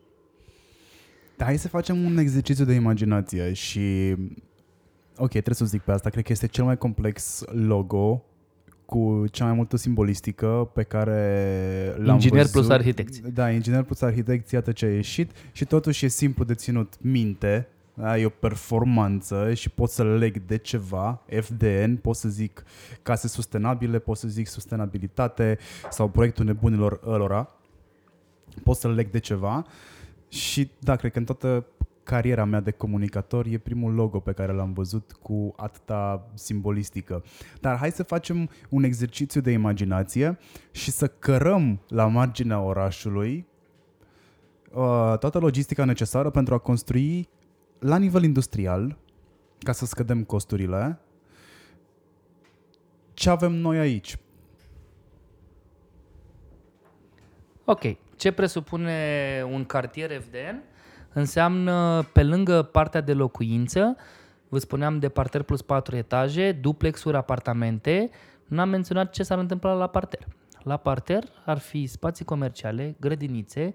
Da, 1.38 1.46
hai 1.46 1.58
să 1.58 1.68
facem 1.68 2.04
un 2.04 2.18
exercițiu 2.18 2.66
de 2.66 2.74
imaginație 2.74 3.54
și 3.54 4.16
ok, 5.18 5.30
trebuie 5.30 5.56
să 5.56 5.66
zic 5.66 5.82
pe 5.82 5.92
asta, 5.92 6.10
cred 6.10 6.24
că 6.24 6.32
este 6.32 6.48
cel 6.48 6.64
mai 6.64 6.78
complex 6.78 7.44
logo 7.52 8.24
cu 8.86 9.26
cea 9.32 9.46
mai 9.46 9.54
multă 9.54 9.78
simbolistică 9.78 10.72
pe 10.74 10.84
care 10.84 11.94
l-am 11.98 12.14
Inginer 12.14 12.42
văzut. 12.42 12.52
plus 12.52 12.70
arhitecți. 12.70 13.22
Da, 13.34 13.50
inginer 13.50 13.84
plus 13.84 14.02
arhitecți, 14.02 14.54
iată 14.54 14.72
ce 14.72 14.86
a 14.86 14.94
ieșit 14.94 15.32
și 15.52 15.66
totuși 15.66 16.06
e 16.06 16.08
simplu 16.08 16.44
de 16.44 16.54
ținut 16.54 16.94
minte 17.02 17.68
da? 18.00 18.18
e 18.18 18.26
o 18.26 18.30
performanță 18.30 19.54
și 19.54 19.70
pot 19.70 19.90
să 19.90 20.04
leg 20.04 20.46
de 20.46 20.58
ceva, 20.58 21.22
FDN, 21.42 21.96
pot 21.96 22.16
să 22.16 22.30
zic 22.30 22.64
case 23.02 23.28
sustenabile, 23.28 24.00
pot 24.00 24.18
să 24.18 24.28
zic 24.28 24.48
sustenabilitate 24.48 25.58
sau 25.90 26.10
proiectul 26.10 26.46
nebunilor 26.46 27.00
ălora, 27.06 27.56
pot 28.64 28.76
să 28.76 28.88
leg 28.88 29.10
de 29.10 29.20
ceva 29.20 29.66
și 30.28 30.72
da, 30.80 30.96
cred 30.96 31.12
că 31.12 31.18
în 31.18 31.26
toată 31.26 31.66
cariera 32.04 32.46
mea 32.46 32.60
de 32.60 32.72
comunicator 32.72 33.46
e 33.46 33.58
primul 33.58 33.94
logo 33.94 34.20
pe 34.20 34.32
care 34.32 34.52
l-am 34.52 34.74
văzut 34.74 35.12
cu 35.22 35.54
atâta 35.58 36.28
simbolistică. 36.34 37.24
Dar 37.62 37.78
hai 37.78 37.92
să 37.92 38.04
facem 38.04 38.50
un 38.70 38.84
exercițiu 38.84 39.42
de 39.42 39.52
imaginație 39.52 40.38
și 40.72 40.92
să 40.92 41.08
cărăm 41.08 41.80
la 41.88 42.08
marginea 42.08 42.62
orașului 42.62 43.46
uh, 44.72 45.18
toată 45.20 45.40
logistica 45.40 45.86
necesară 45.86 46.30
pentru 46.30 46.54
a 46.54 46.58
construi 46.58 47.30
la 47.80 47.98
nivel 47.98 48.24
industrial 48.24 48.98
ca 49.60 49.72
să 49.72 49.86
scădem 49.86 50.24
costurile. 50.24 51.00
Ce 53.14 53.30
avem 53.30 53.52
noi 53.52 53.78
aici? 53.78 54.18
Ok. 57.66 57.82
Ce 58.16 58.32
presupune 58.32 59.46
un 59.52 59.66
cartier 59.66 60.22
FDN? 60.22 60.64
Înseamnă, 61.14 62.04
pe 62.14 62.24
lângă 62.24 62.62
partea 62.62 63.02
de 63.02 63.14
locuință, 63.14 63.96
vă 64.50 64.58
spuneam 64.58 65.00
de 65.00 65.10
parter 65.10 65.42
plus 65.42 65.62
4 65.62 65.96
etaje, 65.96 66.52
duplexuri, 66.52 67.18
apartamente, 67.18 68.10
n-am 68.46 68.70
menționat 68.70 69.12
ce 69.12 69.24
s-ar 69.24 69.38
întâmpla 69.38 69.74
la 69.74 69.88
parter. 69.88 70.28
La 70.64 70.78
parter 70.78 71.24
ar 71.46 71.58
fi 71.58 71.86
spații 71.88 72.26
comerciale, 72.26 72.96
grădinițe, 73.00 73.74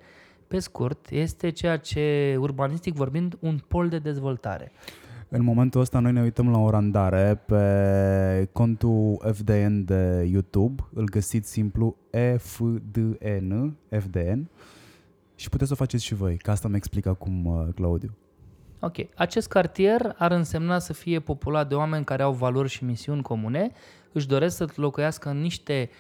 pe 0.54 0.60
scurt, 0.60 1.10
este 1.10 1.50
ceea 1.50 1.76
ce, 1.76 2.36
urbanistic 2.38 2.94
vorbind, 2.94 3.36
un 3.40 3.58
pol 3.68 3.88
de 3.88 3.98
dezvoltare. 3.98 4.72
În 5.28 5.42
momentul 5.42 5.80
ăsta 5.80 5.98
noi 5.98 6.12
ne 6.12 6.22
uităm 6.22 6.50
la 6.50 6.58
o 6.58 6.70
randare 6.70 7.42
pe 7.46 8.48
contul 8.52 9.32
FDN 9.32 9.84
de 9.84 10.28
YouTube, 10.30 10.82
îl 10.92 11.04
găsiți 11.04 11.50
simplu 11.50 11.96
FDN, 12.36 13.76
FDN 13.88 14.50
și 15.34 15.48
puteți 15.48 15.68
să 15.68 15.72
o 15.72 15.76
faceți 15.76 16.04
și 16.04 16.14
voi, 16.14 16.36
că 16.36 16.50
asta 16.50 16.68
mi 16.68 16.76
explică 16.76 17.08
acum 17.08 17.44
uh, 17.44 17.66
Claudiu. 17.74 18.16
Ok. 18.80 18.96
Acest 19.14 19.48
cartier 19.48 20.14
ar 20.18 20.30
însemna 20.30 20.78
să 20.78 20.92
fie 20.92 21.20
populat 21.20 21.68
de 21.68 21.74
oameni 21.74 22.04
care 22.04 22.22
au 22.22 22.32
valori 22.32 22.68
și 22.68 22.84
misiuni 22.84 23.22
comune, 23.22 23.70
își 24.12 24.26
doresc 24.26 24.56
să 24.56 24.66
locuiască 24.74 25.28
în 25.28 25.40
niște 25.40 25.90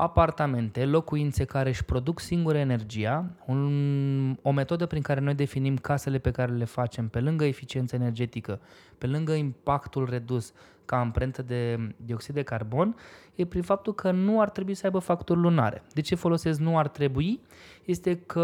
apartamente, 0.00 0.84
locuințe 0.84 1.44
care 1.44 1.68
își 1.68 1.84
produc 1.84 2.20
singure 2.20 2.58
energia, 2.58 3.24
un, 3.46 4.38
o 4.42 4.50
metodă 4.50 4.86
prin 4.86 5.02
care 5.02 5.20
noi 5.20 5.34
definim 5.34 5.76
casele 5.76 6.18
pe 6.18 6.30
care 6.30 6.52
le 6.52 6.64
facem, 6.64 7.08
pe 7.08 7.20
lângă 7.20 7.44
eficiență 7.44 7.96
energetică, 7.96 8.60
pe 8.98 9.06
lângă 9.06 9.32
impactul 9.32 10.08
redus 10.10 10.52
ca 10.84 10.98
amprentă 10.98 11.42
de 11.42 11.78
dioxid 11.96 12.34
de 12.34 12.42
carbon, 12.42 12.96
e 13.34 13.44
prin 13.44 13.62
faptul 13.62 13.94
că 13.94 14.10
nu 14.10 14.40
ar 14.40 14.50
trebui 14.50 14.74
să 14.74 14.86
aibă 14.86 14.98
facturi 14.98 15.40
lunare. 15.40 15.82
De 15.94 16.00
ce 16.00 16.14
folosesc 16.14 16.60
nu 16.60 16.78
ar 16.78 16.88
trebui? 16.88 17.40
Este 17.84 18.16
că 18.16 18.42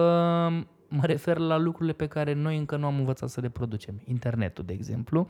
mă 0.89 1.03
refer 1.03 1.39
la 1.39 1.59
lucrurile 1.59 1.95
pe 1.95 2.07
care 2.07 2.33
noi 2.33 2.59
încă 2.59 2.77
nu 2.77 2.87
am 2.87 2.99
învățat 2.99 3.29
să 3.29 3.41
le 3.41 3.49
producem. 3.49 4.03
Internetul, 4.05 4.65
de 4.65 4.73
exemplu, 4.73 5.29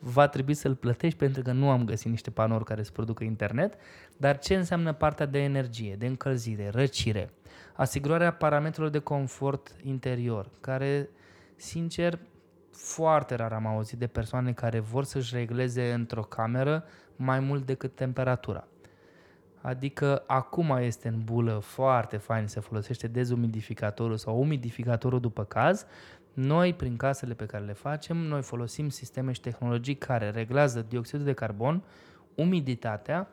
va 0.00 0.28
trebui 0.28 0.54
să-l 0.54 0.74
plătești 0.74 1.18
pentru 1.18 1.42
că 1.42 1.52
nu 1.52 1.70
am 1.70 1.84
găsit 1.84 2.10
niște 2.10 2.30
panouri 2.30 2.64
care 2.64 2.82
să 2.82 2.90
producă 2.92 3.24
internet, 3.24 3.74
dar 4.16 4.38
ce 4.38 4.54
înseamnă 4.54 4.92
partea 4.92 5.26
de 5.26 5.38
energie, 5.38 5.94
de 5.98 6.06
încălzire, 6.06 6.68
răcire, 6.68 7.30
asigurarea 7.74 8.32
parametrilor 8.32 8.90
de 8.90 8.98
confort 8.98 9.76
interior, 9.82 10.50
care, 10.60 11.08
sincer, 11.56 12.18
foarte 12.72 13.34
rar 13.34 13.52
am 13.52 13.66
auzit 13.66 13.98
de 13.98 14.06
persoane 14.06 14.52
care 14.52 14.78
vor 14.78 15.04
să-și 15.04 15.34
regleze 15.34 15.92
într-o 15.92 16.22
cameră 16.22 16.84
mai 17.16 17.40
mult 17.40 17.66
decât 17.66 17.94
temperatura. 17.94 18.68
Adică 19.60 20.22
acum 20.26 20.76
este 20.80 21.08
în 21.08 21.20
bulă 21.24 21.58
foarte 21.58 22.16
fain, 22.16 22.46
se 22.46 22.60
folosește 22.60 23.06
dezumidificatorul 23.06 24.16
sau 24.16 24.40
umidificatorul 24.40 25.20
după 25.20 25.44
caz. 25.44 25.86
Noi, 26.32 26.74
prin 26.74 26.96
casele 26.96 27.34
pe 27.34 27.46
care 27.46 27.64
le 27.64 27.72
facem, 27.72 28.16
noi 28.16 28.42
folosim 28.42 28.88
sisteme 28.88 29.32
și 29.32 29.40
tehnologii 29.40 29.94
care 29.94 30.30
reglează 30.30 30.86
dioxidul 30.88 31.24
de 31.24 31.32
carbon, 31.32 31.82
umiditatea 32.34 33.28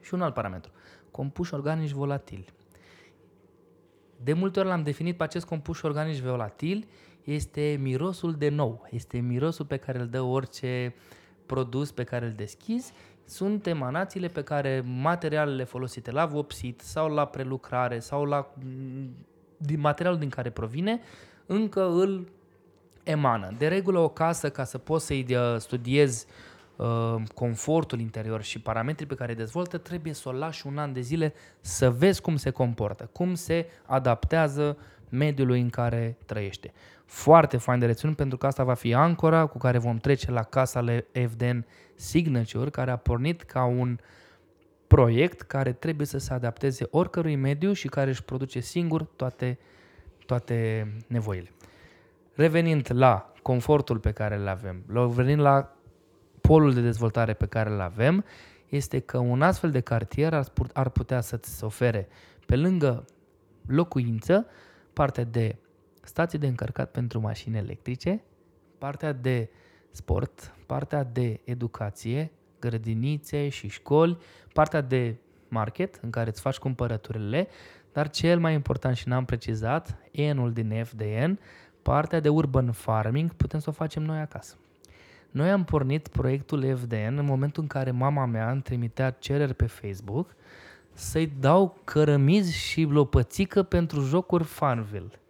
și 0.00 0.14
un 0.14 0.22
alt 0.22 0.34
parametru, 0.34 0.72
compuși 1.10 1.54
organici 1.54 1.90
volatili. 1.90 2.46
De 4.22 4.32
multe 4.32 4.58
ori 4.58 4.68
l-am 4.68 4.82
definit 4.82 5.16
pe 5.16 5.22
acest 5.22 5.46
compuși 5.46 5.84
organici 5.84 6.20
volatili, 6.20 6.88
este 7.24 7.78
mirosul 7.80 8.34
de 8.34 8.48
nou, 8.48 8.88
este 8.90 9.18
mirosul 9.18 9.64
pe 9.64 9.76
care 9.76 9.98
îl 9.98 10.08
dă 10.08 10.20
orice 10.20 10.94
produs 11.46 11.90
pe 11.90 12.04
care 12.04 12.26
îl 12.26 12.32
deschizi 12.32 12.92
sunt 13.28 13.66
emanațiile 13.66 14.26
pe 14.26 14.42
care 14.42 14.82
materialele 14.86 15.64
folosite 15.64 16.10
la 16.10 16.26
vopsit 16.26 16.80
sau 16.80 17.08
la 17.08 17.26
prelucrare 17.26 17.98
sau 17.98 18.24
la 18.24 18.54
din 19.56 19.80
materialul 19.80 20.18
din 20.18 20.28
care 20.28 20.50
provine 20.50 21.00
încă 21.48 21.88
îl 21.88 22.28
emană. 23.02 23.54
De 23.58 23.68
regulă 23.68 23.98
o 23.98 24.08
casă 24.08 24.50
ca 24.50 24.64
să 24.64 24.78
poți 24.78 25.06
să-i 25.06 25.26
uh, 25.30 25.56
studiezi 25.58 26.26
uh, 26.76 27.14
confortul 27.34 28.00
interior 28.00 28.42
și 28.42 28.60
parametrii 28.60 29.06
pe 29.06 29.14
care 29.14 29.30
îi 29.30 29.38
dezvoltă, 29.38 29.78
trebuie 29.78 30.12
să 30.12 30.28
o 30.28 30.32
lași 30.32 30.66
un 30.66 30.78
an 30.78 30.92
de 30.92 31.00
zile 31.00 31.34
să 31.60 31.90
vezi 31.90 32.20
cum 32.20 32.36
se 32.36 32.50
comportă, 32.50 33.08
cum 33.12 33.34
se 33.34 33.66
adaptează 33.86 34.76
mediului 35.08 35.60
în 35.60 35.70
care 35.70 36.16
trăiește. 36.26 36.72
Foarte 37.04 37.56
fain 37.56 37.78
de 37.78 37.86
reținut 37.86 38.16
pentru 38.16 38.38
că 38.38 38.46
asta 38.46 38.64
va 38.64 38.74
fi 38.74 38.94
ancora 38.94 39.46
cu 39.46 39.58
care 39.58 39.78
vom 39.78 39.96
trece 39.96 40.30
la 40.30 40.42
casa 40.42 40.84
FDN 41.12 41.66
Signature, 41.94 42.70
care 42.70 42.90
a 42.90 42.96
pornit 42.96 43.42
ca 43.42 43.64
un 43.64 43.98
proiect 44.86 45.40
care 45.40 45.72
trebuie 45.72 46.06
să 46.06 46.18
se 46.18 46.32
adapteze 46.32 46.86
oricărui 46.90 47.36
mediu 47.36 47.72
și 47.72 47.88
care 47.88 48.10
își 48.10 48.22
produce 48.22 48.60
singur 48.60 49.02
toate, 49.02 49.58
toate 50.28 50.88
nevoile. 51.06 51.50
Revenind 52.34 52.90
la 52.92 53.32
confortul 53.42 53.98
pe 53.98 54.12
care 54.12 54.36
îl 54.36 54.48
avem, 54.48 54.84
revenind 54.88 55.40
la 55.40 55.76
polul 56.40 56.74
de 56.74 56.80
dezvoltare 56.80 57.34
pe 57.34 57.46
care 57.46 57.70
îl 57.70 57.80
avem, 57.80 58.24
este 58.68 58.98
că 58.98 59.18
un 59.18 59.42
astfel 59.42 59.70
de 59.70 59.80
cartier 59.80 60.44
ar 60.72 60.88
putea 60.88 61.20
să-ți 61.20 61.64
ofere, 61.64 62.08
pe 62.46 62.56
lângă 62.56 63.04
locuință, 63.66 64.46
partea 64.92 65.24
de 65.24 65.56
stații 66.02 66.38
de 66.38 66.46
încărcat 66.46 66.90
pentru 66.90 67.20
mașini 67.20 67.56
electrice, 67.56 68.22
partea 68.78 69.12
de 69.12 69.50
sport, 69.90 70.54
partea 70.66 71.04
de 71.04 71.40
educație, 71.44 72.32
grădinițe 72.60 73.48
și 73.48 73.68
școli, 73.68 74.18
partea 74.52 74.80
de 74.80 75.16
market 75.48 75.98
în 76.02 76.10
care 76.10 76.28
îți 76.28 76.40
faci 76.40 76.58
cumpărăturile, 76.58 77.48
dar 77.98 78.10
cel 78.10 78.38
mai 78.38 78.54
important 78.54 78.96
și 78.96 79.08
n-am 79.08 79.24
precizat, 79.24 79.98
N-ul 80.34 80.52
din 80.52 80.84
FDN, 80.84 81.38
partea 81.82 82.20
de 82.20 82.28
urban 82.28 82.72
farming 82.72 83.32
putem 83.32 83.60
să 83.60 83.70
o 83.70 83.72
facem 83.72 84.02
noi 84.02 84.18
acasă. 84.18 84.54
Noi 85.30 85.50
am 85.50 85.64
pornit 85.64 86.08
proiectul 86.08 86.76
FDN 86.76 87.14
în 87.16 87.24
momentul 87.24 87.62
în 87.62 87.68
care 87.68 87.90
mama 87.90 88.26
mea 88.26 88.50
îmi 88.50 88.62
trimitea 88.62 89.10
cereri 89.10 89.54
pe 89.54 89.66
Facebook 89.66 90.34
să-i 90.92 91.32
dau 91.40 91.78
cărămizi 91.84 92.56
și 92.56 92.82
lopățică 92.82 93.62
pentru 93.62 94.00
jocuri 94.00 94.44
Farmville. 94.44 95.20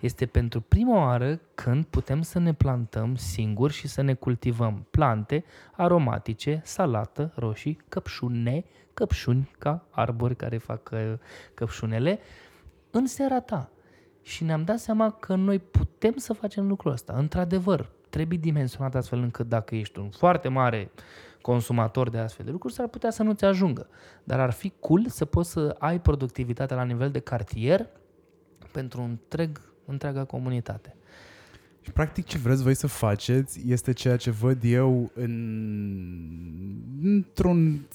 Este 0.00 0.26
pentru 0.26 0.60
prima 0.60 1.04
oară 1.04 1.40
când 1.54 1.84
putem 1.84 2.22
să 2.22 2.38
ne 2.38 2.54
plantăm 2.54 3.14
singuri 3.16 3.72
și 3.72 3.88
să 3.88 4.02
ne 4.02 4.14
cultivăm 4.14 4.86
plante 4.90 5.44
aromatice, 5.72 6.60
salată, 6.64 7.32
roșii, 7.34 7.78
căpșune, 7.88 8.64
căpșuni 8.94 9.50
ca 9.58 9.86
arbori 9.90 10.36
care 10.36 10.58
fac 10.58 10.90
uh, 10.92 11.12
căpșunele, 11.54 12.18
în 12.90 13.06
seara 13.06 13.40
ta. 13.40 13.70
Și 14.22 14.44
ne-am 14.44 14.64
dat 14.64 14.78
seama 14.78 15.10
că 15.10 15.34
noi 15.34 15.58
putem 15.58 16.16
să 16.16 16.32
facem 16.32 16.68
lucrul 16.68 16.92
ăsta. 16.92 17.12
Într-adevăr, 17.16 17.90
trebuie 18.10 18.38
dimensionat 18.38 18.94
astfel 18.94 19.18
încât 19.18 19.48
dacă 19.48 19.74
ești 19.74 19.98
un 19.98 20.10
foarte 20.10 20.48
mare 20.48 20.90
consumator 21.40 22.10
de 22.10 22.18
astfel 22.18 22.44
de 22.44 22.50
lucruri, 22.50 22.74
s-ar 22.74 22.88
putea 22.88 23.10
să 23.10 23.22
nu-ți 23.22 23.44
ajungă. 23.44 23.88
Dar 24.24 24.40
ar 24.40 24.50
fi 24.50 24.72
cool 24.80 25.06
să 25.08 25.24
poți 25.24 25.50
să 25.50 25.76
ai 25.78 26.00
productivitate 26.00 26.74
la 26.74 26.82
nivel 26.82 27.10
de 27.10 27.18
cartier 27.18 27.86
pentru 28.72 29.00
un 29.02 29.08
întreg 29.08 29.69
întreaga 29.90 30.24
comunitate. 30.24 30.94
Și 31.80 31.92
practic 31.92 32.26
ce 32.26 32.38
vreți 32.38 32.62
voi 32.62 32.74
să 32.74 32.86
faceți 32.86 33.62
este 33.66 33.92
ceea 33.92 34.16
ce 34.16 34.30
văd 34.30 34.58
eu 34.62 35.10
în, 35.14 35.34
într-un 37.02 37.86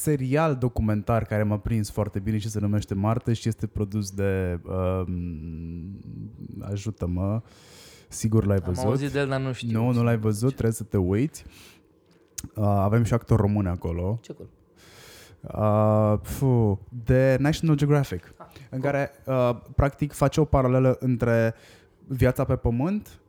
serial 0.00 0.56
documentar 0.56 1.24
care 1.24 1.42
m-a 1.42 1.58
prins 1.58 1.90
foarte 1.90 2.18
bine 2.18 2.38
și 2.38 2.48
se 2.50 2.60
numește 2.60 2.94
Marte 2.94 3.32
și 3.32 3.48
este 3.48 3.66
produs 3.66 4.10
de 4.10 4.60
uh, 4.64 5.02
ajută-mă 6.60 7.42
sigur 8.08 8.46
l-ai 8.46 8.58
văzut. 8.58 8.84
Am 8.84 8.90
auzit 8.90 9.10
de 9.10 9.18
el, 9.18 9.28
dar 9.28 9.40
nu 9.40 9.52
știu. 9.52 9.82
Nu, 9.82 9.92
nu 9.92 10.02
l-ai 10.02 10.18
văzut, 10.18 10.50
trebuie 10.50 10.72
să 10.72 10.82
te 10.82 10.96
uiți. 10.96 11.44
Uh, 12.54 12.64
avem 12.64 13.02
și 13.02 13.14
actor 13.14 13.40
român 13.40 13.66
acolo. 13.66 14.18
Ce 14.22 14.32
cool. 14.32 14.48
Uh, 15.40 16.18
fu, 16.22 16.80
de 17.04 17.36
National 17.40 17.76
Geographic, 17.76 18.34
ah, 18.36 18.37
în 18.70 18.80
cool. 18.80 18.92
care 18.92 19.10
uh, 19.26 19.56
practic 19.74 20.12
face 20.12 20.40
o 20.40 20.44
paralelă 20.44 20.96
între 21.00 21.54
viața 22.06 22.44
pe 22.44 22.54
Pământ 22.54 23.20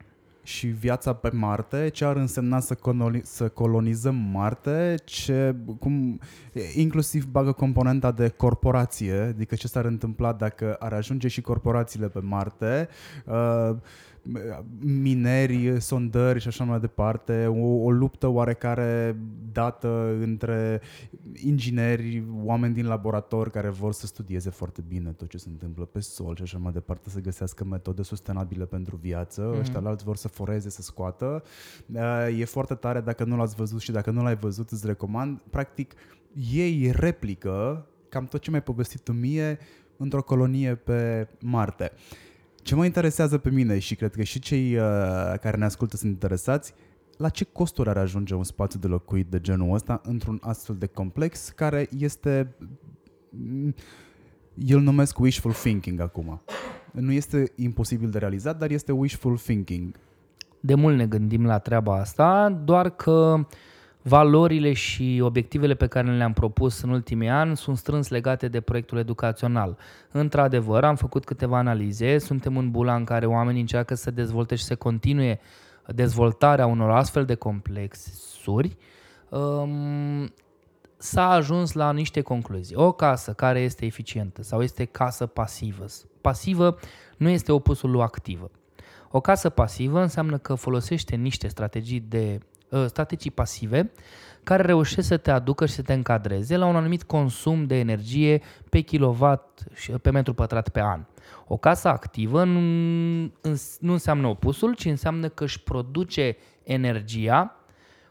și 0.43 0.67
viața 0.67 1.13
pe 1.13 1.29
Marte, 1.33 1.89
ce 1.89 2.05
ar 2.05 2.15
însemna 2.15 2.59
să, 2.59 2.75
coloni- 2.75 3.23
să 3.23 3.49
colonizăm 3.49 4.15
Marte, 4.15 4.95
ce, 5.03 5.55
cum, 5.79 6.19
inclusiv 6.75 7.25
bagă 7.25 7.51
componenta 7.51 8.11
de 8.11 8.29
corporație, 8.29 9.13
adică 9.13 9.55
ce 9.55 9.67
s-ar 9.67 9.85
întâmpla 9.85 10.33
dacă 10.33 10.75
ar 10.79 10.93
ajunge 10.93 11.27
și 11.27 11.41
corporațiile 11.41 12.07
pe 12.07 12.19
Marte, 12.19 12.87
uh, 13.25 13.75
mineri, 14.79 15.81
sondări 15.81 16.39
și 16.39 16.47
așa 16.47 16.63
mai 16.63 16.79
departe, 16.79 17.45
o, 17.45 17.83
o 17.83 17.91
luptă 17.91 18.27
oarecare 18.27 19.17
dată 19.51 20.17
între 20.21 20.81
ingineri, 21.33 22.23
oameni 22.43 22.73
din 22.73 22.85
laborator 22.85 23.49
care 23.49 23.69
vor 23.69 23.93
să 23.93 24.05
studieze 24.05 24.49
foarte 24.49 24.83
bine 24.87 25.09
tot 25.09 25.29
ce 25.29 25.37
se 25.37 25.49
întâmplă 25.49 25.85
pe 25.85 25.99
sol 25.99 26.35
și 26.35 26.41
așa 26.41 26.57
mai 26.57 26.71
departe, 26.71 27.09
să 27.09 27.19
găsească 27.19 27.63
metode 27.63 28.01
sustenabile 28.01 28.65
pentru 28.65 28.95
viață, 28.95 29.53
mm-hmm. 29.53 29.59
ăștia 29.59 29.81
alți 29.83 30.03
vor 30.03 30.15
să 30.15 30.27
foreze, 30.27 30.69
să 30.69 30.81
scoată. 30.81 31.43
E 32.37 32.45
foarte 32.45 32.73
tare 32.73 33.01
dacă 33.01 33.23
nu 33.23 33.37
l-ați 33.37 33.55
văzut 33.55 33.81
și 33.81 33.91
dacă 33.91 34.11
nu 34.11 34.23
l-ai 34.23 34.35
văzut 34.35 34.69
îți 34.69 34.85
recomand. 34.85 35.41
Practic, 35.49 35.93
ei 36.51 36.91
replică 36.95 37.85
cam 38.09 38.25
tot 38.25 38.41
ce 38.41 38.49
mi-ai 38.49 38.63
povestit 38.63 39.01
tu 39.01 39.11
mie 39.11 39.59
într-o 39.97 40.23
colonie 40.23 40.75
pe 40.75 41.27
Marte. 41.41 41.91
Ce 42.69 42.75
mă 42.75 42.85
interesează 42.85 43.37
pe 43.37 43.49
mine 43.49 43.79
și 43.79 43.95
cred 43.95 44.15
că 44.15 44.23
și 44.23 44.39
cei 44.39 44.75
uh, 44.75 44.81
care 45.41 45.57
ne 45.57 45.65
ascultă 45.65 45.97
sunt 45.97 46.11
interesați, 46.11 46.73
la 47.17 47.29
ce 47.29 47.43
costuri 47.43 47.89
ar 47.89 47.97
ajunge 47.97 48.35
un 48.35 48.43
spațiu 48.43 48.79
de 48.79 48.87
locuit 48.87 49.27
de 49.27 49.39
genul 49.39 49.73
ăsta 49.73 50.01
într-un 50.03 50.39
astfel 50.41 50.75
de 50.75 50.85
complex 50.85 51.49
care 51.49 51.87
este, 51.97 52.55
eu 54.55 54.79
numesc 54.79 55.19
wishful 55.19 55.53
thinking 55.53 55.99
acum. 55.99 56.41
Nu 56.91 57.11
este 57.11 57.51
imposibil 57.55 58.09
de 58.09 58.17
realizat, 58.17 58.57
dar 58.57 58.71
este 58.71 58.91
wishful 58.91 59.37
thinking. 59.37 59.95
De 60.59 60.75
mult 60.75 60.95
ne 60.95 61.05
gândim 61.05 61.45
la 61.45 61.59
treaba 61.59 61.99
asta, 61.99 62.49
doar 62.63 62.89
că 62.89 63.35
uh, 63.39 63.45
Valorile 64.01 64.73
și 64.73 65.19
obiectivele 65.23 65.73
pe 65.73 65.87
care 65.87 66.15
le-am 66.15 66.33
propus 66.33 66.81
în 66.81 66.89
ultimii 66.89 67.29
ani 67.29 67.57
sunt 67.57 67.77
strâns 67.77 68.09
legate 68.09 68.47
de 68.47 68.61
proiectul 68.61 68.97
educațional. 68.97 69.77
Într-adevăr, 70.11 70.83
am 70.83 70.95
făcut 70.95 71.25
câteva 71.25 71.57
analize, 71.57 72.17
suntem 72.17 72.57
în 72.57 72.71
bula 72.71 72.95
în 72.95 73.03
care 73.03 73.25
oamenii 73.25 73.61
încearcă 73.61 73.93
să 73.95 74.11
dezvolte 74.11 74.55
și 74.55 74.63
să 74.63 74.75
continue 74.75 75.39
dezvoltarea 75.87 76.65
unor 76.65 76.89
astfel 76.89 77.25
de 77.25 77.35
complexuri. 77.35 78.77
Um, 79.29 80.33
s-a 80.97 81.29
ajuns 81.29 81.73
la 81.73 81.91
niște 81.91 82.21
concluzii. 82.21 82.75
O 82.75 82.91
casă 82.91 83.33
care 83.33 83.59
este 83.59 83.85
eficientă 83.85 84.43
sau 84.43 84.61
este 84.61 84.85
casă 84.85 85.25
pasivă. 85.25 85.85
Pasivă 86.21 86.77
nu 87.17 87.29
este 87.29 87.51
opusul 87.51 87.91
lui 87.91 88.01
activă. 88.01 88.51
O 89.11 89.19
casă 89.19 89.49
pasivă 89.49 90.01
înseamnă 90.01 90.37
că 90.37 90.53
folosește 90.53 91.15
niște 91.15 91.47
strategii 91.47 91.99
de 91.99 92.39
Uh, 92.39 92.48
strategii 92.87 93.31
pasive 93.31 93.91
care 94.43 94.63
reușesc 94.63 95.07
să 95.07 95.17
te 95.17 95.31
aducă 95.31 95.65
și 95.65 95.73
să 95.73 95.81
te 95.81 95.93
încadreze 95.93 96.57
la 96.57 96.65
un 96.65 96.75
anumit 96.75 97.03
consum 97.03 97.65
de 97.65 97.75
energie 97.75 98.41
pe 98.69 98.79
kilowatt 98.79 99.63
și 99.73 99.91
pe 99.91 100.11
metru 100.11 100.33
pătrat 100.33 100.69
pe 100.69 100.81
an. 100.81 101.05
O 101.47 101.57
casă 101.57 101.87
activă 101.87 102.43
nu, 102.43 102.59
nu 103.79 103.91
înseamnă 103.91 104.27
opusul, 104.27 104.75
ci 104.75 104.85
înseamnă 104.85 105.29
că 105.29 105.43
își 105.43 105.63
produce 105.63 106.37
energia 106.63 107.55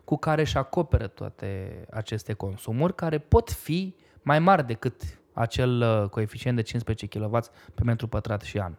cu 0.05 0.17
care 0.17 0.41
își 0.41 0.57
acoperă 0.57 1.07
toate 1.07 1.81
aceste 1.91 2.33
consumuri, 2.33 2.95
care 2.95 3.19
pot 3.19 3.51
fi 3.51 3.95
mai 4.23 4.39
mari 4.39 4.67
decât 4.67 5.03
acel 5.33 5.81
uh, 5.81 6.09
coeficient 6.09 6.57
de 6.57 6.63
15 6.63 7.07
kW 7.07 7.39
pe 7.75 7.83
metru 7.85 8.07
pătrat 8.07 8.43
și 8.43 8.59
an. 8.59 8.73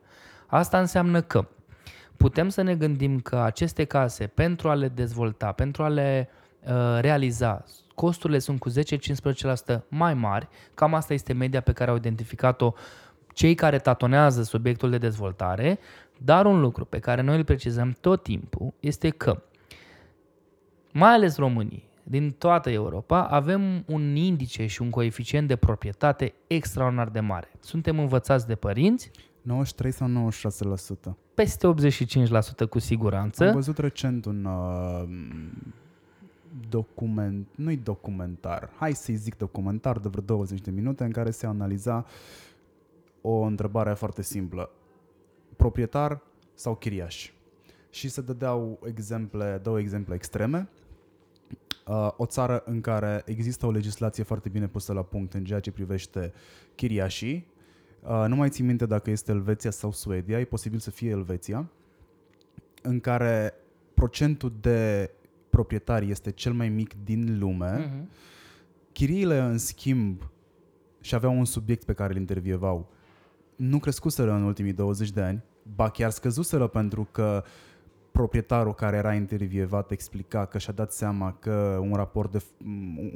Asta 0.47 0.80
înseamnă 0.80 1.21
că 1.21 1.47
putem 2.20 2.49
să 2.49 2.61
ne 2.61 2.76
gândim 2.76 3.20
că 3.20 3.38
aceste 3.38 3.84
case, 3.84 4.28
pentru 4.28 4.70
a 4.70 4.74
le 4.74 4.88
dezvolta, 4.88 5.51
pentru 5.51 5.84
a 5.84 5.88
le 5.88 6.30
uh, 6.61 6.97
realiza, 6.99 7.63
costurile 7.95 8.39
sunt 8.39 8.59
cu 8.59 8.70
10-15% 8.70 8.74
mai 9.88 10.13
mari, 10.13 10.47
cam 10.74 10.93
asta 10.93 11.13
este 11.13 11.34
media 11.34 11.61
pe 11.61 11.72
care 11.72 11.89
au 11.89 11.95
identificat-o 11.95 12.74
cei 13.34 13.55
care 13.55 13.78
tatonează 13.78 14.43
subiectul 14.43 14.89
de 14.89 14.97
dezvoltare, 14.97 15.80
dar 16.17 16.45
un 16.45 16.59
lucru 16.59 16.86
pe 16.86 16.99
care 16.99 17.22
noi 17.22 17.38
îl 17.38 17.43
precizăm 17.43 17.97
tot 18.01 18.24
timpul 18.24 18.74
este 18.80 19.09
că, 19.09 19.43
mai 20.91 21.13
ales 21.13 21.38
românii, 21.38 21.88
din 22.03 22.32
toată 22.32 22.70
Europa, 22.70 23.24
avem 23.24 23.84
un 23.88 24.15
indice 24.15 24.65
și 24.65 24.82
un 24.82 24.89
coeficient 24.89 25.47
de 25.47 25.55
proprietate 25.55 26.34
extraordinar 26.47 27.07
de 27.07 27.20
mare. 27.20 27.51
Suntem 27.59 27.99
învățați 27.99 28.47
de 28.47 28.55
părinți 28.55 29.11
93 29.42 29.92
sau 29.92 30.32
96%? 31.14 31.16
Peste 31.34 31.74
85% 32.66 32.70
cu 32.70 32.80
siguranță. 32.80 33.48
Am 33.48 33.54
văzut 33.54 33.78
recent 33.78 34.26
un 34.26 34.46
uh, 34.46 35.04
document, 36.70 37.48
nu-i 37.56 37.78
documentar, 37.78 38.70
hai 38.78 38.94
să-i 38.94 39.16
zic 39.16 39.38
documentar 39.38 40.00
de 40.00 40.08
vreo 40.08 40.24
20 40.24 40.62
de 40.62 40.72
minute 40.72 41.04
în 41.04 41.12
care 41.12 41.32
se 41.32 41.46
analiza 41.46 42.06
o 43.22 43.42
întrebare 43.42 43.94
foarte 43.94 44.22
simplă. 44.22 44.72
Proprietar 45.56 46.22
sau 46.54 46.76
chiriaș? 46.76 47.32
Și 47.90 48.10
se 48.10 48.22
dădeau 48.22 48.80
exemple, 48.86 49.60
două 49.64 49.80
exemple 49.80 50.16
extreme. 50.16 50.70
Uh, 51.88 52.10
o 52.18 52.26
țară 52.26 52.64
în 52.66 52.82
care 52.82 53.22
există 53.26 53.66
o 53.66 53.72
legislație 53.72 54.24
foarte 54.24 54.50
bine 54.50 54.68
pusă 54.68 54.94
la 54.94 55.02
punct 55.02 55.34
în 55.34 55.46
ceea 55.46 55.60
ce 55.60 55.72
privește 55.72 56.34
chiriașii, 56.76 57.36
Uh, 57.36 57.59
nu 58.28 58.36
mai 58.36 58.50
țin 58.50 58.66
minte 58.66 58.86
dacă 58.86 59.10
este 59.10 59.32
Elveția 59.32 59.72
sau 59.72 59.91
Suedia, 59.91 60.39
e 60.39 60.43
posibil 60.43 60.80
să 60.80 60.91
fie 60.91 61.10
Elveția, 61.10 61.70
în 62.82 63.00
care 63.00 63.54
procentul 63.93 64.54
de 64.62 65.12
proprietari 65.50 66.10
este 66.10 66.32
cel 66.32 66.54
mai 66.54 66.70
mic 66.70 67.04
din 67.04 67.39
lume. 67.39 67.86
Uh-huh. 67.86 68.08
Chiriile, 68.91 69.39
în 69.39 69.58
schimb, 69.58 70.32
și 71.02 71.16
aveau 71.16 71.38
un 71.38 71.45
subiect 71.45 71.84
pe 71.84 71.93
care 71.93 72.14
îl 72.14 72.20
intervievau, 72.20 72.89
nu 73.56 73.80
crescuseră 73.80 74.32
în 74.32 74.43
ultimii 74.43 74.74
20 74.74 75.12
de 75.12 75.22
ani, 75.22 75.43
ba 75.76 75.89
chiar 75.89 76.10
scăzuseră 76.10 76.68
pentru 76.68 77.08
că 77.12 77.43
proprietarul 78.12 78.74
care 78.74 78.97
era 78.97 79.14
intervievat 79.14 79.91
explica 79.91 80.45
că 80.45 80.58
și-a 80.58 80.74
dat 80.74 80.91
seama 80.91 81.34
că 81.39 81.80
un 81.82 81.93
raport, 81.93 82.32
de, 82.32 82.43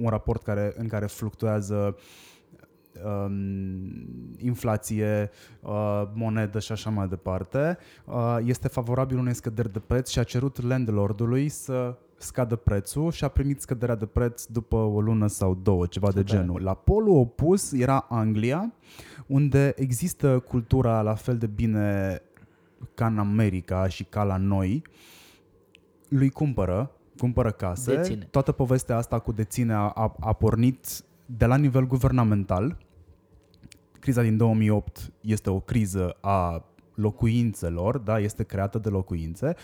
un 0.02 0.10
raport 0.10 0.44
care, 0.44 0.74
în 0.78 0.88
care 0.88 1.06
fluctuează 1.06 1.76
uh, 1.76 1.94
um, 1.96 1.96
inflație, 4.38 5.30
uh, 5.62 6.04
monedă 6.14 6.60
și 6.60 6.72
așa 6.72 6.90
mai 6.90 7.08
departe, 7.08 7.78
uh, 8.06 8.38
este 8.44 8.68
favorabil 8.68 9.18
unei 9.18 9.34
scăderi 9.34 9.72
de 9.72 9.80
preț 9.80 10.10
și 10.10 10.20
a 10.20 10.24
cerut 10.24 10.62
landlordului 10.62 11.50
să 11.50 11.98
scadă 12.18 12.56
prețul 12.56 13.12
și 13.12 13.24
a 13.24 13.28
primit 13.28 13.62
scăderea 13.62 13.96
de 13.96 14.06
preț 14.06 14.46
după 14.46 14.76
o 14.76 15.02
lună 15.02 15.28
sau 15.28 15.60
două, 15.64 15.86
ceva 15.86 16.12
de 16.12 16.24
genul. 16.24 16.62
La 16.62 16.74
polul 16.74 17.18
opus 17.18 17.72
era 17.72 18.06
Anglia, 18.10 18.74
unde 19.28 19.74
există 19.76 20.40
cultura 20.40 21.02
la 21.02 21.14
fel 21.14 21.38
de 21.38 21.48
bine 21.48 22.22
ca 22.94 23.06
în 23.06 23.18
America 23.18 23.88
și 23.88 24.04
ca 24.04 24.24
la 24.24 24.38
noi, 24.38 24.82
lui 26.08 26.30
cumpără, 26.30 26.92
cumpără 27.18 27.52
case. 27.52 27.96
Deține. 27.96 28.28
Toată 28.32 28.52
povestea 28.52 28.98
asta 28.98 29.20
cu 29.20 29.32
deține 29.32 29.74
a, 29.74 30.16
a 30.20 30.34
pornit 30.34 31.04
de 31.26 31.46
la 31.46 31.58
nivel 31.58 31.88
guvernamental, 31.88 32.78
criza 34.00 34.22
din 34.22 34.38
2008 34.38 35.12
este 35.22 35.50
o 35.50 35.60
criză 35.60 36.18
a 36.22 36.66
locuințelor, 36.96 37.98
da, 37.98 38.20
este 38.20 38.44
creată 38.44 38.78
de 38.78 38.90
locuințe. 38.90 39.56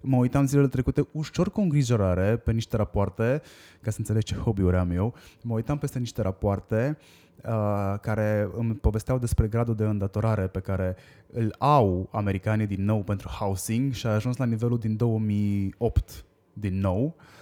Mă 0.00 0.16
uitam 0.16 0.46
zilele 0.46 0.68
trecute 0.68 1.08
ușor 1.12 1.50
cu 1.50 1.60
îngrijorare 1.60 2.36
pe 2.36 2.52
niște 2.52 2.76
rapoarte, 2.76 3.42
ca 3.80 3.90
să 3.90 3.96
înțeleg 3.98 4.22
ce 4.22 4.34
hobby-uri 4.34 4.76
am 4.76 4.90
eu, 4.90 5.14
mă 5.42 5.54
uitam 5.54 5.78
peste 5.78 5.98
niște 5.98 6.22
rapoarte 6.22 6.98
uh, 7.44 7.94
care 8.00 8.48
îmi 8.56 8.74
povesteau 8.74 9.18
despre 9.18 9.46
gradul 9.46 9.74
de 9.74 9.84
îndatorare 9.84 10.46
pe 10.46 10.60
care 10.60 10.96
îl 11.32 11.54
au 11.58 12.08
americanii 12.12 12.66
din 12.66 12.84
nou 12.84 13.02
pentru 13.02 13.28
housing 13.28 13.92
și 13.92 14.06
a 14.06 14.10
ajuns 14.10 14.36
la 14.36 14.44
nivelul 14.44 14.78
din 14.78 14.96
2008 14.96 16.24
din 16.52 16.80
nou. 16.80 17.04
Uh, 17.16 17.35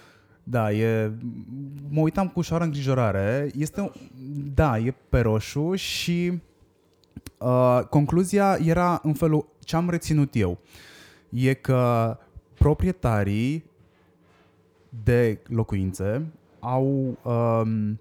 da, 0.45 0.73
e, 0.73 1.13
mă 1.89 2.01
uitam 2.01 2.29
cu 2.29 2.39
ușoară 2.39 2.65
îngrijorare. 2.65 3.51
Este, 3.57 3.91
da, 4.55 4.79
e 4.79 4.95
pe 5.09 5.21
roșu 5.21 5.75
și 5.75 6.41
uh, 7.39 7.81
concluzia 7.91 8.59
era 8.65 9.01
în 9.03 9.13
felul 9.13 9.47
ce 9.59 9.77
am 9.77 9.91
reținut 9.91 10.35
eu. 10.35 10.59
E 11.29 11.55
că 11.55 12.17
proprietarii 12.55 13.65
de 15.03 15.39
locuințe 15.49 16.27
au, 16.61 17.19
um, 17.23 18.01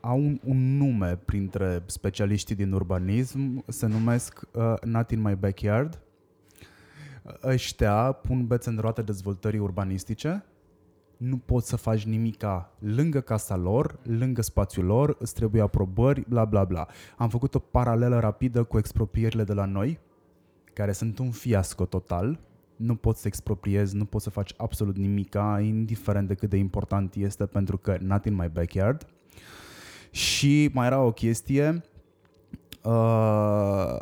au 0.00 0.18
un, 0.18 0.40
un 0.44 0.76
nume 0.76 1.18
printre 1.24 1.82
specialiștii 1.86 2.54
din 2.54 2.72
urbanism, 2.72 3.64
se 3.68 3.86
numesc 3.86 4.40
uh, 4.52 4.74
Not 4.84 5.10
in 5.10 5.20
my 5.20 5.34
backyard. 5.34 6.00
Ăștia 7.44 8.12
pun 8.12 8.46
bețe 8.46 8.70
în 8.70 8.78
roate 8.80 9.02
dezvoltării 9.02 9.58
urbanistice 9.58 10.44
nu 11.22 11.36
poți 11.36 11.68
să 11.68 11.76
faci 11.76 12.04
nimica 12.04 12.72
lângă 12.78 13.20
casa 13.20 13.56
lor, 13.56 13.98
lângă 14.02 14.42
spațiul 14.42 14.84
lor, 14.84 15.16
îți 15.18 15.34
trebuie 15.34 15.62
aprobări, 15.62 16.24
bla 16.28 16.44
bla 16.44 16.64
bla. 16.64 16.86
Am 17.16 17.28
făcut 17.28 17.54
o 17.54 17.58
paralelă 17.58 18.18
rapidă 18.18 18.62
cu 18.62 18.78
expropierile 18.78 19.44
de 19.44 19.52
la 19.52 19.64
noi, 19.64 19.98
care 20.72 20.92
sunt 20.92 21.18
un 21.18 21.30
fiasco 21.30 21.84
total. 21.84 22.40
Nu 22.76 22.94
poți 22.94 23.20
să 23.20 23.26
expropriezi, 23.26 23.96
nu 23.96 24.04
poți 24.04 24.24
să 24.24 24.30
faci 24.30 24.54
absolut 24.56 24.96
nimica, 24.96 25.60
indiferent 25.60 26.28
de 26.28 26.34
cât 26.34 26.50
de 26.50 26.56
important 26.56 27.14
este, 27.14 27.46
pentru 27.46 27.78
că 27.78 27.96
not 28.00 28.24
in 28.24 28.34
my 28.34 28.48
backyard. 28.48 29.06
Și 30.10 30.70
mai 30.72 30.86
era 30.86 31.00
o 31.00 31.12
chestie, 31.12 31.82
uh, 32.84 33.96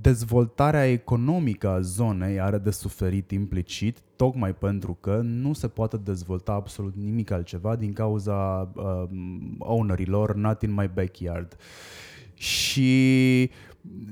dezvoltarea 0.00 0.90
economică 0.90 1.68
a 1.68 1.80
zonei 1.80 2.40
are 2.40 2.58
de 2.58 2.70
suferit 2.70 3.30
implicit, 3.30 3.98
tocmai 4.16 4.54
pentru 4.54 4.96
că 5.00 5.20
nu 5.24 5.52
se 5.52 5.68
poate 5.68 5.96
dezvolta 5.96 6.52
absolut 6.52 6.94
nimic 6.96 7.30
altceva 7.30 7.76
din 7.76 7.92
cauza 7.92 8.70
uh, 8.74 9.02
ownerilor 9.58 10.34
not 10.34 10.62
in 10.62 10.74
my 10.74 10.90
backyard. 10.94 11.56
Și 12.34 13.50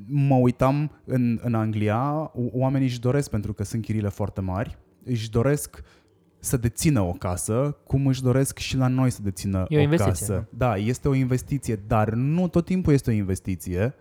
mă 0.06 0.34
uitam 0.34 0.90
în, 1.04 1.40
în 1.42 1.54
Anglia, 1.54 2.32
oamenii 2.34 2.86
își 2.86 3.00
doresc, 3.00 3.30
pentru 3.30 3.52
că 3.52 3.64
sunt 3.64 3.82
chirile 3.82 4.08
foarte 4.08 4.40
mari, 4.40 4.78
își 5.04 5.30
doresc 5.30 5.82
să 6.38 6.56
dețină 6.56 7.00
o 7.00 7.12
casă, 7.12 7.76
cum 7.84 8.06
își 8.06 8.22
doresc 8.22 8.58
și 8.58 8.76
la 8.76 8.88
noi 8.88 9.10
să 9.10 9.22
dețină 9.22 9.64
E 9.68 9.76
o 9.76 9.78
o 9.78 9.82
investiție, 9.82 10.26
casă. 10.26 10.48
Da, 10.50 10.76
este 10.76 11.08
o 11.08 11.14
investiție, 11.14 11.82
dar 11.86 12.12
nu 12.12 12.48
tot 12.48 12.64
timpul 12.64 12.92
este 12.92 13.10
o 13.10 13.12
investiție 13.12 13.94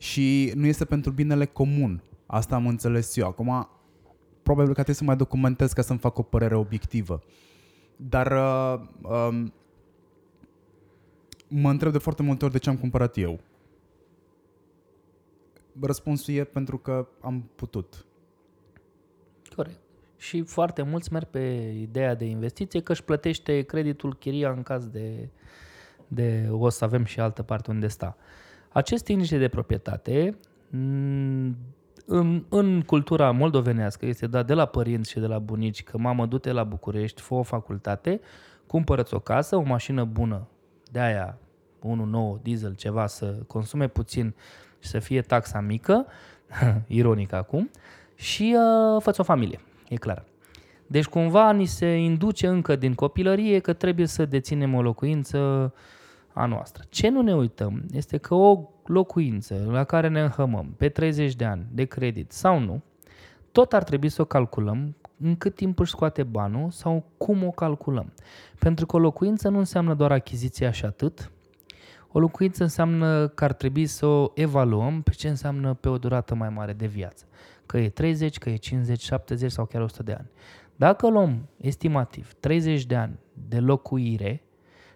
și 0.00 0.52
nu 0.54 0.66
este 0.66 0.84
pentru 0.84 1.10
binele 1.12 1.46
comun. 1.46 2.02
Asta 2.26 2.54
am 2.54 2.66
înțeles 2.66 3.16
eu. 3.16 3.26
Acum, 3.26 3.68
probabil 4.42 4.68
că 4.68 4.74
trebuie 4.74 4.94
să 4.94 5.04
mai 5.04 5.16
documentez 5.16 5.72
ca 5.72 5.82
să-mi 5.82 5.98
fac 5.98 6.18
o 6.18 6.22
părere 6.22 6.56
obiectivă. 6.56 7.22
Dar 7.96 8.32
uh, 8.32 8.80
um, 9.02 9.52
mă 11.48 11.70
întreb 11.70 11.92
de 11.92 11.98
foarte 11.98 12.22
multe 12.22 12.44
ori 12.44 12.52
de 12.52 12.58
ce 12.58 12.70
am 12.70 12.76
cumpărat 12.76 13.16
eu. 13.16 13.40
Răspunsul 15.80 16.34
e 16.34 16.44
pentru 16.44 16.78
că 16.78 17.08
am 17.20 17.50
putut. 17.54 18.06
Corect. 19.56 19.80
Și 20.16 20.42
foarte 20.42 20.82
mulți 20.82 21.12
merg 21.12 21.26
pe 21.26 21.74
ideea 21.80 22.14
de 22.14 22.24
investiție 22.24 22.82
că 22.82 22.92
își 22.92 23.04
plătește 23.04 23.62
creditul 23.62 24.16
chiria 24.16 24.50
în 24.50 24.62
caz 24.62 24.86
de, 24.86 25.28
de 26.08 26.48
o 26.50 26.68
să 26.68 26.84
avem 26.84 27.04
și 27.04 27.20
altă 27.20 27.42
parte 27.42 27.70
unde 27.70 27.88
sta. 27.88 28.16
Acest 28.72 29.08
indice 29.08 29.38
de 29.38 29.48
proprietate 29.48 30.38
m, 30.70 31.56
în, 32.06 32.44
în 32.48 32.82
cultura 32.82 33.30
moldovenească 33.30 34.06
este 34.06 34.26
dat 34.26 34.46
de 34.46 34.54
la 34.54 34.66
părinți 34.66 35.10
și 35.10 35.18
de 35.18 35.26
la 35.26 35.38
bunici 35.38 35.82
că 35.82 35.98
mamă 35.98 36.26
du-te 36.26 36.52
la 36.52 36.64
București, 36.64 37.20
fă 37.20 37.34
o 37.34 37.42
facultate, 37.42 38.20
cumpărăți 38.66 39.14
o 39.14 39.18
casă, 39.18 39.56
o 39.56 39.62
mașină 39.62 40.04
bună, 40.04 40.46
de 40.90 41.00
aia 41.00 41.38
1.9 42.38 42.42
diesel, 42.42 42.74
ceva 42.74 43.06
să 43.06 43.26
consume 43.46 43.88
puțin 43.88 44.34
și 44.78 44.88
să 44.88 44.98
fie 44.98 45.20
taxa 45.20 45.60
mică, 45.60 46.06
ironic 46.86 47.32
acum, 47.32 47.70
și 48.14 48.56
uh, 48.56 49.02
fă 49.02 49.14
o 49.16 49.22
familie, 49.22 49.60
e 49.88 49.96
clar. 49.96 50.24
Deci 50.86 51.06
cumva 51.06 51.52
ni 51.52 51.66
se 51.66 51.96
induce 51.96 52.46
încă 52.46 52.76
din 52.76 52.94
copilărie 52.94 53.58
că 53.58 53.72
trebuie 53.72 54.06
să 54.06 54.24
deținem 54.24 54.74
o 54.74 54.82
locuință 54.82 55.72
a 56.32 56.46
noastră. 56.46 56.84
Ce 56.88 57.08
nu 57.08 57.22
ne 57.22 57.34
uităm 57.34 57.84
este 57.92 58.16
că 58.16 58.34
o 58.34 58.68
locuință 58.84 59.66
la 59.70 59.84
care 59.84 60.08
ne 60.08 60.20
înhămăm 60.20 60.74
pe 60.76 60.88
30 60.88 61.34
de 61.34 61.44
ani 61.44 61.66
de 61.72 61.84
credit 61.84 62.32
sau 62.32 62.58
nu, 62.58 62.82
tot 63.52 63.72
ar 63.72 63.82
trebui 63.82 64.08
să 64.08 64.22
o 64.22 64.24
calculăm 64.24 64.96
în 65.22 65.36
cât 65.36 65.54
timp 65.54 65.78
își 65.78 65.90
scoate 65.90 66.22
banul 66.22 66.70
sau 66.70 67.04
cum 67.16 67.44
o 67.44 67.50
calculăm. 67.50 68.12
Pentru 68.58 68.86
că 68.86 68.96
o 68.96 68.98
locuință 68.98 69.48
nu 69.48 69.58
înseamnă 69.58 69.94
doar 69.94 70.12
achiziția 70.12 70.70
și 70.70 70.84
atât. 70.84 71.30
O 72.12 72.18
locuință 72.18 72.62
înseamnă 72.62 73.28
că 73.28 73.44
ar 73.44 73.52
trebui 73.52 73.86
să 73.86 74.06
o 74.06 74.30
evaluăm 74.34 75.02
pe 75.02 75.10
ce 75.10 75.28
înseamnă 75.28 75.74
pe 75.74 75.88
o 75.88 75.98
durată 75.98 76.34
mai 76.34 76.48
mare 76.48 76.72
de 76.72 76.86
viață. 76.86 77.24
Că 77.66 77.78
e 77.78 77.88
30, 77.88 78.38
că 78.38 78.50
e 78.50 78.56
50, 78.56 79.00
70 79.00 79.50
sau 79.50 79.66
chiar 79.66 79.82
100 79.82 80.02
de 80.02 80.12
ani. 80.12 80.30
Dacă 80.76 81.08
luăm 81.08 81.48
estimativ 81.56 82.32
30 82.32 82.84
de 82.84 82.96
ani 82.96 83.18
de 83.48 83.58
locuire, 83.58 84.42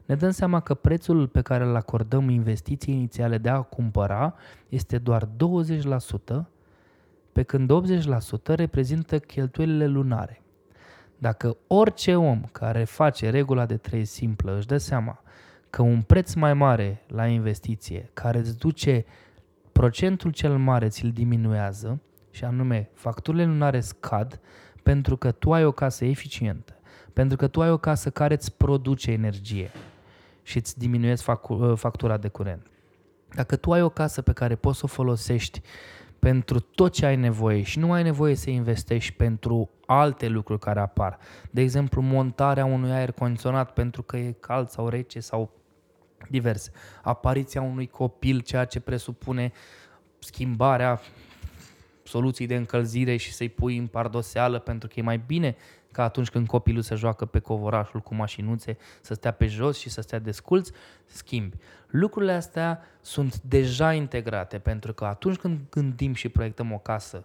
ne 0.05 0.15
dăm 0.15 0.31
seama 0.31 0.61
că 0.61 0.75
prețul 0.75 1.29
pe 1.29 1.41
care 1.41 1.65
îl 1.65 1.77
acordăm 1.77 2.29
investiției 2.29 2.97
inițiale 2.97 3.39
de 3.39 3.49
a 3.49 3.61
cumpăra 3.61 4.35
este 4.69 4.99
doar 4.99 5.29
20%, 5.29 5.29
pe 7.33 7.43
când 7.43 7.71
80% 7.73 8.55
reprezintă 8.55 9.19
cheltuielile 9.19 9.87
lunare. 9.87 10.43
Dacă 11.19 11.57
orice 11.67 12.17
om 12.17 12.43
care 12.53 12.85
face 12.85 13.31
regula 13.31 13.67
de 13.67 13.77
3 13.77 14.05
simplă 14.05 14.57
își 14.57 14.67
dă 14.67 14.77
seama 14.77 15.23
că 15.71 15.83
un 15.83 16.03
preț 16.03 16.35
mai 16.35 16.55
mare 16.55 17.03
la 17.07 17.27
investiție, 17.27 18.11
care 18.13 18.39
îți 18.39 18.59
duce 18.59 19.05
procentul 19.73 20.31
cel 20.31 20.59
mare, 20.59 20.89
ți-l 20.89 21.11
diminuează, 21.11 22.01
și 22.31 22.45
anume 22.45 22.91
facturile 22.95 23.45
lunare 23.45 23.81
scad 23.81 24.41
pentru 24.83 25.17
că 25.17 25.31
tu 25.31 25.53
ai 25.53 25.65
o 25.65 25.73
casă 25.73 26.05
eficientă, 26.05 26.77
pentru 27.13 27.37
că 27.37 27.47
tu 27.47 27.63
ai 27.63 27.71
o 27.71 27.77
casă 27.77 28.11
care 28.11 28.35
îți 28.35 28.57
produce 28.57 29.11
energie 29.11 29.71
și 30.45 30.57
îți 30.57 30.79
diminuezi 30.79 31.23
factura 31.75 32.17
de 32.17 32.29
curent. 32.29 32.67
Dacă 33.35 33.57
tu 33.57 33.73
ai 33.73 33.83
o 33.83 33.89
casă 33.89 34.23
pe 34.23 34.33
care 34.33 34.55
poți 34.55 34.79
să 34.79 34.85
o 34.85 34.89
folosești 34.89 35.61
pentru 36.19 36.61
tot 36.61 36.93
ce 36.93 37.07
ai 37.07 37.17
nevoie 37.17 37.63
și 37.63 37.79
nu 37.79 37.93
ai 37.93 38.03
nevoie 38.03 38.35
să 38.35 38.51
investești 38.51 39.13
pentru 39.13 39.71
alte 39.87 40.29
lucruri 40.29 40.61
care 40.61 40.81
apar. 40.81 41.19
De 41.51 41.61
exemplu, 41.61 42.03
montarea 42.03 42.65
unui 42.65 42.91
aer 42.91 43.13
condiționat 43.13 43.73
pentru 43.73 44.03
că 44.03 44.17
e 44.17 44.37
cald 44.41 44.69
sau 44.69 44.89
rece 44.89 45.21
sau 45.21 45.51
diverse. 46.29 46.71
Apariția 47.03 47.63
unui 47.63 47.87
copil, 47.87 48.41
ceea 48.41 48.65
ce 48.65 48.81
presupune 48.81 49.53
schimbarea 50.19 51.01
soluții 52.03 52.47
de 52.47 52.55
încălzire 52.55 53.17
și 53.17 53.33
să-i 53.33 53.49
pui 53.49 53.77
în 53.77 53.87
pardoseală 53.87 54.59
pentru 54.59 54.89
că 54.89 54.95
e 54.97 55.03
mai 55.03 55.23
bine 55.27 55.57
ca 55.95 56.03
atunci 56.03 56.31
când 56.31 56.47
copilul 56.47 56.83
se 56.83 56.95
joacă 56.95 57.25
pe 57.25 57.39
covorașul 57.39 58.01
cu 58.01 58.15
mașinuțe, 58.15 58.77
să 59.01 59.15
stea 59.15 59.31
pe 59.31 59.47
jos 59.47 59.79
și 59.79 59.89
să 59.89 60.01
stea 60.01 60.19
desculți, 60.19 60.73
schimbi. 61.07 61.57
Lucrurile 61.87 62.33
astea 62.33 62.81
sunt 63.01 63.41
deja 63.41 63.93
integrate 63.93 64.59
pentru 64.59 64.93
că 64.93 65.05
atunci 65.05 65.37
când 65.37 65.59
gândim 65.71 66.15
și 66.15 66.29
proiectăm 66.29 66.73
o 66.73 66.79
casă 66.79 67.25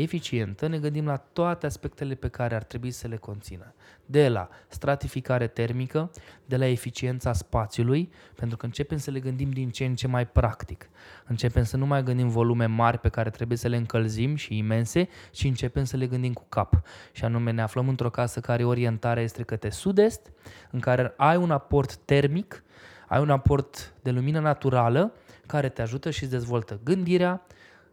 eficientă, 0.00 0.66
ne 0.66 0.78
gândim 0.78 1.06
la 1.06 1.16
toate 1.16 1.66
aspectele 1.66 2.14
pe 2.14 2.28
care 2.28 2.54
ar 2.54 2.62
trebui 2.62 2.90
să 2.90 3.08
le 3.08 3.16
conțină. 3.16 3.74
De 4.06 4.28
la 4.28 4.48
stratificare 4.68 5.46
termică, 5.46 6.10
de 6.46 6.56
la 6.56 6.66
eficiența 6.66 7.32
spațiului, 7.32 8.10
pentru 8.34 8.56
că 8.56 8.64
începem 8.64 8.98
să 8.98 9.10
le 9.10 9.20
gândim 9.20 9.50
din 9.50 9.70
ce 9.70 9.84
în 9.84 9.94
ce 9.94 10.06
mai 10.06 10.26
practic. 10.26 10.90
Începem 11.26 11.64
să 11.64 11.76
nu 11.76 11.86
mai 11.86 12.02
gândim 12.02 12.28
volume 12.28 12.66
mari 12.66 12.98
pe 12.98 13.08
care 13.08 13.30
trebuie 13.30 13.58
să 13.58 13.68
le 13.68 13.76
încălzim 13.76 14.34
și 14.34 14.56
imense, 14.56 15.08
ci 15.30 15.44
începem 15.44 15.84
să 15.84 15.96
le 15.96 16.06
gândim 16.06 16.32
cu 16.32 16.44
cap. 16.48 16.82
Și 17.12 17.24
anume 17.24 17.50
ne 17.50 17.62
aflăm 17.62 17.88
într-o 17.88 18.10
casă 18.10 18.40
care 18.40 18.64
orientarea 18.64 19.22
este 19.22 19.42
către 19.42 19.70
sud-est, 19.70 20.32
în 20.70 20.80
care 20.80 21.14
ai 21.16 21.36
un 21.36 21.50
aport 21.50 21.96
termic, 21.96 22.64
ai 23.08 23.20
un 23.20 23.30
aport 23.30 23.94
de 24.02 24.10
lumină 24.10 24.40
naturală 24.40 25.12
care 25.46 25.68
te 25.68 25.82
ajută 25.82 26.10
și 26.10 26.22
îți 26.22 26.32
dezvoltă 26.32 26.80
gândirea, 26.84 27.46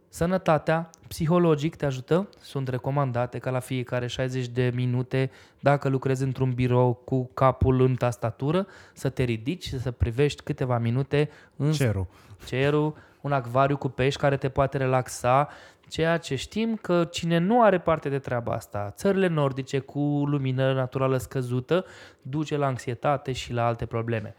Sănătatea, 0.09 0.89
psihologic 1.07 1.75
te 1.75 1.85
ajută, 1.85 2.29
sunt 2.41 2.67
recomandate 2.67 3.37
ca 3.37 3.49
la 3.49 3.59
fiecare 3.59 4.07
60 4.07 4.47
de 4.47 4.71
minute, 4.75 5.31
dacă 5.59 5.89
lucrezi 5.89 6.23
într-un 6.23 6.51
birou 6.53 6.93
cu 6.93 7.29
capul 7.33 7.81
în 7.81 7.95
tastatură, 7.95 8.67
să 8.93 9.09
te 9.09 9.23
ridici 9.23 9.63
și 9.63 9.79
să 9.79 9.91
privești 9.91 10.43
câteva 10.43 10.77
minute 10.77 11.29
în 11.55 11.71
Cerul. 11.71 12.07
cerul, 12.45 12.95
un 13.21 13.31
acvariu 13.31 13.77
cu 13.77 13.87
pești 13.87 14.19
care 14.19 14.37
te 14.37 14.49
poate 14.49 14.77
relaxa, 14.77 15.49
ceea 15.89 16.17
ce 16.17 16.35
știm 16.35 16.75
că 16.75 17.07
cine 17.11 17.37
nu 17.37 17.61
are 17.61 17.79
parte 17.79 18.09
de 18.09 18.19
treaba 18.19 18.53
asta, 18.53 18.93
țările 18.95 19.27
nordice 19.27 19.79
cu 19.79 19.99
lumină 20.25 20.73
naturală 20.73 21.17
scăzută, 21.17 21.85
duce 22.21 22.57
la 22.57 22.65
anxietate 22.65 23.31
și 23.31 23.53
la 23.53 23.65
alte 23.65 23.85
probleme. 23.85 24.35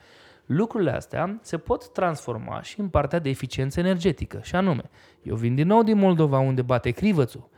Lucrurile 0.52 0.90
astea 0.90 1.38
se 1.42 1.58
pot 1.58 1.92
transforma 1.92 2.62
și 2.62 2.80
în 2.80 2.88
partea 2.88 3.18
de 3.18 3.28
eficiență 3.28 3.80
energetică, 3.80 4.40
și 4.42 4.56
anume, 4.56 4.90
eu 5.22 5.36
vin 5.36 5.54
din 5.54 5.66
nou 5.66 5.82
din 5.82 5.98
Moldova 5.98 6.38
unde 6.38 6.62
bate 6.62 6.90
crivățul. 6.90 7.48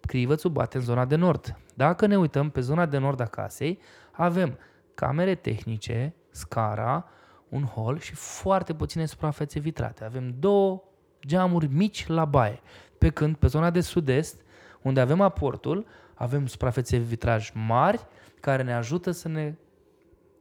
Crivățul 0.00 0.50
bate 0.50 0.76
în 0.76 0.82
zona 0.82 1.04
de 1.04 1.16
nord. 1.16 1.58
Dacă 1.74 2.06
ne 2.06 2.18
uităm 2.18 2.50
pe 2.50 2.60
zona 2.60 2.86
de 2.86 2.98
nord 2.98 3.20
a 3.20 3.24
casei, 3.24 3.78
avem 4.10 4.58
camere 4.94 5.34
tehnice, 5.34 6.14
scara, 6.30 7.08
un 7.48 7.62
hol 7.62 7.98
și 7.98 8.14
foarte 8.14 8.74
puține 8.74 9.06
suprafețe 9.06 9.58
vitrate. 9.58 10.04
Avem 10.04 10.34
două 10.38 10.82
geamuri 11.26 11.66
mici 11.66 12.06
la 12.06 12.24
baie. 12.24 12.60
Pe 12.98 13.10
când 13.10 13.36
pe 13.36 13.46
zona 13.46 13.70
de 13.70 13.80
sud-est, 13.80 14.40
unde 14.82 15.00
avem 15.00 15.20
aportul, 15.20 15.86
avem 16.14 16.46
suprafețe 16.46 16.96
vitraj 16.96 17.50
mari 17.54 18.06
care 18.40 18.62
ne 18.62 18.74
ajută 18.74 19.10
să 19.10 19.28
ne, 19.28 19.54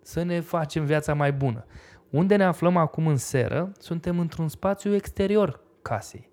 să 0.02 0.24
ne 0.24 0.40
facem 0.40 0.86
viața 0.86 1.14
mai 1.14 1.34
bună. 1.34 1.66
Unde 2.16 2.36
ne 2.36 2.44
aflăm 2.44 2.78
acum 2.78 3.08
în 3.08 3.18
seră, 3.18 3.72
suntem 3.80 4.20
într-un 4.20 4.48
spațiu 4.48 4.94
exterior 4.94 5.60
casei. 5.82 6.30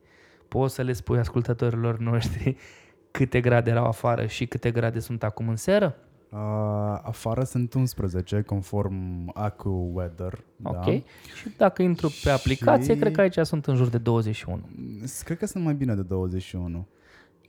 Poți 0.49 0.75
să 0.75 0.83
le 0.83 0.93
spui 0.93 1.19
ascultătorilor 1.19 1.99
noștri 1.99 2.57
câte 3.11 3.41
grade 3.41 3.71
erau 3.71 3.87
afară 3.87 4.27
și 4.27 4.47
câte 4.47 4.71
grade 4.71 4.99
sunt 5.01 5.23
acum 5.23 5.49
în 5.49 5.57
seră? 5.57 5.97
Uh, 6.29 6.39
afară 7.03 7.45
sunt 7.45 7.75
11, 7.75 8.43
conform 8.43 9.31
AccuWeather. 9.35 10.45
Ok. 10.63 10.85
Da? 10.85 10.93
Și 10.93 11.49
dacă 11.57 11.83
intru 11.83 12.11
pe 12.23 12.31
aplicație, 12.31 12.95
Și- 12.95 13.01
cred 13.01 13.13
că 13.13 13.21
aici 13.21 13.39
sunt 13.43 13.67
în 13.67 13.77
jur 13.77 13.89
de 13.89 13.99
21. 13.99 14.61
Cred 15.25 15.39
că 15.39 15.47
sunt 15.47 15.65
mai 15.65 15.75
bine 15.75 15.95
de 15.95 16.03
21. 16.03 16.87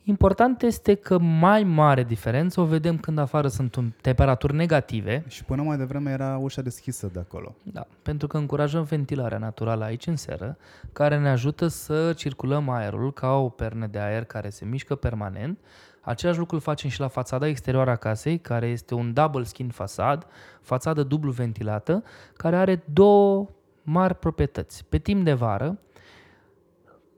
Important 0.05 0.61
este 0.61 0.95
că 0.95 1.17
mai 1.17 1.63
mare 1.63 2.03
diferență 2.03 2.61
o 2.61 2.65
vedem 2.65 2.97
când 2.97 3.17
afară 3.17 3.47
sunt 3.47 3.75
un- 3.75 3.91
temperaturi 4.01 4.53
negative, 4.55 5.23
Și 5.27 5.43
până 5.43 5.61
mai 5.61 5.77
devreme 5.77 6.11
era 6.11 6.37
ușa 6.37 6.61
deschisă 6.61 7.09
de 7.13 7.19
acolo. 7.19 7.55
da, 7.63 7.87
pentru 8.01 8.27
că 8.27 8.37
încurajăm 8.37 8.83
ventilarea 8.83 9.37
naturală 9.37 9.83
aici 9.83 10.07
în 10.07 10.15
seră, 10.15 10.57
care 10.93 11.19
ne 11.19 11.29
ajută 11.29 11.67
să 11.67 12.13
circulăm 12.13 12.69
aerul 12.69 13.13
ca 13.13 13.31
o 13.35 13.49
pernă 13.49 13.87
de 13.87 13.99
aer 13.99 14.23
care 14.23 14.49
se 14.49 14.65
mișcă 14.65 14.95
permanent. 14.95 15.57
Același 16.01 16.39
lucru 16.39 16.55
îl 16.55 16.61
facem 16.61 16.89
și 16.89 16.99
la 16.99 17.07
fațada 17.07 17.47
exterioară 17.47 17.89
a 17.89 17.95
casei, 17.95 18.37
care 18.37 18.67
este 18.67 18.93
un 18.93 19.13
double 19.13 19.43
skin 19.43 19.69
fasad, 19.69 20.27
fațadă 20.61 21.03
dublu 21.03 21.31
ventilată, 21.31 22.03
care 22.37 22.55
are 22.55 22.83
două 22.93 23.47
mari 23.83 24.15
proprietăți. 24.15 24.85
Pe 24.89 24.97
timp 24.97 25.23
de 25.23 25.33
vară, 25.33 25.77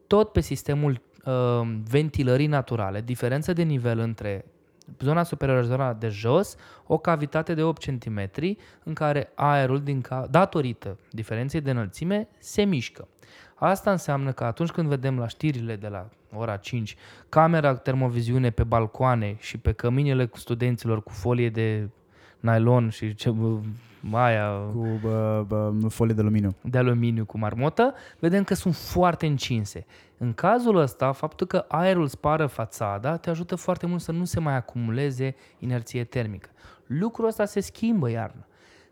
tot 0.07 0.31
pe 0.31 0.39
sistemul 0.39 1.01
uh, 1.25 1.61
ventilării 1.89 2.47
naturale, 2.47 3.01
diferență 3.01 3.53
de 3.53 3.63
nivel 3.63 3.99
între 3.99 4.45
zona 4.99 5.23
superioară 5.23 5.61
și 5.63 5.67
zona 5.67 5.93
de 5.93 6.07
jos, 6.07 6.55
o 6.87 6.97
cavitate 6.97 7.53
de 7.53 7.63
8 7.63 7.85
cm 7.85 8.29
în 8.83 8.93
care 8.93 9.31
aerul, 9.35 9.81
din 9.81 10.01
ca- 10.01 10.27
datorită 10.29 10.97
diferenței 11.11 11.61
de 11.61 11.71
înălțime, 11.71 12.27
se 12.39 12.63
mișcă. 12.63 13.07
Asta 13.55 13.91
înseamnă 13.91 14.31
că 14.31 14.43
atunci 14.43 14.69
când 14.69 14.87
vedem 14.87 15.17
la 15.19 15.27
știrile 15.27 15.75
de 15.75 15.87
la 15.87 16.09
ora 16.33 16.55
5 16.57 16.95
camera 17.29 17.75
termoviziune 17.75 18.49
pe 18.49 18.63
balcoane 18.63 19.35
și 19.39 19.57
pe 19.57 19.71
căminele 19.71 20.25
cu 20.25 20.37
studenților 20.37 21.03
cu 21.03 21.11
folie 21.11 21.49
de 21.49 21.89
nylon 22.39 22.89
și 22.89 23.15
ce, 23.15 23.33
aia 24.11 24.49
Cu 24.73 24.87
bă, 25.01 25.43
bă, 25.47 25.73
folie 25.89 26.13
de 26.13 26.21
aluminiu. 26.21 26.55
de 26.61 26.77
aluminiu 26.77 27.25
cu 27.25 27.37
marmotă, 27.37 27.93
vedem 28.19 28.43
că 28.43 28.53
sunt 28.53 28.75
foarte 28.75 29.25
încinse. 29.25 29.85
În 30.17 30.33
cazul 30.33 30.75
ăsta, 30.75 31.11
faptul 31.11 31.47
că 31.47 31.65
aerul 31.67 32.07
spară 32.07 32.45
fațada 32.45 33.17
te 33.17 33.29
ajută 33.29 33.55
foarte 33.55 33.85
mult 33.85 34.01
să 34.01 34.11
nu 34.11 34.25
se 34.25 34.39
mai 34.39 34.55
acumuleze 34.55 35.35
inerție 35.59 36.03
termică. 36.03 36.49
Lucrul 36.85 37.27
ăsta 37.27 37.45
se 37.45 37.59
schimbă 37.59 38.09
iarna. 38.09 38.45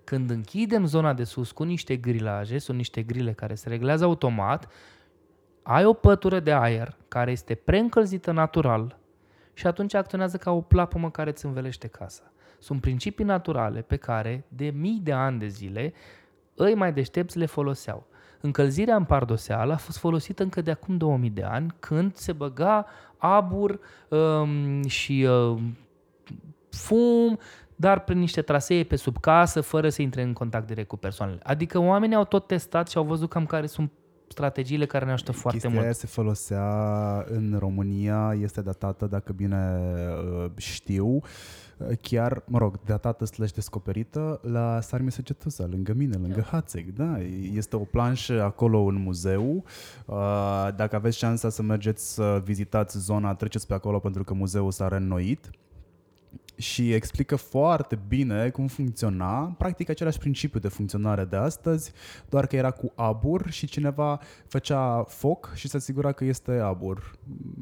Când 0.03 0.30
închidem 0.30 0.86
zona 0.86 1.13
de 1.13 1.24
sus 1.24 1.51
cu 1.51 1.63
niște 1.63 1.95
grilaje, 1.95 2.57
sunt 2.57 2.78
niște 2.78 3.01
grile 3.01 3.34
care 3.34 3.55
se 3.55 3.69
reglează 3.69 4.03
automat, 4.03 4.71
ai 5.63 5.86
o 5.86 5.93
pătură 5.93 6.39
de 6.39 6.53
aer 6.53 6.97
care 7.07 7.32
este 7.32 7.55
preîncălzită 7.55 8.32
natural 8.32 8.97
și 9.53 9.67
atunci 9.67 9.93
acționează 9.93 10.38
ca 10.38 10.51
o 10.51 10.61
plapumă 10.61 11.11
care 11.11 11.30
îți 11.30 11.45
învelește 11.45 11.88
casa. 11.88 12.32
Sunt 12.59 12.82
principii 12.82 13.26
naturale 13.26 13.82
pe 13.82 13.95
care 13.95 14.45
de 14.47 14.65
mii 14.65 14.99
de 15.03 15.11
ani 15.11 15.39
de 15.39 15.47
zile 15.47 15.93
îi 16.55 16.76
mai 16.76 16.93
deștepți 16.93 17.38
le 17.38 17.45
foloseau. 17.45 18.07
Încălzirea 18.46 18.96
în 18.96 19.04
pardoseală 19.04 19.74
a 19.74 19.78
fost 19.78 19.98
folosită 19.98 20.44
încă 20.44 20.62
de 20.62 20.72
acum 20.72 20.98
2000 20.98 21.30
de 21.30 21.44
ani, 21.44 21.76
când 21.80 22.16
se 22.16 22.32
băga 22.32 22.86
abur 23.18 23.80
um, 24.08 24.88
și 24.88 25.28
um, 25.30 25.78
fum, 26.70 27.39
dar 27.76 28.00
prin 28.00 28.20
niște 28.20 28.41
trasee 28.41 28.84
pe 28.84 28.96
sub 28.96 29.18
casă, 29.20 29.62
fără 29.62 29.89
să 29.89 30.02
intre 30.02 30.22
în 30.22 30.34
contact 30.34 30.68
direct 30.68 30.88
cu 30.88 30.98
persoanele. 30.98 31.39
Adică 31.44 31.80
oamenii 31.80 32.16
au 32.16 32.24
tot 32.24 32.48
testat 32.48 32.89
și 32.89 32.98
au 32.98 33.04
văzut 33.04 33.30
cam 33.30 33.46
care 33.46 33.66
sunt 33.66 33.91
strategiile 34.28 34.86
care 34.86 35.05
ne 35.05 35.11
ajută 35.11 35.32
foarte 35.32 35.49
Chestia 35.59 35.69
mult. 35.69 35.84
aia 35.84 35.93
se 35.93 36.07
folosea 36.07 37.26
în 37.30 37.55
România, 37.59 38.38
este 38.41 38.61
datată, 38.61 39.05
dacă 39.05 39.34
bine 39.34 39.80
uh, 40.43 40.51
știu, 40.55 41.07
uh, 41.07 41.88
chiar, 42.01 42.43
mă 42.45 42.57
rog, 42.57 42.80
datată 42.86 43.26
slash 43.26 43.53
descoperită 43.53 44.39
la 44.43 44.82
Sarmi 44.82 45.11
Săgetusa, 45.11 45.65
lângă 45.69 45.93
mine, 45.93 46.17
lângă 46.21 46.41
Hațeg, 46.41 46.93
da. 46.93 47.19
Este 47.53 47.76
o 47.76 47.80
planșă 47.80 48.43
acolo 48.43 48.80
în 48.80 48.95
muzeu. 48.95 49.63
Uh, 50.05 50.67
Dacă 50.76 50.95
aveți 50.95 51.17
șansa 51.17 51.49
să 51.49 51.61
mergeți 51.61 52.13
să 52.13 52.41
vizitați 52.43 52.99
zona, 52.99 53.34
treceți 53.34 53.67
pe 53.67 53.74
acolo 53.74 53.99
pentru 53.99 54.24
că 54.24 54.34
muzeul 54.34 54.71
s-a 54.71 54.88
reînnoit 54.88 55.49
și 56.64 56.93
explică 56.93 57.36
foarte 57.36 57.99
bine 58.07 58.49
cum 58.49 58.68
funcționa, 58.68 59.55
practic 59.57 59.89
același 59.89 60.18
principiu 60.18 60.59
de 60.59 60.68
funcționare 60.68 61.26
de 61.26 61.36
astăzi, 61.36 61.91
doar 62.30 62.47
că 62.47 62.55
era 62.55 62.72
cu 62.72 62.91
abur 62.95 63.49
și 63.49 63.68
cineva 63.68 64.20
făcea 64.47 65.03
foc 65.07 65.51
și 65.53 65.68
se 65.68 65.78
asigura 65.78 66.11
că 66.11 66.26
este 66.26 66.51
abur. 66.51 67.11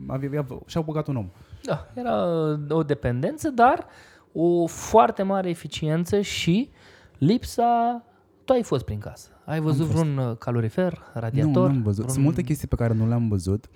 Avea, 0.08 0.46
și-au 0.66 0.84
băgat 0.84 1.08
un 1.08 1.16
om. 1.16 1.30
Da, 1.64 1.88
era 1.94 2.26
o 2.70 2.84
dependență, 2.84 3.50
dar 3.50 3.86
o 4.34 4.66
foarte 4.66 5.24
mare 5.24 5.50
eficiență 5.50 6.22
și 6.22 6.70
lipsa... 7.18 8.04
Tu 8.46 8.54
ai 8.54 8.64
fost 8.64 8.86
prin 8.86 9.00
casă. 9.00 9.30
Ai 9.46 9.60
văzut 9.60 9.86
fost. 9.86 9.98
vreun 9.98 10.18
uh, 10.18 10.38
calorifer, 10.38 10.94
Nu, 11.14 11.22
radiator? 11.22 11.70
nu 11.70 11.76
am 11.76 11.82
văzut. 11.82 12.10
Sunt 12.10 12.24
multe 12.24 12.42
chestii 12.42 12.68
pe 12.68 12.76
care 12.76 12.94
nu 12.94 13.08
le-am 13.08 13.28
văzut 13.28 13.70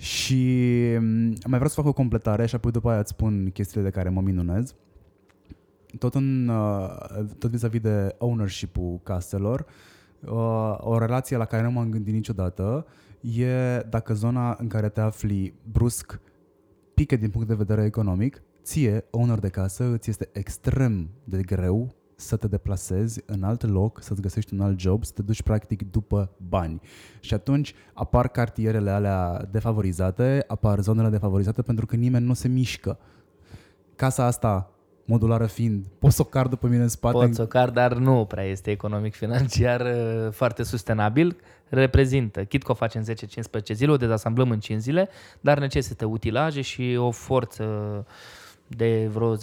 și 0.00 0.64
mm, 0.98 1.26
mai 1.26 1.58
vreau 1.58 1.68
să 1.68 1.74
fac 1.74 1.86
o 1.86 1.92
completare 1.92 2.46
și 2.46 2.54
apoi 2.54 2.70
după 2.70 2.90
aia 2.90 2.98
îți 2.98 3.10
spun 3.10 3.50
chestiile 3.52 3.82
de 3.82 3.90
care 3.90 4.08
mă 4.08 4.20
minunez. 4.20 4.74
Tot, 5.98 6.14
în, 6.14 6.48
uh, 6.48 7.24
tot 7.38 7.50
vis-a-vis 7.50 7.80
de 7.80 8.14
ownership-ul 8.18 9.00
caselor, 9.02 9.66
uh, 10.20 10.76
o 10.78 10.98
relație 10.98 11.36
la 11.36 11.44
care 11.44 11.62
nu 11.62 11.70
m-am 11.70 11.90
gândit 11.90 12.14
niciodată 12.14 12.86
e 13.20 13.78
dacă 13.88 14.14
zona 14.14 14.56
în 14.60 14.68
care 14.68 14.88
te 14.88 15.00
afli 15.00 15.54
brusc 15.70 16.20
pică 16.94 17.16
din 17.16 17.30
punct 17.30 17.48
de 17.48 17.54
vedere 17.54 17.84
economic, 17.84 18.42
ție, 18.62 19.04
owner 19.10 19.38
de 19.38 19.48
casă, 19.48 19.84
îți 19.84 20.10
este 20.10 20.28
extrem 20.32 21.10
de 21.24 21.42
greu 21.42 21.94
să 22.20 22.36
te 22.36 22.48
deplasezi 22.48 23.22
în 23.26 23.42
alt 23.42 23.62
loc, 23.62 24.02
să-ți 24.02 24.20
găsești 24.20 24.54
un 24.54 24.60
alt 24.60 24.80
job, 24.80 25.04
să 25.04 25.12
te 25.14 25.22
duci 25.22 25.42
practic 25.42 25.90
după 25.90 26.30
bani. 26.48 26.80
Și 27.20 27.34
atunci 27.34 27.74
apar 27.92 28.28
cartierele 28.28 28.90
alea 28.90 29.48
defavorizate, 29.50 30.44
apar 30.46 30.80
zonele 30.80 31.08
defavorizate 31.08 31.62
pentru 31.62 31.86
că 31.86 31.96
nimeni 31.96 32.26
nu 32.26 32.34
se 32.34 32.48
mișcă. 32.48 32.98
Casa 33.96 34.24
asta, 34.24 34.70
modulară 35.04 35.46
fiind, 35.46 35.84
poți 35.98 36.16
să 36.16 36.22
o 36.22 36.24
car 36.24 36.46
după 36.46 36.66
mine 36.66 36.82
în 36.82 36.88
spate? 36.88 37.16
Pot 37.16 37.34
să 37.34 37.42
o 37.42 37.46
car, 37.46 37.70
dar 37.70 37.94
nu 37.94 38.24
prea 38.24 38.44
este 38.44 38.70
economic 38.70 39.14
financiar 39.14 39.80
uh, 40.26 40.32
foarte 40.32 40.62
sustenabil. 40.62 41.36
Reprezintă, 41.68 42.44
chit 42.44 42.62
că 42.62 42.70
o 42.70 42.74
facem 42.74 43.02
10-15 43.02 43.72
zile, 43.72 43.90
o 43.90 43.96
dezasamblăm 43.96 44.50
în 44.50 44.60
5 44.60 44.80
zile, 44.80 45.08
dar 45.40 45.58
necesită 45.58 46.06
utilaje 46.06 46.60
și 46.60 46.96
o 46.98 47.10
forță 47.10 47.64
de 48.76 49.08
vreo 49.12 49.36
10-15 49.36 49.38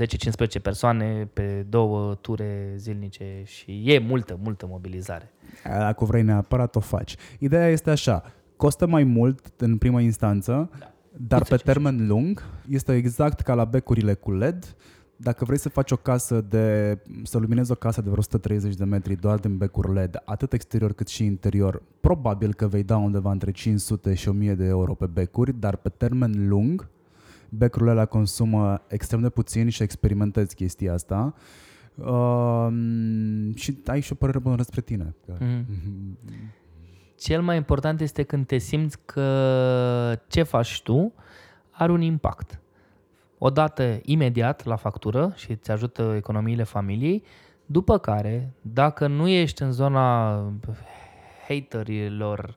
persoane 0.62 1.30
pe 1.34 1.66
două 1.70 2.16
ture 2.16 2.74
zilnice 2.78 3.42
și 3.46 3.84
e 3.86 4.00
multă, 4.00 4.40
multă 4.44 4.68
mobilizare. 4.70 5.32
Dacă 5.64 6.06
vrei 6.06 6.24
neapărat 6.24 6.76
o 6.76 6.80
faci. 6.80 7.16
Ideea 7.40 7.68
este 7.68 7.90
așa, 7.90 8.24
costă 8.56 8.88
mai 8.88 9.04
mult 9.04 9.54
în 9.58 9.78
prima 9.78 10.02
instanță, 10.02 10.70
Da. 10.80 10.94
dar 11.18 11.40
Îți 11.40 11.50
pe 11.50 11.56
face 11.56 11.72
termen 11.72 12.08
lung 12.08 12.44
este 12.70 12.96
exact 12.96 13.42
ca 13.42 13.54
la 13.54 13.66
becurile 13.66 14.14
cu 14.14 14.32
LED. 14.32 14.76
Dacă 15.20 15.46
vrei 15.46 15.58
să 15.60 15.70
faci 15.70 15.92
o 15.92 15.96
casă 15.96 16.42
de, 16.42 16.98
să 17.24 17.38
luminezi 17.38 17.72
o 17.72 17.76
casă 17.76 18.02
de 18.02 18.10
vreo 18.10 18.20
130 18.20 18.76
de 18.76 18.84
metri 18.84 19.16
doar 19.16 19.40
din 19.40 19.58
becuri 19.58 19.94
LED, 19.94 20.22
atât 20.26 20.54
exterior 20.54 20.94
cât 20.94 21.08
și 21.08 21.26
interior, 21.26 21.84
probabil 22.00 22.54
că 22.54 22.68
vei 22.68 22.84
da 22.84 22.98
undeva 22.98 23.32
între 23.32 23.52
500 23.52 24.14
și 24.14 24.28
1000 24.30 24.54
de 24.56 24.66
euro 24.66 24.94
pe 24.94 25.06
becuri, 25.06 25.60
dar 25.60 25.76
pe 25.76 25.90
termen 25.90 26.48
lung, 26.48 26.90
becurile 27.50 27.92
alea 27.92 28.06
consumă 28.06 28.82
extrem 28.88 29.22
de 29.22 29.30
puțin 29.30 29.70
și 29.70 29.84
experimentezi 29.84 30.56
chestia 30.56 30.94
asta. 30.94 31.34
Um, 31.96 33.56
și 33.56 33.78
ai 33.86 34.00
și 34.02 34.12
o 34.12 34.16
părere 34.16 34.40
bună 34.40 34.56
despre 34.56 34.82
tine. 34.82 35.16
Că- 35.26 35.38
Mhm. 35.40 36.18
Cel 37.20 37.42
mai 37.42 37.56
important 37.58 38.02
este 38.02 38.24
când 38.24 38.46
te 38.46 38.58
simți 38.58 38.98
că 39.06 40.20
ce 40.28 40.44
faci 40.44 40.82
tu 40.82 41.14
are 41.72 41.92
un 41.92 42.02
impact. 42.02 42.60
Odată 43.38 44.00
imediat 44.04 44.66
la 44.66 44.76
factură 44.76 45.34
și 45.36 45.52
îți 45.52 45.72
ajută 45.72 46.14
economiile 46.18 46.64
familiei, 46.64 47.24
după 47.66 47.98
care, 47.98 48.54
dacă 48.62 49.08
nu 49.08 49.28
ești 49.28 49.62
în 49.62 49.72
zona 49.72 50.36
haterilor, 51.48 52.56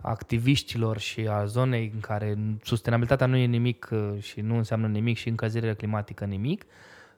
activiștilor 0.00 0.98
și 0.98 1.28
a 1.28 1.44
zonei 1.44 1.90
în 1.94 2.00
care 2.00 2.38
sustenabilitatea 2.62 3.26
nu 3.26 3.36
e 3.36 3.44
nimic 3.44 3.88
uh, 3.92 4.22
și 4.22 4.40
nu 4.40 4.56
înseamnă 4.56 4.86
nimic 4.86 5.16
și 5.16 5.28
încălzirea 5.28 5.74
climatică 5.74 6.24
nimic, 6.24 6.64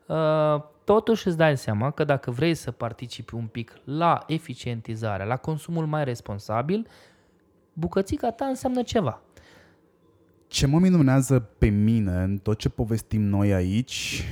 uh, 0.07 0.63
totuși 0.85 1.27
îți 1.27 1.37
dai 1.37 1.59
seama 1.59 1.91
că 1.91 2.05
dacă 2.05 2.31
vrei 2.31 2.55
să 2.55 2.71
participi 2.71 3.35
un 3.35 3.47
pic 3.47 3.73
la 3.85 4.25
eficientizarea, 4.27 5.27
la 5.27 5.37
consumul 5.37 5.87
mai 5.87 6.05
responsabil, 6.05 6.87
bucățica 7.73 8.31
ta 8.31 8.45
înseamnă 8.45 8.83
ceva. 8.83 9.23
Ce 10.47 10.67
mă 10.67 10.79
minunează 10.79 11.39
pe 11.39 11.69
mine 11.69 12.23
în 12.23 12.39
tot 12.39 12.59
ce 12.59 12.69
povestim 12.69 13.23
noi 13.23 13.53
aici, 13.53 14.25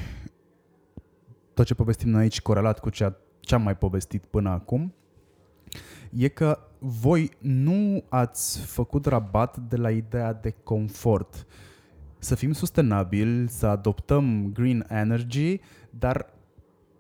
tot 1.55 1.67
ce 1.67 1.75
povestim 1.75 2.09
noi 2.09 2.23
aici 2.23 2.41
corelat 2.41 2.79
cu 2.79 2.91
ceea 2.91 3.17
ce 3.41 3.55
am 3.55 3.63
mai 3.63 3.77
povestit 3.77 4.25
până 4.25 4.51
acum, 4.51 4.95
e 6.17 6.29
că 6.29 6.68
voi 6.79 7.31
nu 7.39 8.05
ați 8.09 8.61
făcut 8.61 9.07
rabat 9.07 9.57
de 9.57 9.77
la 9.77 9.91
ideea 9.91 10.33
de 10.33 10.55
confort. 10.63 11.47
Să 12.19 12.35
fim 12.35 12.53
sustenabili, 12.53 13.49
să 13.49 13.67
adoptăm 13.67 14.53
green 14.53 14.87
energy, 14.89 15.61
dar 15.91 16.33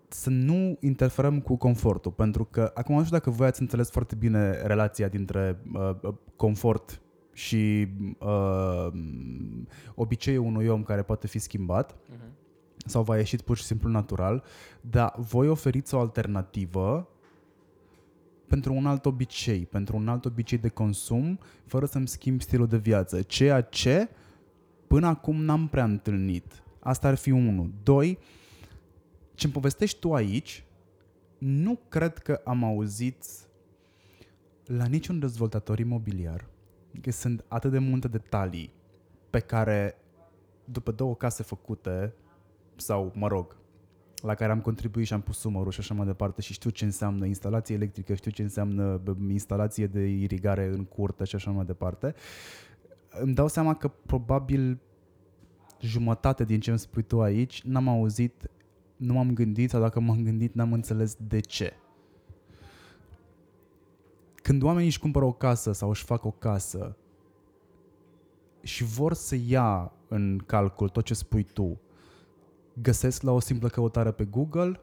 să 0.08 0.30
nu 0.30 0.76
interferăm 0.80 1.40
cu 1.40 1.56
confortul, 1.56 2.12
pentru 2.12 2.44
că 2.44 2.70
acum 2.74 2.94
nu 2.94 3.04
știu 3.04 3.16
dacă 3.16 3.30
voi 3.30 3.46
ați 3.46 3.60
înțeles 3.60 3.90
foarte 3.90 4.14
bine 4.14 4.50
relația 4.50 5.08
dintre 5.08 5.60
uh, 5.72 5.90
uh, 6.02 6.14
confort 6.36 7.00
și 7.32 7.88
uh, 8.18 8.88
obiceiul 9.94 10.44
unui 10.44 10.66
om 10.66 10.82
care 10.82 11.02
poate 11.02 11.26
fi 11.26 11.38
schimbat 11.38 11.96
Uh-huh. 11.96 12.86
sau 12.86 13.02
va 13.02 13.16
ieși 13.16 13.36
pur 13.36 13.56
și 13.56 13.64
simplu 13.64 13.88
natural, 13.88 14.44
dar 14.80 15.14
voi 15.16 15.48
oferiți 15.48 15.94
o 15.94 15.98
alternativă 15.98 17.08
pentru 18.48 18.74
un 18.74 18.86
alt 18.86 19.06
obicei, 19.06 19.66
pentru 19.66 19.96
un 19.96 20.08
alt 20.08 20.24
obicei 20.24 20.58
de 20.58 20.68
consum, 20.68 21.38
fără 21.66 21.86
să-mi 21.86 22.08
schimb 22.08 22.40
stilul 22.40 22.66
de 22.66 22.76
viață. 22.76 23.22
Ceea 23.22 23.60
ce 23.60 24.08
până 24.86 25.06
acum 25.06 25.42
n-am 25.44 25.68
prea 25.68 25.84
întâlnit. 25.84 26.62
Asta 26.80 27.08
ar 27.08 27.14
fi 27.14 27.30
unul. 27.30 27.72
Doi, 27.82 28.18
ce-mi 29.34 29.52
povestești 29.52 29.98
tu 29.98 30.14
aici, 30.14 30.64
nu 31.38 31.80
cred 31.88 32.18
că 32.18 32.40
am 32.44 32.64
auzit 32.64 33.24
la 34.64 34.84
niciun 34.84 35.18
dezvoltator 35.18 35.78
imobiliar 35.78 36.46
că 37.00 37.10
sunt 37.10 37.44
atât 37.48 37.70
de 37.70 37.78
multe 37.78 38.08
detalii 38.08 38.72
pe 39.30 39.38
care 39.38 39.96
după 40.64 40.92
două 40.92 41.14
case 41.14 41.42
făcute 41.42 42.14
sau, 42.76 43.12
mă 43.14 43.26
rog, 43.28 43.56
la 44.22 44.34
care 44.34 44.52
am 44.52 44.60
contribuit 44.60 45.06
și 45.06 45.12
am 45.12 45.20
pus 45.20 45.38
sumărul 45.38 45.70
și 45.72 45.80
așa 45.80 45.94
mai 45.94 46.06
departe 46.06 46.40
și 46.42 46.52
știu 46.52 46.70
ce 46.70 46.84
înseamnă 46.84 47.26
instalație 47.26 47.74
electrică, 47.74 48.14
știu 48.14 48.30
ce 48.30 48.42
înseamnă 48.42 49.00
bă, 49.04 49.14
instalație 49.28 49.86
de 49.86 50.06
irigare 50.06 50.66
în 50.66 50.84
curte 50.84 51.24
și 51.24 51.34
așa 51.34 51.50
mai 51.50 51.64
departe, 51.64 52.14
îmi 53.08 53.34
dau 53.34 53.48
seama 53.48 53.74
că 53.74 53.88
probabil 53.88 54.78
jumătate 55.80 56.44
din 56.44 56.60
ce 56.60 56.70
îmi 56.70 56.78
spui 56.78 57.02
tu 57.02 57.20
aici 57.20 57.62
n-am 57.62 57.88
auzit, 57.88 58.50
nu 58.96 59.12
m-am 59.12 59.32
gândit 59.32 59.70
sau 59.70 59.80
dacă 59.80 60.00
m-am 60.00 60.22
gândit 60.22 60.54
n-am 60.54 60.72
înțeles 60.72 61.16
de 61.28 61.40
ce. 61.40 61.72
Când 64.34 64.62
oamenii 64.62 64.86
își 64.86 64.98
cumpără 64.98 65.24
o 65.24 65.32
casă 65.32 65.72
sau 65.72 65.88
își 65.88 66.04
fac 66.04 66.24
o 66.24 66.30
casă 66.30 66.96
și 68.62 68.84
vor 68.84 69.12
să 69.12 69.36
ia 69.46 69.92
în 70.08 70.38
calcul 70.46 70.88
tot 70.88 71.04
ce 71.04 71.14
spui 71.14 71.42
tu, 71.42 71.80
găsesc 72.82 73.22
la 73.22 73.32
o 73.32 73.40
simplă 73.40 73.68
căutare 73.68 74.10
pe 74.10 74.24
Google 74.24 74.80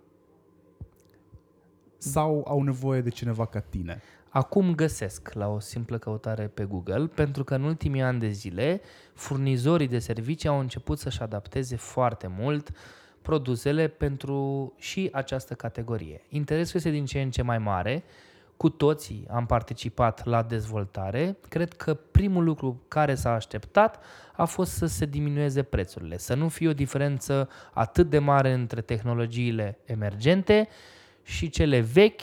sau 1.97 2.45
au 2.47 2.61
nevoie 2.61 3.01
de 3.01 3.09
cineva 3.09 3.45
ca 3.45 3.59
tine? 3.59 4.01
Acum 4.29 4.75
găsesc 4.75 5.33
la 5.33 5.47
o 5.47 5.59
simplă 5.59 5.97
căutare 5.97 6.47
pe 6.47 6.63
Google, 6.63 7.07
pentru 7.07 7.43
că 7.43 7.55
în 7.55 7.63
ultimii 7.63 8.01
ani 8.01 8.19
de 8.19 8.29
zile 8.29 8.81
furnizorii 9.13 9.87
de 9.87 9.99
servicii 9.99 10.49
au 10.49 10.59
început 10.59 10.99
să-și 10.99 11.21
adapteze 11.21 11.75
foarte 11.75 12.27
mult 12.37 12.71
produsele 13.21 13.87
pentru 13.87 14.73
și 14.77 15.09
această 15.11 15.53
categorie. 15.53 16.21
Interesul 16.29 16.75
este 16.75 16.89
din 16.89 17.05
ce 17.05 17.21
în 17.21 17.31
ce 17.31 17.41
mai 17.41 17.57
mare, 17.57 18.03
cu 18.57 18.69
toții 18.69 19.27
am 19.31 19.45
participat 19.45 20.25
la 20.25 20.41
dezvoltare. 20.41 21.37
Cred 21.49 21.73
că 21.73 21.93
primul 21.93 22.43
lucru 22.43 22.81
care 22.87 23.15
s-a 23.15 23.33
așteptat 23.33 24.03
a 24.35 24.45
fost 24.45 24.71
să 24.71 24.85
se 24.85 25.05
diminueze 25.05 25.63
prețurile, 25.63 26.17
să 26.17 26.33
nu 26.35 26.47
fie 26.47 26.67
o 26.67 26.73
diferență 26.73 27.49
atât 27.73 28.09
de 28.09 28.19
mare 28.19 28.51
între 28.51 28.81
tehnologiile 28.81 29.79
emergente 29.85 30.67
și 31.23 31.49
cele 31.49 31.79
vechi, 31.79 32.21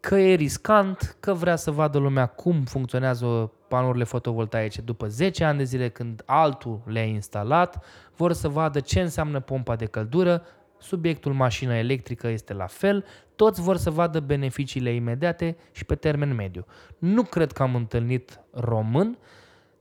că 0.00 0.18
e 0.18 0.34
riscant, 0.34 1.16
că 1.20 1.34
vrea 1.34 1.56
să 1.56 1.70
vadă 1.70 1.98
lumea 1.98 2.26
cum 2.26 2.64
funcționează 2.64 3.52
panourile 3.68 4.04
fotovoltaice 4.04 4.80
după 4.80 5.06
10 5.06 5.44
ani 5.44 5.58
de 5.58 5.64
zile 5.64 5.88
când 5.88 6.22
altul 6.26 6.80
le-a 6.84 7.04
instalat, 7.04 7.84
vor 8.16 8.32
să 8.32 8.48
vadă 8.48 8.80
ce 8.80 9.00
înseamnă 9.00 9.40
pompa 9.40 9.76
de 9.76 9.86
căldură, 9.86 10.42
subiectul 10.80 11.32
mașină 11.32 11.74
electrică 11.74 12.28
este 12.28 12.52
la 12.52 12.66
fel, 12.66 13.04
toți 13.36 13.60
vor 13.60 13.76
să 13.76 13.90
vadă 13.90 14.20
beneficiile 14.20 14.94
imediate 14.94 15.56
și 15.72 15.84
pe 15.84 15.94
termen 15.94 16.34
mediu. 16.34 16.66
Nu 16.98 17.22
cred 17.22 17.52
că 17.52 17.62
am 17.62 17.74
întâlnit 17.74 18.40
român 18.50 19.18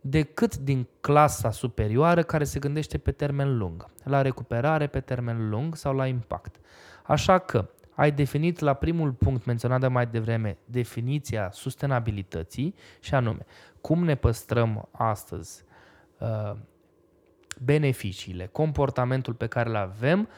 decât 0.02 0.58
din 0.58 0.88
clasa 1.02 1.52
superioară 1.52 2.24
care 2.24 2.44
se 2.44 2.60
gândește 2.60 2.98
pe 2.98 3.12
termen 3.12 3.58
lung, 3.58 3.86
la 4.04 4.22
recuperare 4.22 4.88
pe 4.88 5.00
termen 5.00 5.50
lung 5.50 5.76
sau 5.76 5.96
la 5.96 6.08
impact. 6.08 6.56
Așa 7.04 7.38
că 7.38 7.70
ai 7.96 8.12
definit 8.12 8.60
la 8.60 8.74
primul 8.74 9.12
punct 9.12 9.46
menționat 9.46 9.80
de 9.80 9.88
mai 9.88 10.08
devreme 10.08 10.58
definiția 10.66 11.50
sustenabilității 11.52 12.76
și 13.00 13.16
anume 13.16 13.46
cum 13.82 14.04
ne 14.04 14.16
păstrăm 14.16 14.88
astăzi 14.92 15.64
uh, 16.18 16.56
beneficiile, 17.64 18.50
comportamentul 18.52 19.34
pe 19.34 19.48
care 19.48 19.70
îl 19.70 19.76
avem 19.76 20.30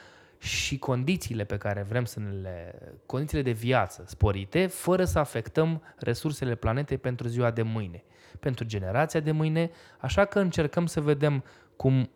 și 0.42 0.78
condițiile 0.78 1.44
pe 1.44 1.58
care 1.58 1.82
vrem 1.82 2.06
să 2.06 2.20
ne 2.20 2.30
le, 2.30 2.80
condițiile 3.06 3.44
de 3.44 3.52
viață 3.52 4.04
sporite, 4.08 4.68
fără 4.68 5.04
să 5.04 5.20
afectăm 5.20 5.82
resursele 5.98 6.56
planetei 6.56 6.98
pentru 6.98 7.28
ziua 7.28 7.52
de 7.52 7.62
mâine, 7.62 8.04
pentru 8.40 8.66
generația 8.66 9.20
de 9.20 9.32
mâine, 9.32 9.72
așa 10.00 10.26
că 10.26 10.40
încercăm 10.40 10.86
să 10.86 11.02
vedem 11.02 11.44
cum 11.76 12.10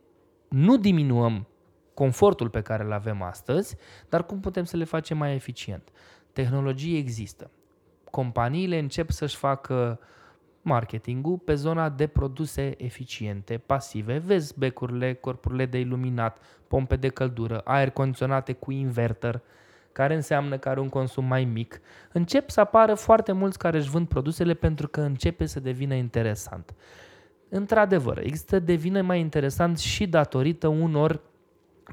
nu 0.50 0.78
diminuăm 0.78 1.48
confortul 1.94 2.50
pe 2.50 2.62
care 2.62 2.84
îl 2.84 2.92
avem 2.92 3.22
astăzi, 3.22 3.76
dar 4.10 4.26
cum 4.26 4.40
putem 4.40 4.64
să 4.64 4.78
le 4.78 4.84
facem 4.84 5.18
mai 5.18 5.34
eficient. 5.34 5.92
Tehnologie 6.34 6.98
există. 6.98 7.52
Companiile 8.12 8.78
încep 8.78 9.10
să-și 9.10 9.36
facă 9.36 10.00
marketingul 10.66 11.38
pe 11.38 11.56
zona 11.56 11.90
de 11.90 12.08
produse 12.08 12.74
eficiente, 12.78 13.62
pasive. 13.66 14.18
Vezi 14.18 14.54
becurile, 14.58 15.14
corpurile 15.14 15.66
de 15.66 15.80
iluminat, 15.80 16.38
pompe 16.68 16.96
de 16.96 17.08
căldură, 17.08 17.62
aer 17.64 17.90
condiționate 17.90 18.54
cu 18.54 18.72
inverter, 18.72 19.42
care 19.92 20.16
înseamnă 20.16 20.58
că 20.58 20.70
are 20.70 20.80
un 20.80 20.90
consum 20.90 21.26
mai 21.26 21.44
mic. 21.44 21.82
Încep 22.12 22.50
să 22.50 22.60
apară 22.60 22.94
foarte 22.94 23.32
mulți 23.32 23.58
care 23.58 23.78
își 23.78 23.90
vând 23.90 24.08
produsele 24.08 24.54
pentru 24.54 24.88
că 24.88 25.02
începe 25.02 25.46
să 25.46 25.60
devină 25.60 25.94
interesant. 25.94 26.74
Într-adevăr, 27.50 28.18
există 28.18 28.60
devine 28.60 29.02
mai 29.02 29.20
interesant 29.20 29.80
și 29.80 30.08
datorită 30.08 30.68
unor 30.68 31.22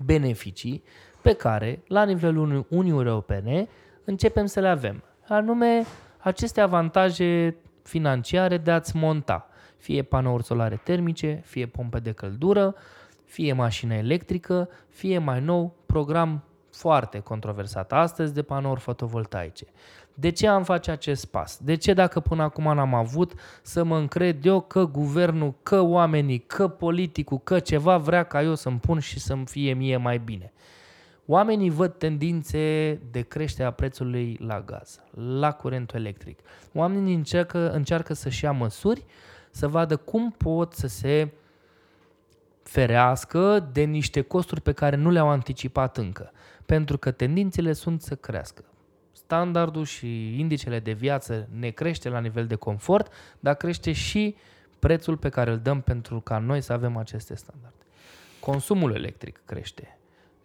beneficii 0.05 0.83
pe 1.23 1.33
care, 1.33 1.83
la 1.87 2.05
nivelul 2.05 2.67
Uniunii 2.69 3.07
Europene, 3.07 3.69
începem 4.05 4.47
să 4.47 4.61
le 4.61 4.69
avem. 4.69 5.03
Anume, 5.29 5.85
aceste 6.19 6.61
avantaje 6.61 7.57
financiare 7.83 8.57
de 8.57 8.71
a-ți 8.71 8.97
monta 8.97 9.47
fie 9.83 10.03
panouri 10.03 10.45
solare 10.45 10.81
termice, 10.85 11.43
fie 11.45 11.67
pompe 11.67 11.99
de 11.99 12.13
căldură, 12.13 12.75
fie 13.25 13.53
mașină 13.53 13.95
electrică, 13.95 14.69
fie 14.89 15.19
mai 15.19 15.41
nou 15.41 15.75
program 15.87 16.45
foarte 16.71 17.19
controversat 17.19 17.93
astăzi 17.93 18.35
de 18.35 18.43
panouri 18.43 18.81
fotovoltaice. 18.81 19.67
De 20.15 20.31
ce 20.31 20.47
am 20.47 20.63
face 20.63 20.91
acest 20.91 21.25
pas? 21.25 21.59
De 21.63 21.75
ce 21.75 21.93
dacă 21.93 22.21
până 22.21 22.43
acum 22.43 22.75
n-am 22.75 22.95
avut 22.95 23.33
să 23.63 23.85
mă 23.85 23.97
încred 23.97 24.45
eu 24.45 24.61
că 24.61 24.85
guvernul, 24.85 25.55
că 25.63 25.81
oamenii, 25.81 26.39
că 26.39 26.69
politicul, 26.69 27.41
că 27.45 27.59
ceva 27.59 27.97
vrea 27.97 28.23
ca 28.23 28.43
eu 28.43 28.55
să-mi 28.55 28.79
pun 28.79 28.99
și 28.99 29.19
să-mi 29.19 29.47
fie 29.47 29.73
mie 29.73 29.97
mai 29.97 30.19
bine? 30.19 30.53
Oamenii 31.27 31.71
văd 31.71 31.95
tendințe 31.95 32.95
de 33.11 33.21
creștere 33.21 33.69
a 33.69 33.71
prețului 33.71 34.39
la 34.41 34.61
gaz, 34.61 35.01
la 35.15 35.53
curentul 35.53 35.99
electric. 35.99 36.39
Oamenii 36.75 37.15
încearcă, 37.15 37.71
încearcă 37.71 38.15
să-și 38.15 38.45
ia 38.45 38.53
măsuri, 38.53 39.05
să 39.51 39.69
vadă 39.69 39.97
cum 39.97 40.31
pot 40.31 40.73
să 40.73 40.87
se 40.87 41.33
ferească 42.63 43.69
de 43.73 43.83
niște 43.83 44.21
costuri 44.21 44.61
pe 44.61 44.73
care 44.73 44.97
nu 44.97 45.11
le-au 45.11 45.29
anticipat 45.29 45.97
încă, 45.97 46.33
pentru 46.67 46.99
că 46.99 47.11
tendințele 47.11 47.73
sunt 47.73 48.03
să 48.03 48.15
crească. 48.15 48.65
Standardul 49.13 49.85
și 49.85 50.39
indicele 50.41 50.79
de 50.79 50.93
viață 50.93 51.49
ne 51.59 51.71
crește 51.71 52.09
la 52.09 52.21
nivel 52.21 52.47
de 52.47 52.55
confort, 52.55 53.13
dar 53.41 53.55
crește 53.55 53.93
și 53.93 54.37
prețul 54.79 55.17
pe 55.17 55.29
care 55.29 55.51
îl 55.51 55.59
dăm 55.59 55.81
pentru 55.81 56.21
ca 56.21 56.39
noi 56.39 56.61
să 56.61 56.73
avem 56.73 56.97
aceste 56.97 57.35
standarde. 57.35 57.77
Consumul 58.41 58.95
electric 58.95 59.41
crește, 59.45 59.99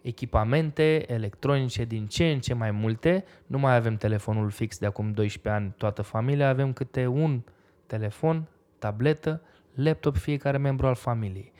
echipamente 0.07 1.11
electronice 1.13 1.85
din 1.85 2.07
ce 2.07 2.31
în 2.31 2.39
ce 2.39 2.53
mai 2.53 2.71
multe. 2.71 3.25
Nu 3.47 3.59
mai 3.59 3.75
avem 3.75 3.97
telefonul 3.97 4.49
fix 4.49 4.77
de 4.77 4.85
acum 4.85 5.11
12 5.11 5.61
ani, 5.61 5.73
toată 5.77 6.01
familia, 6.01 6.49
avem 6.49 6.73
câte 6.73 7.05
un 7.05 7.41
telefon, 7.85 8.47
tabletă, 8.79 9.41
laptop 9.73 10.15
fiecare 10.15 10.57
membru 10.57 10.87
al 10.87 10.95
familiei. 10.95 11.51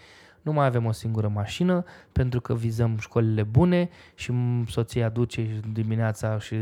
Nu 0.48 0.54
mai 0.54 0.66
avem 0.66 0.86
o 0.86 0.92
singură 0.92 1.28
mașină 1.28 1.84
pentru 2.12 2.42
că 2.42 2.54
vizăm 2.54 2.98
școlile 2.98 3.44
bune 3.44 3.90
și 4.16 4.34
soția 4.68 5.10
duce 5.10 5.60
dimineața 5.74 6.40
și 6.40 6.56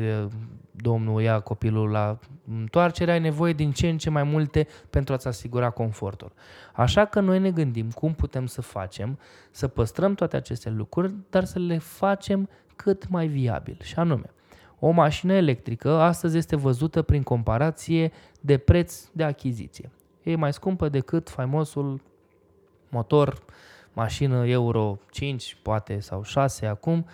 domnul 0.71 1.21
ia 1.21 1.39
copilul 1.39 1.89
la 1.89 2.19
întoarcere, 2.49 3.11
ai 3.11 3.19
nevoie 3.19 3.53
din 3.53 3.71
ce 3.71 3.89
în 3.89 3.97
ce 3.97 4.09
mai 4.09 4.23
multe 4.23 4.67
pentru 4.89 5.13
a-ți 5.13 5.27
asigura 5.27 5.69
confortul. 5.69 6.31
Așa 6.73 7.05
că 7.05 7.19
noi 7.19 7.39
ne 7.39 7.51
gândim 7.51 7.89
cum 7.89 8.13
putem 8.13 8.45
să 8.45 8.61
facem, 8.61 9.19
să 9.51 9.67
păstrăm 9.67 10.13
toate 10.13 10.35
aceste 10.35 10.69
lucruri, 10.69 11.13
dar 11.29 11.43
să 11.43 11.59
le 11.59 11.77
facem 11.77 12.49
cât 12.75 13.07
mai 13.09 13.27
viabil. 13.27 13.77
Și 13.83 13.95
anume, 13.95 14.29
o 14.79 14.89
mașină 14.89 15.33
electrică 15.33 15.89
astăzi 15.89 16.37
este 16.37 16.55
văzută 16.55 17.01
prin 17.01 17.23
comparație 17.23 18.11
de 18.41 18.57
preț 18.57 19.03
de 19.11 19.23
achiziție. 19.23 19.91
E 20.23 20.35
mai 20.35 20.53
scumpă 20.53 20.89
decât 20.89 21.29
faimosul 21.29 22.01
motor 22.89 23.43
mașină 23.95 24.47
Euro 24.47 24.99
5, 25.11 25.57
poate, 25.61 25.99
sau 25.99 26.23
6 26.23 26.65
acum, 26.65 27.05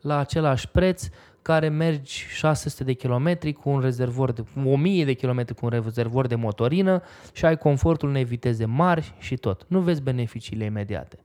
la 0.00 0.18
același 0.18 0.68
preț, 0.68 1.08
care 1.42 1.68
mergi 1.68 2.26
600 2.28 2.84
de 2.84 2.92
kilometri 2.92 3.52
cu 3.52 3.68
un 3.68 3.80
rezervor 3.80 4.32
de 4.32 4.44
1000 4.64 5.04
de 5.04 5.12
kilometri 5.12 5.54
cu 5.54 5.64
un 5.64 5.70
rezervor 5.70 6.26
de 6.26 6.34
motorină 6.34 7.02
și 7.32 7.44
ai 7.44 7.58
confortul 7.58 8.08
unei 8.08 8.24
viteze 8.24 8.64
mari 8.64 9.14
și 9.18 9.36
tot. 9.36 9.64
Nu 9.68 9.80
vezi 9.80 10.02
beneficiile 10.02 10.64
imediate. 10.64 11.18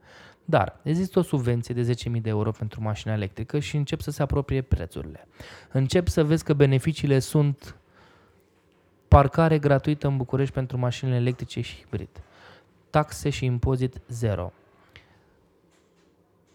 Dar 0.44 0.78
există 0.82 1.18
o 1.18 1.22
subvenție 1.22 1.74
de 1.74 1.94
10.000 2.16 2.20
de 2.20 2.28
euro 2.28 2.50
pentru 2.50 2.82
mașina 2.82 3.12
electrică 3.12 3.58
și 3.58 3.76
încep 3.76 4.00
să 4.00 4.10
se 4.10 4.22
apropie 4.22 4.62
prețurile. 4.62 5.28
Încep 5.72 6.08
să 6.08 6.24
vezi 6.24 6.44
că 6.44 6.52
beneficiile 6.52 7.18
sunt 7.18 7.76
parcare 9.08 9.58
gratuită 9.58 10.06
în 10.06 10.16
București 10.16 10.54
pentru 10.54 10.78
mașinile 10.78 11.16
electrice 11.16 11.60
și 11.60 11.76
hibrid, 11.76 12.22
taxe 12.90 13.30
și 13.30 13.44
impozit 13.44 14.00
zero. 14.08 14.52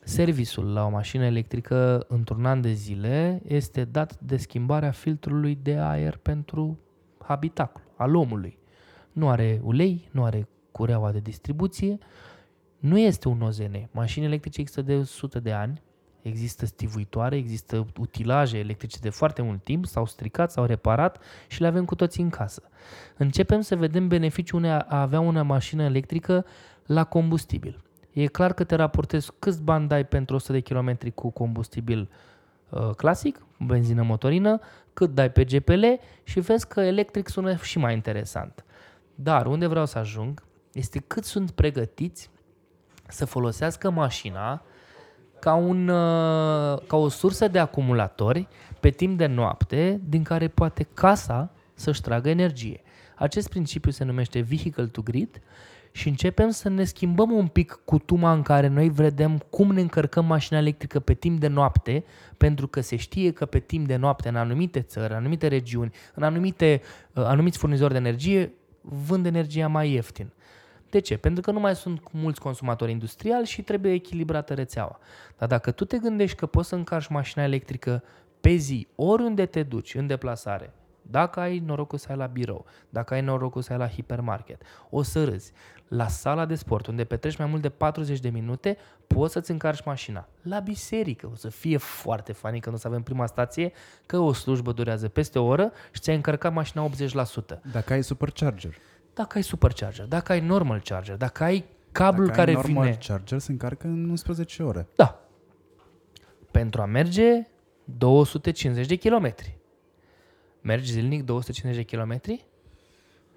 Serviciul 0.08 0.74
la 0.74 0.86
o 0.86 0.90
mașină 0.90 1.26
electrică 1.26 2.06
într-un 2.08 2.46
an 2.46 2.62
de 2.62 2.72
zile 2.72 3.42
este 3.48 3.84
dat 3.84 4.20
de 4.20 4.38
schimbarea 4.38 4.92
filtrului 4.92 5.60
de 5.62 5.78
aer 5.78 6.18
pentru 6.18 6.80
habitacul 7.18 7.82
al 7.96 8.16
omului. 8.16 8.58
Nu 9.12 9.30
are 9.30 9.60
ulei, 9.64 10.10
nu 10.12 10.24
are 10.24 10.48
cureaua 10.72 11.12
de 11.12 11.20
distribuție, 11.20 11.98
nu 12.78 13.00
este 13.00 13.28
un 13.28 13.42
OZN. 13.42 13.90
Mașini 13.92 14.26
electrice 14.26 14.60
există 14.60 14.82
de 14.82 14.96
100 14.96 15.40
de 15.40 15.52
ani, 15.52 15.82
există 16.22 16.66
stivuitoare, 16.66 17.36
există 17.36 17.88
utilaje 18.00 18.58
electrice 18.58 18.98
de 19.00 19.10
foarte 19.10 19.42
mult 19.42 19.64
timp, 19.64 19.86
s-au 19.86 20.06
stricat, 20.06 20.52
s-au 20.52 20.66
reparat 20.66 21.24
și 21.48 21.62
le 21.62 21.68
avem 21.68 21.86
cu 21.86 21.96
toții 21.96 22.24
în 22.24 22.30
casă. 22.30 22.62
Începem 23.18 23.62
să 23.62 23.76
vedem 23.76 24.08
beneficiul 24.08 24.60
unei 24.60 24.72
a 24.72 25.02
avea 25.02 25.20
una 25.20 25.44
mașină 25.44 25.84
electrică 25.84 26.46
la 26.86 27.04
combustibil. 27.04 27.82
E 28.18 28.28
clar 28.28 28.54
că 28.54 28.64
te 28.64 28.76
raportezi 28.76 29.32
câți 29.40 29.62
bani 29.62 29.88
dai 29.88 30.06
pentru 30.06 30.36
100 30.36 30.52
de 30.52 30.60
km 30.60 31.14
cu 31.14 31.30
combustibil 31.30 32.10
uh, 32.70 32.90
clasic, 32.90 33.46
benzină 33.60 34.04
motorină, 34.04 34.60
cât 34.94 35.14
dai 35.14 35.32
pe 35.32 35.44
GPL 35.44 35.84
și 36.24 36.40
vezi 36.40 36.68
că 36.68 36.80
electric 36.80 37.28
sună 37.30 37.56
și 37.56 37.78
mai 37.78 37.94
interesant. 37.94 38.66
Dar 39.16 39.46
unde 39.46 39.68
vreau 39.68 39.86
să 39.86 39.98
ajung 39.98 40.44
este 40.74 41.00
cât 41.08 41.24
sunt 41.24 41.52
pregătiți 41.52 42.30
să 43.08 43.26
folosească 43.26 43.90
mașina 43.90 44.62
ca, 45.40 45.54
un, 45.54 45.88
uh, 45.88 46.80
ca 46.88 46.96
o 46.98 47.10
sursă 47.10 47.48
de 47.48 47.60
acumulatori 47.60 48.48
pe 48.80 48.90
timp 48.90 49.18
de 49.18 49.26
noapte 49.26 50.02
din 50.04 50.24
care 50.24 50.48
poate 50.48 50.88
casa 50.94 51.52
să-și 51.74 52.02
tragă 52.02 52.30
energie. 52.30 52.82
Acest 53.16 53.50
principiu 53.50 53.92
se 53.92 54.04
numește 54.04 54.40
vehicle 54.40 54.86
to 54.86 55.02
grid 55.02 55.42
și 55.98 56.08
începem 56.08 56.50
să 56.50 56.70
ne 56.70 56.84
schimbăm 56.84 57.32
un 57.32 57.48
pic 57.48 57.80
cutuma 57.86 58.32
în 58.32 58.42
care 58.42 58.68
noi 58.68 58.90
vedem 58.90 59.38
cum 59.50 59.72
ne 59.72 59.82
încărcăm 59.82 60.26
mașina 60.26 60.60
electrică 60.60 61.00
pe 61.00 61.14
timp 61.14 61.40
de 61.40 61.48
noapte, 61.48 62.04
pentru 62.38 62.68
că 62.68 62.82
se 62.82 62.96
știe 62.96 63.32
că 63.32 63.46
pe 63.46 63.60
timp 63.60 63.88
de 63.88 63.96
noapte 63.96 64.30
în 64.30 64.36
anumite 64.36 64.82
țări, 64.82 65.12
în 65.12 65.18
anumite 65.18 65.48
regiuni, 65.48 65.94
în 66.14 66.24
anumite, 66.24 66.82
uh, 67.14 67.24
anumiți 67.24 67.58
furnizori 67.58 67.92
de 67.92 67.98
energie, 68.00 68.54
vând 68.82 69.26
energia 69.26 69.68
mai 69.68 69.92
ieftin. 69.92 70.32
De 70.90 71.00
ce? 71.00 71.18
Pentru 71.18 71.42
că 71.42 71.52
nu 71.52 71.60
mai 71.60 71.76
sunt 71.76 72.02
mulți 72.12 72.40
consumatori 72.40 72.92
industriali 72.92 73.46
și 73.46 73.62
trebuie 73.62 73.92
echilibrată 73.92 74.54
rețeaua. 74.54 75.00
Dar 75.38 75.48
dacă 75.48 75.72
tu 75.72 75.86
te 75.86 75.98
gândești 75.98 76.38
că 76.38 76.46
poți 76.46 76.70
să 76.70 76.76
încarci 76.76 77.08
mașina 77.08 77.44
electrică 77.44 78.04
pe 78.42 78.56
zi, 78.56 78.88
oriunde 78.96 79.46
te 79.46 79.64
duci 79.64 79.96
în 79.96 80.08
deplasare, 80.08 80.74
dacă 81.10 81.40
ai 81.40 81.60
norocul 81.60 81.98
să 81.98 82.08
ai 82.10 82.18
la 82.18 82.26
birou, 82.26 82.66
dacă 82.90 83.14
ai 83.14 83.22
norocul 83.22 83.62
să 83.62 83.72
ai 83.72 83.78
la 83.78 83.88
hipermarket, 83.90 84.62
o 84.90 85.02
să 85.02 85.24
râzi. 85.24 85.52
La 85.88 86.08
sala 86.08 86.46
de 86.46 86.56
sport, 86.56 86.88
unde 86.88 87.04
petreci 87.04 87.38
mai 87.38 87.48
mult 87.48 87.62
de 87.62 87.70
40 87.70 88.20
de 88.20 88.30
minute, 88.30 88.78
poți 89.08 89.34
să-ți 89.34 89.52
încarci 89.52 89.86
mașina. 89.86 90.28
La 90.42 90.60
biserică, 90.60 91.30
o 91.32 91.36
să 91.36 91.50
fie 91.50 91.78
foarte 91.78 92.32
funny 92.32 92.60
când 92.60 92.76
o 92.76 92.78
să 92.78 92.88
avem 92.88 93.02
prima 93.02 93.26
stație, 93.26 93.72
că 94.06 94.18
o 94.18 94.34
slujbă 94.34 94.72
durează 94.72 95.08
peste 95.08 95.40
o 95.40 95.46
oră 95.46 95.72
și 95.92 96.02
ți-ai 96.02 96.16
încărcat 96.16 96.54
mașina 96.54 96.90
80%. 96.90 97.62
Dacă 97.72 97.94
ai 97.94 98.04
supercharger. 98.04 98.76
Dacă 99.14 99.38
ai 99.38 99.44
supercharger, 99.44 100.06
dacă 100.06 100.32
ai 100.32 100.40
normal 100.40 100.82
charger, 100.82 101.16
dacă 101.16 101.44
ai 101.44 101.66
cablul 101.92 102.26
Dacă 102.26 102.38
care 102.38 102.50
ai 102.50 102.56
normal 102.56 102.84
vine... 102.84 102.98
charger, 103.08 103.40
se 103.40 103.52
încarcă 103.52 103.88
în 103.88 104.10
11 104.10 104.64
ore. 104.64 104.88
Da. 104.96 105.22
Pentru 106.52 106.82
a 106.82 106.86
merge 106.86 107.48
250 107.84 108.88
de 108.88 108.96
kilometri. 108.96 109.58
Mergi 110.68 110.92
zilnic 110.92 111.24
250 111.24 111.76
de 111.84 111.84
kilometri? 111.90 112.46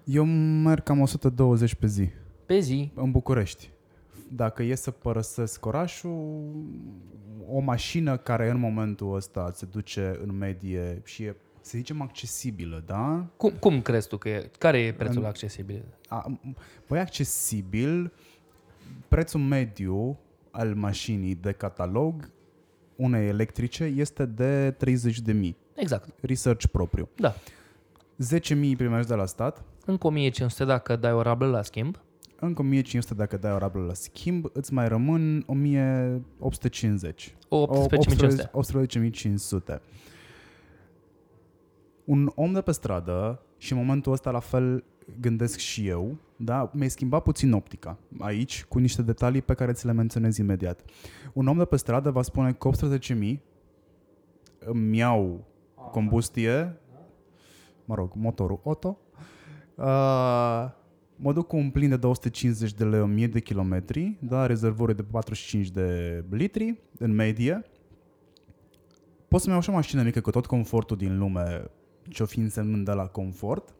Eu 0.03 0.25
merg 0.25 0.83
cam 0.83 0.99
120 0.99 1.73
pe 1.75 1.87
zi, 1.87 2.09
Pe 2.45 2.59
zi. 2.59 2.91
în 2.95 3.11
București. 3.11 3.69
Dacă 4.31 4.63
e 4.63 4.75
să 4.75 4.91
părăsesc 4.91 5.65
orașul, 5.65 6.51
o 7.49 7.59
mașină 7.59 8.17
care 8.17 8.49
în 8.49 8.59
momentul 8.59 9.15
ăsta 9.15 9.51
se 9.53 9.65
duce 9.65 10.19
în 10.23 10.37
medie 10.37 11.01
și 11.05 11.23
e, 11.23 11.35
să 11.61 11.77
zicem, 11.77 12.01
accesibilă, 12.01 12.83
da? 12.85 13.25
Cum, 13.37 13.51
cum 13.59 13.81
crezi 13.81 14.07
tu 14.07 14.17
că 14.17 14.29
e? 14.29 14.49
Care 14.57 14.79
e 14.79 14.93
prețul 14.93 15.21
În- 15.21 15.27
accesibil? 15.27 15.83
A, 16.07 16.39
păi 16.87 16.99
accesibil, 16.99 18.13
prețul 19.07 19.39
mediu 19.39 20.19
al 20.51 20.75
mașinii 20.75 21.35
de 21.35 21.51
catalog 21.51 22.31
unei 22.95 23.27
electrice 23.27 23.83
este 23.83 24.25
de 24.25 24.71
30.000. 24.71 25.55
Exact. 25.81 26.09
Research 26.21 26.65
propriu. 26.65 27.09
Da. 27.15 27.33
10.000 28.39 28.75
primești 28.77 29.07
de 29.07 29.15
la 29.15 29.25
stat, 29.25 29.63
Încă 29.85 30.07
1500 30.07 30.63
dacă 30.65 30.95
dai 30.95 31.13
o 31.13 31.21
rablă 31.21 31.47
la 31.47 31.61
schimb. 31.61 31.99
încă 32.39 32.61
1500 32.61 33.13
dacă 33.13 33.37
dai 33.37 33.51
o 33.51 33.57
rablă 33.57 33.85
la 33.85 33.93
schimb, 33.93 34.45
îți 34.53 34.73
mai 34.73 34.87
rămân 34.87 35.43
1850. 35.47 37.35
O 37.47 37.67
18.500. 37.87 38.51
18.500. 39.75 39.79
Un 42.05 42.31
om 42.35 42.53
de 42.53 42.61
pe 42.61 42.71
stradă, 42.71 43.41
și 43.57 43.71
în 43.71 43.77
momentul 43.77 44.11
ăsta 44.11 44.31
la 44.31 44.39
fel 44.39 44.83
gândesc 45.19 45.57
și 45.57 45.87
eu, 45.87 46.15
da? 46.35 46.71
mi-ai 46.73 46.89
schimbat 46.89 47.23
puțin 47.23 47.53
optica 47.53 47.97
aici 48.19 48.65
cu 48.65 48.79
niște 48.79 49.01
detalii 49.01 49.41
pe 49.41 49.53
care 49.53 49.71
ți 49.71 49.85
le 49.85 49.91
menționez 49.91 50.37
imediat. 50.37 50.81
Un 51.33 51.47
om 51.47 51.57
de 51.57 51.65
pe 51.65 51.75
stradă 51.75 52.11
va 52.11 52.21
spune 52.21 52.53
că 52.53 52.69
18.000 52.69 53.37
îmi 54.59 54.97
iau 54.97 55.45
combustie, 55.91 56.79
mă 57.85 57.95
rog, 57.95 58.11
motorul 58.15 58.61
auto, 58.63 58.97
uh, 59.75 60.69
mă 61.15 61.33
duc 61.33 61.47
cu 61.47 61.55
un 61.55 61.69
plin 61.69 61.89
de 61.89 61.97
250 61.97 62.73
de 62.73 62.83
lei 62.83 62.99
1000 62.99 63.27
de 63.27 63.39
kilometri, 63.39 64.17
da, 64.19 64.45
rezervorul 64.45 64.95
de 64.95 65.03
45 65.03 65.69
de 65.69 66.23
litri 66.29 66.79
în 66.97 67.15
medie. 67.15 67.65
Pot 69.27 69.41
să-mi 69.41 69.53
iau 69.53 69.61
și 69.61 69.69
o 69.69 69.73
mașină 69.73 70.03
mică 70.03 70.21
cu 70.21 70.29
tot 70.29 70.45
confortul 70.45 70.97
din 70.97 71.17
lume, 71.17 71.71
ce-o 72.09 72.25
fi 72.25 72.39
însemnând 72.39 72.85
de 72.85 72.91
la 72.91 73.05
confort. 73.07 73.75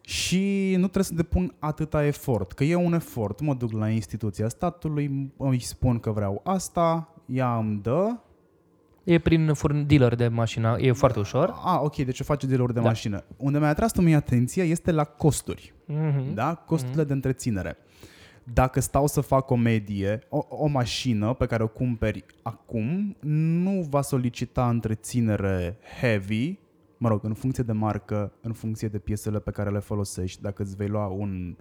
Și 0.00 0.70
nu 0.70 0.82
trebuie 0.82 1.04
să 1.04 1.14
depun 1.14 1.54
atâta 1.58 2.04
efort, 2.04 2.52
că 2.52 2.64
e 2.64 2.74
un 2.74 2.92
efort. 2.92 3.40
Mă 3.40 3.54
duc 3.54 3.72
la 3.72 3.88
instituția 3.88 4.48
statului, 4.48 5.32
îi 5.36 5.60
spun 5.60 5.98
că 5.98 6.10
vreau 6.10 6.40
asta, 6.44 7.14
ea 7.26 7.56
îmi 7.56 7.80
dă, 7.82 8.16
E 9.04 9.18
prin 9.18 9.52
furn- 9.54 9.86
dealer 9.86 10.14
de 10.14 10.28
mașină, 10.28 10.76
e 10.80 10.92
foarte 10.92 11.18
ușor. 11.18 11.54
A, 11.62 11.80
ok, 11.82 11.96
deci 11.96 12.20
o 12.20 12.24
face 12.24 12.46
dealer 12.46 12.66
de 12.66 12.72
Da. 12.72 12.80
mașină. 12.80 13.24
Unde 13.36 13.58
mi-a 13.58 13.68
atras 13.68 13.92
tu 13.92 14.00
mie 14.00 14.14
atenția 14.14 14.64
este 14.64 14.90
la 14.92 15.04
costuri. 15.04 15.74
Mm-hmm. 15.92 16.34
Da? 16.34 16.54
Costurile 16.54 17.04
de 17.04 17.12
întreținere. 17.12 17.76
Dacă 18.52 18.80
stau 18.80 19.06
să 19.06 19.20
fac 19.20 19.50
o 19.50 19.56
medie, 19.56 20.18
o, 20.28 20.46
o 20.48 20.66
mașină 20.66 21.32
pe 21.32 21.46
care 21.46 21.62
o 21.62 21.68
cumperi 21.68 22.24
acum 22.42 23.16
nu 23.20 23.86
va 23.90 24.02
solicita 24.02 24.68
întreținere 24.68 25.76
heavy, 26.00 26.58
mă 26.98 27.08
rog, 27.08 27.24
în 27.24 27.34
funcție 27.34 27.62
de 27.64 27.72
marcă, 27.72 28.32
în 28.40 28.52
funcție 28.52 28.88
de 28.88 28.98
piesele 28.98 29.38
pe 29.38 29.50
care 29.50 29.70
le 29.70 29.78
folosești. 29.78 30.42
Dacă 30.42 30.62
îți 30.62 30.76
vei 30.76 30.88
lua 30.88 31.06
un 31.06 31.56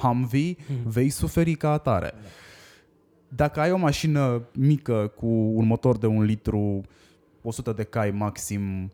Humvee, 0.00 0.56
vei 0.84 1.08
suferi 1.08 1.54
ca 1.54 1.70
atare. 1.72 2.12
Dacă 3.34 3.60
ai 3.60 3.72
o 3.72 3.76
mașină 3.76 4.42
mică 4.54 5.12
cu 5.16 5.26
un 5.26 5.66
motor 5.66 5.98
de 5.98 6.06
un 6.06 6.22
litru, 6.22 6.80
100 7.42 7.72
de 7.72 7.82
cai 7.82 8.10
maxim, 8.10 8.90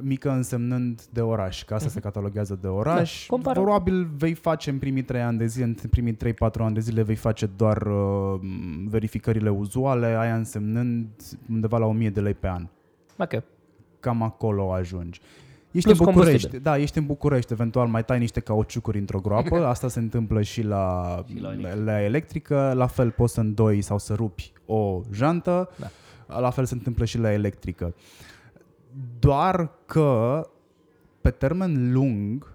mică 0.00 0.30
însemnând 0.30 1.02
de 1.12 1.20
oraș, 1.20 1.64
că 1.64 1.74
asta 1.74 1.88
se 1.88 2.00
cataloguează 2.00 2.58
de 2.60 2.66
oraș. 2.66 3.26
Da, 3.28 3.34
compară. 3.34 3.60
Probabil 3.60 4.10
vei 4.16 4.34
face 4.34 4.70
în 4.70 4.78
primii 4.78 5.02
3 5.02 5.20
ani 5.20 5.38
de 5.38 5.46
zile, 5.46 5.64
în 5.64 5.74
primii 5.90 6.16
3-4 6.16 6.16
ani 6.58 6.74
de 6.74 6.80
zile 6.80 7.02
vei 7.02 7.14
face 7.14 7.46
doar 7.56 7.82
uh, 7.82 8.40
verificările 8.84 9.50
uzuale, 9.50 10.06
aia 10.06 10.34
însemnând 10.34 11.08
undeva 11.50 11.78
la 11.78 11.86
1000 11.86 12.10
de 12.10 12.20
lei 12.20 12.34
pe 12.34 12.48
an. 12.48 12.66
Ok. 13.18 13.42
Cam 14.00 14.22
acolo 14.22 14.72
ajungi. 14.72 15.20
Ești 15.72 15.88
Plus 15.88 15.98
în 15.98 16.04
București, 16.04 16.30
combustibil. 16.32 16.60
da, 16.62 16.78
ești 16.78 16.98
în 16.98 17.06
București, 17.06 17.52
eventual 17.52 17.86
mai 17.88 18.04
tai 18.04 18.18
niște 18.18 18.40
cauciucuri 18.40 18.98
într-o 18.98 19.20
groapă, 19.20 19.66
asta 19.66 19.88
se 19.88 19.98
întâmplă 19.98 20.42
și 20.42 20.62
la, 20.62 21.24
Și 21.28 21.40
la 21.40 21.48
electrică. 21.52 21.82
la 21.84 22.02
electrică, 22.02 22.72
la 22.76 22.86
fel 22.86 23.10
poți 23.10 23.34
să 23.34 23.40
îndoi 23.40 23.82
sau 23.82 23.98
să 23.98 24.14
rupi 24.14 24.52
o 24.66 25.00
jantă, 25.12 25.70
Da. 26.28 26.38
la 26.40 26.50
fel 26.50 26.64
se 26.64 26.74
întâmplă 26.74 27.04
și 27.04 27.18
la 27.18 27.32
electrică. 27.32 27.94
Doar 29.18 29.70
că 29.86 30.40
pe 31.20 31.30
termen 31.30 31.92
lung 31.92 32.52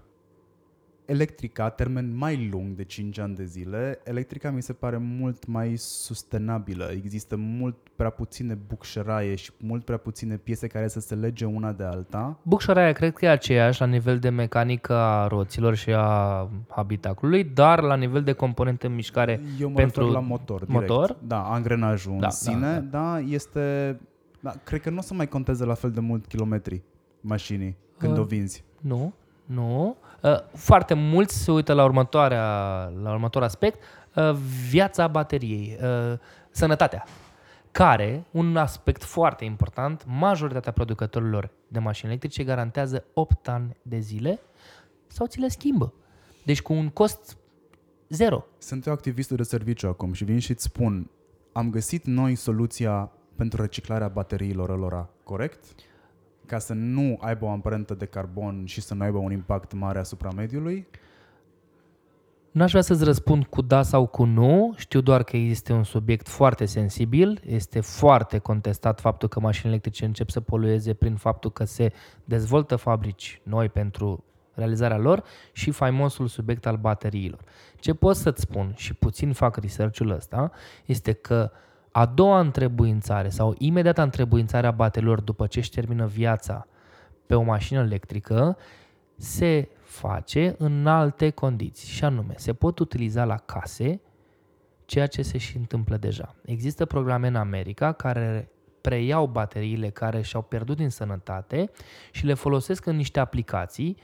electrica, 1.08 1.68
termen 1.68 2.16
mai 2.16 2.48
lung 2.52 2.74
de 2.76 2.84
5 2.84 3.18
ani 3.18 3.34
de 3.34 3.44
zile, 3.44 4.00
electrica 4.04 4.50
mi 4.50 4.62
se 4.62 4.72
pare 4.72 4.96
mult 4.96 5.46
mai 5.46 5.76
sustenabilă. 5.76 6.90
Există 6.92 7.36
mult 7.36 7.76
prea 7.96 8.10
puține 8.10 8.54
bucșăraie 8.66 9.34
și 9.34 9.50
mult 9.60 9.84
prea 9.84 9.96
puține 9.96 10.36
piese 10.36 10.66
care 10.66 10.88
să 10.88 11.00
se 11.00 11.14
lege 11.14 11.44
una 11.44 11.72
de 11.72 11.84
alta. 11.84 12.38
Bucșăraia 12.42 12.92
cred 12.92 13.12
că 13.12 13.24
e 13.24 13.28
aceeași 13.28 13.80
la 13.80 13.86
nivel 13.86 14.18
de 14.18 14.28
mecanică 14.28 14.92
a 14.94 15.26
roților 15.26 15.74
și 15.74 15.92
a 15.92 16.48
habitacului, 16.68 17.44
dar 17.44 17.80
la 17.82 17.94
nivel 17.96 18.22
de 18.22 18.32
componente 18.32 18.86
în 18.86 18.94
mișcare 18.94 19.40
Eu 19.60 19.68
mă 19.68 19.74
pentru 19.74 20.00
refer 20.00 20.14
la 20.14 20.26
motor, 20.26 20.64
direct. 20.64 20.88
motor? 20.88 21.16
Da, 21.26 21.42
angrenajul 21.42 22.16
Da, 22.18 22.26
în 22.26 22.32
sine, 22.32 22.86
da, 22.90 22.98
da 22.98 23.18
este... 23.18 23.98
Da, 24.40 24.54
cred 24.64 24.80
că 24.80 24.90
nu 24.90 24.98
o 24.98 25.02
să 25.02 25.14
mai 25.14 25.28
conteze 25.28 25.64
la 25.64 25.74
fel 25.74 25.90
de 25.90 26.00
mult 26.00 26.26
kilometri 26.26 26.82
mașinii 27.20 27.76
când 27.96 28.12
Uh. 28.12 28.18
o 28.18 28.22
vinzi. 28.22 28.64
Nu, 28.80 29.14
nu. 29.44 29.96
Uh, 30.22 30.36
Foarte 30.54 30.94
mulți 30.94 31.42
se 31.42 31.50
uită 31.50 31.72
la, 31.72 31.84
următoarea, 31.84 32.44
la 33.02 33.12
următor 33.12 33.42
aspect, 33.42 33.82
uh, 34.14 34.32
viața 34.68 35.06
bateriei, 35.06 35.78
uh, 35.82 36.18
sănătatea, 36.50 37.04
care, 37.70 38.24
un 38.30 38.56
aspect 38.56 39.02
foarte 39.02 39.44
important, 39.44 40.04
majoritatea 40.06 40.72
producătorilor 40.72 41.50
de 41.68 41.78
mașini 41.78 42.10
electrice 42.10 42.44
garantează 42.44 43.04
8 43.14 43.48
ani 43.48 43.76
de 43.82 43.98
zile 43.98 44.40
sau 45.06 45.26
ți 45.26 45.40
le 45.40 45.48
schimbă. 45.48 45.92
Deci 46.44 46.62
cu 46.62 46.72
un 46.72 46.88
cost 46.88 47.36
zero. 48.08 48.44
Sunt 48.58 48.86
eu 48.86 48.92
activistul 48.92 49.36
de 49.36 49.42
serviciu 49.42 49.88
acum 49.88 50.12
și 50.12 50.24
vin 50.24 50.38
și 50.38 50.50
îți 50.50 50.62
spun, 50.62 51.10
am 51.52 51.70
găsit 51.70 52.04
noi 52.04 52.34
soluția 52.34 53.12
pentru 53.36 53.62
reciclarea 53.62 54.08
bateriilor 54.08 54.78
lor, 54.78 55.08
corect? 55.24 55.64
Ca 56.48 56.58
să 56.58 56.72
nu 56.72 57.18
aibă 57.20 57.44
o 57.44 57.48
amprentă 57.48 57.94
de 57.94 58.04
carbon 58.04 58.62
și 58.64 58.80
să 58.80 58.94
nu 58.94 59.02
aibă 59.02 59.18
un 59.18 59.32
impact 59.32 59.72
mare 59.72 59.98
asupra 59.98 60.30
mediului? 60.36 60.86
N-aș 62.50 62.70
vrea 62.70 62.82
să-ți 62.82 63.04
răspund 63.04 63.44
cu 63.44 63.62
da 63.62 63.82
sau 63.82 64.06
cu 64.06 64.24
nu, 64.24 64.74
știu 64.76 65.00
doar 65.00 65.22
că 65.22 65.36
este 65.36 65.72
un 65.72 65.82
subiect 65.82 66.28
foarte 66.28 66.64
sensibil, 66.64 67.40
este 67.46 67.80
foarte 67.80 68.38
contestat 68.38 69.00
faptul 69.00 69.28
că 69.28 69.40
mașinile 69.40 69.70
electrice 69.70 70.04
încep 70.04 70.30
să 70.30 70.40
polueze 70.40 70.94
prin 70.94 71.16
faptul 71.16 71.52
că 71.52 71.64
se 71.64 71.92
dezvoltă 72.24 72.76
fabrici 72.76 73.40
noi 73.42 73.68
pentru 73.68 74.24
realizarea 74.54 74.98
lor 74.98 75.22
și 75.52 75.70
faimosul 75.70 76.26
subiect 76.26 76.66
al 76.66 76.76
bateriilor. 76.76 77.40
Ce 77.76 77.94
pot 77.94 78.16
să-ți 78.16 78.40
spun, 78.40 78.72
și 78.76 78.94
puțin 78.94 79.32
fac 79.32 79.56
research-ul 79.56 80.10
ăsta, 80.10 80.50
este 80.84 81.12
că 81.12 81.50
a 81.92 82.06
doua 82.06 82.40
întrebuințare 82.40 83.28
sau 83.28 83.54
imediata 83.58 84.02
întrebuințare 84.02 84.66
a 84.66 84.70
bateriilor 84.70 85.20
după 85.20 85.46
ce 85.46 85.58
își 85.58 85.70
termină 85.70 86.06
viața 86.06 86.66
pe 87.26 87.34
o 87.34 87.42
mașină 87.42 87.80
electrică 87.80 88.56
se 89.16 89.68
face 89.82 90.54
în 90.58 90.86
alte 90.86 91.30
condiții 91.30 91.88
și 91.88 92.04
anume 92.04 92.34
se 92.36 92.52
pot 92.52 92.78
utiliza 92.78 93.24
la 93.24 93.36
case 93.36 94.00
ceea 94.84 95.06
ce 95.06 95.22
se 95.22 95.38
și 95.38 95.56
întâmplă 95.56 95.96
deja. 95.96 96.34
Există 96.44 96.84
programe 96.84 97.26
în 97.26 97.36
America 97.36 97.92
care 97.92 98.50
preiau 98.80 99.26
bateriile 99.26 99.90
care 99.90 100.20
și-au 100.22 100.42
pierdut 100.42 100.76
din 100.76 100.88
sănătate 100.88 101.70
și 102.10 102.26
le 102.26 102.34
folosesc 102.34 102.86
în 102.86 102.96
niște 102.96 103.20
aplicații, 103.20 103.96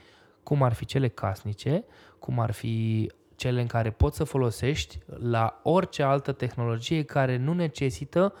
cum 0.43 0.63
ar 0.63 0.73
fi 0.73 0.85
cele 0.85 1.07
casnice, 1.07 1.83
cum 2.19 2.39
ar 2.39 2.51
fi 2.51 3.11
cele 3.35 3.61
în 3.61 3.67
care 3.67 3.91
poți 3.91 4.17
să 4.17 4.23
folosești 4.23 4.99
la 5.05 5.59
orice 5.63 6.03
altă 6.03 6.31
tehnologie 6.31 7.03
care 7.03 7.37
nu 7.37 7.53
necesită 7.53 8.33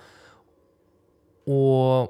o, 1.43 1.61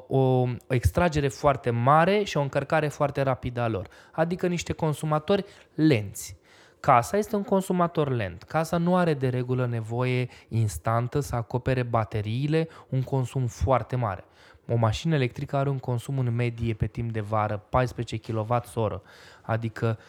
o 0.08 0.48
extragere 0.68 1.28
foarte 1.28 1.70
mare 1.70 2.24
și 2.24 2.38
o 2.38 2.42
încărcare 2.42 2.88
foarte 2.88 3.22
rapidă 3.22 3.62
a 3.62 3.68
lor. 3.68 3.88
Adică 4.12 4.48
niște 4.48 4.74
consumatori 4.74 5.46
lenți. 5.76 6.38
Casa 6.80 7.18
este 7.18 7.36
un 7.36 7.44
consumator 7.44 8.10
lent. 8.10 8.44
Casa 8.44 8.78
nu 8.78 8.96
are 8.96 9.14
de 9.14 9.28
regulă 9.28 9.66
nevoie 9.66 10.30
instantă 10.48 11.20
să 11.20 11.36
acopere 11.36 11.84
bateriile, 11.84 12.68
un 12.90 13.02
consum 13.02 13.48
foarte 13.48 13.96
mare. 13.96 14.24
O 14.68 14.76
mașină 14.76 15.16
electrică 15.16 15.56
are 15.56 15.70
un 15.70 15.80
consum 15.80 16.20
în 16.20 16.36
medie 16.36 16.74
pe 16.74 16.88
timp 16.88 17.12
de 17.12 17.20
vară 17.20 17.66
14 17.70 18.18
kWh, 18.18 19.00
adică 19.42 20.00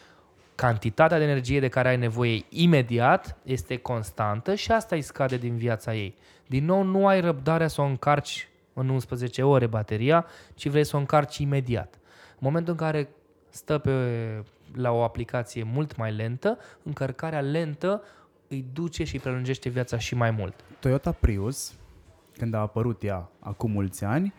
cantitatea 0.57 1.17
de 1.17 1.23
energie 1.23 1.59
de 1.59 1.67
care 1.67 1.87
ai 1.87 1.97
nevoie 1.97 2.45
imediat 2.49 3.37
este 3.43 3.77
constantă 3.77 4.55
și 4.55 4.71
asta 4.71 4.95
îi 4.95 5.01
scade 5.01 5.37
din 5.37 5.57
viața 5.57 5.95
ei. 5.95 6.15
Din 6.47 6.65
nou, 6.65 6.83
nu 6.83 7.07
ai 7.07 7.21
răbdarea 7.21 7.67
să 7.67 7.81
o 7.81 7.83
încarci 7.83 8.49
în 8.73 8.89
11 8.89 9.43
ore 9.43 9.67
bateria, 9.67 10.25
ci 10.55 10.67
vrei 10.67 10.83
să 10.83 10.95
o 10.95 10.99
încarci 10.99 11.37
imediat. 11.37 11.99
În 12.29 12.39
momentul 12.39 12.71
în 12.73 12.79
care 12.79 13.09
stă 13.49 13.77
pe, 13.77 13.91
la 14.75 14.91
o 14.91 15.03
aplicație 15.03 15.63
mult 15.63 15.95
mai 15.95 16.11
lentă, 16.11 16.57
încărcarea 16.83 17.41
lentă 17.41 18.03
îi 18.47 18.65
duce 18.73 19.03
și 19.03 19.13
îi 19.13 19.21
prelungește 19.21 19.69
viața 19.69 19.97
și 19.97 20.15
mai 20.15 20.31
mult. 20.31 20.53
Toyota 20.79 21.11
Prius, 21.11 21.73
când 22.37 22.53
a 22.53 22.59
apărut 22.59 23.03
ea 23.03 23.29
acum 23.39 23.71
mulți 23.71 24.03
ani, 24.03 24.33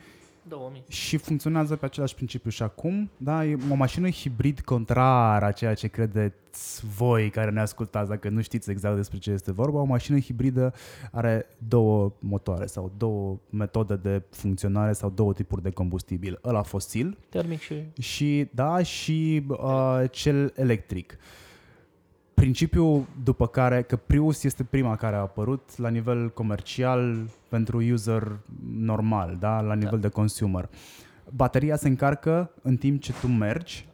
2000. 0.49 0.85
și 0.89 1.16
funcționează 1.16 1.77
pe 1.77 1.85
același 1.85 2.15
principiu 2.15 2.51
și 2.51 2.62
acum, 2.62 3.11
da, 3.16 3.45
e 3.45 3.59
o 3.70 3.75
mașină 3.75 4.11
hibrid 4.11 4.61
contrar 4.61 5.43
a 5.43 5.53
ceea 5.53 5.75
ce 5.75 5.89
credeți 5.89 6.87
voi 6.97 7.31
care 7.31 7.51
ne 7.51 7.61
ascultați, 7.61 8.09
dacă 8.09 8.29
nu 8.29 8.43
știți 8.43 8.70
exact 8.70 8.97
despre 8.97 9.19
ce 9.19 9.31
este 9.31 9.53
vorba, 9.53 9.81
o 9.81 9.85
mașină 9.85 10.19
hibridă 10.19 10.75
are 11.12 11.47
două 11.69 12.12
motoare 12.19 12.66
sau 12.66 12.93
două 12.97 13.39
metode 13.51 13.97
de 13.97 14.23
funcționare 14.31 14.93
sau 14.93 15.11
două 15.11 15.33
tipuri 15.33 15.62
de 15.62 15.70
combustibil, 15.70 16.39
ăla 16.45 16.62
fosil 16.62 17.16
Termic 17.29 17.61
și... 17.61 17.75
și, 18.01 18.49
da, 18.51 18.83
și 18.83 19.47
uh, 19.49 20.03
cel 20.11 20.53
electric. 20.57 21.19
Principiul 22.39 23.06
după 23.23 23.47
care, 23.47 23.82
că 23.82 23.97
Prius 23.97 24.44
este 24.44 24.65
prima 24.65 24.97
care 24.97 25.16
a 25.16 25.20
apărut 25.20 25.77
la 25.77 25.89
nivel 25.89 26.31
comercial 26.31 27.28
pentru 27.48 27.82
user 27.93 28.39
normal, 28.78 29.36
da, 29.40 29.60
la 29.60 29.74
nivel 29.74 29.98
de 29.98 30.09
consumer. 30.09 30.69
Bateria 31.35 31.77
se 31.77 31.89
încarcă 31.89 32.51
în 32.62 32.77
timp 32.77 33.01
ce 33.01 33.12
tu 33.20 33.27
mergi 33.27 33.89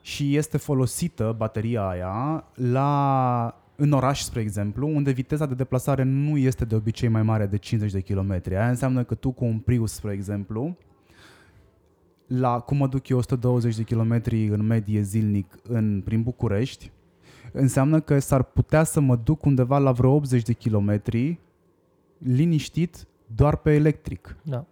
și 0.00 0.36
este 0.36 0.56
folosită 0.56 1.34
bateria 1.36 1.88
aia 1.88 2.44
la 2.54 3.60
în 3.76 3.92
oraș, 3.92 4.20
spre 4.20 4.40
exemplu, 4.40 4.88
unde 4.88 5.10
viteza 5.10 5.46
de 5.46 5.54
deplasare 5.54 6.02
nu 6.02 6.36
este 6.36 6.64
de 6.64 6.74
obicei 6.74 7.08
mai 7.08 7.22
mare 7.22 7.46
de 7.46 7.56
50 7.56 7.92
de 7.92 8.00
km. 8.14 8.42
Aia 8.50 8.68
înseamnă 8.68 9.04
că 9.04 9.14
tu 9.14 9.30
cu 9.30 9.44
un 9.44 9.58
Prius, 9.58 9.92
spre 9.92 10.12
exemplu, 10.12 10.76
la 12.26 12.58
cum 12.58 12.76
mă 12.76 12.86
duc 12.86 13.08
eu 13.08 13.18
120 13.18 13.76
de 13.76 13.82
km 13.82 14.22
în 14.50 14.66
medie 14.66 15.00
zilnic 15.00 15.58
în, 15.62 16.02
prin 16.04 16.22
București, 16.22 16.90
înseamnă 17.56 18.00
că 18.00 18.18
s-ar 18.18 18.42
putea 18.42 18.84
să 18.84 19.00
mă 19.00 19.16
duc 19.16 19.44
undeva 19.44 19.78
la 19.78 19.92
vreo 19.92 20.10
80 20.10 20.42
de 20.42 20.52
km 20.52 21.02
liniștit 22.18 23.06
doar 23.34 23.56
pe 23.56 23.74
electric. 23.74 24.36
Da. 24.42 24.64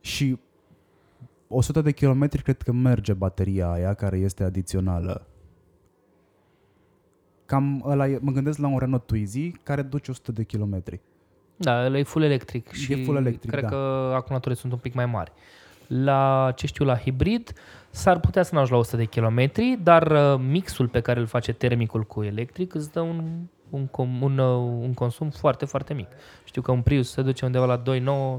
Și 0.00 0.38
100 1.48 1.80
de 1.80 1.92
kilometri 1.92 2.42
cred 2.42 2.62
că 2.62 2.72
merge 2.72 3.12
bateria 3.12 3.70
aia 3.70 3.94
care 3.94 4.18
este 4.18 4.44
adițională. 4.44 5.26
Cam 7.46 7.82
ăla 7.86 8.08
e, 8.08 8.18
mă 8.20 8.30
gândesc 8.30 8.58
la 8.58 8.68
un 8.68 8.78
Renault 8.78 9.06
Twizy 9.06 9.50
care 9.50 9.82
duce 9.82 10.10
100 10.10 10.32
de 10.32 10.44
kilometri. 10.44 11.00
Da, 11.56 11.84
ăla 11.84 11.98
e 11.98 12.02
full 12.02 12.24
electric 12.24 12.72
și 12.72 13.04
full 13.04 13.16
electric, 13.16 13.50
cred 13.50 13.62
da. 13.62 13.68
că 13.68 13.76
acumulatorii 14.14 14.56
sunt 14.56 14.72
un 14.72 14.78
pic 14.78 14.94
mai 14.94 15.06
mari. 15.06 15.32
La, 15.86 16.52
ce 16.56 16.66
știu, 16.66 16.84
la 16.84 16.96
hibrid 16.96 17.52
s-ar 17.90 18.20
putea 18.20 18.42
să 18.42 18.54
n-ajungi 18.54 18.72
la 18.72 18.78
100 18.78 18.96
de 18.96 19.04
km, 19.04 19.50
dar 19.82 20.10
uh, 20.10 20.40
mixul 20.48 20.88
pe 20.88 21.00
care 21.00 21.20
îl 21.20 21.26
face 21.26 21.52
termicul 21.52 22.02
cu 22.04 22.22
electric 22.22 22.74
îți 22.74 22.92
dă 22.92 23.00
un, 23.00 23.40
un, 23.70 23.86
com- 23.86 24.20
un, 24.22 24.38
uh, 24.38 24.82
un 24.82 24.94
consum 24.94 25.30
foarte, 25.30 25.64
foarte 25.64 25.94
mic. 25.94 26.08
Știu 26.44 26.62
că 26.62 26.70
un 26.72 26.82
Prius 26.82 27.10
se 27.10 27.22
duce 27.22 27.44
undeva 27.44 27.64
la 27.64 27.82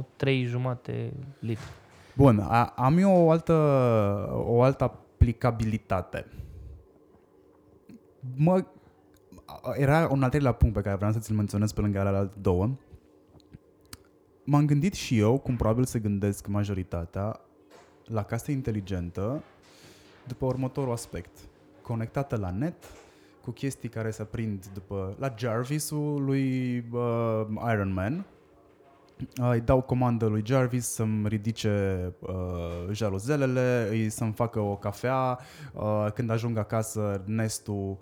2,9, 0.01 0.05
3 0.15 0.43
jumate 0.43 1.13
litri. 1.39 1.63
Bun, 2.15 2.39
a, 2.39 2.73
am 2.75 2.97
eu 2.97 3.11
o 3.11 3.31
altă, 3.31 3.53
o 4.45 4.61
altă 4.61 4.83
aplicabilitate. 4.83 6.25
Mă, 8.35 8.65
a- 9.45 9.73
era 9.75 10.07
un 10.11 10.23
al 10.23 10.29
treilea 10.29 10.51
punct 10.51 10.75
pe 10.75 10.81
care 10.81 10.95
vreau 10.95 11.11
să 11.11 11.19
ți-l 11.19 11.35
menționez 11.35 11.71
pe 11.71 11.81
lângă 11.81 11.99
alea 11.99 12.31
două. 12.41 12.69
M-am 14.43 14.65
gândit 14.65 14.93
și 14.93 15.17
eu, 15.17 15.37
cum 15.37 15.55
probabil 15.55 15.83
se 15.83 15.99
gândesc 15.99 16.47
majoritatea, 16.47 17.39
la 18.05 18.23
casă 18.23 18.51
inteligentă 18.51 19.43
după 20.27 20.45
următorul 20.45 20.93
aspect. 20.93 21.37
Conectată 21.81 22.35
la 22.35 22.49
net, 22.49 22.75
cu 23.41 23.51
chestii 23.51 23.89
care 23.89 24.11
se 24.11 24.23
prind 24.23 24.65
după, 24.73 25.15
la 25.19 25.33
Jarvis-ul 25.37 26.23
lui 26.23 26.77
uh, 26.91 27.45
Iron 27.71 27.93
Man, 27.93 28.25
Uh, 29.41 29.49
îi 29.51 29.61
dau 29.61 29.81
comandă 29.81 30.25
lui 30.25 30.43
Jarvis 30.45 30.87
să-mi 30.87 31.27
ridice 31.27 31.97
uh, 32.19 32.91
jaluzelele, 32.91 33.87
îi 33.89 34.09
să-mi 34.09 34.33
facă 34.33 34.59
o 34.59 34.75
cafea, 34.75 35.39
uh, 35.73 36.07
când 36.13 36.29
ajung 36.29 36.57
acasă, 36.57 37.21
nestul, 37.25 37.97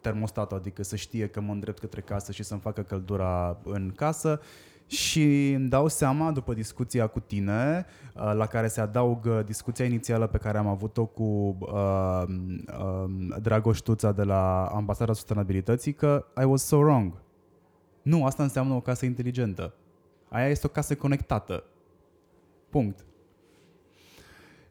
termostatul, 0.00 0.56
adică 0.56 0.82
să 0.82 0.96
știe 0.96 1.28
că 1.28 1.40
mă 1.40 1.52
îndrept 1.52 1.78
către 1.78 2.00
casă 2.00 2.32
și 2.32 2.42
să-mi 2.42 2.60
facă 2.60 2.82
căldura 2.82 3.58
în 3.64 3.92
casă 3.96 4.40
Și 4.88 5.52
îmi 5.52 5.68
dau 5.68 5.88
seama, 5.88 6.30
după 6.30 6.54
discuția 6.54 7.06
cu 7.06 7.20
tine, 7.20 7.86
uh, 8.14 8.32
la 8.34 8.46
care 8.46 8.68
se 8.68 8.80
adaugă 8.80 9.42
discuția 9.42 9.84
inițială 9.84 10.26
pe 10.26 10.38
care 10.38 10.58
am 10.58 10.66
avut-o 10.66 11.06
cu 11.06 11.56
uh, 11.60 12.22
uh, 12.26 13.36
Dragoș 13.42 13.78
Tuța 13.78 14.12
de 14.12 14.22
la 14.22 14.66
Ambasada 14.66 15.12
Sustenabilității, 15.12 15.92
că 15.92 16.26
I 16.40 16.44
was 16.44 16.62
so 16.62 16.76
wrong. 16.76 17.22
Nu, 18.02 18.24
asta 18.24 18.42
înseamnă 18.42 18.74
o 18.74 18.80
casă 18.80 19.04
inteligentă. 19.04 19.74
Aia 20.28 20.48
este 20.48 20.66
o 20.66 20.70
casă 20.70 20.94
conectată. 20.94 21.64
Punct. 22.70 23.04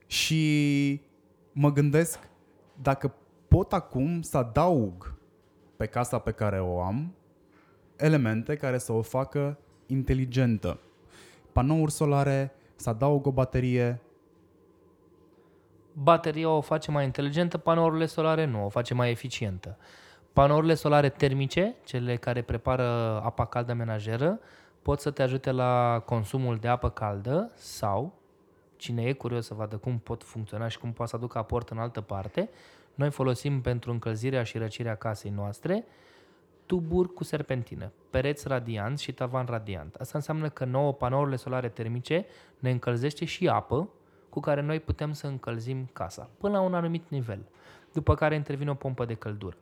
Și 0.07 1.01
mă 1.51 1.71
gândesc 1.71 2.19
dacă 2.81 3.13
pot 3.47 3.73
acum 3.73 4.21
să 4.21 4.37
adaug 4.37 5.15
pe 5.75 5.85
casa 5.85 6.19
pe 6.19 6.31
care 6.31 6.59
o 6.61 6.81
am 6.81 7.13
elemente 7.95 8.55
care 8.55 8.77
să 8.77 8.91
o 8.91 9.01
facă 9.01 9.57
inteligentă. 9.87 10.79
Panouri 11.51 11.91
solare, 11.91 12.51
să 12.75 12.89
adaug 12.89 13.25
o 13.25 13.31
baterie. 13.31 14.01
Bateria 15.93 16.49
o 16.49 16.61
face 16.61 16.91
mai 16.91 17.03
inteligentă, 17.03 17.57
panourile 17.57 18.05
solare 18.05 18.45
nu, 18.45 18.65
o 18.65 18.69
face 18.69 18.93
mai 18.93 19.11
eficientă. 19.11 19.77
Panourile 20.33 20.73
solare 20.73 21.09
termice, 21.09 21.75
cele 21.83 22.15
care 22.15 22.41
prepară 22.41 22.83
apa 23.23 23.45
caldă 23.45 23.73
menajeră, 23.73 24.39
pot 24.81 24.99
să 24.99 25.11
te 25.11 25.23
ajute 25.23 25.51
la 25.51 26.03
consumul 26.05 26.57
de 26.57 26.67
apă 26.67 26.89
caldă 26.89 27.51
sau, 27.55 28.13
cine 28.75 29.03
e 29.03 29.13
curios 29.13 29.45
să 29.45 29.53
vadă 29.53 29.77
cum 29.77 29.99
pot 29.99 30.23
funcționa 30.23 30.67
și 30.67 30.79
cum 30.79 30.93
poate 30.93 31.11
să 31.11 31.17
aducă 31.17 31.37
aport 31.37 31.69
în 31.69 31.77
altă 31.77 32.01
parte, 32.01 32.49
noi 32.95 33.09
folosim 33.11 33.61
pentru 33.61 33.91
încălzirea 33.91 34.43
și 34.43 34.57
răcirea 34.57 34.95
casei 34.95 35.31
noastre 35.31 35.85
tuburi 36.67 37.13
cu 37.13 37.23
serpentină, 37.23 37.91
pereți 38.09 38.47
radianți 38.47 39.03
și 39.03 39.11
tavan 39.11 39.45
radiant. 39.45 39.95
Asta 39.95 40.17
înseamnă 40.17 40.49
că 40.49 40.65
nouă 40.65 40.93
panourile 40.93 41.35
solare 41.35 41.69
termice 41.69 42.25
ne 42.59 42.71
încălzește 42.71 43.25
și 43.25 43.47
apă 43.47 43.89
cu 44.29 44.39
care 44.39 44.61
noi 44.61 44.79
putem 44.79 45.13
să 45.13 45.27
încălzim 45.27 45.89
casa, 45.93 46.29
până 46.37 46.53
la 46.53 46.61
un 46.61 46.73
anumit 46.73 47.09
nivel, 47.09 47.39
după 47.93 48.15
care 48.15 48.35
intervine 48.35 48.69
o 48.69 48.73
pompă 48.73 49.05
de 49.05 49.13
căldură. 49.13 49.57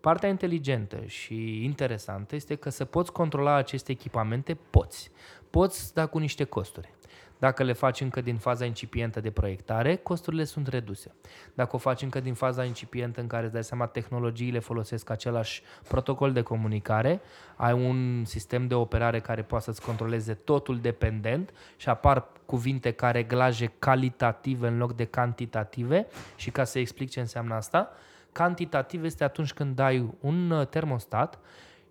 Partea 0.00 0.28
inteligentă 0.28 1.04
și 1.06 1.64
interesantă 1.64 2.34
este 2.34 2.54
că 2.54 2.70
să 2.70 2.84
poți 2.84 3.12
controla 3.12 3.54
aceste 3.54 3.92
echipamente, 3.92 4.54
poți. 4.70 5.10
Poți, 5.50 5.94
da 5.94 6.06
cu 6.06 6.18
niște 6.18 6.44
costuri. 6.44 6.94
Dacă 7.42 7.62
le 7.62 7.72
faci 7.72 8.00
încă 8.00 8.20
din 8.20 8.36
faza 8.36 8.64
incipientă 8.64 9.20
de 9.20 9.30
proiectare, 9.30 9.96
costurile 9.96 10.44
sunt 10.44 10.66
reduse. 10.66 11.14
Dacă 11.54 11.76
o 11.76 11.78
faci 11.78 12.02
încă 12.02 12.20
din 12.20 12.34
faza 12.34 12.64
incipientă 12.64 13.20
în 13.20 13.26
care 13.26 13.44
îți 13.44 13.52
dai 13.52 13.64
seama 13.64 13.86
tehnologiile 13.86 14.58
folosesc 14.58 15.10
același 15.10 15.62
protocol 15.88 16.32
de 16.32 16.42
comunicare, 16.42 17.20
ai 17.56 17.72
un 17.72 18.24
sistem 18.24 18.66
de 18.66 18.74
operare 18.74 19.20
care 19.20 19.42
poate 19.42 19.64
să-ți 19.64 19.82
controleze 19.82 20.34
totul 20.34 20.80
dependent 20.80 21.52
și 21.76 21.88
apar 21.88 22.26
cuvinte 22.46 22.90
ca 22.90 23.10
reglaje 23.10 23.72
calitative 23.78 24.68
în 24.68 24.78
loc 24.78 24.96
de 24.96 25.04
cantitative 25.04 26.06
și 26.36 26.50
ca 26.50 26.64
să 26.64 26.78
explic 26.78 27.10
ce 27.10 27.20
înseamnă 27.20 27.54
asta, 27.54 27.90
cantitativ 28.32 29.04
este 29.04 29.24
atunci 29.24 29.52
când 29.52 29.74
dai 29.74 30.14
un 30.20 30.50
uh, 30.50 30.66
termostat 30.66 31.38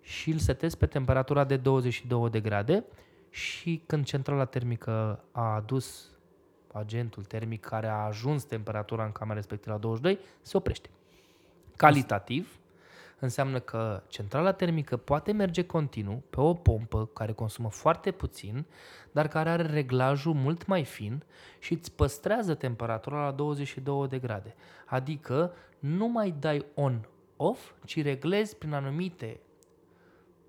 și 0.00 0.30
îl 0.30 0.38
setezi 0.38 0.76
pe 0.76 0.86
temperatura 0.86 1.44
de 1.44 1.56
22 1.56 2.30
de 2.30 2.40
grade 2.40 2.84
și 3.32 3.82
când 3.86 4.04
centrala 4.04 4.44
termică 4.44 5.24
a 5.30 5.54
adus 5.54 6.10
agentul 6.72 7.24
termic 7.24 7.60
care 7.60 7.86
a 7.86 8.04
ajuns 8.04 8.44
temperatura 8.44 9.04
în 9.04 9.12
camera 9.12 9.34
respectivă 9.34 9.74
la 9.74 9.80
22, 9.80 10.18
se 10.42 10.56
oprește. 10.56 10.90
Calitativ 11.76 12.58
înseamnă 13.18 13.60
că 13.60 14.02
centrala 14.08 14.52
termică 14.52 14.96
poate 14.96 15.32
merge 15.32 15.64
continuu 15.66 16.22
pe 16.30 16.40
o 16.40 16.54
pompă 16.54 17.06
care 17.06 17.32
consumă 17.32 17.70
foarte 17.70 18.10
puțin, 18.10 18.64
dar 19.12 19.28
care 19.28 19.50
are 19.50 19.62
reglajul 19.62 20.34
mult 20.34 20.66
mai 20.66 20.84
fin 20.84 21.22
și 21.58 21.72
îți 21.72 21.92
păstrează 21.92 22.54
temperatura 22.54 23.24
la 23.24 23.30
22 23.30 24.08
de 24.08 24.18
grade. 24.18 24.54
Adică 24.86 25.54
nu 25.78 26.06
mai 26.08 26.34
dai 26.38 26.66
on-off, 26.74 27.72
ci 27.84 28.02
reglezi 28.02 28.56
prin 28.56 28.72
anumite 28.72 29.40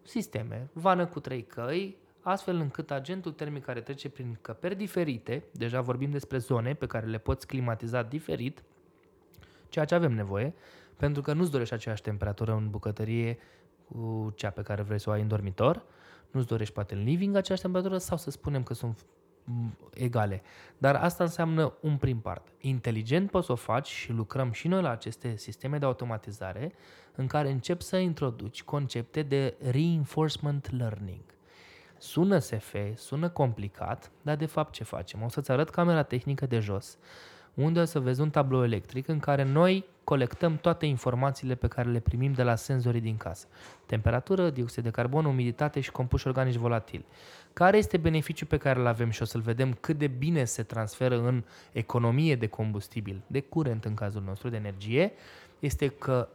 sisteme, 0.02 0.70
vană 0.74 1.06
cu 1.06 1.20
trei 1.20 1.44
căi, 1.44 1.98
astfel 2.24 2.56
încât 2.56 2.92
agentul 2.92 3.32
termic 3.32 3.64
care 3.64 3.82
trece 3.82 4.10
prin 4.10 4.26
încăperi 4.28 4.76
diferite, 4.76 5.44
deja 5.52 5.82
vorbim 5.82 6.12
despre 6.12 6.38
zone 6.38 6.74
pe 6.74 6.86
care 6.86 7.06
le 7.06 7.18
poți 7.18 7.48
climatiza 7.48 8.04
diferit, 8.04 8.64
ceea 9.70 9.86
ce 9.86 9.96
avem 9.96 10.12
nevoie, 10.12 10.54
pentru 10.98 11.22
că 11.22 11.34
nu-ți 11.34 11.52
dorești 11.52 11.74
aceeași 11.74 12.02
temperatură 12.02 12.54
în 12.54 12.70
bucătărie 12.70 13.38
cu 13.88 14.34
cea 14.36 14.50
pe 14.50 14.62
care 14.62 14.82
vrei 14.82 15.00
să 15.00 15.10
o 15.10 15.14
ai 15.14 15.22
în 15.22 15.28
dormitor, 15.28 15.84
nu-ți 16.32 16.48
dorești 16.48 16.74
poate 16.74 16.94
în 16.94 17.04
living 17.04 17.36
aceeași 17.36 17.64
temperatură 17.64 17.98
sau 17.98 18.18
să 18.18 18.32
spunem 18.32 18.64
că 18.64 18.74
sunt 18.74 19.06
egale. 19.94 20.42
Dar 20.78 20.96
asta 20.96 21.24
înseamnă 21.24 21.74
un 21.82 21.98
prim 21.98 22.20
part. 22.20 22.48
Inteligent 22.60 23.30
poți 23.30 23.46
să 23.46 23.52
o 23.52 23.56
faci 23.56 23.88
și 23.88 24.12
lucrăm 24.12 24.52
și 24.52 24.68
noi 24.68 24.82
la 24.82 24.90
aceste 24.90 25.36
sisteme 25.36 25.78
de 25.78 25.86
automatizare 25.86 26.74
în 27.16 27.28
care 27.28 27.50
încep 27.50 27.82
să 27.82 27.98
introduci 27.98 28.64
concepte 28.64 29.22
de 29.22 29.58
reinforcement 29.72 30.72
learning. 30.78 31.24
Sună 32.04 32.40
SF, 32.40 32.76
sună 32.96 33.30
complicat, 33.30 34.12
dar 34.22 34.36
de 34.36 34.46
fapt 34.46 34.74
ce 34.74 34.84
facem? 34.84 35.24
O 35.24 35.30
să-ți 35.30 35.52
arăt 35.52 35.70
camera 35.70 36.04
tehnică 36.04 36.46
de 36.46 36.60
jos, 36.60 36.98
unde 37.54 37.80
o 37.80 37.86
să 37.86 38.00
vezi 38.00 38.22
un 38.22 38.30
tablou 38.30 38.64
electric 38.64 39.08
în 39.08 39.20
care 39.20 39.44
noi 39.44 39.86
colectăm 40.04 40.58
toate 40.58 40.86
informațiile 40.86 41.56
pe 41.56 41.68
care 41.68 41.90
le 41.90 42.00
primim 42.00 42.34
de 42.34 42.44
la 42.44 42.56
senzorii 42.56 43.02
din 43.02 43.18
casă. 43.18 43.48
Temperatură, 43.86 44.50
dioxid 44.50 44.84
de 44.84 44.90
carbon, 44.90 45.26
umiditate 45.26 45.80
și 45.80 45.92
compuși 45.92 46.28
organici 46.28 46.56
volatili. 46.56 47.06
Care 47.54 47.78
este 47.78 47.98
beneficiul 47.98 48.48
pe 48.48 48.58
care 48.58 48.80
îl 48.80 48.86
avem 48.86 49.10
și 49.10 49.22
o 49.22 49.26
să-l 49.26 49.42
vedem 49.42 49.74
cât 49.74 49.98
de 49.98 50.08
bine 50.08 50.44
se 50.44 50.64
transferă 50.64 51.18
în 51.18 51.44
economie 51.72 52.36
de 52.36 52.48
combustibil, 52.48 53.22
de 53.28 53.40
curent 53.40 53.86
în 53.86 53.94
cazul 53.94 54.22
nostru, 54.26 54.50
de 54.50 54.56
energie, 54.56 55.12
este 55.60 55.88
că 55.88 56.30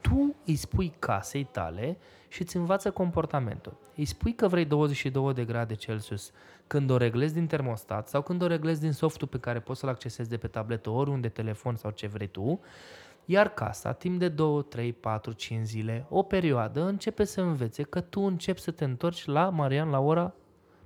tu 0.00 0.36
îi 0.46 0.56
spui 0.56 0.92
casei 0.98 1.44
tale 1.44 1.98
și 2.30 2.42
îți 2.42 2.56
învață 2.56 2.90
comportamentul. 2.90 3.76
Îi 3.96 4.04
spui 4.04 4.34
că 4.34 4.48
vrei 4.48 4.64
22 4.64 5.34
de 5.34 5.44
grade 5.44 5.74
Celsius 5.74 6.30
când 6.66 6.90
o 6.90 6.96
reglezi 6.96 7.34
din 7.34 7.46
termostat 7.46 8.08
sau 8.08 8.22
când 8.22 8.42
o 8.42 8.46
reglezi 8.46 8.80
din 8.80 8.92
softul 8.92 9.28
pe 9.28 9.38
care 9.38 9.60
poți 9.60 9.80
să-l 9.80 9.88
accesezi 9.88 10.28
de 10.28 10.36
pe 10.36 10.46
tabletă, 10.46 10.90
oriunde, 10.90 11.28
telefon 11.28 11.76
sau 11.76 11.90
ce 11.90 12.06
vrei 12.06 12.26
tu, 12.26 12.60
iar 13.24 13.48
casa, 13.48 13.92
timp 13.92 14.18
de 14.18 14.28
2, 14.28 14.64
3, 14.68 14.92
4, 14.92 15.32
5 15.32 15.66
zile, 15.66 16.06
o 16.08 16.22
perioadă, 16.22 16.84
începe 16.84 17.24
să 17.24 17.40
învețe 17.40 17.82
că 17.82 18.00
tu 18.00 18.20
începi 18.20 18.60
să 18.60 18.70
te 18.70 18.84
întorci 18.84 19.24
la 19.24 19.48
Marian 19.48 19.90
la 19.90 20.00
ora 20.00 20.34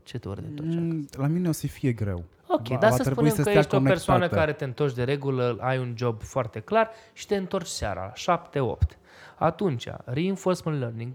ce 0.02 0.18
te 0.18 0.28
ori 0.28 0.40
de 0.40 0.46
întorci 0.48 0.74
mm, 0.74 1.08
La 1.10 1.26
mine 1.26 1.48
o 1.48 1.52
să 1.52 1.66
fie 1.66 1.92
greu. 1.92 2.24
Ok, 2.46 2.68
va, 2.68 2.76
dar 2.76 2.90
va 2.90 2.96
să 2.96 3.02
spunem 3.02 3.30
să 3.30 3.42
că 3.42 3.50
ești 3.50 3.70
conectată. 3.70 3.76
o 3.76 3.80
persoană 3.80 4.28
care 4.28 4.52
te 4.52 4.64
întorci 4.64 4.94
de 4.94 5.04
regulă, 5.04 5.56
ai 5.60 5.78
un 5.78 5.94
job 5.96 6.22
foarte 6.22 6.60
clar 6.60 6.90
și 7.12 7.26
te 7.26 7.36
întorci 7.36 7.66
seara, 7.66 8.12
7-8. 8.12 8.98
Atunci, 9.38 9.88
reinforcement 10.04 10.80
learning 10.80 11.14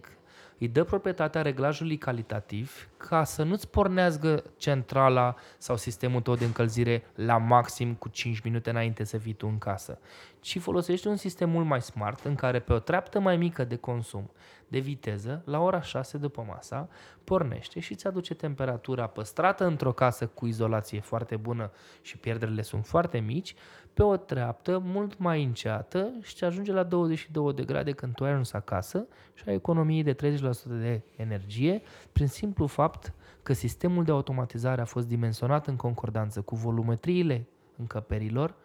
îi 0.60 0.68
dă 0.68 0.84
proprietatea 0.84 1.42
reglajului 1.42 1.98
calitativ 1.98 2.90
ca 2.98 3.24
să 3.24 3.44
nu-ți 3.44 3.70
pornească 3.70 4.44
centrala 4.58 5.36
sau 5.58 5.78
sistemul 5.78 6.22
tău 6.22 6.36
de 6.36 6.46
încălzire 6.46 7.04
la 7.16 7.38
maxim 7.38 7.94
cu 7.94 8.10
5 8.10 8.40
minute 8.40 8.70
înainte 8.70 9.04
să 9.04 9.18
vii 9.18 9.34
tu 9.34 9.48
în 9.48 9.58
casă, 9.58 10.00
ci 10.40 10.60
folosești 10.60 11.08
un 11.08 11.16
sistem 11.16 11.50
mult 11.50 11.66
mai 11.66 11.82
smart 11.82 12.26
în 12.26 12.36
care 12.36 12.60
pe 12.60 12.74
o 12.74 12.80
treaptă 12.80 13.20
mai 13.20 13.38
mică 13.38 13.64
de 13.64 13.76
consum 13.76 14.32
de 14.68 14.80
viteză, 14.80 15.42
la 15.46 15.60
ora 15.60 15.82
6 15.82 16.18
după 16.18 16.46
masa, 16.48 16.90
pornește 17.24 17.80
și 17.80 17.92
îți 17.92 18.08
aduce 18.08 18.34
temperatura 18.34 19.08
păstrată 19.08 19.66
într-o 19.66 19.92
casă 19.92 20.28
cu 20.28 20.46
izolație 20.46 21.00
foarte 21.00 21.36
bună 21.36 21.72
și 22.02 22.18
pierderile 22.18 22.62
sunt 22.62 22.86
foarte 22.86 23.18
mici, 23.18 23.56
pe 23.94 24.04
o 24.04 24.18
treaptă 24.18 24.82
mult 24.84 25.18
mai 25.18 25.44
înceată 25.44 26.12
și 26.22 26.36
te 26.36 26.46
ajunge 26.46 26.72
la 26.72 26.84
22 26.84 27.54
de 27.54 27.64
grade 27.64 27.92
când 27.92 28.14
tu 28.14 28.24
ai 28.24 28.32
ajuns 28.32 28.54
acasă 28.54 29.08
și 29.34 29.44
ai 29.48 29.54
economie 29.54 30.04
de 30.04 30.16
30% 30.16 30.40
de 30.66 31.02
energie 31.16 31.82
prin 32.12 32.28
simplu 32.28 32.68
fapt 32.68 33.14
că 33.44 33.54
sistemul 33.54 34.04
de 34.04 34.12
automatizare 34.12 34.82
a 34.82 34.86
fost 34.86 35.08
dimensionat 35.08 35.68
în 35.68 35.76
concordanță 35.76 36.42
cu 36.42 36.56
volumetriile 36.56 37.48
încăperilor, 37.78 38.56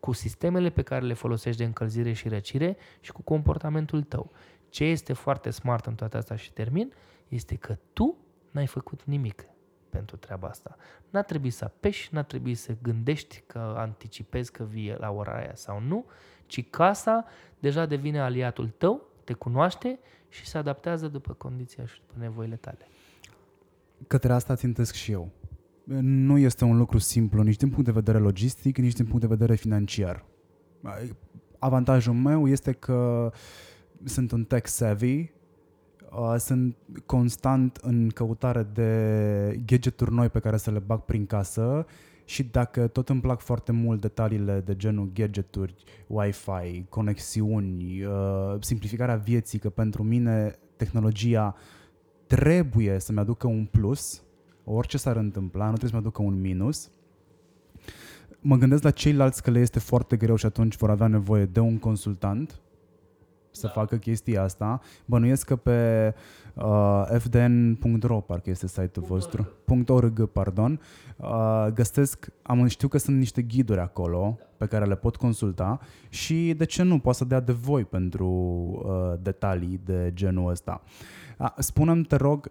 cu 0.00 0.12
sistemele 0.12 0.70
pe 0.70 0.82
care 0.82 1.04
le 1.04 1.14
folosești 1.14 1.60
de 1.60 1.66
încălzire 1.66 2.12
și 2.12 2.28
răcire 2.28 2.76
și 3.00 3.12
cu 3.12 3.22
comportamentul 3.22 4.02
tău. 4.02 4.30
Ce 4.68 4.84
este 4.84 5.12
foarte 5.12 5.50
smart 5.50 5.86
în 5.86 5.94
toate 5.94 6.16
astea 6.16 6.36
și 6.36 6.52
termin, 6.52 6.92
este 7.28 7.54
că 7.54 7.78
tu 7.92 8.16
n-ai 8.50 8.66
făcut 8.66 9.04
nimic 9.04 9.46
pentru 9.92 10.16
treaba 10.16 10.48
asta. 10.48 10.76
N-a 11.10 11.22
trebuit 11.22 11.52
să 11.52 11.64
apeși, 11.64 12.14
n-a 12.14 12.22
trebuit 12.22 12.58
să 12.58 12.76
gândești 12.82 13.42
că 13.46 13.74
anticipezi 13.76 14.52
că 14.52 14.64
vii 14.64 14.96
la 14.98 15.10
ora 15.10 15.36
aia 15.36 15.54
sau 15.54 15.80
nu, 15.80 16.04
ci 16.46 16.70
casa 16.70 17.24
deja 17.58 17.86
devine 17.86 18.20
aliatul 18.20 18.68
tău, 18.68 19.06
te 19.24 19.32
cunoaște 19.32 19.98
și 20.28 20.46
se 20.46 20.58
adaptează 20.58 21.08
după 21.08 21.32
condiția 21.32 21.86
și 21.86 22.00
după 22.06 22.14
nevoile 22.18 22.56
tale. 22.56 22.88
Către 24.06 24.32
asta 24.32 24.54
țintesc 24.54 24.94
și 24.94 25.12
eu. 25.12 25.30
Nu 26.00 26.38
este 26.38 26.64
un 26.64 26.76
lucru 26.76 26.98
simplu 26.98 27.42
nici 27.42 27.56
din 27.56 27.68
punct 27.68 27.84
de 27.84 27.92
vedere 27.92 28.18
logistic, 28.18 28.78
nici 28.78 28.94
din 28.94 29.04
punct 29.04 29.20
de 29.20 29.26
vedere 29.26 29.54
financiar. 29.54 30.24
Avantajul 31.58 32.14
meu 32.14 32.48
este 32.48 32.72
că 32.72 33.32
sunt 34.04 34.32
un 34.32 34.44
tech 34.44 34.66
savvy, 34.66 35.32
Uh, 36.16 36.34
sunt 36.38 36.76
constant 37.06 37.76
în 37.76 38.08
căutare 38.08 38.66
de 38.72 39.60
gadgeturi 39.66 40.12
noi 40.12 40.28
pe 40.28 40.38
care 40.38 40.56
să 40.56 40.70
le 40.70 40.78
bag 40.78 41.00
prin 41.00 41.26
casă 41.26 41.86
și 42.24 42.42
dacă 42.42 42.86
tot 42.86 43.08
îmi 43.08 43.20
plac 43.20 43.40
foarte 43.40 43.72
mult 43.72 44.00
detaliile 44.00 44.60
de 44.60 44.76
genul 44.76 45.10
gadgeturi, 45.14 45.74
Wi-Fi, 46.06 46.84
conexiuni, 46.88 48.04
uh, 48.04 48.56
simplificarea 48.60 49.16
vieții, 49.16 49.58
că 49.58 49.70
pentru 49.70 50.02
mine 50.02 50.58
tehnologia 50.76 51.54
trebuie 52.26 52.98
să-mi 52.98 53.18
aducă 53.18 53.46
un 53.46 53.64
plus, 53.64 54.22
orice 54.64 54.98
s-ar 54.98 55.16
întâmpla, 55.16 55.64
nu 55.64 55.76
trebuie 55.76 55.90
să-mi 55.90 56.02
aducă 56.02 56.22
un 56.22 56.40
minus. 56.40 56.90
Mă 58.40 58.56
gândesc 58.56 58.82
la 58.82 58.90
ceilalți 58.90 59.42
că 59.42 59.50
le 59.50 59.60
este 59.60 59.78
foarte 59.78 60.16
greu 60.16 60.36
și 60.36 60.46
atunci 60.46 60.76
vor 60.76 60.90
avea 60.90 61.06
nevoie 61.06 61.44
de 61.44 61.60
un 61.60 61.78
consultant 61.78 62.60
să 63.52 63.66
da. 63.66 63.72
facă 63.72 63.96
chestia 63.96 64.42
asta. 64.42 64.80
Bănuiesc 65.04 65.46
că 65.46 65.56
pe 65.56 66.14
uh, 66.54 67.06
fdn.ro, 67.18 68.20
parcă 68.20 68.50
este 68.50 68.66
site-ul 68.66 69.06
vostru, 69.06 69.48
.org, 69.86 70.26
pardon, 70.26 70.80
uh, 71.16 71.66
găsesc, 71.74 72.28
am, 72.42 72.66
știu 72.66 72.88
că 72.88 72.98
sunt 72.98 73.16
niște 73.16 73.42
ghiduri 73.42 73.80
acolo 73.80 74.36
da. 74.38 74.44
pe 74.56 74.66
care 74.66 74.84
le 74.84 74.96
pot 74.96 75.16
consulta 75.16 75.80
și 76.08 76.54
de 76.56 76.64
ce 76.64 76.82
nu, 76.82 76.98
poate 76.98 77.18
să 77.18 77.24
dea 77.24 77.40
de 77.40 77.52
voi 77.52 77.84
pentru 77.84 78.26
uh, 78.26 79.18
detalii 79.22 79.80
de 79.84 80.10
genul 80.14 80.50
ăsta. 80.50 80.82
Uh, 81.38 81.52
spune-mi, 81.58 82.04
te 82.04 82.16
rog, 82.16 82.50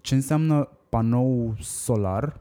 ce 0.00 0.14
înseamnă 0.14 0.68
panou 0.88 1.54
solar 1.58 2.40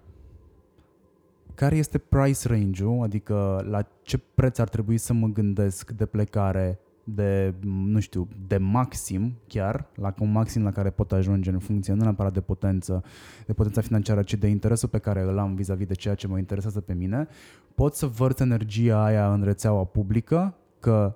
care 1.59 1.75
este 1.75 1.97
price 1.97 2.47
range-ul, 2.47 3.03
adică 3.03 3.65
la 3.69 3.87
ce 4.01 4.17
preț 4.17 4.57
ar 4.57 4.69
trebui 4.69 4.97
să 4.97 5.13
mă 5.13 5.27
gândesc 5.27 5.91
de 5.91 6.05
plecare 6.05 6.79
de, 7.15 7.53
nu 7.65 7.99
știu, 7.99 8.27
de 8.47 8.57
maxim 8.57 9.33
chiar, 9.47 9.85
la 9.95 10.13
un 10.19 10.31
maxim 10.31 10.63
la 10.63 10.71
care 10.71 10.89
pot 10.89 11.11
ajunge 11.11 11.51
în 11.51 11.59
funcție 11.59 11.93
nu 11.93 12.01
neapărat 12.01 12.33
de 12.33 12.41
potență, 12.41 13.03
de 13.45 13.53
potența 13.53 13.81
financiară, 13.81 14.21
ci 14.21 14.33
de 14.33 14.47
interesul 14.47 14.89
pe 14.89 14.97
care 14.97 15.21
îl 15.21 15.37
am 15.37 15.55
vis-a-vis 15.55 15.87
de 15.87 15.93
ceea 15.93 16.15
ce 16.15 16.27
mă 16.27 16.37
interesează 16.37 16.81
pe 16.81 16.93
mine, 16.93 17.27
pot 17.75 17.95
să 17.95 18.05
vărt 18.05 18.39
energia 18.39 19.03
aia 19.03 19.33
în 19.33 19.43
rețeaua 19.43 19.83
publică, 19.83 20.55
că 20.79 21.15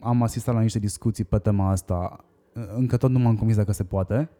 am 0.00 0.22
asistat 0.22 0.54
la 0.54 0.60
niște 0.60 0.78
discuții 0.78 1.24
pe 1.24 1.38
tema 1.38 1.70
asta, 1.70 2.24
încă 2.76 2.96
tot 2.96 3.10
nu 3.10 3.18
m-am 3.18 3.36
convins 3.36 3.58
dacă 3.58 3.72
se 3.72 3.84
poate. 3.84 4.30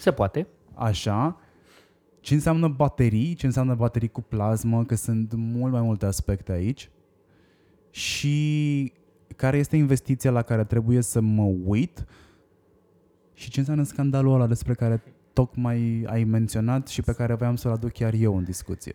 Se 0.00 0.12
poate. 0.12 0.46
Așa. 0.74 1.38
Ce 2.20 2.34
înseamnă 2.34 2.68
baterii, 2.68 3.34
ce 3.34 3.46
înseamnă 3.46 3.74
baterii 3.74 4.08
cu 4.08 4.20
plasmă, 4.20 4.84
că 4.84 4.94
sunt 4.94 5.32
mult 5.36 5.72
mai 5.72 5.80
multe 5.80 6.06
aspecte 6.06 6.52
aici. 6.52 6.90
Și 7.90 8.92
care 9.36 9.56
este 9.56 9.76
investiția 9.76 10.30
la 10.30 10.42
care 10.42 10.64
trebuie 10.64 11.00
să 11.00 11.20
mă 11.20 11.52
uit 11.64 12.04
și 13.34 13.50
ce 13.50 13.58
înseamnă 13.58 13.84
scandalul 13.84 14.34
ăla 14.34 14.46
despre 14.46 14.74
care 14.74 15.02
tocmai 15.32 16.04
ai 16.06 16.24
menționat 16.24 16.88
și 16.88 17.02
pe 17.02 17.12
care 17.12 17.34
voiam 17.34 17.56
să-l 17.56 17.72
aduc 17.72 17.92
chiar 17.92 18.12
eu 18.12 18.36
în 18.36 18.44
discuție. 18.44 18.94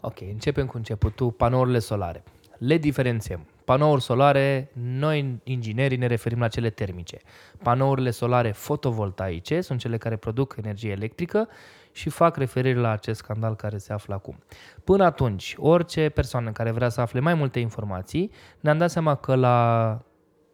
Ok, 0.00 0.20
începem 0.20 0.66
cu 0.66 0.76
începutul, 0.76 1.30
panourile 1.30 1.78
solare. 1.78 2.22
Le 2.58 2.78
diferențiem. 2.78 3.46
Panouri 3.64 4.02
solare, 4.02 4.70
noi 4.72 5.40
inginerii 5.44 5.96
ne 5.96 6.06
referim 6.06 6.38
la 6.38 6.48
cele 6.48 6.70
termice. 6.70 7.18
Panourile 7.62 8.10
solare 8.10 8.52
fotovoltaice 8.52 9.60
sunt 9.60 9.78
cele 9.78 9.98
care 9.98 10.16
produc 10.16 10.54
energie 10.58 10.90
electrică 10.90 11.48
și 11.92 12.08
fac 12.08 12.36
referire 12.36 12.78
la 12.78 12.90
acest 12.90 13.18
scandal 13.18 13.56
care 13.56 13.78
se 13.78 13.92
află 13.92 14.14
acum. 14.14 14.38
Până 14.84 15.04
atunci, 15.04 15.54
orice 15.58 16.08
persoană 16.08 16.52
care 16.52 16.70
vrea 16.70 16.88
să 16.88 17.00
afle 17.00 17.20
mai 17.20 17.34
multe 17.34 17.58
informații, 17.58 18.30
ne-am 18.60 18.78
dat 18.78 18.90
seama 18.90 19.14
că 19.14 19.34
la 19.34 19.98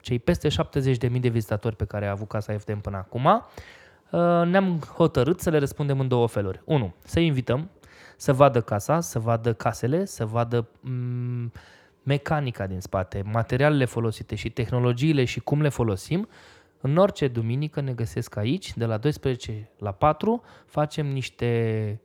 cei 0.00 0.18
peste 0.18 0.48
70.000 0.48 1.20
de 1.20 1.28
vizitatori 1.28 1.76
pe 1.76 1.84
care 1.84 2.06
a 2.06 2.10
avut 2.10 2.28
Casa 2.28 2.52
FDM 2.58 2.80
până 2.80 2.96
acum, 2.96 3.24
uh, 3.24 3.40
ne-am 4.46 4.78
hotărât 4.94 5.40
să 5.40 5.50
le 5.50 5.58
răspundem 5.58 6.00
în 6.00 6.08
două 6.08 6.26
feluri. 6.26 6.60
Unu, 6.64 6.94
să 7.04 7.20
invităm 7.20 7.70
să 8.16 8.32
vadă 8.32 8.60
casa, 8.60 9.00
să 9.00 9.18
vadă 9.18 9.52
casele, 9.52 10.04
să 10.04 10.26
vadă 10.26 10.68
mm, 10.80 11.52
mecanica 12.02 12.66
din 12.66 12.80
spate, 12.80 13.22
materialele 13.32 13.84
folosite 13.84 14.34
și 14.34 14.50
tehnologiile 14.50 15.24
și 15.24 15.40
cum 15.40 15.60
le 15.60 15.68
folosim 15.68 16.28
în 16.80 16.96
orice 16.96 17.28
duminică 17.28 17.80
ne 17.80 17.92
găsesc 17.92 18.36
aici, 18.36 18.76
de 18.76 18.84
la 18.84 18.96
12 18.96 19.70
la 19.78 19.92
4, 19.92 20.42
facem 20.66 21.06
niște 21.06 22.00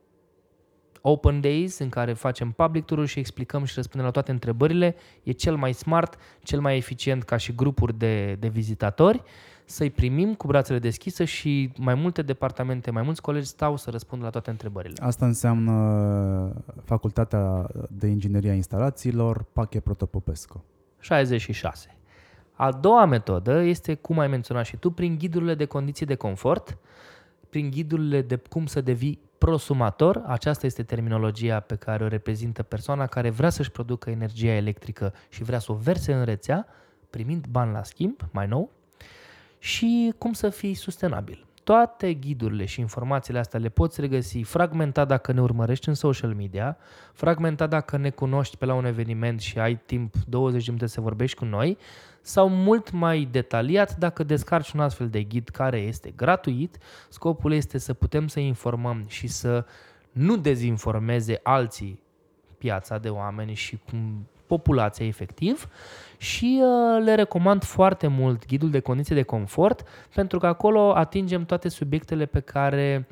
open 1.02 1.42
days 1.42 1.80
în 1.80 1.90
care 1.90 2.14
facem 2.14 2.52
public 2.52 2.86
tour 2.86 3.06
și 3.06 3.20
explicăm 3.20 3.64
și 3.64 3.74
răspundem 3.76 4.06
la 4.06 4.12
toate 4.12 4.32
întrebările. 4.32 4.96
E 5.24 5.32
cel 5.32 5.56
mai 5.56 5.74
smart, 5.74 6.18
cel 6.44 6.60
mai 6.60 6.78
eficient 6.78 7.24
ca 7.24 7.38
și 7.38 7.56
grupuri 7.56 7.98
de, 7.98 8.36
de 8.40 8.48
vizitatori 8.48 9.24
să-i 9.66 9.90
primim 9.90 10.34
cu 10.34 10.48
brațele 10.48 10.80
deschise 10.80 11.26
și 11.26 11.72
mai 11.78 11.96
multe 11.96 12.22
departamente, 12.22 12.92
mai 12.92 13.04
mulți 13.04 13.22
colegi 13.22 13.48
stau 13.48 13.78
să 13.78 13.90
răspundă 13.90 14.24
la 14.24 14.30
toate 14.30 14.50
întrebările. 14.50 14.96
Asta 15.02 15.26
înseamnă 15.26 15.74
Facultatea 16.84 17.68
de 17.90 18.08
Inginerie 18.08 18.50
a 18.50 18.54
Instalațiilor, 18.54 19.46
Pache 19.54 19.80
Protopopescu. 19.80 20.64
66. 21.00 21.98
A 22.54 22.72
doua 22.72 23.06
metodă 23.06 23.62
este, 23.62 23.96
cum 23.96 24.20
ai 24.20 24.28
menționat 24.28 24.66
și 24.66 24.78
tu, 24.78 24.92
prin 24.92 25.18
ghidurile 25.18 25.56
de 25.56 25.66
condiții 25.66 26.06
de 26.06 26.16
confort, 26.16 26.78
prin 27.50 27.70
ghidurile 27.70 28.22
de 28.22 28.36
cum 28.36 28.66
să 28.66 28.82
devii 28.82 29.20
prosumator, 29.38 30.24
aceasta 30.26 30.66
este 30.66 30.84
terminologia 30.84 31.60
pe 31.60 31.76
care 31.76 32.04
o 32.04 32.08
reprezintă 32.08 32.64
persoana 32.64 33.08
care 33.08 33.30
vrea 33.30 33.50
să-și 33.50 33.72
producă 33.72 34.10
energia 34.10 34.52
electrică 34.52 35.14
și 35.30 35.44
vrea 35.44 35.60
să 35.60 35.72
o 35.72 35.76
verse 35.76 36.14
în 36.14 36.24
rețea, 36.24 36.68
primind 37.10 37.46
bani 37.50 37.72
la 37.72 37.84
schimb, 37.84 38.20
mai 38.32 38.48
nou, 38.48 38.72
și 39.60 40.14
cum 40.18 40.34
să 40.34 40.50
fii 40.50 40.74
sustenabil. 40.74 41.46
Toate 41.64 42.14
ghidurile 42.14 42.66
și 42.66 42.80
informațiile 42.80 43.40
astea 43.40 43.60
le 43.60 43.70
poți 43.70 44.02
regăsi 44.02 44.42
fragmentat 44.42 45.08
dacă 45.08 45.32
ne 45.32 45.42
urmărești 45.42 45.88
în 45.88 45.94
social 45.94 46.34
media, 46.34 46.78
fragmentat 47.14 47.70
dacă 47.70 47.98
ne 47.98 48.10
cunoști 48.10 48.58
pe 48.58 48.66
la 48.66 48.74
un 48.74 48.86
eveniment 48.86 49.40
și 49.40 49.60
ai 49.60 49.76
timp 49.86 50.16
20 50.28 50.66
de 50.66 50.72
minute 50.72 50.92
să 50.92 51.02
vorbești 51.02 51.38
cu 51.38 51.46
noi, 51.46 51.78
sau 52.26 52.50
mult 52.50 52.92
mai 52.92 53.28
detaliat 53.32 53.96
dacă 53.96 54.24
descarci 54.24 54.72
un 54.72 54.80
astfel 54.80 55.10
de 55.10 55.24
ghid 55.24 55.50
care 55.50 55.78
este 55.78 56.14
gratuit. 56.16 56.78
Scopul 57.10 57.54
este 57.54 57.78
să 57.78 57.94
putem 57.94 58.28
să 58.28 58.40
informăm 58.40 59.04
și 59.08 59.28
să 59.28 59.66
nu 60.12 60.38
dezinformeze 60.38 61.40
alții 61.44 62.00
piața 62.58 62.98
de 62.98 63.10
oameni 63.10 63.54
și 63.54 63.80
cum 63.90 64.28
populația 64.48 65.06
efectiv 65.06 65.68
și 66.18 66.62
uh, 66.62 67.04
le 67.04 67.16
recomand 67.16 67.64
foarte 67.64 68.08
mult 68.08 68.46
ghidul 68.46 68.70
de 68.70 68.80
condiții 68.80 69.16
de 69.16 69.24
confort 69.24 69.88
pentru 70.16 70.40
că 70.40 70.46
acolo 70.46 70.96
atingem 70.96 71.46
toate 71.46 71.70
subiectele 71.70 72.26
pe 72.26 72.40
care 72.40 73.08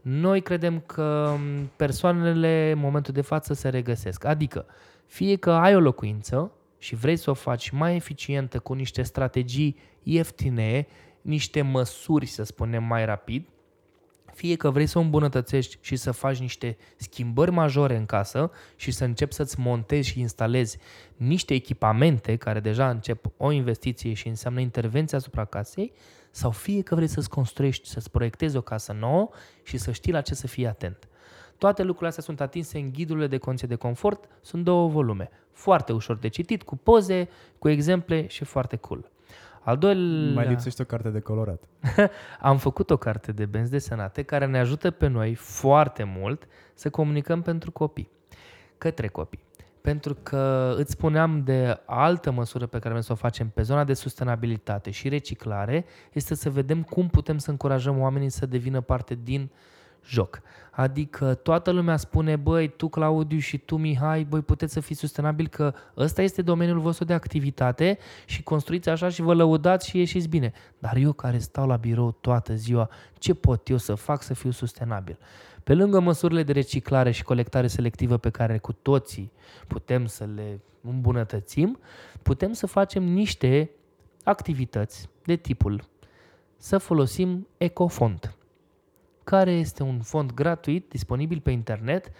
noi 0.00 0.40
credem 0.40 0.80
că 0.86 1.30
um, 1.32 1.70
persoanele 1.76 2.70
în 2.70 2.78
momentul 2.78 3.14
de 3.14 3.20
față 3.20 3.54
se 3.54 3.68
regăsesc. 3.68 4.24
Adică, 4.24 4.66
fie 5.06 5.36
că 5.36 5.50
ai 5.50 5.74
o 5.74 5.80
locuință 5.80 6.50
și 6.84 6.94
vrei 6.94 7.16
să 7.16 7.30
o 7.30 7.34
faci 7.34 7.70
mai 7.70 7.94
eficientă 7.94 8.58
cu 8.58 8.72
niște 8.72 9.02
strategii 9.02 9.76
ieftine, 10.02 10.86
niște 11.20 11.62
măsuri, 11.62 12.26
să 12.26 12.42
spunem, 12.42 12.84
mai 12.84 13.04
rapid, 13.04 13.46
fie 14.34 14.56
că 14.56 14.70
vrei 14.70 14.86
să 14.86 14.98
o 14.98 15.00
îmbunătățești 15.00 15.78
și 15.80 15.96
să 15.96 16.10
faci 16.10 16.38
niște 16.38 16.76
schimbări 16.96 17.50
majore 17.50 17.96
în 17.96 18.06
casă 18.06 18.50
și 18.76 18.90
să 18.90 19.04
începi 19.04 19.34
să-ți 19.34 19.60
montezi 19.60 20.08
și 20.08 20.20
instalezi 20.20 20.78
niște 21.16 21.54
echipamente 21.54 22.36
care 22.36 22.60
deja 22.60 22.90
încep 22.90 23.26
o 23.36 23.50
investiție 23.50 24.12
și 24.12 24.28
înseamnă 24.28 24.60
intervenția 24.60 25.18
asupra 25.18 25.44
casei, 25.44 25.92
sau 26.30 26.50
fie 26.50 26.82
că 26.82 26.94
vrei 26.94 27.08
să-ți 27.08 27.28
construiești, 27.28 27.88
să-ți 27.88 28.10
proiectezi 28.10 28.56
o 28.56 28.60
casă 28.60 28.92
nouă 28.92 29.28
și 29.62 29.76
să 29.76 29.92
știi 29.92 30.12
la 30.12 30.20
ce 30.20 30.34
să 30.34 30.46
fii 30.46 30.66
atent. 30.66 31.08
Toate 31.58 31.82
lucrurile 31.82 32.08
astea 32.08 32.22
sunt 32.22 32.40
atinse 32.40 32.78
în 32.78 32.90
ghidurile 32.92 33.26
de 33.26 33.38
condiții 33.38 33.68
de 33.68 33.74
confort, 33.74 34.28
sunt 34.40 34.64
două 34.64 34.88
volume. 34.88 35.30
Foarte 35.52 35.92
ușor 35.92 36.16
de 36.16 36.28
citit, 36.28 36.62
cu 36.62 36.76
poze, 36.76 37.28
cu 37.58 37.68
exemple 37.68 38.26
și 38.26 38.44
foarte 38.44 38.76
cool. 38.76 39.10
Al 39.60 39.76
doilea... 39.76 40.34
Mai 40.34 40.48
lipsește 40.48 40.82
o 40.82 40.84
carte 40.84 41.08
de 41.08 41.20
colorat. 41.20 41.62
Am 42.40 42.58
făcut 42.58 42.90
o 42.90 42.96
carte 42.96 43.32
de 43.32 43.46
benzi 43.46 43.70
desenate 43.70 44.22
care 44.22 44.46
ne 44.46 44.58
ajută 44.58 44.90
pe 44.90 45.06
noi 45.06 45.34
foarte 45.34 46.04
mult 46.04 46.46
să 46.74 46.90
comunicăm 46.90 47.42
pentru 47.42 47.70
copii, 47.70 48.10
către 48.78 49.06
copii. 49.06 49.42
Pentru 49.80 50.16
că 50.22 50.74
îți 50.76 50.92
spuneam 50.92 51.42
de 51.44 51.80
altă 51.84 52.30
măsură 52.30 52.66
pe 52.66 52.78
care 52.78 52.88
vrem 52.88 53.00
să 53.00 53.12
o 53.12 53.16
facem 53.16 53.48
pe 53.48 53.62
zona 53.62 53.84
de 53.84 53.94
sustenabilitate 53.94 54.90
și 54.90 55.08
reciclare, 55.08 55.84
este 56.12 56.34
să 56.34 56.50
vedem 56.50 56.82
cum 56.82 57.08
putem 57.08 57.38
să 57.38 57.50
încurajăm 57.50 58.00
oamenii 58.00 58.28
să 58.30 58.46
devină 58.46 58.80
parte 58.80 59.18
din 59.22 59.40
uh, 59.40 59.73
joc. 60.06 60.40
Adică 60.70 61.34
toată 61.34 61.70
lumea 61.70 61.96
spune, 61.96 62.36
băi, 62.36 62.68
tu 62.68 62.88
Claudiu 62.88 63.38
și 63.38 63.58
tu 63.58 63.76
Mihai, 63.76 64.24
băi, 64.24 64.40
puteți 64.40 64.72
să 64.72 64.80
fiți 64.80 65.00
sustenabil 65.00 65.48
că 65.48 65.74
ăsta 65.96 66.22
este 66.22 66.42
domeniul 66.42 66.78
vostru 66.78 67.04
de 67.04 67.12
activitate 67.12 67.98
și 68.26 68.42
construiți 68.42 68.88
așa 68.88 69.08
și 69.08 69.22
vă 69.22 69.34
lăudați 69.34 69.88
și 69.88 69.98
ieșiți 69.98 70.28
bine. 70.28 70.52
Dar 70.78 70.96
eu 70.96 71.12
care 71.12 71.38
stau 71.38 71.66
la 71.66 71.76
birou 71.76 72.10
toată 72.10 72.54
ziua, 72.54 72.88
ce 73.18 73.34
pot 73.34 73.68
eu 73.68 73.76
să 73.76 73.94
fac 73.94 74.22
să 74.22 74.34
fiu 74.34 74.50
sustenabil? 74.50 75.18
Pe 75.64 75.74
lângă 75.74 76.00
măsurile 76.00 76.42
de 76.42 76.52
reciclare 76.52 77.10
și 77.10 77.22
colectare 77.22 77.66
selectivă 77.66 78.16
pe 78.16 78.30
care 78.30 78.58
cu 78.58 78.72
toții 78.72 79.32
putem 79.66 80.06
să 80.06 80.28
le 80.34 80.60
îmbunătățim, 80.80 81.78
putem 82.22 82.52
să 82.52 82.66
facem 82.66 83.02
niște 83.02 83.70
activități 84.24 85.08
de 85.24 85.36
tipul 85.36 85.84
să 86.56 86.78
folosim 86.78 87.46
Ecofont, 87.56 88.36
care 89.24 89.50
este 89.50 89.82
un 89.82 90.00
font 90.00 90.34
gratuit, 90.34 90.88
disponibil 90.88 91.40
pe 91.40 91.50
internet. 91.50 92.10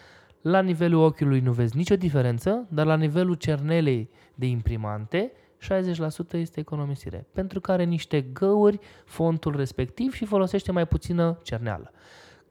La 0.40 0.60
nivelul 0.60 1.02
ochiului 1.02 1.40
nu 1.40 1.52
vezi 1.52 1.76
nicio 1.76 1.96
diferență, 1.96 2.66
dar 2.68 2.86
la 2.86 2.96
nivelul 2.96 3.34
cernelei 3.34 4.10
de 4.34 4.46
imprimante, 4.46 5.32
60% 5.64 6.32
este 6.32 6.60
economisire, 6.60 7.26
pentru 7.32 7.60
că 7.60 7.72
are 7.72 7.84
niște 7.84 8.20
găuri 8.20 8.78
fontul 9.04 9.56
respectiv 9.56 10.12
și 10.14 10.24
folosește 10.24 10.72
mai 10.72 10.86
puțină 10.86 11.38
cerneală. 11.42 11.90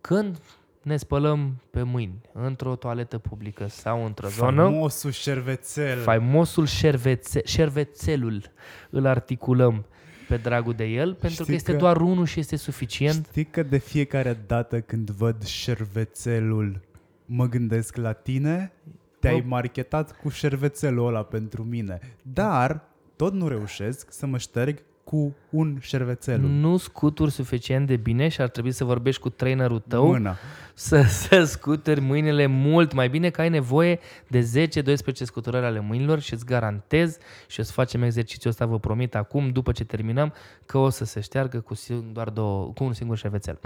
Când 0.01 0.38
ne 0.81 0.97
spălăm 0.97 1.61
pe 1.69 1.81
mâini 1.84 2.21
într-o 2.34 2.75
toaletă 2.75 3.17
publică 3.17 3.67
sau 3.67 4.05
într-o 4.05 4.27
zonă, 4.27 4.63
Famosul 4.63 5.11
șervețel. 5.11 5.99
faimosul 5.99 6.65
șervețe, 6.65 7.41
șervețelul 7.45 8.41
îl 8.89 9.05
articulăm 9.05 9.85
pe 10.27 10.37
dragul 10.37 10.73
de 10.73 10.83
el, 10.85 11.13
pentru 11.13 11.37
că 11.37 11.43
Știi 11.43 11.55
este 11.55 11.71
că- 11.71 11.77
doar 11.77 11.97
unul 12.01 12.25
și 12.25 12.39
este 12.39 12.55
suficient. 12.55 13.25
Știi 13.29 13.45
că 13.45 13.63
de 13.63 13.77
fiecare 13.77 14.37
dată 14.47 14.81
când 14.81 15.09
văd 15.09 15.43
șervețelul 15.43 16.81
mă 17.25 17.45
gândesc 17.49 17.95
la 17.95 18.11
tine? 18.11 18.71
Te-ai 19.19 19.39
Mă- 19.39 19.47
marketat 19.47 20.19
cu 20.21 20.29
șervețelul 20.29 21.07
ăla 21.07 21.23
pentru 21.23 21.63
mine. 21.63 21.99
Dar 22.33 22.81
tot 23.15 23.33
nu 23.33 23.47
reușesc 23.47 24.11
să 24.11 24.25
mă 24.25 24.37
șterg 24.37 24.77
cu 25.03 25.35
un 25.49 25.77
șervețel. 25.81 26.39
Nu 26.39 26.77
scuturi 26.77 27.31
suficient 27.31 27.88
de 27.88 27.95
bine 27.95 28.27
și 28.27 28.41
ar 28.41 28.49
trebui 28.49 28.71
să 28.71 28.84
vorbești 28.84 29.21
cu 29.21 29.30
trainerul 29.30 29.80
tău 29.88 30.07
Mâna. 30.07 30.35
să, 30.73 31.01
să 31.01 31.43
scuturi 31.43 31.99
mâinile 32.01 32.45
mult 32.45 32.93
mai 32.93 33.09
bine, 33.09 33.30
că 33.30 33.41
ai 33.41 33.49
nevoie 33.49 33.99
de 34.27 34.67
10-12 34.69 35.11
scuturări 35.13 35.65
ale 35.65 35.80
mâinilor 35.80 36.19
și 36.19 36.34
îți 36.34 36.45
garantez 36.45 37.17
și 37.47 37.59
o 37.59 37.63
să 37.63 37.71
facem 37.71 38.03
exercițiul 38.03 38.51
ăsta, 38.51 38.65
vă 38.65 38.80
promit 38.80 39.15
acum, 39.15 39.49
după 39.49 39.71
ce 39.71 39.84
terminăm, 39.84 40.34
că 40.65 40.77
o 40.77 40.89
să 40.89 41.05
se 41.05 41.19
șteargă 41.19 41.59
cu, 41.59 41.75
sing- 41.75 42.11
doar 42.13 42.30
două, 42.30 42.71
cu 42.75 42.84
un 42.84 42.93
singur 42.93 43.17
șervețel. 43.17 43.59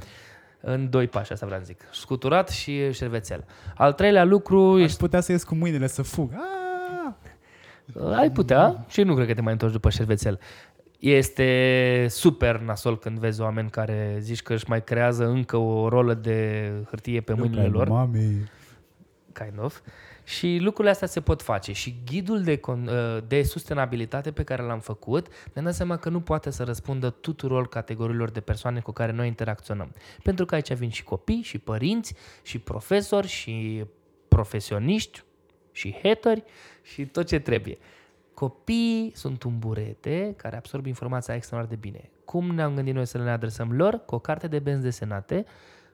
În 0.61 0.89
doi 0.89 1.07
pași, 1.07 1.31
asta 1.31 1.45
vreau 1.45 1.61
să 1.61 1.68
zic. 1.68 1.81
Scuturat 1.91 2.49
și 2.49 2.91
șervețel. 2.91 3.45
Al 3.76 3.93
treilea 3.93 4.23
lucru, 4.23 4.73
Aș 4.76 4.81
ești, 4.81 4.97
putea 4.97 5.19
să 5.19 5.31
ies 5.31 5.43
cu 5.43 5.55
mâinile 5.55 5.88
să 5.88 6.01
fug. 6.01 6.31
Ah! 6.34 7.14
ai 8.15 8.31
putea 8.31 8.85
și 8.88 9.01
nu 9.01 9.14
cred 9.15 9.27
că 9.27 9.34
te 9.34 9.41
mai 9.41 9.51
întorci 9.51 9.72
după 9.73 9.89
șervețel. 9.89 10.39
Este 10.99 12.06
super 12.10 12.60
nasol 12.60 12.99
când 12.99 13.18
vezi 13.19 13.41
oameni 13.41 13.69
care 13.69 14.18
zici 14.19 14.41
că 14.41 14.53
își 14.53 14.65
mai 14.68 14.84
creează 14.84 15.26
încă 15.26 15.57
o 15.57 15.88
rolă 15.90 16.14
de 16.14 16.72
hârtie 16.90 17.22
pe 17.22 17.34
mâinile 17.34 17.61
Eu 17.61 17.72
ca 17.72 17.78
lor. 17.78 17.88
Mami. 17.88 18.49
kind 19.34 19.60
of. 19.60 19.80
Și 20.24 20.57
lucrurile 20.61 20.94
astea 20.94 21.07
se 21.07 21.22
pot 21.22 21.41
face. 21.41 21.72
Și 21.72 21.95
ghidul 22.06 22.41
de, 22.44 22.57
con- 22.57 22.88
uh, 22.88 23.18
de 23.28 23.44
sustenabilitate 23.44 24.32
pe 24.32 24.44
care 24.44 24.64
l-am 24.64 24.80
făcut, 24.80 25.28
ne-am 25.53 25.65
dat 25.65 25.76
seama 25.76 25.98
că 25.98 26.10
nu 26.10 26.22
poate 26.22 26.49
să 26.49 26.64
răspundă 26.64 27.10
tuturor 27.10 27.68
categoriilor 27.68 28.30
de 28.30 28.40
persoane 28.40 28.80
cu 28.80 28.91
care 28.91 29.11
noi 29.11 29.28
interacționăm. 29.28 29.91
Pentru 30.24 30.45
că 30.45 30.56
aici 30.56 30.74
vin 30.74 30.90
și 30.90 31.03
copii, 31.03 31.41
și 31.41 31.57
părinți, 31.57 32.15
și 32.41 32.60
profesori, 32.60 33.28
și 33.28 33.86
profesioniști, 34.28 35.24
și 35.72 35.95
hateri, 36.03 36.44
și 36.82 37.06
tot 37.06 37.28
ce 37.28 37.40
trebuie. 37.40 37.78
Copiii 38.38 39.11
sunt 39.15 39.43
un 39.43 39.59
burete 39.59 40.34
care 40.35 40.55
absorb 40.55 40.85
informația 40.85 41.35
extraordinar 41.35 41.80
de 41.80 41.89
bine. 41.89 42.09
Cum 42.26 42.55
ne-am 42.55 42.76
gândit 42.76 42.93
noi 42.93 43.05
să 43.05 43.18
le 43.18 43.30
adresăm 43.30 43.72
lor? 43.72 44.01
Cu 44.05 44.15
o 44.15 44.19
carte 44.19 44.47
de 44.47 44.59
benzi 44.59 44.84
desenate 44.84 45.45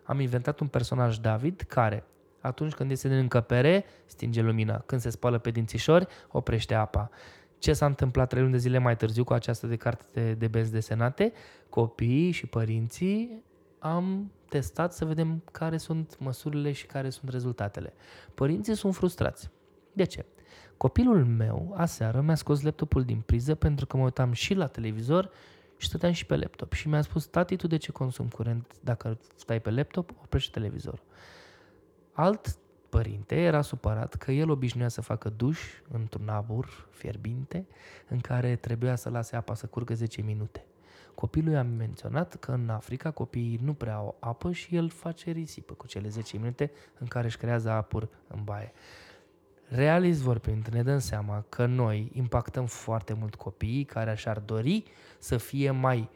am 0.03 0.19
inventat 0.19 0.59
un 0.59 0.67
personaj 0.67 1.17
David 1.17 1.61
care 1.67 2.03
atunci 2.39 2.73
când 2.73 2.91
este 2.91 3.07
în 3.07 3.13
încăpere, 3.13 3.85
stinge 4.05 4.41
lumina. 4.41 4.77
Când 4.77 5.01
se 5.01 5.09
spală 5.09 5.37
pe 5.37 5.51
dințișori, 5.51 6.07
oprește 6.31 6.73
apa. 6.73 7.09
Ce 7.57 7.73
s-a 7.73 7.85
întâmplat 7.85 8.29
trei 8.29 8.41
luni 8.41 8.53
de 8.53 8.59
zile 8.59 8.77
mai 8.77 8.97
târziu 8.97 9.23
cu 9.23 9.33
această 9.33 9.67
de 9.67 9.75
carte 9.75 10.05
de, 10.13 10.33
de 10.33 10.47
benzi 10.47 10.71
desenate? 10.71 11.33
Copiii 11.69 12.31
și 12.31 12.45
părinții 12.45 13.43
am 13.79 14.31
testat 14.49 14.93
să 14.93 15.05
vedem 15.05 15.43
care 15.51 15.77
sunt 15.77 16.19
măsurile 16.19 16.71
și 16.71 16.85
care 16.85 17.09
sunt 17.09 17.31
rezultatele. 17.31 17.93
Părinții 18.33 18.75
sunt 18.75 18.95
frustrați. 18.95 19.49
De 19.93 20.03
ce? 20.03 20.25
Copilul 20.83 21.25
meu, 21.25 21.73
aseară, 21.77 22.21
mi-a 22.21 22.35
scos 22.35 22.61
laptopul 22.61 23.03
din 23.03 23.21
priză 23.25 23.55
pentru 23.55 23.85
că 23.85 23.97
mă 23.97 24.03
uitam 24.03 24.31
și 24.31 24.53
la 24.53 24.67
televizor 24.67 25.29
și 25.77 25.87
stăteam 25.87 26.11
și 26.11 26.25
pe 26.25 26.35
laptop. 26.35 26.73
Și 26.73 26.87
mi-a 26.87 27.01
spus, 27.01 27.25
tati, 27.25 27.55
tu 27.55 27.67
de 27.67 27.77
ce 27.77 27.91
consumi 27.91 28.29
curent 28.29 28.75
dacă 28.81 29.17
stai 29.35 29.61
pe 29.61 29.71
laptop, 29.71 30.09
oprește 30.23 30.59
televizorul. 30.59 31.03
Alt 32.13 32.57
părinte 32.89 33.35
era 33.35 33.61
supărat 33.61 34.15
că 34.15 34.31
el 34.31 34.49
obișnuia 34.49 34.87
să 34.87 35.01
facă 35.01 35.29
duș 35.29 35.59
într-un 35.91 36.29
abur 36.29 36.87
fierbinte 36.91 37.67
în 38.07 38.19
care 38.19 38.55
trebuia 38.55 38.95
să 38.95 39.09
lase 39.09 39.35
apa 39.35 39.53
să 39.53 39.65
curgă 39.65 39.93
10 39.93 40.21
minute. 40.21 40.65
Copilul 41.15 41.53
i-a 41.53 41.63
menționat 41.63 42.35
că 42.35 42.51
în 42.51 42.69
Africa 42.69 43.11
copiii 43.11 43.59
nu 43.63 43.73
prea 43.73 43.95
au 43.95 44.15
apă 44.19 44.51
și 44.51 44.75
el 44.75 44.89
face 44.89 45.31
risipă 45.31 45.73
cu 45.73 45.87
cele 45.87 46.07
10 46.07 46.37
minute 46.37 46.71
în 46.99 47.07
care 47.07 47.25
își 47.25 47.37
creează 47.37 47.69
apur 47.69 48.09
în 48.27 48.43
baie. 48.43 48.71
Realist 49.75 50.21
vorbind, 50.21 50.67
ne 50.67 50.83
dăm 50.83 50.99
seama 50.99 51.45
că 51.49 51.65
noi 51.65 52.11
impactăm 52.13 52.65
foarte 52.65 53.13
mult 53.13 53.35
copiii 53.35 53.83
care 53.83 54.15
și-ar 54.15 54.39
dori 54.39 54.83
să 55.19 55.37
fie 55.37 55.71
mai 55.71 56.09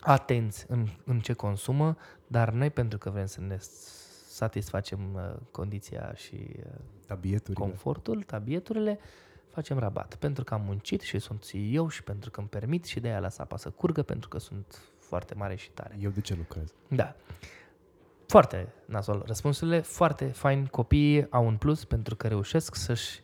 atenți 0.00 0.64
în, 0.68 0.88
în 1.04 1.20
ce 1.20 1.32
consumă, 1.32 1.96
dar 2.26 2.50
noi 2.50 2.70
pentru 2.70 2.98
că 2.98 3.10
vrem 3.10 3.26
să 3.26 3.40
ne 3.40 3.56
satisfacem 4.28 4.98
uh, 5.14 5.34
condiția 5.50 6.12
și 6.14 6.34
uh, 6.56 6.64
Tabieturile. 7.06 7.64
confortul, 7.64 8.22
tabieturile, 8.22 8.98
facem 9.48 9.78
rabat. 9.78 10.14
Pentru 10.14 10.44
că 10.44 10.54
am 10.54 10.62
muncit 10.64 11.00
și 11.00 11.18
sunt 11.18 11.44
CEO 11.44 11.88
și 11.88 12.02
pentru 12.02 12.30
că 12.30 12.40
îmi 12.40 12.48
permit 12.48 12.84
și 12.84 13.00
de 13.00 13.08
aia 13.08 13.18
las 13.18 13.38
apa 13.38 13.56
să 13.56 13.70
curgă 13.70 14.02
pentru 14.02 14.28
că 14.28 14.38
sunt 14.38 14.78
foarte 14.98 15.34
mare 15.34 15.54
și 15.54 15.70
tare. 15.70 15.96
Eu 16.00 16.10
de 16.10 16.20
ce 16.20 16.34
lucrez? 16.34 16.74
Da. 16.88 17.16
Foarte 18.30 18.72
nasol 18.84 19.22
răspunsurile, 19.26 19.80
foarte 19.80 20.24
fain. 20.24 20.66
Copiii 20.66 21.26
au 21.30 21.46
un 21.46 21.56
plus 21.56 21.84
pentru 21.84 22.16
că 22.16 22.28
reușesc 22.28 22.74
să-și 22.74 23.20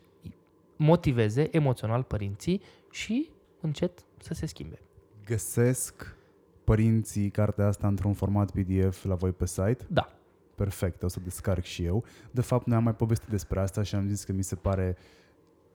motiveze 0.75 1.55
emoțional 1.55 2.03
părinții 2.03 2.61
și 2.91 3.29
încet 3.61 4.05
să 4.17 4.33
se 4.33 4.45
schimbe. 4.45 4.79
Găsesc 5.25 6.15
părinții 6.63 7.29
cartea 7.29 7.67
asta 7.67 7.87
într-un 7.87 8.13
format 8.13 8.51
PDF 8.51 9.03
la 9.03 9.15
voi 9.15 9.31
pe 9.31 9.45
site? 9.45 9.85
Da. 9.87 10.09
Perfect, 10.55 11.03
o 11.03 11.07
să 11.07 11.19
descarc 11.19 11.63
și 11.63 11.83
eu. 11.83 12.03
De 12.31 12.41
fapt, 12.41 12.65
noi 12.65 12.77
am 12.77 12.83
mai 12.83 12.95
povestit 12.95 13.29
despre 13.29 13.59
asta 13.59 13.83
și 13.83 13.95
am 13.95 14.07
zis 14.07 14.23
că 14.23 14.31
mi 14.31 14.43
se 14.43 14.55
pare 14.55 14.97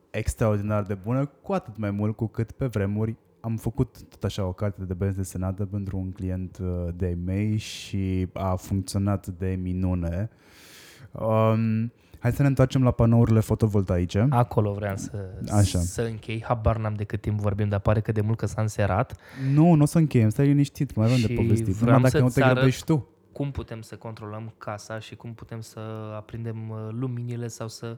extraordinar 0.09 0.83
de 0.83 0.93
bună, 0.93 1.25
cu 1.25 1.53
atât 1.53 1.77
mai 1.77 1.91
mult 1.91 2.15
cu 2.15 2.27
cât 2.27 2.51
pe 2.51 2.65
vremuri 2.65 3.15
am 3.45 3.55
făcut 3.57 3.97
tot 4.09 4.23
așa 4.23 4.45
o 4.45 4.51
carte 4.53 4.83
de 4.83 4.93
benzi 4.93 5.17
desenată 5.17 5.65
pentru 5.65 5.97
un 5.97 6.11
client 6.11 6.57
uh, 6.61 6.87
de 6.95 7.17
mei 7.25 7.57
și 7.57 8.27
a 8.33 8.55
funcționat 8.55 9.27
de 9.27 9.59
minune. 9.61 10.29
Um, 11.11 11.91
hai 12.19 12.31
să 12.31 12.41
ne 12.41 12.47
întoarcem 12.47 12.83
la 12.83 12.91
panourile 12.91 13.39
fotovoltaice. 13.39 14.27
Acolo 14.29 14.73
vreau 14.73 14.97
să, 14.97 15.29
Așa. 15.51 15.79
să 15.79 16.01
închei. 16.01 16.43
Habar 16.43 16.77
n-am 16.77 16.93
de 16.93 17.03
cât 17.03 17.21
timp 17.21 17.39
vorbim, 17.39 17.69
dar 17.69 17.79
pare 17.79 18.01
că 18.01 18.11
de 18.11 18.21
mult 18.21 18.37
că 18.37 18.45
s-a 18.45 18.61
înserat. 18.61 19.15
Nu, 19.53 19.73
nu 19.73 19.81
o 19.81 19.85
să 19.85 19.97
încheiem, 19.97 20.29
stai 20.29 20.45
liniștit, 20.47 20.95
mai 20.95 21.05
avem 21.05 21.19
de 21.21 21.27
Și 21.27 21.33
povestit. 21.33 21.73
vreau 21.73 21.95
Numai 21.95 22.09
dacă 22.11 22.23
nu 22.23 22.29
să-ți 22.29 22.39
te 22.39 22.45
arăt- 22.45 22.53
grăbești 22.53 22.83
tu. 22.85 23.07
Cum 23.31 23.51
putem 23.51 23.81
să 23.81 23.95
controlăm 23.95 24.53
casa 24.57 24.99
și 24.99 25.15
cum 25.15 25.33
putem 25.33 25.61
să 25.61 25.79
aprindem 26.15 26.69
uh, 26.69 26.77
luminile 26.91 27.47
sau 27.47 27.67
să 27.67 27.97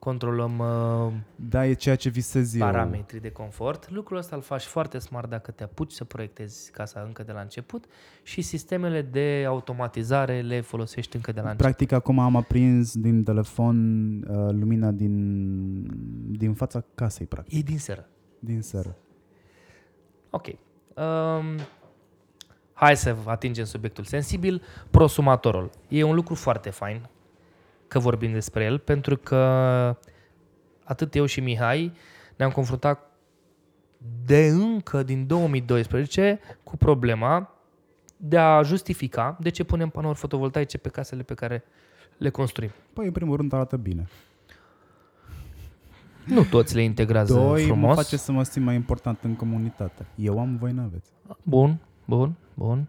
controlăm 0.00 0.58
uh, 0.58 1.12
Da, 1.36 1.66
e 1.66 1.72
ceea 1.72 1.96
ce 1.96 2.08
visez 2.08 2.54
eu. 2.54 2.60
parametrii 2.60 3.20
de 3.20 3.30
confort. 3.30 3.90
Lucrul 3.90 4.16
ăsta 4.18 4.36
îl 4.36 4.42
faci 4.42 4.62
foarte 4.64 4.98
smart 4.98 5.28
dacă 5.30 5.50
te 5.50 5.62
apuci 5.62 5.92
să 5.92 6.04
proiectezi 6.04 6.70
casa 6.70 7.00
încă 7.06 7.22
de 7.22 7.32
la 7.32 7.40
început 7.40 7.84
și 8.22 8.42
sistemele 8.42 9.02
de 9.02 9.44
automatizare 9.48 10.40
le 10.40 10.60
folosești 10.60 11.16
încă 11.16 11.32
de 11.32 11.40
la 11.40 11.50
început. 11.50 11.64
Practic 11.66 11.92
acum 11.92 12.18
am 12.18 12.36
aprins 12.36 12.96
din 12.96 13.24
telefon 13.24 13.76
uh, 14.22 14.52
lumina 14.52 14.90
din, 14.90 16.36
din 16.38 16.54
fața 16.54 16.84
casei, 16.94 17.26
practic, 17.26 17.58
E 17.58 17.62
din 17.62 17.78
seră. 17.78 18.08
din 18.38 18.62
seră. 18.62 18.96
Ok. 20.30 20.46
Um, 20.46 21.58
hai 22.72 22.96
să 22.96 23.16
atingem 23.24 23.64
subiectul 23.64 24.04
sensibil. 24.04 24.62
Prosumatorul. 24.90 25.70
E 25.88 26.02
un 26.02 26.14
lucru 26.14 26.34
foarte 26.34 26.70
fain 26.70 27.08
că 27.90 27.98
vorbim 27.98 28.32
despre 28.32 28.64
el, 28.64 28.78
pentru 28.78 29.16
că 29.16 29.36
atât 30.84 31.14
eu 31.14 31.24
și 31.24 31.40
Mihai 31.40 31.92
ne-am 32.36 32.50
confruntat 32.50 33.10
de 34.24 34.46
încă 34.46 35.02
din 35.02 35.26
2012 35.26 36.40
cu 36.62 36.76
problema 36.76 37.54
de 38.16 38.38
a 38.38 38.62
justifica 38.62 39.36
de 39.40 39.48
ce 39.48 39.64
punem 39.64 39.88
panouri 39.88 40.18
fotovoltaice 40.18 40.78
pe 40.78 40.88
casele 40.88 41.22
pe 41.22 41.34
care 41.34 41.64
le 42.16 42.28
construim. 42.30 42.70
Păi, 42.92 43.06
în 43.06 43.12
primul 43.12 43.36
rând, 43.36 43.52
arată 43.52 43.76
bine. 43.76 44.08
Nu 46.26 46.44
toți 46.44 46.74
le 46.74 46.82
integrează 46.82 47.34
Doi, 47.34 47.64
frumos. 47.64 47.88
mă 47.88 48.02
face 48.02 48.16
să 48.16 48.32
mă 48.32 48.42
simt 48.42 48.64
mai 48.64 48.74
important 48.74 49.18
în 49.22 49.34
comunitate. 49.34 50.06
Eu 50.14 50.38
am, 50.40 50.56
voi 50.56 50.72
n-aveți. 50.72 51.10
Bun, 51.42 51.78
bun, 52.04 52.34
bun. 52.54 52.88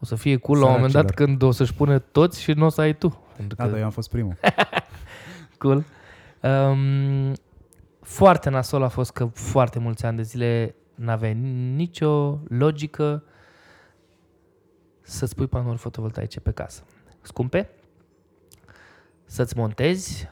O 0.00 0.04
să 0.04 0.14
fie 0.14 0.36
cool 0.36 0.58
la 0.58 0.66
un 0.66 0.72
moment 0.72 0.92
dat 0.92 1.02
Săracilor. 1.02 1.28
când 1.28 1.42
o 1.42 1.50
să-și 1.50 1.74
pune 1.74 1.98
toți 1.98 2.40
și 2.40 2.52
nu 2.52 2.64
o 2.64 2.68
să 2.68 2.80
ai 2.80 2.94
tu. 2.94 3.22
Pentru 3.40 3.56
Da, 3.56 3.64
că 3.64 3.70
dar 3.70 3.78
eu 3.78 3.84
am 3.84 3.90
fost 3.90 4.10
primul. 4.10 4.36
cool. 5.58 5.84
Um, 6.42 7.32
foarte 8.00 8.50
nasol 8.50 8.82
a 8.82 8.88
fost 8.88 9.12
că 9.12 9.24
foarte 9.24 9.78
mulți 9.78 10.04
ani 10.04 10.16
de 10.16 10.22
zile 10.22 10.74
N-avea 10.94 11.30
nicio 11.74 12.38
logică 12.48 13.22
să-ți 15.00 15.34
pui 15.34 15.46
panouri 15.46 15.78
fotovoltaice 15.78 16.40
pe 16.40 16.50
casă. 16.50 16.82
Scumpe, 17.20 17.70
să-ți 19.24 19.56
montezi, 19.56 20.28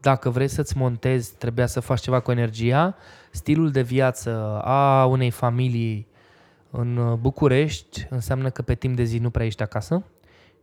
dacă 0.00 0.30
vrei 0.30 0.48
să-ți 0.48 0.76
montezi, 0.76 1.36
trebuia 1.36 1.66
să 1.66 1.80
faci 1.80 2.00
ceva 2.00 2.20
cu 2.20 2.30
energia. 2.30 2.96
Stilul 3.30 3.70
de 3.70 3.82
viață 3.82 4.60
a 4.64 5.04
unei 5.04 5.30
familii 5.30 6.06
în 6.70 7.18
București 7.20 8.06
înseamnă 8.10 8.50
că 8.50 8.62
pe 8.62 8.74
timp 8.74 8.96
de 8.96 9.02
zi 9.02 9.18
nu 9.18 9.30
prea 9.30 9.46
ești 9.46 9.62
acasă. 9.62 10.04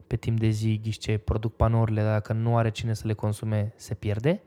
Pe 0.09 0.15
timp 0.15 0.39
de 0.39 0.49
zi 0.49 0.79
ghiște 0.83 1.17
produc 1.17 1.55
panourile, 1.55 2.01
dacă 2.01 2.33
nu 2.33 2.57
are 2.57 2.69
cine 2.69 2.93
să 2.93 3.07
le 3.07 3.13
consume, 3.13 3.73
se 3.75 3.93
pierde. 3.93 4.41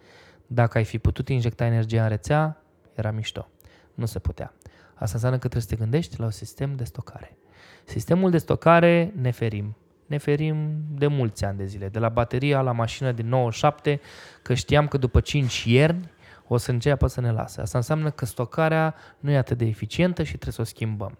Dacă 0.46 0.78
ai 0.78 0.84
fi 0.84 0.98
putut 0.98 1.28
injecta 1.28 1.64
energia 1.64 2.02
în 2.02 2.08
rețea, 2.08 2.62
era 2.94 3.10
mișto. 3.10 3.48
Nu 3.94 4.06
se 4.06 4.18
putea. 4.18 4.54
Asta 4.94 5.12
înseamnă 5.14 5.38
că 5.38 5.48
trebuie 5.48 5.62
să 5.62 5.68
te 5.68 5.76
gândești 5.76 6.18
la 6.18 6.24
un 6.24 6.30
sistem 6.30 6.74
de 6.74 6.84
stocare. 6.84 7.36
Sistemul 7.84 8.30
de 8.30 8.38
stocare 8.38 9.12
ne 9.16 9.30
ferim. 9.30 9.76
Ne 10.06 10.18
ferim 10.18 10.74
de 10.94 11.06
mulți 11.06 11.44
ani 11.44 11.58
de 11.58 11.64
zile. 11.64 11.88
De 11.88 11.98
la 11.98 12.08
bateria 12.08 12.60
la 12.60 12.72
mașină 12.72 13.12
din 13.12 13.28
97, 13.28 14.00
că 14.42 14.54
știam 14.54 14.88
că 14.88 14.96
după 14.96 15.20
5 15.20 15.64
ierni 15.64 16.10
o 16.46 16.56
să 16.56 16.70
înceapă 16.70 17.06
să 17.06 17.20
ne 17.20 17.30
lase. 17.30 17.60
Asta 17.60 17.78
înseamnă 17.78 18.10
că 18.10 18.24
stocarea 18.24 18.94
nu 19.18 19.30
e 19.30 19.36
atât 19.36 19.58
de 19.58 19.64
eficientă 19.64 20.22
și 20.22 20.32
trebuie 20.32 20.52
să 20.52 20.60
o 20.60 20.64
schimbăm. 20.64 21.18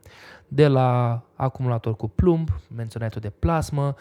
De 0.49 0.67
la 0.67 1.23
acumulator 1.35 1.97
cu 1.97 2.09
plumb, 2.09 2.49
menționai 2.75 3.09
tu 3.09 3.19
de 3.19 3.31
plasmă, 3.31 3.95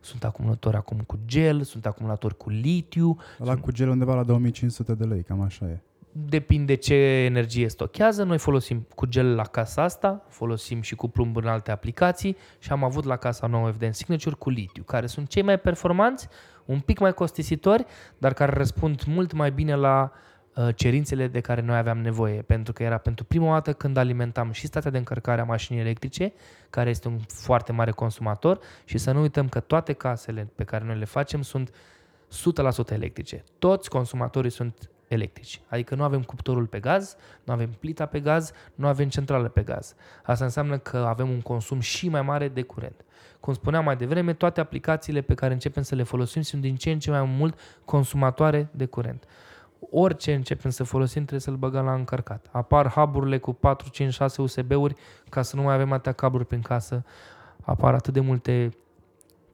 sunt 0.00 0.24
acumulatori 0.24 0.76
acum 0.76 0.98
cu 1.06 1.18
gel, 1.26 1.62
sunt 1.62 1.86
acumulatori 1.86 2.36
cu 2.36 2.50
litiu. 2.50 3.16
La 3.38 3.56
cu 3.56 3.72
gel 3.72 3.88
undeva 3.88 4.14
la 4.14 4.22
2500 4.22 4.94
de 4.94 5.04
lei, 5.04 5.22
cam 5.22 5.40
așa 5.40 5.66
e. 5.66 5.80
Depinde 6.12 6.74
ce 6.74 6.94
energie 6.94 7.68
stochează. 7.68 8.22
Noi 8.22 8.38
folosim 8.38 8.86
cu 8.94 9.06
gel 9.06 9.34
la 9.34 9.42
casa 9.42 9.82
asta, 9.82 10.24
folosim 10.28 10.80
și 10.80 10.94
cu 10.94 11.08
plumb 11.08 11.36
în 11.36 11.46
alte 11.46 11.70
aplicații 11.70 12.36
și 12.58 12.72
am 12.72 12.84
avut 12.84 13.04
la 13.04 13.16
casa 13.16 13.46
nouă 13.46 13.68
Evident 13.68 13.94
Signature 13.94 14.34
cu 14.38 14.50
litiu, 14.50 14.82
care 14.82 15.06
sunt 15.06 15.28
cei 15.28 15.42
mai 15.42 15.58
performanți, 15.58 16.28
un 16.64 16.80
pic 16.80 16.98
mai 16.98 17.14
costisitori, 17.14 17.84
dar 18.18 18.32
care 18.32 18.52
răspund 18.52 19.02
mult 19.06 19.32
mai 19.32 19.50
bine 19.50 19.74
la 19.74 20.12
uh, 20.12 20.27
cerințele 20.74 21.26
de 21.26 21.40
care 21.40 21.60
noi 21.60 21.76
aveam 21.76 21.98
nevoie, 21.98 22.42
pentru 22.42 22.72
că 22.72 22.82
era 22.82 22.98
pentru 22.98 23.24
prima 23.24 23.52
dată 23.52 23.72
când 23.72 23.96
alimentam 23.96 24.50
și 24.50 24.66
stația 24.66 24.90
de 24.90 24.98
încărcare 24.98 25.40
a 25.40 25.44
mașinii 25.44 25.80
electrice, 25.80 26.32
care 26.70 26.90
este 26.90 27.08
un 27.08 27.18
foarte 27.18 27.72
mare 27.72 27.90
consumator, 27.90 28.58
și 28.84 28.98
să 28.98 29.12
nu 29.12 29.20
uităm 29.20 29.48
că 29.48 29.60
toate 29.60 29.92
casele 29.92 30.48
pe 30.54 30.64
care 30.64 30.84
noi 30.84 30.98
le 30.98 31.04
facem 31.04 31.42
sunt 31.42 31.74
100% 32.90 32.90
electrice. 32.90 33.44
Toți 33.58 33.88
consumatorii 33.88 34.50
sunt 34.50 34.90
electrici. 35.08 35.60
Adică 35.68 35.94
nu 35.94 36.02
avem 36.02 36.22
cuptorul 36.22 36.66
pe 36.66 36.80
gaz, 36.80 37.16
nu 37.44 37.52
avem 37.52 37.70
plita 37.78 38.06
pe 38.06 38.20
gaz, 38.20 38.52
nu 38.74 38.86
avem 38.86 39.08
centrală 39.08 39.48
pe 39.48 39.62
gaz. 39.62 39.94
Asta 40.22 40.44
înseamnă 40.44 40.78
că 40.78 40.96
avem 40.96 41.30
un 41.30 41.40
consum 41.40 41.80
și 41.80 42.08
mai 42.08 42.22
mare 42.22 42.48
de 42.48 42.62
curent. 42.62 43.04
Cum 43.40 43.54
spuneam 43.54 43.84
mai 43.84 43.96
devreme, 43.96 44.32
toate 44.32 44.60
aplicațiile 44.60 45.20
pe 45.20 45.34
care 45.34 45.52
începem 45.52 45.82
să 45.82 45.94
le 45.94 46.02
folosim 46.02 46.42
sunt 46.42 46.62
din 46.62 46.76
ce 46.76 46.90
în 46.90 46.98
ce 46.98 47.10
mai 47.10 47.24
mult 47.24 47.58
consumatoare 47.84 48.68
de 48.70 48.86
curent. 48.86 49.24
Orice 49.90 50.34
începem 50.34 50.70
să 50.70 50.84
folosim 50.84 51.20
trebuie 51.20 51.40
să-l 51.40 51.56
băgăm 51.56 51.84
la 51.84 51.94
încărcat. 51.94 52.46
Apar 52.50 52.88
hub 52.88 53.38
cu 53.40 53.52
4, 53.52 53.88
5, 53.90 54.12
6 54.12 54.42
USB-uri 54.42 54.94
ca 55.28 55.42
să 55.42 55.56
nu 55.56 55.62
mai 55.62 55.74
avem 55.74 55.92
atâtea 55.92 56.12
cabluri 56.12 56.46
prin 56.46 56.60
casă. 56.60 57.04
Apar 57.60 57.94
atât 57.94 58.12
de 58.12 58.20
multe 58.20 58.70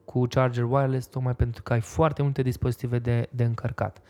cu 0.04 0.26
charger 0.26 0.64
wireless, 0.64 1.06
tocmai 1.06 1.34
pentru 1.34 1.62
că 1.62 1.72
ai 1.72 1.80
foarte 1.80 2.22
multe 2.22 2.42
dispozitive 2.42 2.98
de, 2.98 3.28
de 3.30 3.44
încărcat. 3.44 4.02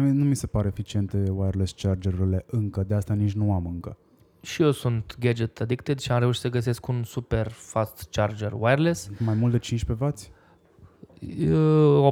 Nu 0.00 0.24
mi 0.24 0.36
se 0.36 0.46
pare 0.46 0.66
eficiente 0.66 1.24
wireless 1.30 1.72
chargerurile 1.72 2.44
încă, 2.46 2.82
de 2.82 2.94
asta 2.94 3.14
nici 3.14 3.32
nu 3.32 3.52
am 3.52 3.66
încă. 3.66 3.96
Și 4.40 4.62
eu 4.62 4.70
sunt 4.70 5.16
gadget 5.18 5.60
addicted 5.60 5.98
și 5.98 6.12
am 6.12 6.18
reușit 6.18 6.40
să 6.40 6.48
găsesc 6.48 6.86
un 6.86 7.02
super 7.02 7.48
fast 7.50 8.08
charger 8.10 8.52
wireless. 8.58 9.10
Mai 9.18 9.34
mult 9.34 9.52
de 9.52 9.58
15W? 9.58 10.12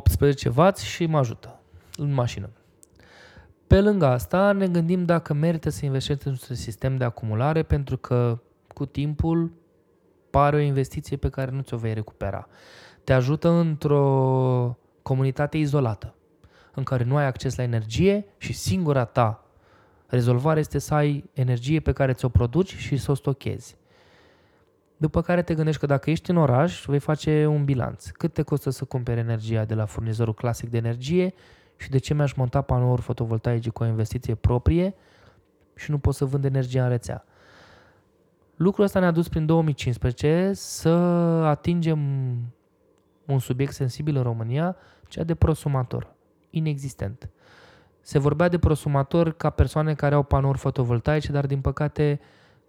18W 0.01 0.74
și 0.85 1.06
mă 1.06 1.18
ajută 1.18 1.60
în 1.97 2.12
mașină. 2.12 2.51
Pe 3.66 3.81
lângă 3.81 4.07
asta 4.07 4.53
ne 4.53 4.69
gândim 4.69 5.05
dacă 5.05 5.32
merită 5.32 5.69
să 5.69 5.85
investești 5.85 6.27
într-un 6.27 6.57
sistem 6.57 6.97
de 6.97 7.05
acumulare 7.05 7.62
pentru 7.62 7.97
că 7.97 8.39
cu 8.74 8.86
timpul 8.86 9.53
pare 10.31 10.57
o 10.57 10.59
investiție 10.59 11.16
pe 11.16 11.28
care 11.28 11.51
nu 11.51 11.61
ți-o 11.61 11.77
vei 11.77 11.95
recupera 11.95 12.49
te 13.05 13.12
ajută 13.12 13.49
într-o 13.49 14.78
comunitate 15.03 15.59
izolată, 15.59 16.15
în 16.74 16.82
care 16.82 17.05
nu 17.05 17.16
ai 17.16 17.27
acces 17.27 17.57
la 17.57 17.62
energie 17.62 18.27
și 18.39 18.53
singura 18.53 19.05
ta 19.05 19.45
rezolvare 20.07 20.61
este 20.61 20.78
să 20.78 20.95
ai 20.95 21.31
energie 21.32 21.81
pe 21.81 21.93
care 21.93 22.12
ți-o 22.12 22.28
produci 22.28 22.77
și 22.77 22.97
să 22.97 23.11
o 23.11 23.15
stochezi. 23.15 23.77
După 24.97 25.23
care 25.23 25.43
te 25.43 25.55
gândești 25.55 25.81
că 25.81 25.86
dacă 25.86 26.11
ești 26.11 26.31
în 26.31 26.36
oraș, 26.36 26.85
vei 26.86 26.99
face 26.99 27.47
un 27.47 27.65
bilanț. 27.65 28.09
Cât 28.11 28.32
te 28.32 28.43
costă 28.43 28.70
să 28.70 28.85
cumperi 28.85 29.20
energia 29.20 29.65
de 29.65 29.74
la 29.74 29.85
furnizorul 29.85 30.35
clasic 30.35 30.70
de 30.70 30.77
energie 30.77 31.35
și 31.76 31.90
de 31.90 31.98
ce 31.98 32.14
mi-aș 32.14 32.32
monta 32.32 32.62
panouri 32.62 33.02
fotovoltaice 33.02 33.70
cu 33.70 33.82
o 33.82 33.86
investiție 33.86 34.34
proprie 34.34 34.94
și 35.74 35.90
nu 35.90 35.98
pot 35.98 36.14
să 36.14 36.24
vând 36.24 36.44
energia 36.44 36.82
în 36.82 36.88
rețea. 36.88 37.24
Lucrul 38.56 38.84
ăsta 38.84 38.98
ne-a 38.98 39.10
dus 39.10 39.28
prin 39.28 39.46
2015 39.46 40.52
să 40.52 40.88
atingem 41.44 41.98
un 43.26 43.38
subiect 43.38 43.72
sensibil 43.72 44.16
în 44.16 44.22
România, 44.22 44.76
cea 45.09 45.22
de 45.24 45.34
prosumator, 45.34 46.14
inexistent. 46.51 47.28
Se 48.01 48.18
vorbea 48.18 48.48
de 48.48 48.59
prosumator 48.59 49.32
ca 49.32 49.51
persoane 49.51 49.94
care 49.94 50.14
au 50.14 50.22
panouri 50.22 50.59
fotovoltaice, 50.59 51.32
dar 51.32 51.46
din 51.46 51.60
păcate, 51.60 52.20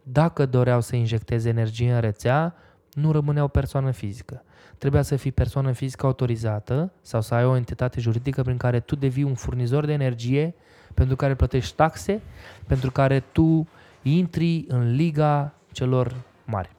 dacă 0.03 0.45
doreau 0.45 0.81
să 0.81 0.95
injecteze 0.95 1.49
energie 1.49 1.93
în 1.93 1.99
rețea, 1.99 2.55
nu 2.91 3.11
rămâneau 3.11 3.47
persoană 3.47 3.91
fizică. 3.91 4.43
Trebuia 4.77 5.01
să 5.01 5.15
fii 5.15 5.31
persoană 5.31 5.71
fizică 5.71 6.05
autorizată 6.05 6.91
sau 7.01 7.21
să 7.21 7.33
ai 7.33 7.45
o 7.45 7.55
entitate 7.55 7.99
juridică 7.99 8.41
prin 8.41 8.57
care 8.57 8.79
tu 8.79 8.95
devii 8.95 9.23
un 9.23 9.35
furnizor 9.35 9.85
de 9.85 9.93
energie 9.93 10.55
pentru 10.93 11.15
care 11.15 11.35
plătești 11.35 11.75
taxe, 11.75 12.21
pentru 12.67 12.91
care 12.91 13.19
tu 13.19 13.67
intri 14.01 14.65
în 14.67 14.95
liga 14.95 15.53
celor 15.71 16.15
mari 16.45 16.75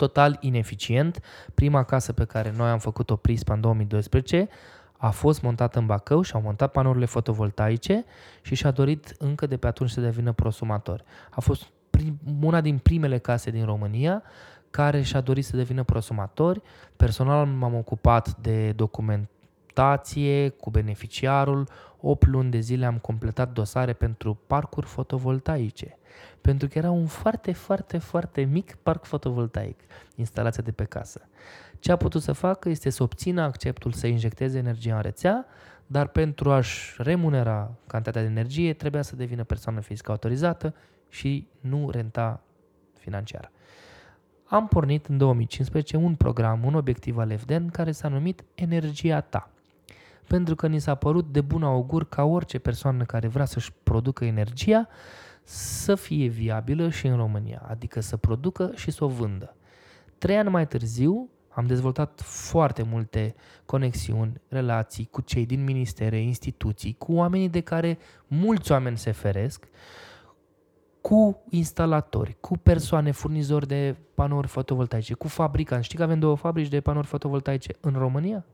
total 0.00 0.36
ineficient. 0.40 1.20
Prima 1.54 1.82
casă 1.82 2.12
pe 2.12 2.24
care 2.24 2.52
noi 2.56 2.70
am 2.70 2.78
făcut-o 2.78 3.16
Prispa 3.16 3.54
în 3.54 3.60
2012 3.60 4.48
a 4.96 5.10
fost 5.10 5.42
montată 5.42 5.78
în 5.78 5.86
Bacău 5.86 6.22
și 6.22 6.34
au 6.34 6.40
montat 6.40 6.72
panourile 6.72 7.04
fotovoltaice 7.04 8.04
și 8.42 8.54
și-a 8.54 8.70
dorit 8.70 9.14
încă 9.18 9.46
de 9.46 9.56
pe 9.56 9.66
atunci 9.66 9.90
să 9.90 10.00
devină 10.00 10.32
prosumator. 10.32 11.04
A 11.30 11.40
fost 11.40 11.66
prim, 11.90 12.18
una 12.42 12.60
din 12.60 12.78
primele 12.78 13.18
case 13.18 13.50
din 13.50 13.64
România 13.64 14.22
care 14.70 15.02
și-a 15.02 15.20
dorit 15.20 15.44
să 15.44 15.56
devină 15.56 15.82
prosumatori. 15.82 16.62
Personal 16.96 17.46
m-am 17.46 17.74
ocupat 17.74 18.36
de 18.36 18.72
documentație 18.72 20.48
cu 20.48 20.70
beneficiarul. 20.70 21.68
8 22.00 22.26
luni 22.26 22.50
de 22.50 22.58
zile 22.58 22.86
am 22.86 22.98
completat 22.98 23.52
dosare 23.52 23.92
pentru 23.92 24.38
parcuri 24.46 24.86
fotovoltaice 24.86 25.98
pentru 26.40 26.68
că 26.68 26.78
era 26.78 26.90
un 26.90 27.06
foarte, 27.06 27.52
foarte, 27.52 27.98
foarte 27.98 28.42
mic 28.42 28.74
parc 28.74 29.04
fotovoltaic, 29.04 29.80
instalația 30.14 30.62
de 30.62 30.72
pe 30.72 30.84
casă. 30.84 31.20
Ce 31.78 31.92
a 31.92 31.96
putut 31.96 32.22
să 32.22 32.32
facă 32.32 32.68
este 32.68 32.90
să 32.90 33.02
obțină 33.02 33.42
acceptul 33.42 33.92
să 33.92 34.06
injecteze 34.06 34.58
energia 34.58 34.96
în 34.96 35.02
rețea, 35.02 35.46
dar 35.86 36.06
pentru 36.06 36.50
a-și 36.50 36.94
remunera 36.96 37.74
cantitatea 37.86 38.22
de 38.22 38.28
energie 38.28 38.72
trebuia 38.72 39.02
să 39.02 39.16
devină 39.16 39.44
persoană 39.44 39.80
fizică 39.80 40.10
autorizată 40.10 40.74
și 41.08 41.48
nu 41.60 41.90
renta 41.90 42.42
financiar. 42.98 43.50
Am 44.50 44.68
pornit 44.68 45.06
în 45.06 45.18
2015 45.18 45.96
un 45.96 46.14
program, 46.14 46.64
un 46.64 46.74
obiectiv 46.74 47.18
al 47.18 47.30
EFDEN 47.30 47.68
care 47.68 47.92
s-a 47.92 48.08
numit 48.08 48.44
Energia 48.54 49.20
ta. 49.20 49.50
Pentru 50.26 50.54
că 50.54 50.66
ni 50.66 50.78
s-a 50.78 50.94
părut 50.94 51.32
de 51.32 51.40
bun 51.40 51.62
augur 51.62 52.08
ca 52.08 52.24
orice 52.24 52.58
persoană 52.58 53.04
care 53.04 53.28
vrea 53.28 53.44
să-și 53.44 53.72
producă 53.82 54.24
energia 54.24 54.88
să 55.42 55.94
fie 55.94 56.28
viabilă 56.28 56.88
și 56.88 57.06
în 57.06 57.16
România, 57.16 57.62
adică 57.68 58.00
să 58.00 58.16
producă 58.16 58.72
și 58.74 58.90
să 58.90 59.04
o 59.04 59.08
vândă. 59.08 59.54
Trei 60.18 60.36
ani 60.36 60.48
mai 60.48 60.66
târziu 60.66 61.28
am 61.48 61.66
dezvoltat 61.66 62.20
foarte 62.20 62.82
multe 62.82 63.34
conexiuni, 63.66 64.40
relații 64.48 65.08
cu 65.10 65.20
cei 65.20 65.46
din 65.46 65.64
ministere, 65.64 66.18
instituții, 66.18 66.94
cu 66.98 67.12
oamenii 67.12 67.48
de 67.48 67.60
care 67.60 67.98
mulți 68.26 68.72
oameni 68.72 68.98
se 68.98 69.10
feresc, 69.10 69.68
cu 71.00 71.42
instalatori, 71.50 72.36
cu 72.40 72.58
persoane, 72.58 73.10
furnizori 73.10 73.66
de 73.66 73.96
panouri 74.14 74.46
fotovoltaice, 74.46 75.14
cu 75.14 75.28
fabricanți. 75.28 75.84
Știi 75.84 75.98
că 75.98 76.02
avem 76.02 76.18
două 76.18 76.34
fabrici 76.34 76.68
de 76.68 76.80
panouri 76.80 77.06
fotovoltaice 77.06 77.76
în 77.80 77.92
România? 77.92 78.44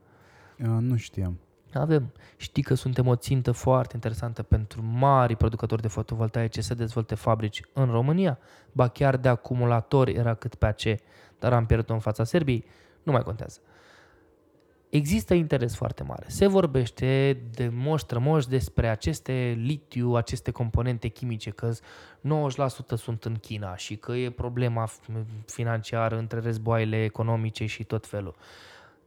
nu 0.79 0.95
știam. 0.95 1.39
Avem. 1.73 2.11
Știi 2.37 2.63
că 2.63 2.73
suntem 2.73 3.07
o 3.07 3.15
țintă 3.15 3.51
foarte 3.51 3.91
interesantă 3.95 4.43
pentru 4.43 4.81
mari 4.83 5.35
producători 5.35 5.81
de 5.81 5.87
fotovoltaice 5.87 6.61
să 6.61 6.73
dezvolte 6.73 7.15
fabrici 7.15 7.61
în 7.73 7.85
România? 7.85 8.39
Ba 8.71 8.87
chiar 8.87 9.17
de 9.17 9.27
acumulatori 9.27 10.13
era 10.13 10.33
cât 10.33 10.55
pe 10.55 10.65
AC, 10.65 10.99
dar 11.39 11.53
am 11.53 11.65
pierdut 11.65 11.89
în 11.89 11.99
fața 11.99 12.23
Serbiei? 12.23 12.65
Nu 13.03 13.11
mai 13.11 13.21
contează. 13.21 13.59
Există 14.89 15.33
interes 15.33 15.75
foarte 15.75 16.03
mare. 16.03 16.25
Se 16.27 16.47
vorbește 16.47 17.37
de 17.51 17.69
moș 17.73 18.01
moș 18.19 18.45
despre 18.45 18.87
aceste 18.87 19.57
litiu, 19.61 20.13
aceste 20.13 20.51
componente 20.51 21.07
chimice, 21.07 21.49
că 21.49 21.71
90% 21.73 21.77
sunt 22.95 23.23
în 23.23 23.35
China 23.35 23.75
și 23.75 23.95
că 23.95 24.11
e 24.11 24.29
problema 24.29 24.89
financiară 25.45 26.17
între 26.17 26.39
războaiele 26.39 27.03
economice 27.03 27.65
și 27.65 27.83
tot 27.83 28.07
felul. 28.07 28.35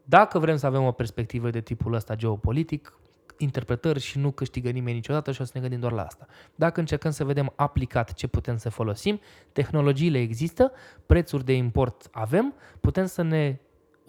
Dacă 0.04 0.38
vrem 0.38 0.56
să 0.56 0.66
avem 0.66 0.82
o 0.82 0.92
perspectivă 0.92 1.50
de 1.50 1.60
tipul 1.60 1.94
ăsta 1.94 2.14
geopolitic, 2.14 2.94
interpretări 3.36 4.00
și 4.00 4.18
nu 4.18 4.30
câștigă 4.30 4.70
nimeni 4.70 4.96
niciodată 4.96 5.32
și 5.32 5.40
o 5.40 5.44
să 5.44 5.50
ne 5.54 5.60
gândim 5.60 5.80
doar 5.80 5.92
la 5.92 6.02
asta. 6.02 6.26
Dacă 6.54 6.80
încercăm 6.80 7.10
să 7.10 7.24
vedem 7.24 7.52
aplicat 7.56 8.12
ce 8.12 8.26
putem 8.26 8.56
să 8.56 8.68
folosim, 8.70 9.20
tehnologiile 9.52 10.18
există, 10.18 10.72
prețuri 11.06 11.44
de 11.44 11.52
import 11.52 12.08
avem, 12.10 12.54
putem 12.80 13.06
să 13.06 13.22
ne 13.22 13.58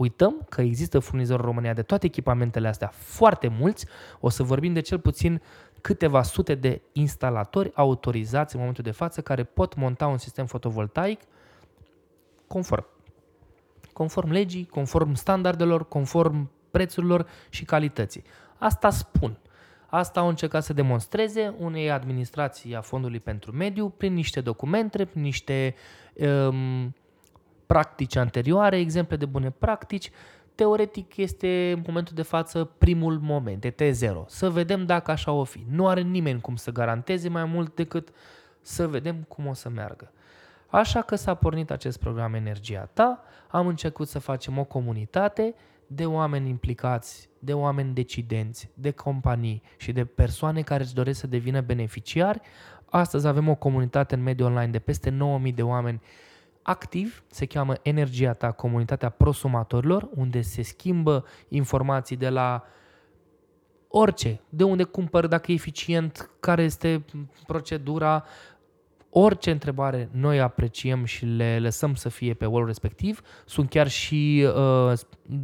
uităm 0.01 0.45
că 0.49 0.61
există 0.61 0.99
furnizori 0.99 1.39
în 1.39 1.45
România 1.45 1.73
de 1.73 1.81
toate 1.81 2.05
echipamentele 2.05 2.67
astea, 2.67 2.91
foarte 2.93 3.47
mulți, 3.47 3.85
o 4.19 4.29
să 4.29 4.43
vorbim 4.43 4.73
de 4.73 4.79
cel 4.79 4.99
puțin 4.99 5.41
câteva 5.81 6.23
sute 6.23 6.55
de 6.55 6.81
instalatori 6.91 7.71
autorizați 7.73 8.53
în 8.53 8.59
momentul 8.59 8.83
de 8.83 8.91
față 8.91 9.21
care 9.21 9.43
pot 9.43 9.75
monta 9.75 10.07
un 10.07 10.17
sistem 10.17 10.45
fotovoltaic 10.45 11.21
conform. 12.47 12.85
Conform 13.93 14.31
legii, 14.31 14.65
conform 14.65 15.13
standardelor, 15.13 15.87
conform 15.87 16.49
prețurilor 16.71 17.27
și 17.49 17.65
calității. 17.65 18.23
Asta 18.57 18.89
spun. 18.89 19.37
Asta 19.87 20.19
au 20.19 20.27
încercat 20.27 20.63
să 20.63 20.73
demonstreze 20.73 21.53
unei 21.57 21.91
administrații 21.91 22.75
a 22.75 22.81
Fondului 22.81 23.19
pentru 23.19 23.51
Mediu 23.51 23.89
prin 23.89 24.13
niște 24.13 24.41
documente, 24.41 25.05
prin 25.05 25.21
niște 25.21 25.75
um, 26.13 26.95
practici 27.71 28.15
anterioare, 28.15 28.79
exemple 28.79 29.15
de 29.15 29.25
bune 29.25 29.49
practici. 29.49 30.11
Teoretic 30.55 31.17
este 31.17 31.71
în 31.75 31.83
momentul 31.87 32.15
de 32.15 32.21
față 32.21 32.63
primul 32.77 33.19
moment, 33.19 33.61
de 33.61 33.71
T0. 33.71 34.25
Să 34.27 34.49
vedem 34.49 34.85
dacă 34.85 35.11
așa 35.11 35.31
o 35.31 35.43
fi. 35.43 35.65
Nu 35.69 35.87
are 35.87 36.01
nimeni 36.01 36.41
cum 36.41 36.55
să 36.55 36.71
garanteze 36.71 37.29
mai 37.29 37.45
mult 37.45 37.75
decât 37.75 38.09
să 38.61 38.87
vedem 38.87 39.15
cum 39.27 39.47
o 39.47 39.53
să 39.53 39.69
meargă. 39.69 40.11
Așa 40.67 41.01
că 41.01 41.15
s-a 41.15 41.33
pornit 41.33 41.71
acest 41.71 41.99
program 41.99 42.33
Energia 42.33 42.89
Ta, 42.93 43.23
am 43.47 43.67
început 43.67 44.07
să 44.07 44.19
facem 44.19 44.57
o 44.57 44.63
comunitate 44.63 45.55
de 45.87 46.05
oameni 46.05 46.49
implicați, 46.49 47.29
de 47.39 47.53
oameni 47.53 47.93
decidenți, 47.93 48.69
de 48.73 48.91
companii 48.91 49.61
și 49.77 49.91
de 49.91 50.05
persoane 50.05 50.61
care 50.61 50.83
își 50.83 50.93
doresc 50.93 51.19
să 51.19 51.27
devină 51.27 51.61
beneficiari. 51.61 52.41
Astăzi 52.85 53.27
avem 53.27 53.49
o 53.49 53.55
comunitate 53.55 54.15
în 54.15 54.23
mediul 54.23 54.47
online 54.47 54.71
de 54.71 54.79
peste 54.79 55.09
9000 55.09 55.51
de 55.51 55.63
oameni 55.63 56.01
activ, 56.61 57.23
se 57.27 57.45
cheamă 57.45 57.73
Energia 57.81 58.33
Ta, 58.33 58.51
comunitatea 58.51 59.09
prosumatorilor, 59.09 60.09
unde 60.15 60.41
se 60.41 60.61
schimbă 60.61 61.25
informații 61.47 62.15
de 62.15 62.29
la 62.29 62.63
orice, 63.87 64.41
de 64.49 64.63
unde 64.63 64.83
cumpăr, 64.83 65.27
dacă 65.27 65.51
e 65.51 65.55
eficient, 65.55 66.29
care 66.39 66.63
este 66.63 67.05
procedura, 67.47 68.25
orice 69.09 69.51
întrebare 69.51 70.09
noi 70.11 70.39
apreciem 70.39 71.05
și 71.05 71.25
le 71.25 71.59
lăsăm 71.59 71.95
să 71.95 72.09
fie 72.09 72.33
pe 72.33 72.45
wall 72.45 72.65
respectiv. 72.65 73.21
Sunt 73.45 73.69
chiar 73.69 73.87
și 73.87 74.47
uh, 74.55 74.93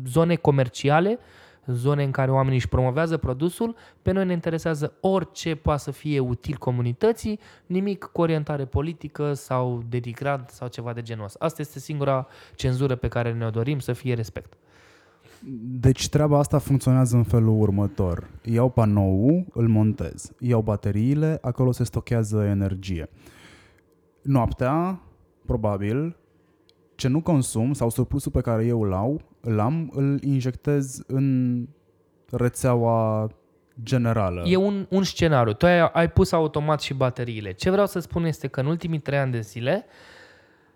zone 0.06 0.36
comerciale, 0.36 1.20
zone 1.68 2.04
în 2.04 2.12
care 2.12 2.32
oamenii 2.32 2.58
își 2.58 2.68
promovează 2.68 3.18
produsul. 3.18 3.76
Pe 4.02 4.12
noi 4.12 4.26
ne 4.26 4.34
interesează 4.34 4.94
orice 5.00 5.56
poate 5.56 5.82
să 5.82 5.92
fie 5.92 6.20
util 6.20 6.56
comunității, 6.58 7.40
nimic 7.66 8.04
cu 8.04 8.22
orientare 8.22 8.66
politică 8.66 9.34
sau 9.34 9.84
denigrant 9.90 10.50
sau 10.50 10.68
ceva 10.68 10.94
de 10.94 11.02
genul 11.02 11.26
ăsta. 11.26 11.46
Asta 11.46 11.62
este 11.62 11.80
singura 11.80 12.28
cenzură 12.56 12.96
pe 12.96 13.08
care 13.08 13.34
ne-o 13.34 13.50
dorim, 13.50 13.80
să 13.80 13.94
fie 13.94 14.14
respect. 14.14 14.54
Deci 15.80 16.10
treaba 16.10 16.38
asta 16.38 16.58
funcționează 16.58 17.16
în 17.16 17.24
felul 17.24 17.62
următor. 17.62 18.30
Iau 18.44 18.70
panou, 18.70 19.46
îl 19.54 19.68
montez. 19.68 20.32
Iau 20.40 20.62
bateriile, 20.62 21.38
acolo 21.42 21.72
se 21.72 21.84
stochează 21.84 22.44
energie. 22.44 23.10
Noaptea, 24.22 25.02
probabil, 25.46 26.16
ce 26.98 27.08
nu 27.08 27.22
consum 27.22 27.74
sau 27.74 27.90
surplusul 27.90 28.32
pe 28.32 28.42
care 28.42 28.66
eu 28.66 28.82
îl, 28.82 28.94
au, 28.94 29.22
îl 29.42 29.60
am, 29.60 29.92
îl 29.94 30.24
injectez 30.24 31.04
în 31.08 31.68
rețeaua 32.32 33.30
generală. 33.84 34.44
E 34.46 34.56
un, 34.56 34.86
un 34.90 35.04
scenariu. 35.04 35.54
Tu 35.54 35.66
ai, 35.66 35.90
ai 35.94 36.10
pus 36.10 36.32
automat 36.32 36.82
și 36.82 36.94
bateriile. 36.94 37.52
Ce 37.52 37.70
vreau 37.70 37.86
să 37.86 38.00
spun 38.00 38.26
este 38.26 38.48
că 38.48 38.60
în 38.60 38.66
ultimii 38.66 39.00
trei 39.00 39.20
ani 39.20 39.32
de 39.32 39.40
zile 39.40 39.86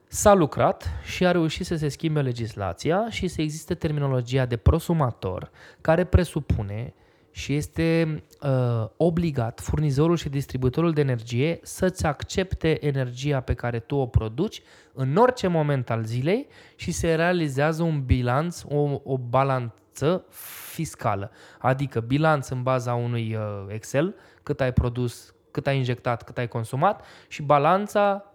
s-a 0.08 0.34
lucrat 0.34 0.90
și 1.04 1.26
a 1.26 1.32
reușit 1.32 1.66
să 1.66 1.76
se 1.76 1.88
schimbe 1.88 2.22
legislația 2.22 3.10
și 3.10 3.28
să 3.28 3.42
existe 3.42 3.74
terminologia 3.74 4.46
de 4.46 4.58
prosumator 4.58 5.52
care 5.82 6.04
presupune 6.04 6.94
și 7.32 7.56
este 7.56 8.24
uh, 8.42 8.88
obligat 8.98 9.60
furnizorul 9.60 10.16
și 10.16 10.30
distribuitorul 10.30 10.92
de 10.92 11.02
energie 11.02 11.60
să-ți 11.62 12.06
accepte 12.06 12.86
energia 12.86 13.40
pe 13.40 13.54
care 13.54 13.80
tu 13.80 13.96
o 13.96 14.06
produci 14.06 14.62
în 14.94 15.16
orice 15.16 15.48
moment 15.48 15.90
al 15.90 16.04
zilei 16.04 16.48
și 16.76 16.92
se 16.92 17.16
realizează 17.16 17.84
un 17.84 18.04
bilanț, 18.06 18.62
o, 18.68 19.02
o 19.04 19.18
balanță 19.18 20.26
fiscală. 20.72 21.32
Adică 21.60 22.00
bilanț 22.00 22.50
în 22.50 22.64
baza 22.64 22.94
unui 22.94 23.36
uh, 23.36 23.66
Excel, 23.68 24.16
cât 24.44 24.62
ai 24.62 24.74
produs, 24.74 25.34
cât 25.52 25.68
ai 25.68 25.78
injectat, 25.78 26.24
cât 26.24 26.38
ai 26.38 26.48
consumat 26.48 27.06
și 27.28 27.42
balanța 27.42 28.31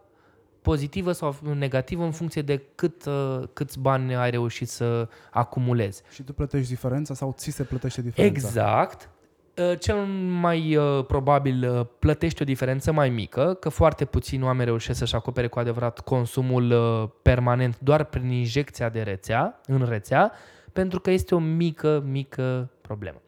pozitivă 0.66 1.12
sau 1.12 1.36
negativă 1.58 2.04
în 2.04 2.10
funcție 2.10 2.42
de 2.42 2.62
cât, 2.74 3.04
uh, 3.04 3.42
câți 3.52 3.78
bani 3.78 4.14
ai 4.14 4.30
reușit 4.30 4.68
să 4.68 5.08
acumulezi. 5.30 6.02
Și 6.10 6.22
tu 6.22 6.32
plătești 6.32 6.68
diferența 6.68 7.14
sau 7.14 7.34
ți 7.36 7.50
se 7.50 7.62
plătește 7.62 8.02
diferența? 8.02 8.34
Exact. 8.34 9.10
Uh, 9.56 9.78
cel 9.78 9.96
mai 10.40 10.76
uh, 10.76 11.04
probabil 11.06 11.88
plătești 11.98 12.42
o 12.42 12.44
diferență 12.44 12.92
mai 12.92 13.08
mică, 13.08 13.54
că 13.54 13.68
foarte 13.68 14.04
puțini 14.04 14.42
oameni 14.42 14.64
reușesc 14.64 14.98
să-și 14.98 15.14
acopere 15.14 15.46
cu 15.46 15.58
adevărat 15.58 16.00
consumul 16.00 16.74
permanent 17.22 17.78
doar 17.78 18.04
prin 18.04 18.30
injecția 18.30 18.88
de 18.88 19.02
rețea, 19.02 19.60
în 19.66 19.86
rețea, 19.88 20.32
pentru 20.72 21.00
că 21.00 21.10
este 21.10 21.34
o 21.34 21.38
mică, 21.38 22.02
mică 22.06 22.70
problemă. 22.80 23.20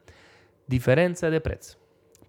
Diferența 0.65 1.29
de 1.29 1.39
preț. 1.39 1.77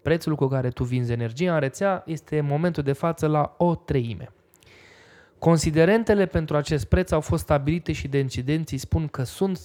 Prețul 0.01 0.35
cu 0.35 0.47
care 0.47 0.69
tu 0.69 0.83
vinzi 0.83 1.11
energia 1.11 1.53
în 1.53 1.59
rețea 1.59 2.03
este 2.05 2.39
în 2.39 2.45
momentul 2.45 2.83
de 2.83 2.93
față 2.93 3.27
la 3.27 3.53
o 3.57 3.75
treime. 3.75 4.31
Considerentele 5.41 6.25
pentru 6.25 6.55
acest 6.57 6.85
preț 6.85 7.11
au 7.11 7.21
fost 7.21 7.43
stabilite 7.43 7.91
și 7.91 8.07
de 8.07 8.19
incidenții 8.19 8.77
spun 8.77 9.07
că 9.07 9.23
sunt 9.23 9.59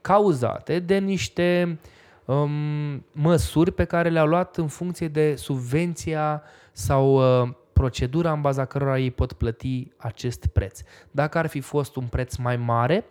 cauzate 0.00 0.78
de 0.78 0.98
niște 0.98 1.78
um, 2.24 3.04
măsuri 3.12 3.72
pe 3.72 3.84
care 3.84 4.08
le-au 4.08 4.26
luat 4.26 4.56
în 4.56 4.68
funcție 4.68 5.08
de 5.08 5.34
subvenția 5.34 6.42
sau 6.72 7.14
uh, 7.42 7.54
procedura 7.72 8.32
în 8.32 8.40
baza 8.40 8.64
cărora 8.64 8.98
ei 8.98 9.10
pot 9.10 9.32
plăti 9.32 9.92
acest 9.96 10.46
preț. 10.46 10.80
Dacă 11.10 11.38
ar 11.38 11.46
fi 11.46 11.60
fost 11.60 11.96
un 11.96 12.06
preț 12.06 12.36
mai 12.36 12.56
mare 12.56 13.04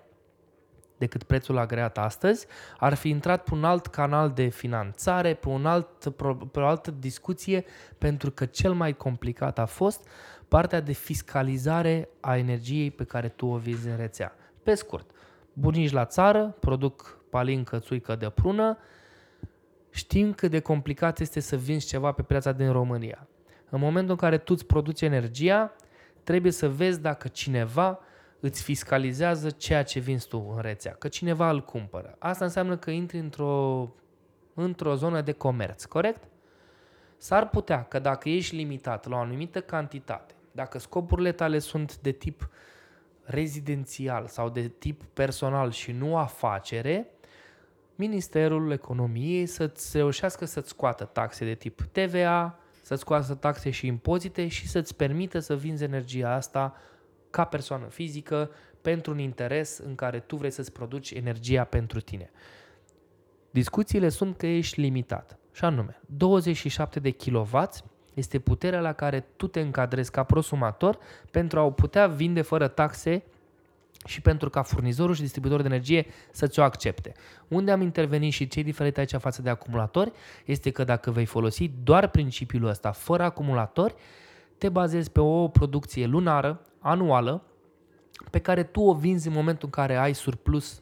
decât 0.97 1.23
prețul 1.23 1.57
agreat 1.57 1.97
astăzi, 1.97 2.47
ar 2.77 2.93
fi 2.93 3.09
intrat 3.09 3.43
pe 3.43 3.53
un 3.53 3.63
alt 3.63 3.87
canal 3.87 4.31
de 4.31 4.47
finanțare, 4.47 5.33
pe, 5.33 5.47
un 5.49 5.65
alt, 5.65 5.87
pe 6.51 6.59
o 6.59 6.65
altă 6.65 6.91
discuție, 6.91 7.65
pentru 7.97 8.31
că 8.31 8.45
cel 8.45 8.73
mai 8.73 8.93
complicat 8.93 9.59
a 9.59 9.65
fost 9.65 10.07
partea 10.47 10.79
de 10.79 10.91
fiscalizare 10.91 12.09
a 12.19 12.37
energiei 12.37 12.91
pe 12.91 13.03
care 13.03 13.29
tu 13.29 13.45
o 13.45 13.57
vizi 13.57 13.87
în 13.87 13.97
rețea. 13.97 14.35
Pe 14.63 14.73
scurt, 14.73 15.09
bunici 15.53 15.91
la 15.91 16.05
țară 16.05 16.55
produc 16.59 17.19
palincă, 17.29 17.79
țuică 17.79 18.15
de 18.15 18.29
prună, 18.29 18.77
știm 19.89 20.33
cât 20.33 20.51
de 20.51 20.59
complicat 20.59 21.19
este 21.19 21.39
să 21.39 21.55
vinzi 21.55 21.87
ceva 21.87 22.11
pe 22.11 22.21
piața 22.21 22.51
din 22.51 22.71
România. 22.71 23.27
În 23.69 23.79
momentul 23.79 24.11
în 24.11 24.17
care 24.17 24.37
tu 24.37 24.53
îți 24.53 24.65
produci 24.65 25.01
energia, 25.01 25.73
trebuie 26.23 26.51
să 26.51 26.69
vezi 26.69 27.01
dacă 27.01 27.27
cineva 27.27 27.99
îți 28.39 28.63
fiscalizează 28.63 29.49
ceea 29.49 29.83
ce 29.83 29.99
vinzi 29.99 30.27
tu 30.27 30.53
în 30.55 30.61
rețea, 30.61 30.95
că 30.99 31.07
cineva 31.07 31.49
îl 31.49 31.63
cumpără. 31.63 32.15
Asta 32.19 32.45
înseamnă 32.45 32.77
că 32.77 32.91
intri 32.91 33.17
într-o, 33.17 33.87
într-o 34.53 34.95
zonă 34.95 35.21
de 35.21 35.31
comerț, 35.31 35.85
corect? 35.85 36.23
S-ar 37.17 37.49
putea 37.49 37.83
că 37.83 37.99
dacă 37.99 38.29
ești 38.29 38.55
limitat 38.55 39.07
la 39.07 39.15
o 39.15 39.19
anumită 39.19 39.61
cantitate 39.61 40.33
dacă 40.57 40.79
scopurile 40.79 41.31
tale 41.31 41.59
sunt 41.59 41.97
de 41.97 42.11
tip 42.11 42.49
rezidențial 43.23 44.27
sau 44.27 44.49
de 44.49 44.67
tip 44.67 45.03
personal 45.13 45.71
și 45.71 45.91
nu 45.91 46.17
afacere, 46.17 47.07
Ministerul 47.95 48.71
Economiei 48.71 49.45
să-ți 49.45 49.97
reușească 49.97 50.45
să-ți 50.45 50.69
scoată 50.69 51.03
taxe 51.05 51.45
de 51.45 51.53
tip 51.53 51.81
TVA, 51.81 52.59
să-ți 52.81 53.01
scoată 53.01 53.33
taxe 53.33 53.69
și 53.69 53.87
impozite 53.87 54.47
și 54.47 54.67
să-ți 54.67 54.95
permită 54.95 55.39
să 55.39 55.55
vinzi 55.55 55.83
energia 55.83 56.33
asta 56.33 56.75
ca 57.29 57.43
persoană 57.43 57.85
fizică 57.85 58.51
pentru 58.81 59.11
un 59.11 59.19
interes 59.19 59.77
în 59.77 59.95
care 59.95 60.19
tu 60.19 60.35
vrei 60.35 60.51
să-ți 60.51 60.71
produci 60.71 61.11
energia 61.11 61.63
pentru 61.63 61.99
tine. 61.99 62.31
Discuțiile 63.51 64.09
sunt 64.09 64.37
că 64.37 64.47
ești 64.47 64.79
limitat, 64.79 65.39
și 65.51 65.65
anume 65.65 65.99
27 66.05 66.99
de 66.99 67.11
kW 67.11 67.57
este 68.17 68.39
puterea 68.39 68.79
la 68.79 68.93
care 68.93 69.25
tu 69.35 69.47
te 69.47 69.59
încadrezi 69.59 70.11
ca 70.11 70.23
prosumator 70.23 70.97
pentru 71.31 71.59
a 71.59 71.63
o 71.63 71.71
putea 71.71 72.07
vinde 72.07 72.41
fără 72.41 72.67
taxe 72.67 73.23
și 74.05 74.21
pentru 74.21 74.49
ca 74.49 74.61
furnizorul 74.61 75.15
și 75.15 75.21
distribuitorul 75.21 75.67
de 75.67 75.73
energie 75.73 76.05
să 76.31 76.47
ți-o 76.47 76.63
accepte. 76.63 77.13
Unde 77.47 77.71
am 77.71 77.81
intervenit 77.81 78.33
și 78.33 78.47
ce 78.47 78.61
diferit 78.61 78.97
aici 78.97 79.15
față 79.15 79.41
de 79.41 79.49
acumulatori 79.49 80.11
este 80.45 80.71
că 80.71 80.83
dacă 80.83 81.11
vei 81.11 81.25
folosi 81.25 81.71
doar 81.83 82.07
principiul 82.07 82.67
ăsta 82.67 82.91
fără 82.91 83.23
acumulatori, 83.23 83.95
te 84.57 84.69
bazezi 84.69 85.11
pe 85.11 85.19
o 85.19 85.47
producție 85.47 86.05
lunară, 86.05 86.61
anuală, 86.79 87.43
pe 88.31 88.39
care 88.39 88.63
tu 88.63 88.81
o 88.81 88.93
vinzi 88.93 89.27
în 89.27 89.33
momentul 89.33 89.65
în 89.65 89.83
care 89.83 89.95
ai 89.95 90.13
surplus 90.13 90.81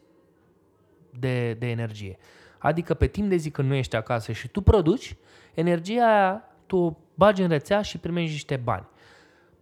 de, 1.20 1.54
de 1.54 1.70
energie. 1.70 2.18
Adică 2.58 2.94
pe 2.94 3.08
timp 3.08 3.30
de 3.30 3.36
zi 3.36 3.50
când 3.50 3.68
nu 3.68 3.74
ești 3.74 3.96
acasă 3.96 4.32
și 4.32 4.48
tu 4.48 4.62
produci, 4.62 5.16
energia 5.54 6.06
aia 6.06 6.55
tu 6.66 6.78
o 6.78 6.94
bagi 7.14 7.42
în 7.42 7.48
rețea 7.48 7.82
și 7.82 7.98
primești 7.98 8.32
niște 8.32 8.56
bani. 8.56 8.88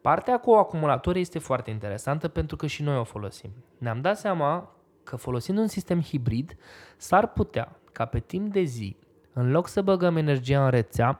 Partea 0.01 0.39
cu 0.39 0.51
acumulatorii 0.51 1.21
este 1.21 1.39
foarte 1.39 1.69
interesantă 1.69 2.27
pentru 2.27 2.55
că 2.55 2.67
și 2.67 2.83
noi 2.83 2.97
o 2.97 3.03
folosim. 3.03 3.49
Ne-am 3.77 4.01
dat 4.01 4.17
seama 4.17 4.75
că 5.03 5.15
folosind 5.15 5.57
un 5.57 5.67
sistem 5.67 6.01
hibrid, 6.01 6.55
s-ar 6.97 7.27
putea 7.27 7.79
ca 7.91 8.05
pe 8.05 8.19
timp 8.19 8.51
de 8.51 8.61
zi, 8.61 8.95
în 9.33 9.51
loc 9.51 9.67
să 9.67 9.81
băgăm 9.81 10.17
energia 10.17 10.63
în 10.63 10.69
rețea, 10.69 11.19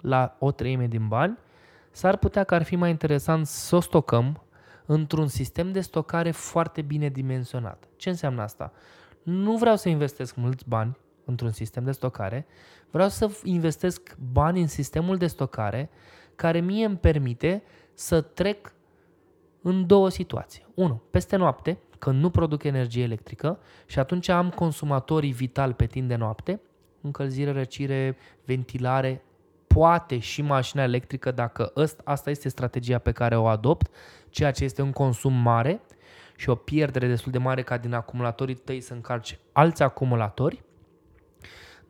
la 0.00 0.36
o 0.38 0.50
treime 0.50 0.86
din 0.86 1.08
bani, 1.08 1.38
s-ar 1.90 2.16
putea 2.16 2.44
că 2.44 2.54
ar 2.54 2.62
fi 2.62 2.76
mai 2.76 2.90
interesant 2.90 3.46
să 3.46 3.76
o 3.76 3.80
stocăm 3.80 4.42
într-un 4.86 5.26
sistem 5.26 5.72
de 5.72 5.80
stocare 5.80 6.30
foarte 6.30 6.82
bine 6.82 7.08
dimensionat. 7.08 7.84
Ce 7.96 8.08
înseamnă 8.08 8.42
asta? 8.42 8.72
Nu 9.22 9.56
vreau 9.56 9.76
să 9.76 9.88
investesc 9.88 10.36
mulți 10.36 10.68
bani 10.68 10.96
într-un 11.24 11.50
sistem 11.50 11.84
de 11.84 11.92
stocare, 11.92 12.46
vreau 12.90 13.08
să 13.08 13.30
investesc 13.42 14.16
bani 14.32 14.60
în 14.60 14.66
sistemul 14.66 15.16
de 15.16 15.26
stocare 15.26 15.90
care 16.34 16.60
mie 16.60 16.84
îmi 16.84 16.96
permite 16.96 17.62
să 17.94 18.20
trec 18.20 18.74
în 19.62 19.86
două 19.86 20.08
situații. 20.08 20.66
Unu, 20.74 21.02
peste 21.10 21.36
noapte, 21.36 21.78
când 21.98 22.20
nu 22.20 22.30
produc 22.30 22.62
energie 22.62 23.02
electrică 23.02 23.58
și 23.86 23.98
atunci 23.98 24.28
am 24.28 24.50
consumatorii 24.50 25.32
vital 25.32 25.72
pe 25.72 25.86
timp 25.86 26.08
de 26.08 26.16
noapte, 26.16 26.60
încălzire, 27.00 27.52
răcire, 27.52 28.16
ventilare, 28.44 29.22
poate 29.66 30.18
și 30.18 30.42
mașina 30.42 30.82
electrică 30.82 31.30
dacă 31.30 31.72
asta 32.04 32.30
este 32.30 32.48
strategia 32.48 32.98
pe 32.98 33.12
care 33.12 33.36
o 33.36 33.46
adopt, 33.46 33.90
ceea 34.30 34.50
ce 34.50 34.64
este 34.64 34.82
un 34.82 34.92
consum 34.92 35.32
mare 35.32 35.80
și 36.36 36.48
o 36.48 36.54
pierdere 36.54 37.06
destul 37.06 37.32
de 37.32 37.38
mare 37.38 37.62
ca 37.62 37.76
din 37.76 37.92
acumulatorii 37.92 38.54
tăi 38.54 38.80
să 38.80 38.92
încarci 38.92 39.38
alți 39.52 39.82
acumulatori, 39.82 40.62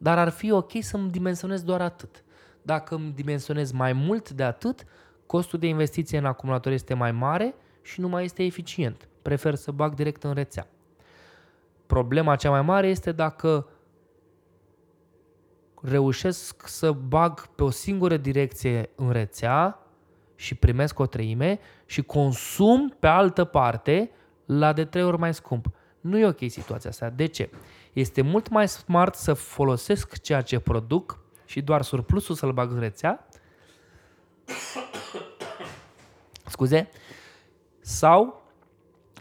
dar 0.04 0.18
ar 0.18 0.28
fi 0.28 0.50
ok 0.50 0.70
să-mi 0.80 1.10
dimensionez 1.10 1.62
doar 1.62 1.80
atât. 1.80 2.24
Dacă 2.62 2.94
îmi 2.94 3.12
dimensionez 3.12 3.72
mai 3.72 3.92
mult 3.92 4.30
de 4.30 4.42
atât, 4.42 4.84
costul 5.26 5.58
de 5.58 5.66
investiție 5.66 6.18
în 6.18 6.24
acumulator 6.24 6.72
este 6.72 6.94
mai 6.94 7.12
mare 7.12 7.54
și 7.82 8.00
nu 8.00 8.08
mai 8.08 8.24
este 8.24 8.44
eficient. 8.44 9.08
Prefer 9.22 9.54
să 9.54 9.70
bag 9.70 9.94
direct 9.94 10.22
în 10.22 10.34
rețea. 10.34 10.66
Problema 11.86 12.36
cea 12.36 12.50
mai 12.50 12.62
mare 12.62 12.88
este 12.88 13.12
dacă 13.12 13.68
reușesc 15.82 16.68
să 16.68 16.92
bag 16.92 17.46
pe 17.46 17.62
o 17.62 17.70
singură 17.70 18.16
direcție 18.16 18.90
în 18.94 19.10
rețea 19.10 19.78
și 20.34 20.54
primesc 20.54 20.98
o 20.98 21.06
treime 21.06 21.58
și 21.86 22.02
consum 22.02 22.96
pe 22.98 23.06
altă 23.06 23.44
parte 23.44 24.10
la 24.44 24.72
de 24.72 24.84
trei 24.84 25.04
ori 25.04 25.18
mai 25.18 25.34
scump. 25.34 25.66
Nu 26.00 26.18
e 26.18 26.26
ok 26.26 26.40
situația 26.46 26.90
asta. 26.90 27.10
De 27.10 27.26
ce? 27.26 27.50
Este 27.94 28.22
mult 28.22 28.48
mai 28.48 28.68
smart 28.68 29.14
să 29.14 29.34
folosesc 29.34 30.20
ceea 30.20 30.40
ce 30.40 30.58
produc 30.58 31.18
și 31.44 31.62
doar 31.62 31.82
surplusul 31.82 32.34
să-l 32.34 32.52
bag 32.52 32.70
în 32.70 32.78
rețea 32.78 33.26
scuze, 36.54 36.88
sau 37.80 38.42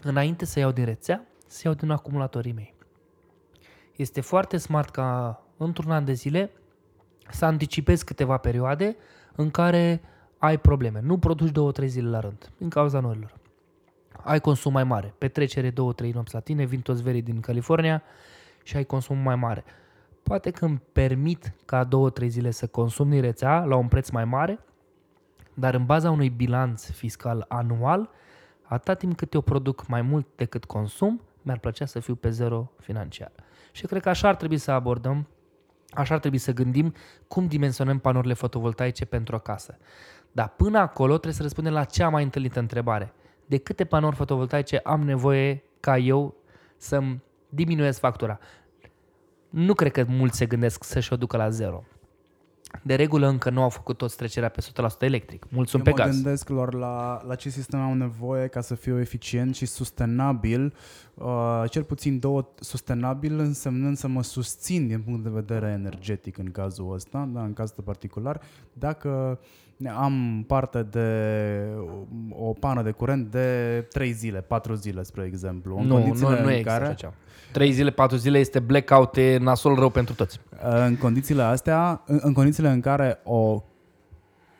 înainte 0.02 0.44
să 0.44 0.58
iau 0.58 0.70
din 0.70 0.84
rețea, 0.84 1.26
să 1.46 1.60
iau 1.64 1.74
din 1.74 1.90
acumulatorii 1.90 2.52
mei. 2.52 2.74
Este 3.96 4.20
foarte 4.20 4.56
smart 4.56 4.90
ca 4.90 5.42
într-un 5.56 5.90
an 5.90 6.04
de 6.04 6.12
zile 6.12 6.50
să 7.30 7.44
anticipezi 7.44 8.04
câteva 8.04 8.36
perioade 8.36 8.96
în 9.36 9.50
care 9.50 10.02
ai 10.38 10.58
probleme. 10.58 11.00
Nu 11.00 11.18
produci 11.18 11.50
două, 11.50 11.72
trei 11.72 11.88
zile 11.88 12.08
la 12.08 12.20
rând, 12.20 12.50
din 12.58 12.68
cauza 12.68 13.00
norilor. 13.00 13.34
Ai 14.22 14.40
consum 14.40 14.72
mai 14.72 14.84
mare, 14.84 15.14
petrecere 15.18 15.70
două, 15.70 15.92
trei 15.92 16.10
nopți 16.10 16.34
la 16.34 16.40
tine, 16.40 16.64
vin 16.64 16.80
toți 16.80 17.02
verii 17.02 17.22
din 17.22 17.40
California 17.40 18.02
și 18.64 18.76
ai 18.76 18.84
consum 18.84 19.18
mai 19.18 19.36
mare. 19.36 19.64
Poate 20.22 20.50
că 20.50 20.64
îmi 20.64 20.82
permit 20.92 21.52
ca 21.64 21.84
două, 21.84 22.10
trei 22.10 22.28
zile 22.28 22.50
să 22.50 22.66
consum 22.66 23.10
din 23.10 23.20
rețea 23.20 23.64
la 23.64 23.76
un 23.76 23.88
preț 23.88 24.08
mai 24.10 24.24
mare, 24.24 24.58
dar 25.54 25.74
în 25.74 25.84
baza 25.84 26.10
unui 26.10 26.28
bilanț 26.28 26.90
fiscal 26.90 27.44
anual, 27.48 28.10
atâta 28.62 28.94
timp 28.94 29.16
cât 29.16 29.34
eu 29.34 29.40
produc 29.40 29.86
mai 29.86 30.02
mult 30.02 30.26
decât 30.36 30.64
consum, 30.64 31.20
mi-ar 31.42 31.58
plăcea 31.58 31.86
să 31.86 32.00
fiu 32.00 32.14
pe 32.14 32.30
zero 32.30 32.70
financiar. 32.78 33.32
Și 33.72 33.86
cred 33.86 34.02
că 34.02 34.08
așa 34.08 34.28
ar 34.28 34.36
trebui 34.36 34.58
să 34.58 34.70
abordăm, 34.70 35.28
așa 35.90 36.14
ar 36.14 36.20
trebui 36.20 36.38
să 36.38 36.52
gândim 36.52 36.94
cum 37.28 37.46
dimensionăm 37.46 37.98
panourile 37.98 38.34
fotovoltaice 38.34 39.04
pentru 39.04 39.34
o 39.36 39.38
casă. 39.38 39.78
Dar 40.32 40.48
până 40.48 40.78
acolo 40.78 41.12
trebuie 41.12 41.34
să 41.34 41.42
răspundem 41.42 41.72
la 41.72 41.84
cea 41.84 42.08
mai 42.08 42.22
întâlnită 42.22 42.58
întrebare. 42.58 43.12
De 43.46 43.58
câte 43.58 43.84
panouri 43.84 44.16
fotovoltaice 44.16 44.80
am 44.84 45.00
nevoie 45.00 45.62
ca 45.80 45.98
eu 45.98 46.34
să-mi 46.76 47.22
diminuez 47.54 47.98
factura? 47.98 48.38
Nu 49.50 49.74
cred 49.74 49.92
că 49.92 50.04
mulți 50.08 50.36
se 50.36 50.46
gândesc 50.46 50.84
să-și 50.84 51.12
o 51.12 51.16
ducă 51.16 51.36
la 51.36 51.48
zero 51.50 51.84
de 52.82 52.94
regulă 52.94 53.26
încă 53.26 53.50
nu 53.50 53.62
au 53.62 53.68
făcut 53.68 53.96
toți 53.96 54.16
trecerea 54.16 54.48
pe 54.48 54.60
100% 54.60 54.98
electric. 54.98 55.46
Mulți 55.50 55.70
sunt 55.70 55.86
Eu 55.86 55.92
pe 55.92 56.00
mă 56.00 56.06
gaz. 56.06 56.14
gândesc 56.14 56.48
lor 56.48 56.74
la, 56.74 57.22
la 57.26 57.34
ce 57.34 57.48
sistem 57.48 57.80
au 57.80 57.94
nevoie 57.94 58.46
ca 58.46 58.60
să 58.60 58.74
fie 58.74 58.94
eficient 59.00 59.54
și 59.54 59.66
sustenabil, 59.66 60.74
uh, 61.14 61.62
cel 61.70 61.82
puțin 61.82 62.18
două 62.18 62.48
sustenabil 62.60 63.38
însemnând 63.38 63.96
să 63.96 64.08
mă 64.08 64.22
susțin 64.22 64.86
din 64.86 65.00
punct 65.00 65.22
de 65.22 65.30
vedere 65.30 65.70
energetic 65.70 66.38
în 66.38 66.50
cazul 66.50 66.92
ăsta, 66.92 67.28
da, 67.32 67.42
în 67.42 67.52
cazul 67.52 67.82
particular, 67.84 68.40
dacă 68.72 69.40
am 69.96 70.44
parte 70.46 70.82
de 70.82 71.08
o 72.30 72.52
pană 72.52 72.82
de 72.82 72.90
curent 72.90 73.30
de 73.30 73.80
3 73.92 74.12
zile, 74.12 74.40
4 74.40 74.74
zile, 74.74 75.02
spre 75.02 75.24
exemplu. 75.24 75.76
În 75.76 75.86
nu, 75.86 75.98
nu, 75.98 76.14
nu 76.14 76.28
în 76.28 76.48
există 76.48 76.70
care, 76.70 76.86
așa 76.86 77.14
Trei 77.54 77.72
zile, 77.72 77.90
patru 77.90 78.16
zile 78.16 78.38
este 78.38 78.58
blackout, 78.58 79.16
e 79.16 79.36
nasol 79.36 79.74
rău 79.74 79.90
pentru 79.90 80.14
toți. 80.14 80.40
În 80.86 80.96
condițiile 80.96 81.42
astea, 81.42 82.02
în, 82.06 82.18
în 82.22 82.32
condițiile 82.32 82.68
în 82.68 82.80
care 82.80 83.20
o 83.24 83.62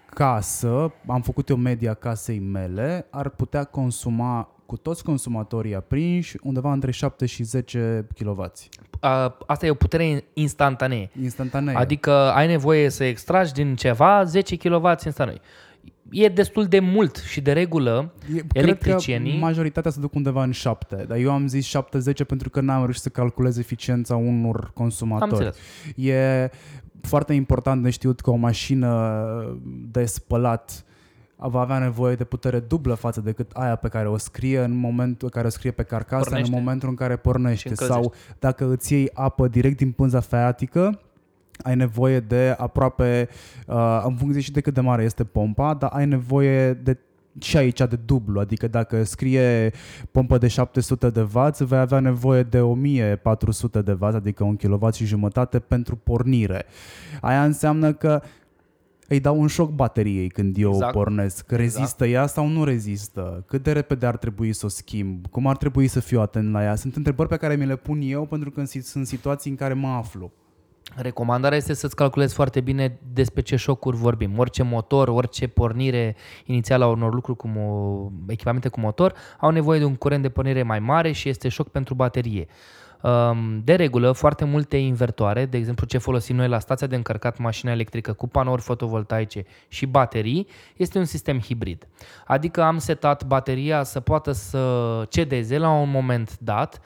casă, 0.06 0.92
am 1.06 1.20
făcut 1.20 1.48
eu 1.48 1.56
media 1.56 1.94
casei 1.94 2.38
mele, 2.38 3.06
ar 3.10 3.28
putea 3.28 3.64
consuma 3.64 4.53
cu 4.66 4.76
toți 4.76 5.04
consumatorii 5.04 5.74
aprinși 5.74 6.36
undeva 6.42 6.72
între 6.72 6.90
7 6.90 7.26
și 7.26 7.42
10 7.42 8.06
kW. 8.18 8.52
Asta 9.46 9.66
e 9.66 9.70
o 9.70 9.74
putere 9.74 10.24
instantanee. 10.32 11.10
Instantanee. 11.22 11.74
Adică 11.74 12.10
ai 12.10 12.46
nevoie 12.46 12.88
să 12.88 13.04
extragi 13.04 13.52
din 13.52 13.76
ceva 13.76 14.24
10 14.24 14.56
kW 14.56 14.86
instantanee 14.88 15.40
e 16.10 16.28
destul 16.28 16.64
de 16.64 16.78
mult 16.78 17.16
și 17.16 17.40
de 17.40 17.52
regulă 17.52 18.12
e, 18.34 18.40
electricienii... 18.52 19.28
Cred 19.28 19.40
că 19.40 19.46
majoritatea 19.46 19.90
se 19.90 20.00
duc 20.00 20.14
undeva 20.14 20.42
în 20.42 20.50
7, 20.50 21.04
dar 21.08 21.16
eu 21.16 21.32
am 21.32 21.46
zis 21.46 21.68
7-10 21.68 22.26
pentru 22.26 22.50
că 22.50 22.60
n-am 22.60 22.82
reușit 22.82 23.02
să 23.02 23.08
calculez 23.08 23.58
eficiența 23.58 24.16
unor 24.16 24.70
consumatori. 24.74 25.50
E 25.96 26.50
foarte 27.00 27.32
important 27.32 27.82
de 27.82 27.90
știut 27.90 28.20
că 28.20 28.30
o 28.30 28.34
mașină 28.34 29.22
de 29.90 30.04
spălat 30.04 30.84
va 31.48 31.60
avea 31.60 31.78
nevoie 31.78 32.14
de 32.14 32.24
putere 32.24 32.60
dublă 32.60 32.94
față 32.94 33.20
decât 33.20 33.50
aia 33.50 33.76
pe 33.76 33.88
care 33.88 34.08
o 34.08 34.16
scrie 34.16 34.60
în 34.60 34.76
momentul 34.76 35.30
care 35.30 35.46
o 35.46 35.50
scrie 35.50 35.70
pe 35.70 35.82
carcasă 35.82 36.28
pornește. 36.28 36.52
în 36.52 36.58
momentul 36.58 36.88
în 36.88 36.94
care 36.94 37.16
pornește 37.16 37.74
sau 37.74 38.12
dacă 38.38 38.70
îți 38.70 38.92
iei 38.92 39.10
apă 39.12 39.48
direct 39.48 39.76
din 39.76 39.92
pânza 39.92 40.20
freatică 40.20 41.00
ai 41.62 41.76
nevoie 41.76 42.20
de 42.20 42.54
aproape, 42.58 43.28
uh, 43.66 44.02
în 44.04 44.16
funcție 44.16 44.40
și 44.40 44.52
de 44.52 44.60
cât 44.60 44.74
de 44.74 44.80
mare 44.80 45.02
este 45.02 45.24
pompa, 45.24 45.74
dar 45.74 45.90
ai 45.92 46.06
nevoie 46.06 46.72
de 46.72 46.98
și 47.40 47.56
aici 47.56 47.78
de 47.78 47.98
dublu, 48.04 48.40
adică 48.40 48.68
dacă 48.68 49.04
scrie 49.04 49.72
pompă 50.10 50.38
de 50.38 50.48
700 50.48 51.10
de 51.10 51.20
W, 51.20 51.48
vei 51.58 51.78
avea 51.78 52.00
nevoie 52.00 52.42
de 52.42 52.60
1400 52.60 53.82
de 53.82 53.96
W, 54.00 54.04
adică 54.04 54.44
un 54.44 54.56
kW 54.56 54.90
și 54.90 55.04
jumătate 55.04 55.58
pentru 55.58 55.96
pornire. 55.96 56.64
Aia 57.20 57.44
înseamnă 57.44 57.92
că 57.92 58.22
îi 59.08 59.20
dau 59.20 59.40
un 59.40 59.46
șoc 59.46 59.70
bateriei 59.70 60.28
când 60.28 60.56
eu 60.58 60.70
exact. 60.70 60.94
o 60.94 60.98
pornesc. 60.98 61.50
Rezistă 61.50 62.04
exact. 62.04 62.10
ea 62.10 62.26
sau 62.26 62.46
nu 62.46 62.64
rezistă? 62.64 63.44
Cât 63.46 63.62
de 63.62 63.72
repede 63.72 64.06
ar 64.06 64.16
trebui 64.16 64.52
să 64.52 64.66
o 64.66 64.68
schimb? 64.68 65.26
Cum 65.30 65.46
ar 65.46 65.56
trebui 65.56 65.86
să 65.86 66.00
fiu 66.00 66.20
atent 66.20 66.52
la 66.52 66.62
ea? 66.62 66.74
Sunt 66.74 66.96
întrebări 66.96 67.28
pe 67.28 67.36
care 67.36 67.56
mi 67.56 67.66
le 67.66 67.76
pun 67.76 68.00
eu 68.02 68.26
pentru 68.26 68.50
că 68.50 68.64
sunt 68.82 69.06
situații 69.06 69.50
în 69.50 69.56
care 69.56 69.74
mă 69.74 69.88
aflu. 69.88 70.32
Recomandarea 70.96 71.56
este 71.56 71.74
să-ți 71.74 71.96
calculezi 71.96 72.34
foarte 72.34 72.60
bine 72.60 72.98
despre 73.12 73.42
ce 73.42 73.56
șocuri 73.56 73.96
vorbim. 73.96 74.38
Orice 74.38 74.62
motor, 74.62 75.08
orice 75.08 75.46
pornire 75.46 76.16
inițială 76.44 76.84
a 76.84 76.88
unor 76.88 77.14
lucruri 77.14 77.38
cum 77.38 77.56
o, 77.56 78.10
echipamente 78.26 78.68
cu 78.68 78.80
motor 78.80 79.14
au 79.40 79.50
nevoie 79.50 79.78
de 79.78 79.84
un 79.84 79.94
curent 79.94 80.22
de 80.22 80.28
pornire 80.28 80.62
mai 80.62 80.78
mare 80.78 81.12
și 81.12 81.28
este 81.28 81.48
șoc 81.48 81.68
pentru 81.68 81.94
baterie. 81.94 82.46
Um, 83.04 83.60
de 83.64 83.74
regulă, 83.74 84.12
foarte 84.12 84.44
multe 84.44 84.76
invertoare, 84.76 85.46
de 85.46 85.56
exemplu 85.56 85.86
ce 85.86 85.98
folosim 85.98 86.36
noi 86.36 86.48
la 86.48 86.58
stația 86.58 86.86
de 86.86 86.96
încărcat 86.96 87.38
mașina 87.38 87.72
electrică 87.72 88.12
cu 88.12 88.28
panouri 88.28 88.62
fotovoltaice 88.62 89.44
și 89.68 89.86
baterii, 89.86 90.46
este 90.76 90.98
un 90.98 91.04
sistem 91.04 91.40
hibrid. 91.40 91.88
Adică 92.26 92.62
am 92.62 92.78
setat 92.78 93.24
bateria 93.24 93.82
să 93.82 94.00
poată 94.00 94.32
să 94.32 95.06
cedeze 95.08 95.58
la 95.58 95.70
un 95.70 95.90
moment 95.90 96.38
dat 96.38 96.80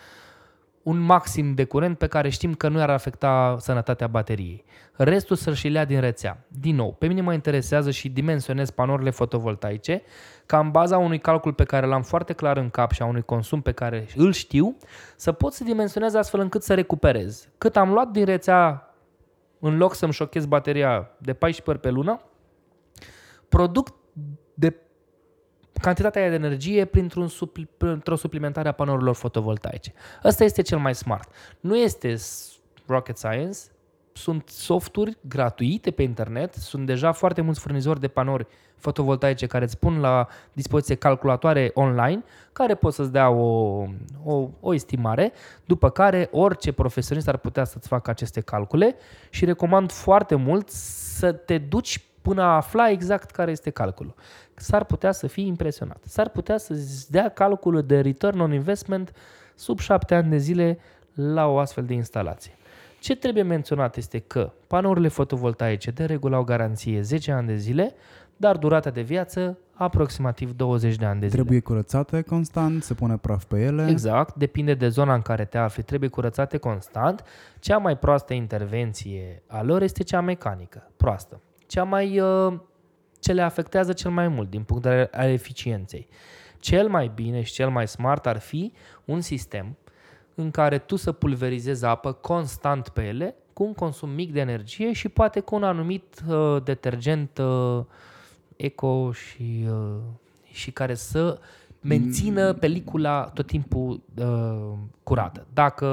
un 0.82 0.98
maxim 0.98 1.54
de 1.54 1.64
curent 1.64 1.98
pe 1.98 2.06
care 2.06 2.28
știm 2.28 2.54
că 2.54 2.68
nu 2.68 2.80
ar 2.80 2.90
afecta 2.90 3.56
sănătatea 3.58 4.06
bateriei. 4.06 4.64
Restul 4.92 5.36
să-și 5.36 5.72
ia 5.72 5.84
din 5.84 6.00
rețea. 6.00 6.44
Din 6.48 6.74
nou, 6.74 6.92
pe 6.98 7.06
mine 7.06 7.20
mă 7.20 7.32
interesează 7.32 7.90
și 7.90 8.08
dimensionez 8.08 8.70
panourile 8.70 9.10
fotovoltaice 9.10 10.02
ca 10.48 10.58
în 10.58 10.70
baza 10.70 10.98
unui 10.98 11.18
calcul 11.18 11.52
pe 11.52 11.64
care 11.64 11.86
l-am 11.86 12.02
foarte 12.02 12.32
clar 12.32 12.56
în 12.56 12.70
cap 12.70 12.90
și 12.90 13.02
a 13.02 13.04
unui 13.04 13.22
consum 13.22 13.60
pe 13.60 13.72
care 13.72 14.06
îl 14.16 14.32
știu, 14.32 14.76
să 15.16 15.32
pot 15.32 15.52
să 15.52 15.64
dimensionez 15.64 16.14
astfel 16.14 16.40
încât 16.40 16.62
să 16.62 16.74
recuperez. 16.74 17.48
Cât 17.58 17.76
am 17.76 17.92
luat 17.92 18.08
din 18.08 18.24
rețea 18.24 18.92
în 19.58 19.76
loc 19.76 19.94
să-mi 19.94 20.12
șochez 20.12 20.46
bateria 20.46 21.10
de 21.18 21.32
14 21.32 21.70
ori 21.70 21.78
pe 21.78 21.90
lună, 21.90 22.20
produc 23.48 23.94
de 24.54 24.76
cantitatea 25.80 26.28
de 26.28 26.34
energie 26.34 26.84
printr-un 26.84 27.28
supli, 27.28 27.68
printr-o 27.76 28.16
suplimentare 28.16 28.68
a 28.68 28.72
panourilor 28.72 29.14
fotovoltaice. 29.14 29.92
Ăsta 30.24 30.44
este 30.44 30.62
cel 30.62 30.78
mai 30.78 30.94
smart. 30.94 31.32
Nu 31.60 31.76
este 31.76 32.16
rocket 32.86 33.16
science, 33.16 33.58
sunt 34.12 34.48
softuri 34.48 35.18
gratuite 35.20 35.90
pe 35.90 36.02
internet, 36.02 36.54
sunt 36.54 36.86
deja 36.86 37.12
foarte 37.12 37.40
mulți 37.40 37.60
furnizori 37.60 38.00
de 38.00 38.08
panouri 38.08 38.46
fotovoltaice 38.78 39.46
care 39.46 39.64
îți 39.64 39.78
pun 39.78 40.00
la 40.00 40.26
dispoziție 40.52 40.94
calculatoare 40.94 41.70
online 41.74 42.24
care 42.52 42.74
pot 42.74 42.94
să-ți 42.94 43.12
dea 43.12 43.30
o, 43.30 43.84
o, 44.24 44.48
o 44.60 44.74
estimare, 44.74 45.32
după 45.64 45.90
care 45.90 46.28
orice 46.32 46.72
profesionist 46.72 47.28
ar 47.28 47.36
putea 47.36 47.64
să-ți 47.64 47.88
facă 47.88 48.10
aceste 48.10 48.40
calcule 48.40 48.96
și 49.30 49.44
recomand 49.44 49.92
foarte 49.92 50.34
mult 50.34 50.68
să 50.70 51.32
te 51.32 51.58
duci 51.58 52.02
până 52.22 52.42
a 52.42 52.56
afla 52.56 52.90
exact 52.90 53.30
care 53.30 53.50
este 53.50 53.70
calculul. 53.70 54.14
S-ar 54.54 54.84
putea 54.84 55.12
să 55.12 55.26
fii 55.26 55.46
impresionat. 55.46 56.04
S-ar 56.06 56.28
putea 56.28 56.58
să-ți 56.58 57.10
dea 57.10 57.28
calculul 57.28 57.82
de 57.82 58.00
return 58.00 58.40
on 58.40 58.52
investment 58.52 59.12
sub 59.54 59.78
șapte 59.78 60.14
ani 60.14 60.30
de 60.30 60.36
zile 60.36 60.78
la 61.14 61.46
o 61.46 61.58
astfel 61.58 61.84
de 61.84 61.94
instalație. 61.94 62.52
Ce 63.00 63.16
trebuie 63.16 63.42
menționat 63.42 63.96
este 63.96 64.18
că 64.18 64.52
panourile 64.66 65.08
fotovoltaice 65.08 65.90
de 65.90 66.04
regulă 66.04 66.36
au 66.36 66.44
garanție 66.44 67.00
10 67.00 67.32
ani 67.32 67.46
de 67.46 67.56
zile, 67.56 67.94
dar 68.40 68.56
durata 68.56 68.90
de 68.90 69.00
viață 69.00 69.58
aproximativ 69.74 70.52
20 70.52 70.96
de 70.96 71.04
ani 71.04 71.20
de 71.20 71.26
zile. 71.26 71.40
Trebuie 71.40 71.60
curățate 71.60 72.22
constant, 72.22 72.82
se 72.82 72.94
pune 72.94 73.16
praf 73.16 73.44
pe 73.44 73.60
ele. 73.60 73.86
Exact, 73.88 74.34
depinde 74.34 74.74
de 74.74 74.88
zona 74.88 75.14
în 75.14 75.22
care 75.22 75.44
te 75.44 75.58
afli, 75.58 75.82
trebuie 75.82 76.08
curățate 76.08 76.56
constant. 76.56 77.24
Cea 77.60 77.78
mai 77.78 77.98
proastă 77.98 78.34
intervenție 78.34 79.42
a 79.46 79.62
lor 79.62 79.82
este 79.82 80.02
cea 80.02 80.20
mecanică, 80.20 80.90
proastă. 80.96 81.40
Cea 81.66 81.84
mai 81.84 82.20
uh, 82.20 82.52
ce 83.20 83.32
le 83.32 83.42
afectează 83.42 83.92
cel 83.92 84.10
mai 84.10 84.28
mult 84.28 84.50
din 84.50 84.62
punct 84.62 84.82
de 84.82 84.88
vedere 84.88 85.10
al 85.12 85.28
eficienței. 85.28 86.08
Cel 86.58 86.88
mai 86.88 87.10
bine 87.14 87.42
și 87.42 87.52
cel 87.52 87.70
mai 87.70 87.88
smart 87.88 88.26
ar 88.26 88.38
fi 88.38 88.72
un 89.04 89.20
sistem 89.20 89.76
în 90.34 90.50
care 90.50 90.78
tu 90.78 90.96
să 90.96 91.12
pulverizezi 91.12 91.84
apă 91.84 92.12
constant 92.12 92.88
pe 92.88 93.02
ele, 93.02 93.34
cu 93.52 93.64
un 93.64 93.74
consum 93.74 94.10
mic 94.10 94.32
de 94.32 94.40
energie 94.40 94.92
și 94.92 95.08
poate 95.08 95.40
cu 95.40 95.54
un 95.54 95.62
anumit 95.62 96.22
uh, 96.28 96.62
detergent 96.64 97.38
uh, 97.38 97.84
eco 98.58 99.12
și, 99.12 99.66
uh, 99.68 99.96
și 100.52 100.70
care 100.70 100.94
să 100.94 101.38
mențină 101.80 102.50
mm. 102.50 102.58
pelicula 102.58 103.30
tot 103.34 103.46
timpul 103.46 104.02
uh, 104.16 104.72
curată. 105.02 105.46
Dacă 105.52 105.86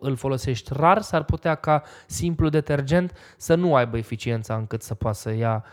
îl 0.00 0.16
folosești 0.16 0.70
rar, 0.72 1.02
s-ar 1.02 1.24
putea 1.24 1.54
ca 1.54 1.82
simplu 2.06 2.48
detergent 2.48 3.12
să 3.36 3.54
nu 3.54 3.74
aibă 3.74 3.96
eficiența 3.96 4.56
încât 4.56 4.82
să 4.82 4.94
poată 4.94 5.16
să 5.16 5.32
ia 5.32 5.64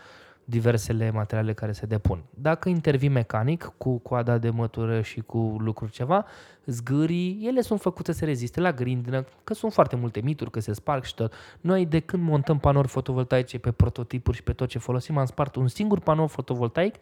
diversele 0.44 1.10
materiale 1.10 1.52
care 1.52 1.72
se 1.72 1.86
depun. 1.86 2.22
Dacă 2.30 2.68
intervii 2.68 3.08
mecanic 3.08 3.72
cu 3.78 3.98
coada 3.98 4.38
de 4.38 4.50
mătură 4.50 5.00
și 5.00 5.20
cu 5.20 5.56
lucruri 5.58 5.92
ceva, 5.92 6.24
zgârii, 6.66 7.40
ele 7.46 7.60
sunt 7.60 7.80
făcute 7.80 8.12
să 8.12 8.24
reziste 8.24 8.60
la 8.60 8.72
grindină, 8.72 9.24
că 9.44 9.54
sunt 9.54 9.72
foarte 9.72 9.96
multe 9.96 10.20
mituri, 10.20 10.50
că 10.50 10.60
se 10.60 10.72
sparg 10.72 11.04
și 11.04 11.14
tot. 11.14 11.32
Noi 11.60 11.86
de 11.86 12.00
când 12.00 12.22
montăm 12.22 12.58
panouri 12.58 12.88
fotovoltaice 12.88 13.58
pe 13.58 13.70
prototipuri 13.70 14.36
și 14.36 14.42
pe 14.42 14.52
tot 14.52 14.68
ce 14.68 14.78
folosim, 14.78 15.16
am 15.16 15.26
spart 15.26 15.54
un 15.54 15.68
singur 15.68 16.00
panou 16.00 16.26
fotovoltaic 16.26 16.94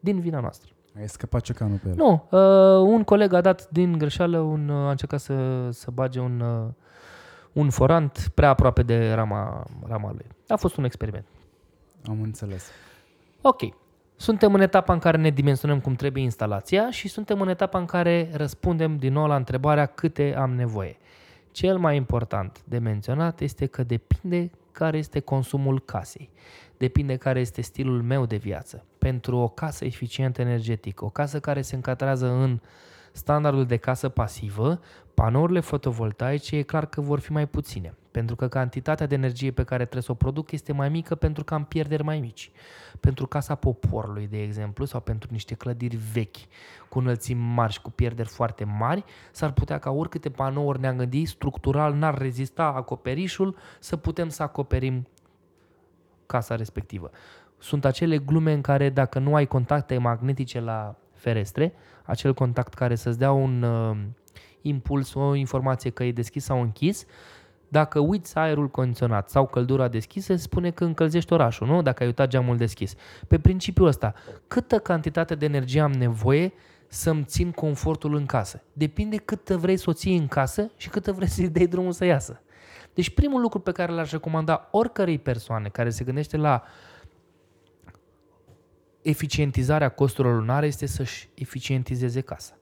din 0.00 0.20
vina 0.20 0.40
noastră. 0.40 0.70
Ai 0.98 1.08
scăpat 1.08 1.40
ciocanul 1.40 1.78
pe 1.82 1.88
el. 1.88 1.94
Nu, 1.94 2.26
uh, 2.30 2.94
un 2.94 3.04
coleg 3.04 3.32
a 3.32 3.40
dat 3.40 3.68
din 3.70 3.98
greșeală, 3.98 4.38
un, 4.38 4.68
uh, 4.68 4.76
a 4.76 4.90
încercat 4.90 5.20
să, 5.20 5.68
să 5.70 5.90
bage 5.90 6.20
un, 6.20 6.40
uh, 6.40 6.68
un 7.52 7.70
forant 7.70 8.30
prea 8.34 8.48
aproape 8.48 8.82
de 8.82 9.12
rama, 9.12 9.66
rama 9.86 10.12
lui. 10.12 10.26
A 10.48 10.56
fost 10.56 10.76
un 10.76 10.84
experiment. 10.84 11.24
Am 12.08 12.22
înțeles. 12.22 12.64
Ok. 13.40 13.60
Suntem 14.16 14.54
în 14.54 14.60
etapa 14.60 14.92
în 14.92 14.98
care 14.98 15.16
ne 15.16 15.30
dimensionăm 15.30 15.80
cum 15.80 15.94
trebuie 15.94 16.22
instalația 16.22 16.90
și 16.90 17.08
suntem 17.08 17.40
în 17.40 17.48
etapa 17.48 17.78
în 17.78 17.84
care 17.84 18.30
răspundem 18.32 18.96
din 18.96 19.12
nou 19.12 19.26
la 19.26 19.36
întrebarea 19.36 19.86
câte 19.86 20.34
am 20.36 20.54
nevoie. 20.54 20.96
Cel 21.50 21.78
mai 21.78 21.96
important 21.96 22.62
de 22.64 22.78
menționat 22.78 23.40
este 23.40 23.66
că 23.66 23.82
depinde 23.82 24.50
care 24.72 24.98
este 24.98 25.20
consumul 25.20 25.80
casei. 25.80 26.30
Depinde 26.76 27.16
care 27.16 27.40
este 27.40 27.60
stilul 27.60 28.02
meu 28.02 28.26
de 28.26 28.36
viață. 28.36 28.84
Pentru 28.98 29.36
o 29.36 29.48
casă 29.48 29.84
eficientă 29.84 30.40
energetic, 30.40 31.02
o 31.02 31.08
casă 31.08 31.40
care 31.40 31.62
se 31.62 31.74
încadrează 31.74 32.26
în 32.26 32.60
standardul 33.12 33.66
de 33.66 33.76
casă 33.76 34.08
pasivă, 34.08 34.80
panourile 35.14 35.60
fotovoltaice 35.60 36.56
e 36.56 36.62
clar 36.62 36.86
că 36.86 37.00
vor 37.00 37.18
fi 37.18 37.32
mai 37.32 37.46
puține 37.46 37.94
pentru 38.12 38.36
că 38.36 38.48
cantitatea 38.48 39.06
de 39.06 39.14
energie 39.14 39.50
pe 39.50 39.64
care 39.64 39.82
trebuie 39.82 40.02
să 40.02 40.12
o 40.12 40.14
produc 40.14 40.50
este 40.50 40.72
mai 40.72 40.88
mică 40.88 41.14
pentru 41.14 41.44
că 41.44 41.54
am 41.54 41.64
pierderi 41.64 42.02
mai 42.02 42.20
mici. 42.20 42.50
Pentru 43.00 43.26
casa 43.26 43.54
poporului, 43.54 44.26
de 44.26 44.42
exemplu, 44.42 44.84
sau 44.84 45.00
pentru 45.00 45.28
niște 45.32 45.54
clădiri 45.54 45.98
vechi, 46.12 46.36
cu 46.88 46.98
înălțimi 46.98 47.40
mari 47.54 47.72
și 47.72 47.80
cu 47.80 47.90
pierderi 47.90 48.28
foarte 48.28 48.64
mari, 48.64 49.04
s-ar 49.30 49.52
putea 49.52 49.78
ca 49.78 49.90
oricâte 49.90 50.30
panouri 50.30 50.80
ne-am 50.80 50.96
gândit, 50.96 51.28
structural 51.28 51.94
n-ar 51.94 52.18
rezista 52.18 52.64
acoperișul, 52.64 53.56
să 53.80 53.96
putem 53.96 54.28
să 54.28 54.42
acoperim 54.42 55.08
casa 56.26 56.56
respectivă. 56.56 57.10
Sunt 57.58 57.84
acele 57.84 58.18
glume 58.18 58.52
în 58.52 58.60
care 58.60 58.90
dacă 58.90 59.18
nu 59.18 59.34
ai 59.34 59.46
contacte 59.46 59.98
magnetice 59.98 60.60
la 60.60 60.94
ferestre, 61.12 61.72
acel 62.04 62.34
contact 62.34 62.74
care 62.74 62.94
să-ți 62.94 63.18
dea 63.18 63.32
un 63.32 63.62
uh, 63.62 63.96
impuls, 64.62 65.14
o 65.14 65.34
informație 65.34 65.90
că 65.90 66.04
e 66.04 66.12
deschis 66.12 66.44
sau 66.44 66.60
închis, 66.60 67.06
dacă 67.68 67.98
uiți 67.98 68.36
aerul 68.36 68.68
condiționat 68.68 69.30
sau 69.30 69.46
căldura 69.46 69.88
deschisă, 69.88 70.34
se 70.34 70.42
spune 70.42 70.70
că 70.70 70.84
încălzești 70.84 71.32
orașul, 71.32 71.66
nu? 71.66 71.82
Dacă 71.82 72.02
ai 72.02 72.08
uitat 72.08 72.28
geamul 72.28 72.56
deschis. 72.56 72.94
Pe 73.28 73.38
principiul 73.38 73.86
ăsta, 73.86 74.14
câtă 74.48 74.78
cantitate 74.78 75.34
de 75.34 75.44
energie 75.44 75.80
am 75.80 75.92
nevoie 75.92 76.52
să-mi 76.88 77.24
țin 77.24 77.50
confortul 77.50 78.14
în 78.14 78.26
casă? 78.26 78.62
Depinde 78.72 79.16
cât 79.16 79.48
vrei 79.50 79.76
să 79.76 79.90
o 79.90 79.92
ții 79.92 80.16
în 80.16 80.28
casă 80.28 80.70
și 80.76 80.88
cât 80.88 81.06
vrei 81.06 81.28
să-i 81.28 81.48
dai 81.48 81.66
drumul 81.66 81.92
să 81.92 82.04
iasă. 82.04 82.42
Deci 82.94 83.10
primul 83.10 83.40
lucru 83.40 83.58
pe 83.58 83.72
care 83.72 83.92
l-aș 83.92 84.10
recomanda 84.10 84.68
oricărei 84.70 85.18
persoane 85.18 85.68
care 85.68 85.90
se 85.90 86.04
gândește 86.04 86.36
la 86.36 86.62
eficientizarea 89.02 89.88
costurilor 89.88 90.38
lunare 90.38 90.66
este 90.66 90.86
să-și 90.86 91.28
eficientizeze 91.34 92.20
casa. 92.20 92.52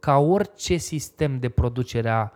Ca 0.00 0.16
orice 0.16 0.76
sistem 0.76 1.38
de 1.38 1.48
producere 1.48 2.08
a 2.08 2.32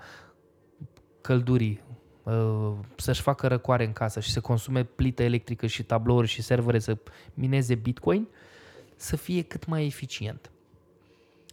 căldurii 1.20 1.82
Uh, 2.24 2.72
să-și 2.96 3.20
facă 3.20 3.46
răcoare 3.46 3.84
în 3.84 3.92
casă 3.92 4.20
și 4.20 4.30
să 4.30 4.40
consume 4.40 4.84
plită 4.84 5.22
electrică 5.22 5.66
și 5.66 5.82
tablouri 5.82 6.26
și 6.26 6.42
servere 6.42 6.78
să 6.78 6.96
mineze 7.34 7.74
Bitcoin, 7.74 8.28
să 8.96 9.16
fie 9.16 9.42
cât 9.42 9.66
mai 9.66 9.86
eficient. 9.86 10.50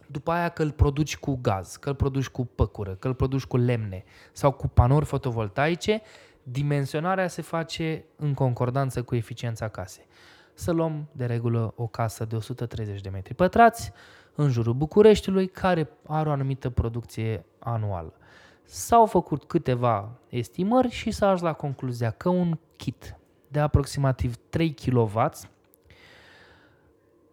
După 0.06 0.30
aia 0.30 0.48
că 0.48 0.62
îl 0.62 0.70
produci 0.70 1.16
cu 1.16 1.38
gaz, 1.42 1.76
că 1.76 1.88
îl 1.88 1.94
produci 1.94 2.28
cu 2.28 2.44
păcură, 2.44 2.94
că 2.98 3.08
îl 3.08 3.14
produci 3.14 3.44
cu 3.44 3.56
lemne 3.56 4.04
sau 4.32 4.52
cu 4.52 4.68
panouri 4.68 5.04
fotovoltaice, 5.04 6.02
dimensionarea 6.42 7.28
se 7.28 7.42
face 7.42 8.04
în 8.16 8.34
concordanță 8.34 9.02
cu 9.02 9.14
eficiența 9.14 9.68
casei. 9.68 10.06
Să 10.54 10.70
luăm 10.70 11.08
de 11.12 11.26
regulă 11.26 11.72
o 11.76 11.86
casă 11.86 12.24
de 12.24 12.36
130 12.36 13.00
de 13.00 13.08
metri 13.08 13.34
pătrați 13.34 13.92
în 14.34 14.50
jurul 14.50 14.72
Bucureștiului 14.72 15.48
care 15.48 15.90
are 16.06 16.28
o 16.28 16.32
anumită 16.32 16.70
producție 16.70 17.44
anuală. 17.58 18.12
S-au 18.64 19.06
făcut 19.06 19.44
câteva 19.44 20.10
estimări 20.28 20.90
și 20.90 21.10
s-a 21.10 21.26
ajuns 21.26 21.40
la 21.40 21.52
concluzia 21.52 22.10
că 22.10 22.28
un 22.28 22.58
kit 22.76 23.16
de 23.48 23.60
aproximativ 23.60 24.36
3 24.48 24.74
kW 24.74 25.30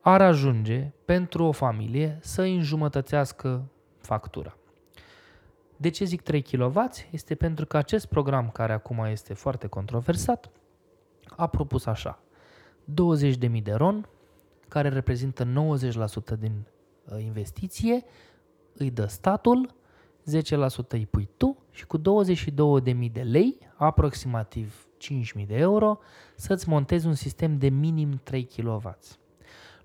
ar 0.02 0.22
ajunge 0.22 0.91
pentru 1.06 1.44
o 1.44 1.52
familie 1.52 2.18
să 2.22 2.41
înjumătățească 2.41 3.64
factura. 4.02 4.58
De 5.78 5.90
ce 5.90 6.06
zic 6.06 6.22
3 6.22 6.41
kW? 6.41 6.90
Este 7.10 7.36
pentru 7.36 7.66
că 7.66 7.78
acest 7.78 8.06
program, 8.06 8.50
care 8.50 8.74
acum 8.74 9.06
este 9.06 9.34
foarte 9.34 9.68
controversat, 9.68 10.50
a 11.36 11.48
propus 11.48 11.86
așa. 11.86 12.20
20.000 12.90 13.64
de 13.64 13.74
RON, 13.74 14.10
care 14.68 14.90
reprezintă 14.90 15.44
90% 15.44 16.40
din 16.40 16.66
uh, 17.06 17.24
investiție, 17.24 18.03
îi 18.74 18.91
dă 18.91 19.06
statul 19.06 19.76
10% 20.30 20.88
îi 20.88 21.06
pui 21.06 21.30
tu 21.38 21.57
și 21.72 21.86
cu 21.86 21.98
22.000 21.98 22.03
de 23.11 23.22
lei, 23.22 23.57
aproximativ 23.76 24.88
5.000 25.40 25.48
de 25.48 25.56
euro, 25.56 25.99
să-ți 26.36 26.70
montezi 26.70 27.07
un 27.07 27.14
sistem 27.14 27.57
de 27.57 27.70
minim 27.70 28.20
3 28.24 28.48
kW. 28.56 28.98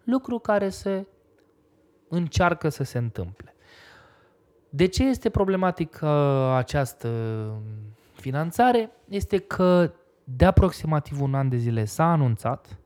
Lucru 0.05 0.39
care 0.39 0.69
se 0.69 1.07
încearcă 2.09 2.69
să 2.69 2.83
se 2.85 2.99
întâmple. 2.99 3.55
De 4.71 4.87
ce 4.87 5.05
este 5.05 5.31
problematică 5.31 6.07
această 6.57 7.09
finanțare? 8.13 8.91
Este 9.09 9.39
că 9.39 9.93
de 10.25 10.45
aproximativ 10.45 11.21
un 11.21 11.35
an 11.35 11.49
de 11.49 11.57
zile 11.57 11.85
s-a 11.85 12.05
anunțat, 12.05 12.79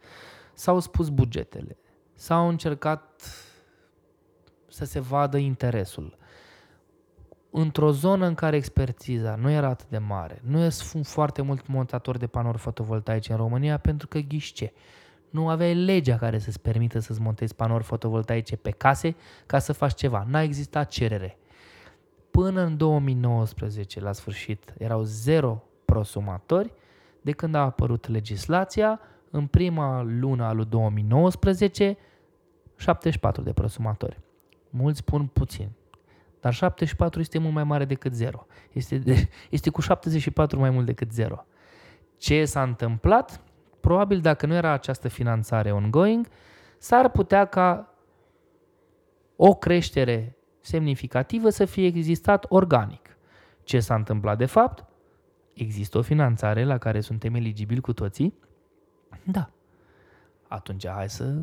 s-au 0.58 0.78
spus 0.78 1.08
bugetele, 1.08 1.76
s-au 2.14 2.48
încercat 2.48 3.22
să 4.68 4.84
se 4.84 5.00
vadă 5.00 5.36
interesul. 5.36 6.16
Într-o 7.50 7.90
zonă 7.90 8.26
în 8.26 8.34
care 8.34 8.56
expertiza 8.56 9.34
nu 9.34 9.50
era 9.50 9.68
atât 9.68 9.88
de 9.88 9.98
mare, 9.98 10.40
nu 10.44 10.68
sunt 10.68 11.06
foarte 11.06 11.42
mult 11.42 11.66
montatori 11.66 12.18
de 12.18 12.26
panouri 12.26 12.58
fotovoltaice 12.58 13.32
în 13.32 13.38
România 13.38 13.78
pentru 13.78 14.08
că 14.08 14.18
ghișce. 14.18 14.72
Nu 15.30 15.48
aveai 15.48 15.74
legea 15.74 16.16
care 16.16 16.38
să-ți 16.38 16.60
permită 16.60 16.98
să-ți 16.98 17.20
montezi 17.20 17.54
panouri 17.54 17.84
fotovoltaice 17.84 18.56
pe 18.56 18.70
case 18.70 19.16
ca 19.46 19.58
să 19.58 19.72
faci 19.72 19.94
ceva. 19.94 20.26
N-a 20.28 20.42
existat 20.42 20.88
cerere. 20.88 21.38
Până 22.30 22.60
în 22.60 22.76
2019, 22.76 24.00
la 24.00 24.12
sfârșit, 24.12 24.74
erau 24.78 25.02
zero 25.02 25.62
prosumatori. 25.84 26.72
De 27.20 27.32
când 27.32 27.54
a 27.54 27.60
apărut 27.60 28.08
legislația, 28.08 29.00
în 29.30 29.46
prima 29.46 30.02
lună 30.02 30.44
a 30.44 30.52
lui 30.52 30.64
2019, 30.64 31.96
74 32.76 33.42
de 33.42 33.52
prosumatori. 33.52 34.20
Mulți 34.70 34.98
spun 34.98 35.26
puțin, 35.26 35.70
dar 36.40 36.52
74 36.52 37.20
este 37.20 37.38
mult 37.38 37.54
mai 37.54 37.64
mare 37.64 37.84
decât 37.84 38.14
0. 38.14 38.46
Este, 38.72 38.98
de, 38.98 39.28
este 39.50 39.70
cu 39.70 39.80
74 39.80 40.58
mai 40.58 40.70
mult 40.70 40.86
decât 40.86 41.12
0. 41.12 41.46
Ce 42.16 42.44
s-a 42.44 42.62
întâmplat? 42.62 43.40
Probabil 43.80 44.20
dacă 44.20 44.46
nu 44.46 44.54
era 44.54 44.70
această 44.70 45.08
finanțare 45.08 45.72
ongoing, 45.72 46.26
s-ar 46.78 47.10
putea 47.10 47.44
ca 47.44 47.94
o 49.36 49.54
creștere 49.54 50.36
semnificativă 50.60 51.50
să 51.50 51.64
fie 51.64 51.86
existat 51.86 52.46
organic. 52.48 53.16
Ce 53.62 53.80
s-a 53.80 53.94
întâmplat 53.94 54.38
de 54.38 54.46
fapt? 54.46 54.84
Există 55.52 55.98
o 55.98 56.02
finanțare 56.02 56.64
la 56.64 56.78
care 56.78 57.00
suntem 57.00 57.34
eligibili 57.34 57.80
cu 57.80 57.92
toții? 57.92 58.34
Da. 59.22 59.50
Atunci 60.48 60.86
hai 60.86 61.08
să, 61.08 61.34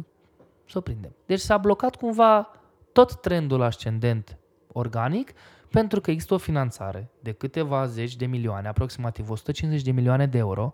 să 0.69 0.77
o 0.77 0.81
prindem. 0.81 1.15
Deci 1.25 1.39
s-a 1.39 1.57
blocat 1.57 1.95
cumva 1.95 2.51
tot 2.91 3.21
trendul 3.21 3.61
ascendent 3.61 4.37
organic 4.71 5.31
pentru 5.69 6.01
că 6.01 6.11
există 6.11 6.33
o 6.33 6.37
finanțare 6.37 7.09
de 7.19 7.31
câteva 7.31 7.85
zeci 7.85 8.15
de 8.15 8.25
milioane, 8.25 8.67
aproximativ 8.67 9.29
150 9.29 9.85
de 9.85 9.91
milioane 9.91 10.25
de 10.27 10.37
euro, 10.37 10.73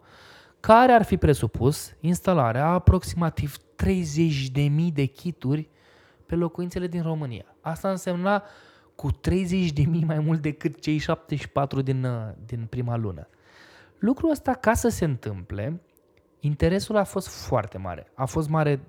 care 0.60 0.92
ar 0.92 1.04
fi 1.04 1.18
presupus 1.18 1.94
instalarea 2.00 2.66
aproximativ 2.68 3.58
30.000 3.58 4.94
de 4.94 5.06
kituri 5.06 5.70
pe 6.26 6.36
locuințele 6.36 6.88
din 6.88 7.02
România. 7.02 7.46
Asta 7.62 7.90
însemna 7.90 8.44
cu 8.96 9.12
30.000 9.12 10.06
mai 10.06 10.20
mult 10.20 10.42
decât 10.42 10.82
cei 10.82 10.98
74 10.98 11.82
din, 11.82 12.08
din 12.46 12.66
prima 12.70 12.96
lună. 12.96 13.28
Lucrul 14.00 14.30
ăsta, 14.30 14.54
ca 14.54 14.74
să 14.74 14.90
se 14.90 15.06
întâmple, 15.06 15.82
interesul 16.42 16.98
a 16.98 17.04
fost 17.04 17.28
foarte 17.28 17.78
mare. 17.78 18.08
A 18.14 18.26
fost 18.26 18.50
mare 18.50 18.80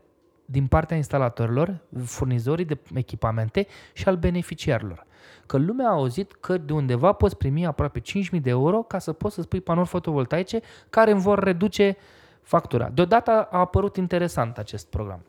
din 0.45 0.67
partea 0.67 0.97
instalatorilor, 0.97 1.81
furnizorii 2.05 2.65
de 2.65 2.79
echipamente 2.95 3.67
și 3.93 4.09
al 4.09 4.17
beneficiarilor. 4.17 5.07
Că 5.47 5.57
lumea 5.57 5.89
a 5.89 5.93
auzit 5.93 6.33
că 6.33 6.59
de 6.59 6.73
undeva 6.73 7.13
poți 7.13 7.37
primi 7.37 7.67
aproape 7.67 8.01
5.000 8.01 8.41
de 8.43 8.51
euro 8.51 8.83
ca 8.83 8.99
să 8.99 9.13
poți 9.13 9.35
să 9.35 9.43
spui 9.43 9.61
panouri 9.61 9.89
fotovoltaice 9.89 10.61
care 10.91 11.11
îmi 11.11 11.21
vor 11.21 11.39
reduce 11.39 11.97
factura. 12.43 12.89
Deodată 12.89 13.31
a 13.31 13.59
apărut 13.59 13.97
interesant 13.97 14.59
acest 14.59 14.87
program. 14.87 15.25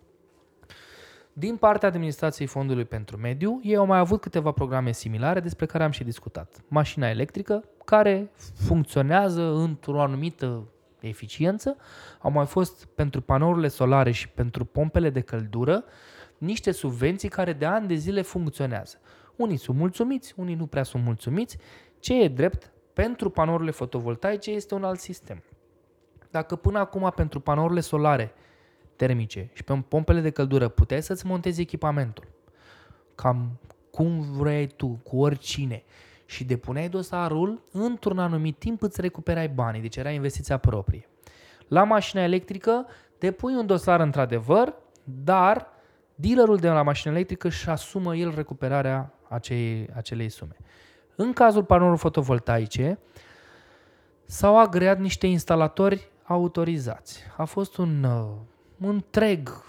Din 1.34 1.56
partea 1.56 1.88
administrației 1.88 2.48
Fondului 2.48 2.86
pentru 2.86 3.18
Mediu, 3.18 3.60
ei 3.64 3.76
au 3.76 3.86
mai 3.86 4.00
avut 4.00 4.22
câteva 4.22 4.52
programe 4.52 4.92
similare 4.92 5.40
despre 5.40 5.66
care 5.66 5.84
am 5.84 5.92
și 5.92 6.04
discutat. 6.04 6.64
Mașina 6.68 7.10
electrică, 7.10 7.64
care 7.86 8.32
funcționează 8.56 9.42
într-o 9.42 10.02
anumită 10.02 10.68
eficiență, 11.08 11.78
au 12.20 12.32
mai 12.32 12.46
fost 12.46 12.86
pentru 12.86 13.22
panourile 13.22 13.68
solare 13.68 14.12
și 14.12 14.30
pentru 14.30 14.66
pompele 14.66 15.10
de 15.10 15.22
căldură 15.22 15.84
niște 16.38 16.72
subvenții 16.72 17.30
care 17.30 17.54
de 17.54 17.66
ani 17.66 17.88
de 17.88 17.94
zile 17.94 18.22
funcționează. 18.22 19.00
Unii 19.36 19.58
sunt 19.58 19.78
mulțumiți, 19.78 20.34
unii 20.36 20.56
nu 20.56 20.66
prea 20.66 20.84
sunt 20.84 21.04
mulțumiți. 21.04 21.58
Ce 22.00 22.24
e 22.24 22.28
drept? 22.28 22.72
Pentru 22.94 23.30
panourile 23.30 23.72
fotovoltaice 23.72 24.52
este 24.52 24.74
un 24.74 24.84
alt 24.84 25.00
sistem. 25.00 25.44
Dacă 26.32 26.56
până 26.56 26.80
acum 26.80 27.12
pentru 27.16 27.40
panourile 27.40 27.80
solare 27.80 28.34
termice 28.96 29.50
și 29.54 29.64
pe 29.64 29.84
pompele 29.88 30.22
de 30.22 30.30
căldură 30.30 30.68
puteai 30.68 31.04
să-ți 31.04 31.26
montezi 31.26 31.62
echipamentul, 31.62 32.28
cam 33.16 33.60
cum 33.92 34.22
vrei 34.22 34.68
tu, 34.68 34.88
cu 34.88 35.18
oricine, 35.18 35.84
și 36.26 36.44
depuneai 36.44 36.90
dosarul, 36.90 37.62
într-un 37.72 38.20
anumit 38.20 38.58
timp 38.58 38.82
îți 38.82 39.02
recuperai 39.02 39.48
banii, 39.48 39.82
deci 39.82 39.96
era 39.96 40.10
investiția 40.10 40.58
proprie. 40.58 41.08
La 41.68 41.84
mașina 41.84 42.24
electrică 42.24 42.86
depui 43.20 43.56
un 43.56 43.66
dosar 43.66 44.00
într-adevăr, 44.00 44.74
dar 45.04 45.68
dealerul 46.16 46.58
de 46.58 46.70
la 46.70 46.82
mașină 46.82 47.14
electrică 47.14 47.48
își 47.48 47.70
asumă 47.70 48.16
el 48.16 48.34
recuperarea 48.36 49.14
acei, 49.28 49.90
acelei 49.96 50.30
sume. 50.30 50.56
În 51.16 51.34
cazul 51.34 51.64
panourilor 51.64 52.00
fotovoltaice, 52.00 53.00
s-au 54.26 54.60
agreat 54.60 55.00
niște 55.00 55.28
instalatori 55.28 56.12
autorizați. 56.24 57.24
A 57.38 57.44
fost 57.44 57.78
un 57.78 58.04
uh, 58.04 58.26
întreg 58.88 59.64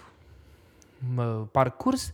uh, 1.17 1.41
parcurs 1.51 2.11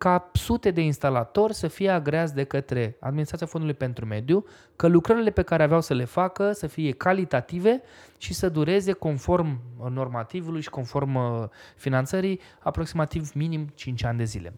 ca 0.00 0.30
sute 0.32 0.70
de 0.70 0.80
instalatori 0.80 1.54
să 1.54 1.68
fie 1.68 1.90
agreați 1.90 2.34
de 2.34 2.44
către 2.44 2.96
Administrația 3.00 3.46
Fondului 3.46 3.76
pentru 3.76 4.06
Mediu, 4.06 4.44
că 4.76 4.86
lucrările 4.86 5.30
pe 5.30 5.42
care 5.42 5.62
aveau 5.62 5.80
să 5.80 5.94
le 5.94 6.04
facă 6.04 6.52
să 6.52 6.66
fie 6.66 6.90
calitative 6.92 7.82
și 8.18 8.34
să 8.34 8.48
dureze 8.48 8.92
conform 8.92 9.60
normativului 9.90 10.60
și 10.60 10.70
conform 10.70 11.14
uh, 11.14 11.48
finanțării 11.76 12.40
aproximativ 12.60 13.30
minim 13.34 13.72
5 13.74 14.04
ani 14.04 14.18
de 14.18 14.24
zile. 14.24 14.54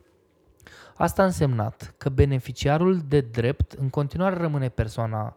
Asta 0.96 1.22
a 1.22 1.24
însemnat 1.24 1.94
că 1.98 2.08
beneficiarul 2.08 3.00
de 3.08 3.20
drept 3.20 3.72
în 3.72 3.88
continuare 3.90 4.36
rămâne 4.36 4.68
persoana 4.68 5.36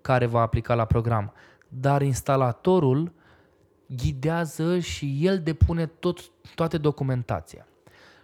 care 0.00 0.26
va 0.26 0.40
aplica 0.40 0.74
la 0.74 0.84
program, 0.84 1.32
dar 1.68 2.02
instalatorul 2.02 3.12
ghidează 3.86 4.78
și 4.78 5.18
el 5.20 5.40
depune 5.40 5.86
tot, 5.86 6.18
toate 6.54 6.78
documentația. 6.78 7.66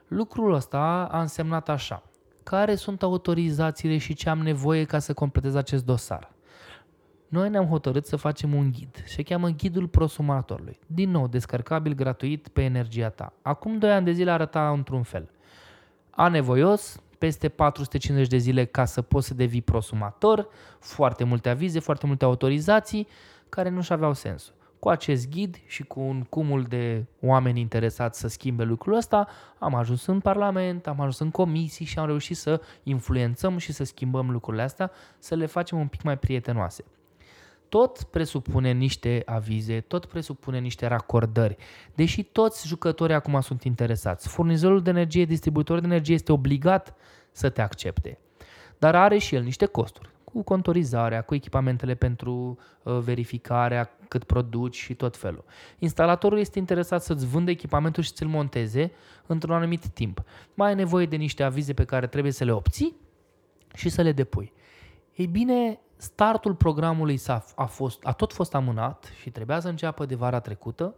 Lucrul 0.09 0.55
ăsta 0.55 1.09
a 1.11 1.21
însemnat 1.21 1.69
așa. 1.69 2.03
Care 2.43 2.75
sunt 2.75 3.03
autorizațiile 3.03 3.99
și 3.99 4.15
ce 4.15 4.29
am 4.29 4.39
nevoie 4.39 4.85
ca 4.85 4.99
să 4.99 5.13
completez 5.15 5.55
acest 5.55 5.85
dosar? 5.85 6.33
Noi 7.29 7.49
ne-am 7.49 7.67
hotărât 7.67 8.07
să 8.07 8.17
facem 8.17 8.55
un 8.55 8.71
ghid. 8.71 9.03
Se 9.07 9.23
cheamă 9.23 9.49
Ghidul 9.49 9.89
Prosumatorului. 9.89 10.79
Din 10.87 11.11
nou, 11.11 11.27
descărcabil 11.27 11.95
gratuit 11.95 12.49
pe 12.49 12.63
energia 12.63 13.09
ta. 13.09 13.33
Acum 13.43 13.79
2 13.79 13.91
ani 13.93 14.05
de 14.05 14.13
zile 14.13 14.31
arăta 14.31 14.71
într-un 14.71 15.03
fel. 15.03 15.31
Anevoios, 16.11 17.03
peste 17.19 17.49
450 17.49 18.29
de 18.29 18.37
zile 18.37 18.65
ca 18.65 18.85
să 18.85 19.03
poți 19.03 19.27
să 19.27 19.35
devii 19.35 19.63
prosumator, 19.63 20.49
foarte 20.79 21.25
multe 21.25 21.49
avize, 21.49 21.79
foarte 21.79 22.07
multe 22.07 22.25
autorizații 22.25 23.09
care 23.49 23.69
nu-și 23.69 23.93
aveau 23.93 24.13
sensul. 24.13 24.55
Cu 24.79 24.89
acest 24.89 25.31
ghid 25.31 25.57
și 25.67 25.83
cu 25.83 26.01
un 26.01 26.23
cumul 26.23 26.63
de 26.63 27.05
oameni 27.23 27.61
interesați 27.61 28.21
să 28.21 28.29
schimbe 28.29 28.65
lucrul 28.65 28.95
ăsta, 28.95 29.29
am 29.59 29.75
ajuns 29.75 30.07
în 30.07 30.21
Parlament, 30.21 30.87
am 30.87 31.01
ajuns 31.01 31.19
în 31.19 31.31
comisii 31.31 31.85
și 31.85 31.99
am 31.99 32.07
reușit 32.07 32.37
să 32.37 32.61
influențăm 32.83 33.59
și 33.59 33.73
să 33.73 33.85
schimbăm 33.85 34.31
lucrurile 34.31 34.63
astea, 34.63 34.91
să 35.19 35.35
le 35.35 35.47
facem 35.47 35.79
un 35.79 35.87
pic 35.87 36.03
mai 36.03 36.19
prietenoase. 36.19 36.85
Tot 37.69 38.03
presupune 38.03 38.73
niște 38.73 39.23
avize, 39.27 39.81
tot 39.81 40.05
presupune 40.05 40.59
niște 40.59 40.87
racordări. 40.87 41.57
Deși 41.95 42.23
toți 42.23 42.67
jucătorii 42.67 43.15
acum 43.15 43.41
sunt 43.41 43.63
interesați, 43.63 44.29
furnizorul 44.29 44.83
de 44.83 44.91
energie, 44.91 45.25
distribuitorul 45.25 45.81
de 45.81 45.87
energie 45.87 46.15
este 46.15 46.33
obligat 46.33 46.95
să 47.33 47.49
te 47.49 47.61
accepte. 47.61 48.19
Dar 48.79 48.95
are 48.95 49.19
și 49.19 49.35
el 49.35 49.43
niște 49.43 49.67
costuri 49.67 50.17
cu 50.33 50.43
contorizarea, 50.43 51.23
cu 51.23 51.35
echipamentele 51.35 51.95
pentru 51.95 52.59
uh, 52.83 52.99
verificarea 52.99 53.91
cât 54.09 54.25
produci 54.25 54.77
și 54.77 54.95
tot 54.95 55.17
felul. 55.17 55.45
Instalatorul 55.79 56.39
este 56.39 56.59
interesat 56.59 57.03
să-ți 57.03 57.27
vândă 57.27 57.51
echipamentul 57.51 58.03
și 58.03 58.13
ți-l 58.13 58.27
monteze 58.27 58.93
într-un 59.27 59.55
anumit 59.55 59.87
timp. 59.87 60.23
Mai 60.55 60.69
ai 60.69 60.75
nevoie 60.75 61.07
de 61.07 61.17
niște 61.17 61.43
avize 61.43 61.73
pe 61.73 61.85
care 61.85 62.07
trebuie 62.07 62.33
să 62.33 62.45
le 62.45 62.53
obții 62.53 62.97
și 63.75 63.89
să 63.89 64.03
le 64.03 64.13
depui. 64.13 64.53
Ei 65.15 65.27
bine, 65.27 65.81
startul 65.97 66.55
programului 66.55 67.17
s-a, 67.17 67.45
a, 67.57 67.65
fost, 67.65 68.07
a 68.07 68.13
tot 68.13 68.33
fost 68.33 68.55
amânat 68.55 69.13
și 69.21 69.31
trebuia 69.31 69.61
să 69.61 69.69
înceapă 69.69 70.07
de 70.07 70.15
vara 70.15 70.41
trecută. 70.41 70.95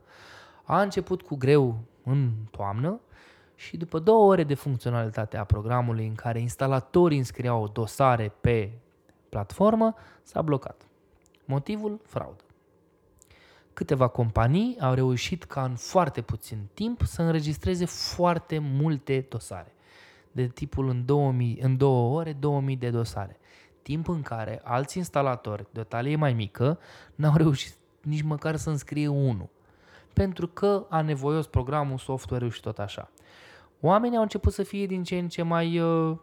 A 0.65 0.83
început 0.83 1.23
cu 1.23 1.37
greu 1.37 1.79
în 2.05 2.31
toamnă 2.51 3.01
și 3.55 3.77
după 3.77 3.99
două 3.99 4.31
ore 4.31 4.45
de 4.45 4.55
funcționalitate 4.55 5.37
a 5.37 5.45
programului 5.45 6.07
în 6.07 6.15
care 6.15 6.41
instalatorii 6.41 7.19
înscriau 7.19 7.69
dosare 7.69 8.33
pe 8.41 8.73
platformă, 9.31 9.95
s-a 10.23 10.43
blocat. 10.43 10.87
Motivul? 11.45 12.01
Fraudă. 12.03 12.45
Câteva 13.73 14.09
companii 14.09 14.77
au 14.81 14.95
reușit 14.95 15.45
ca 15.45 15.65
în 15.65 15.75
foarte 15.77 16.21
puțin 16.21 16.69
timp 16.75 17.03
să 17.03 17.23
înregistreze 17.23 17.85
foarte 17.85 18.59
multe 18.59 19.27
dosare. 19.29 19.75
De 20.33 20.47
tipul 20.47 20.89
în, 20.89 21.05
2000, 21.05 21.59
în 21.63 21.77
două 21.77 22.19
ore, 22.19 22.33
2000 22.33 22.77
de 22.77 22.91
dosare. 22.91 23.39
Timp 23.83 24.09
în 24.09 24.23
care 24.23 24.61
alți 24.65 24.97
instalatori 24.99 25.67
de 25.73 25.81
o 25.81 25.83
talie 25.83 26.17
mai 26.17 26.33
mică 26.33 26.79
n-au 27.15 27.37
reușit 27.37 27.75
nici 28.03 28.23
măcar 28.23 28.57
să 28.57 28.71
înscrie 28.71 29.09
unul. 29.09 29.49
Pentru 30.13 30.47
că 30.47 30.87
a 30.89 31.01
nevoios 31.01 31.47
programul, 31.47 31.99
software-ul 31.99 32.51
și 32.51 32.61
tot 32.61 32.79
așa. 32.79 33.11
Oamenii 33.81 34.17
au 34.17 34.23
început 34.23 34.53
să 34.53 34.63
fie 34.63 34.87
din 34.87 35.03
ce 35.03 35.19
în 35.19 35.29
ce 35.29 35.43
mai 35.43 35.79
uh, 35.79 36.17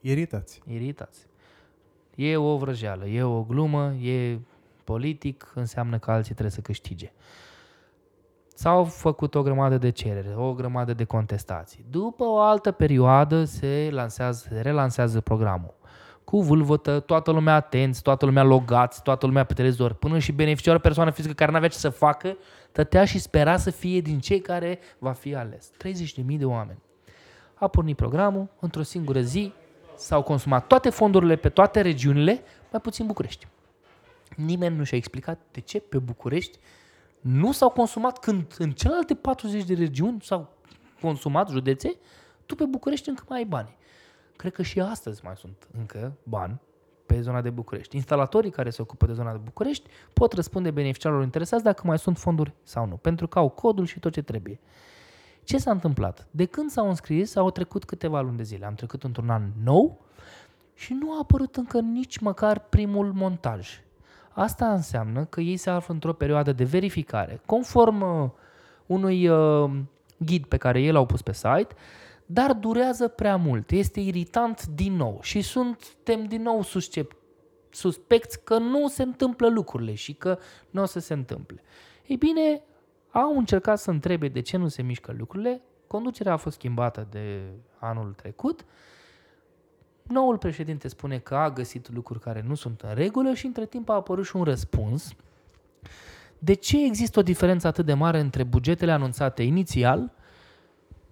Iritați. 0.00 0.62
iritați. 0.66 1.29
E 2.22 2.36
o 2.36 2.56
vrăjeală, 2.56 3.06
e 3.06 3.22
o 3.22 3.42
glumă, 3.42 3.92
e 3.94 4.38
politic, 4.84 5.52
înseamnă 5.54 5.98
că 5.98 6.10
alții 6.10 6.32
trebuie 6.32 6.54
să 6.54 6.60
câștige. 6.60 7.12
S-au 8.54 8.84
făcut 8.84 9.34
o 9.34 9.42
grămadă 9.42 9.78
de 9.78 9.90
cereri, 9.90 10.34
o 10.36 10.52
grămadă 10.52 10.92
de 10.92 11.04
contestații. 11.04 11.84
După 11.90 12.24
o 12.24 12.38
altă 12.38 12.70
perioadă 12.70 13.44
se 13.44 13.88
lansează, 13.92 14.46
se 14.48 14.60
relansează 14.60 15.20
programul. 15.20 15.74
Cu 16.24 16.42
vâlvătă, 16.42 17.00
toată 17.00 17.30
lumea 17.30 17.54
atenți, 17.54 18.02
toată 18.02 18.24
lumea 18.24 18.42
logați, 18.42 19.02
toată 19.02 19.26
lumea 19.26 19.44
pe 19.44 19.54
televizor, 19.54 19.92
până 19.92 20.18
și 20.18 20.32
beneficiarul 20.32 20.80
persoană 20.80 21.10
fizică 21.10 21.34
care 21.34 21.50
n-avea 21.50 21.68
ce 21.68 21.76
să 21.76 21.88
facă, 21.88 22.36
tătea 22.72 23.04
și 23.04 23.18
spera 23.18 23.56
să 23.56 23.70
fie 23.70 24.00
din 24.00 24.18
cei 24.18 24.40
care 24.40 24.78
va 24.98 25.12
fi 25.12 25.34
ales. 25.34 25.70
30.000 25.84 26.38
de 26.38 26.44
oameni. 26.44 26.78
A 27.54 27.68
pornit 27.68 27.96
programul, 27.96 28.48
într-o 28.60 28.82
singură 28.82 29.20
zi 29.20 29.52
s-au 30.00 30.22
consumat 30.22 30.66
toate 30.66 30.90
fondurile 30.90 31.36
pe 31.36 31.48
toate 31.48 31.80
regiunile, 31.80 32.42
mai 32.70 32.80
puțin 32.80 33.06
București. 33.06 33.46
Nimeni 34.36 34.76
nu 34.76 34.84
și-a 34.84 34.96
explicat 34.96 35.40
de 35.50 35.60
ce 35.60 35.80
pe 35.80 35.98
București 35.98 36.58
nu 37.20 37.52
s-au 37.52 37.70
consumat 37.70 38.18
când 38.18 38.54
în 38.58 38.70
celelalte 38.70 39.14
40 39.14 39.64
de 39.64 39.74
regiuni 39.74 40.20
s-au 40.22 40.48
consumat 41.00 41.48
județe, 41.48 41.96
tu 42.46 42.54
pe 42.54 42.64
București 42.64 43.08
încă 43.08 43.24
mai 43.28 43.38
ai 43.38 43.44
bani. 43.44 43.76
Cred 44.36 44.52
că 44.52 44.62
și 44.62 44.80
astăzi 44.80 45.24
mai 45.24 45.36
sunt 45.36 45.68
încă 45.78 46.16
bani 46.22 46.60
pe 47.06 47.20
zona 47.20 47.40
de 47.40 47.50
București. 47.50 47.96
Instalatorii 47.96 48.50
care 48.50 48.70
se 48.70 48.82
ocupă 48.82 49.06
de 49.06 49.12
zona 49.12 49.32
de 49.32 49.40
București 49.44 49.90
pot 50.12 50.32
răspunde 50.32 50.70
beneficiarilor 50.70 51.24
interesați 51.24 51.62
dacă 51.62 51.82
mai 51.84 51.98
sunt 51.98 52.18
fonduri 52.18 52.54
sau 52.62 52.86
nu, 52.86 52.96
pentru 52.96 53.28
că 53.28 53.38
au 53.38 53.48
codul 53.48 53.86
și 53.86 54.00
tot 54.00 54.12
ce 54.12 54.22
trebuie. 54.22 54.60
Ce 55.44 55.58
s-a 55.58 55.70
întâmplat? 55.70 56.26
De 56.30 56.44
când 56.44 56.70
s-au 56.70 56.88
înscris, 56.88 57.36
au 57.36 57.50
trecut 57.50 57.84
câteva 57.84 58.20
luni 58.20 58.36
de 58.36 58.42
zile. 58.42 58.66
Am 58.66 58.74
trecut 58.74 59.04
într-un 59.04 59.30
an 59.30 59.42
nou 59.64 60.00
și 60.74 60.92
nu 60.92 61.12
a 61.12 61.18
apărut 61.20 61.56
încă 61.56 61.80
nici 61.80 62.18
măcar 62.18 62.58
primul 62.58 63.12
montaj. 63.12 63.80
Asta 64.30 64.72
înseamnă 64.72 65.24
că 65.24 65.40
ei 65.40 65.56
se 65.56 65.70
află 65.70 65.94
într-o 65.94 66.12
perioadă 66.12 66.52
de 66.52 66.64
verificare, 66.64 67.40
conform 67.46 68.00
uh, 68.00 68.30
unui 68.86 69.28
uh, 69.28 69.70
ghid 70.16 70.44
pe 70.44 70.56
care 70.56 70.80
ei 70.80 70.90
l-au 70.90 71.06
pus 71.06 71.22
pe 71.22 71.32
site, 71.32 71.74
dar 72.26 72.52
durează 72.52 73.08
prea 73.08 73.36
mult. 73.36 73.70
Este 73.70 74.00
iritant 74.00 74.66
din 74.66 74.96
nou 74.96 75.18
și 75.22 75.40
suntem 75.40 76.24
din 76.24 76.42
nou 76.42 76.62
suscept, 76.62 77.16
suspecți 77.70 78.44
că 78.44 78.58
nu 78.58 78.88
se 78.88 79.02
întâmplă 79.02 79.48
lucrurile 79.48 79.94
și 79.94 80.12
că 80.12 80.38
nu 80.70 80.82
o 80.82 80.84
să 80.84 80.98
se 80.98 81.12
întâmple. 81.12 81.62
Ei 82.06 82.16
bine, 82.16 82.62
au 83.10 83.38
încercat 83.38 83.78
să 83.78 83.90
întrebe 83.90 84.28
de 84.28 84.40
ce 84.40 84.56
nu 84.56 84.68
se 84.68 84.82
mișcă 84.82 85.14
lucrurile. 85.18 85.62
Conducerea 85.86 86.32
a 86.32 86.36
fost 86.36 86.56
schimbată 86.56 87.06
de 87.10 87.42
anul 87.78 88.12
trecut. 88.12 88.64
Noul 90.02 90.38
președinte 90.38 90.88
spune 90.88 91.18
că 91.18 91.34
a 91.34 91.50
găsit 91.50 91.92
lucruri 91.92 92.20
care 92.20 92.44
nu 92.46 92.54
sunt 92.54 92.80
în 92.80 92.94
regulă 92.94 93.34
și 93.34 93.46
între 93.46 93.66
timp 93.66 93.88
a 93.88 93.94
apărut 93.94 94.24
și 94.24 94.36
un 94.36 94.42
răspuns. 94.42 95.14
De 96.38 96.54
ce 96.54 96.84
există 96.84 97.18
o 97.18 97.22
diferență 97.22 97.66
atât 97.66 97.86
de 97.86 97.94
mare 97.94 98.20
între 98.20 98.42
bugetele 98.42 98.92
anunțate 98.92 99.42
inițial 99.42 100.12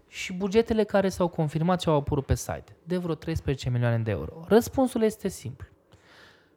și 0.08 0.32
bugetele 0.32 0.84
care 0.84 1.08
s-au 1.08 1.28
confirmat 1.28 1.80
și 1.80 1.88
au 1.88 1.94
apărut 1.94 2.26
pe 2.26 2.34
site? 2.34 2.76
De 2.84 2.96
vreo 2.96 3.14
13 3.14 3.70
milioane 3.70 3.98
de 3.98 4.10
euro. 4.10 4.44
Răspunsul 4.46 5.02
este 5.02 5.28
simplu. 5.28 5.66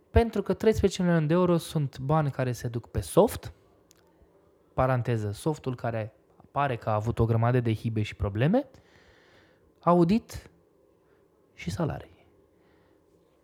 Pentru 0.10 0.42
că 0.42 0.54
13 0.54 1.02
milioane 1.02 1.26
de 1.26 1.34
euro 1.34 1.58
sunt 1.58 2.00
bani 2.00 2.32
care 2.32 2.52
se 2.52 2.68
duc 2.68 2.88
pe 2.88 3.00
soft, 3.00 3.54
paranteză, 4.74 5.32
softul 5.32 5.76
care 5.76 6.14
pare 6.52 6.76
că 6.76 6.90
a 6.90 6.94
avut 6.94 7.20
o 7.20 7.26
grămadă 7.26 7.60
de 7.60 7.74
hibe 7.74 8.02
și 8.02 8.16
probleme, 8.16 8.68
audit 9.80 10.50
și 11.54 11.70
salarii. 11.70 12.26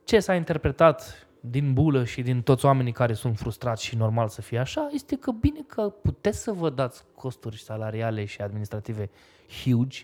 Ce 0.04 0.20
s-a 0.20 0.36
interpretat 0.36 1.28
din 1.40 1.74
bulă 1.74 2.04
și 2.06 2.22
din 2.22 2.42
toți 2.42 2.66
oamenii 2.66 2.92
care 2.92 3.14
sunt 3.14 3.38
frustrați 3.38 3.84
și 3.86 3.96
normal 3.96 4.28
să 4.28 4.42
fie 4.42 4.60
așa, 4.60 4.90
este 4.94 5.16
că 5.18 5.32
bine 5.32 5.60
că 5.68 5.90
puteți 5.90 6.38
să 6.42 6.52
vă 6.52 6.70
dați 6.70 7.04
costuri 7.16 7.60
salariale 7.62 8.26
și 8.26 8.42
administrative 8.42 9.10
huge. 9.64 10.02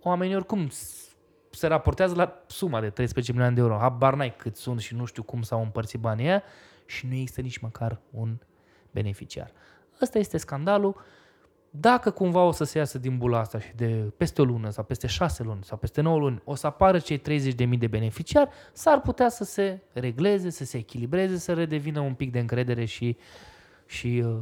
Oamenii 0.00 0.34
oricum 0.34 0.68
s- 0.68 1.16
se 1.50 1.66
raportează 1.66 2.14
la 2.14 2.42
suma 2.46 2.80
de 2.80 2.90
13 2.90 3.32
milioane 3.32 3.54
de 3.54 3.60
euro. 3.60 3.76
Habar 3.78 4.14
n-ai 4.14 4.36
cât 4.36 4.56
sunt 4.56 4.80
și 4.80 4.94
nu 4.94 5.04
știu 5.04 5.22
cum 5.22 5.42
s-au 5.42 5.62
împărțit 5.62 6.00
banii 6.00 6.26
aia 6.26 6.42
și 6.86 7.06
nu 7.06 7.14
există 7.14 7.40
nici 7.40 7.58
măcar 7.58 8.00
un 8.10 8.38
beneficiar. 8.90 9.52
Ăsta 10.00 10.18
este 10.18 10.36
scandalul. 10.36 10.96
Dacă 11.70 12.10
cumva 12.10 12.42
o 12.44 12.50
să 12.52 12.64
se 12.64 12.78
iasă 12.78 12.98
din 12.98 13.18
bula 13.18 13.38
asta 13.38 13.58
și 13.58 13.72
de 13.76 14.12
peste 14.16 14.40
o 14.40 14.44
lună 14.44 14.70
sau 14.70 14.84
peste 14.84 15.06
șase 15.06 15.42
luni 15.42 15.64
sau 15.64 15.76
peste 15.78 16.00
9 16.00 16.18
luni 16.18 16.40
o 16.44 16.54
să 16.54 16.66
apară 16.66 16.98
cei 16.98 17.18
30.000 17.20 17.78
de 17.78 17.86
beneficiari, 17.86 18.50
s-ar 18.72 19.00
putea 19.00 19.28
să 19.28 19.44
se 19.44 19.82
regleze, 19.92 20.50
să 20.50 20.64
se 20.64 20.76
echilibreze, 20.78 21.36
să 21.38 21.52
redevină 21.54 22.00
un 22.00 22.14
pic 22.14 22.32
de 22.32 22.38
încredere 22.38 22.84
și, 22.84 23.16
și 23.86 24.22
uh, 24.26 24.36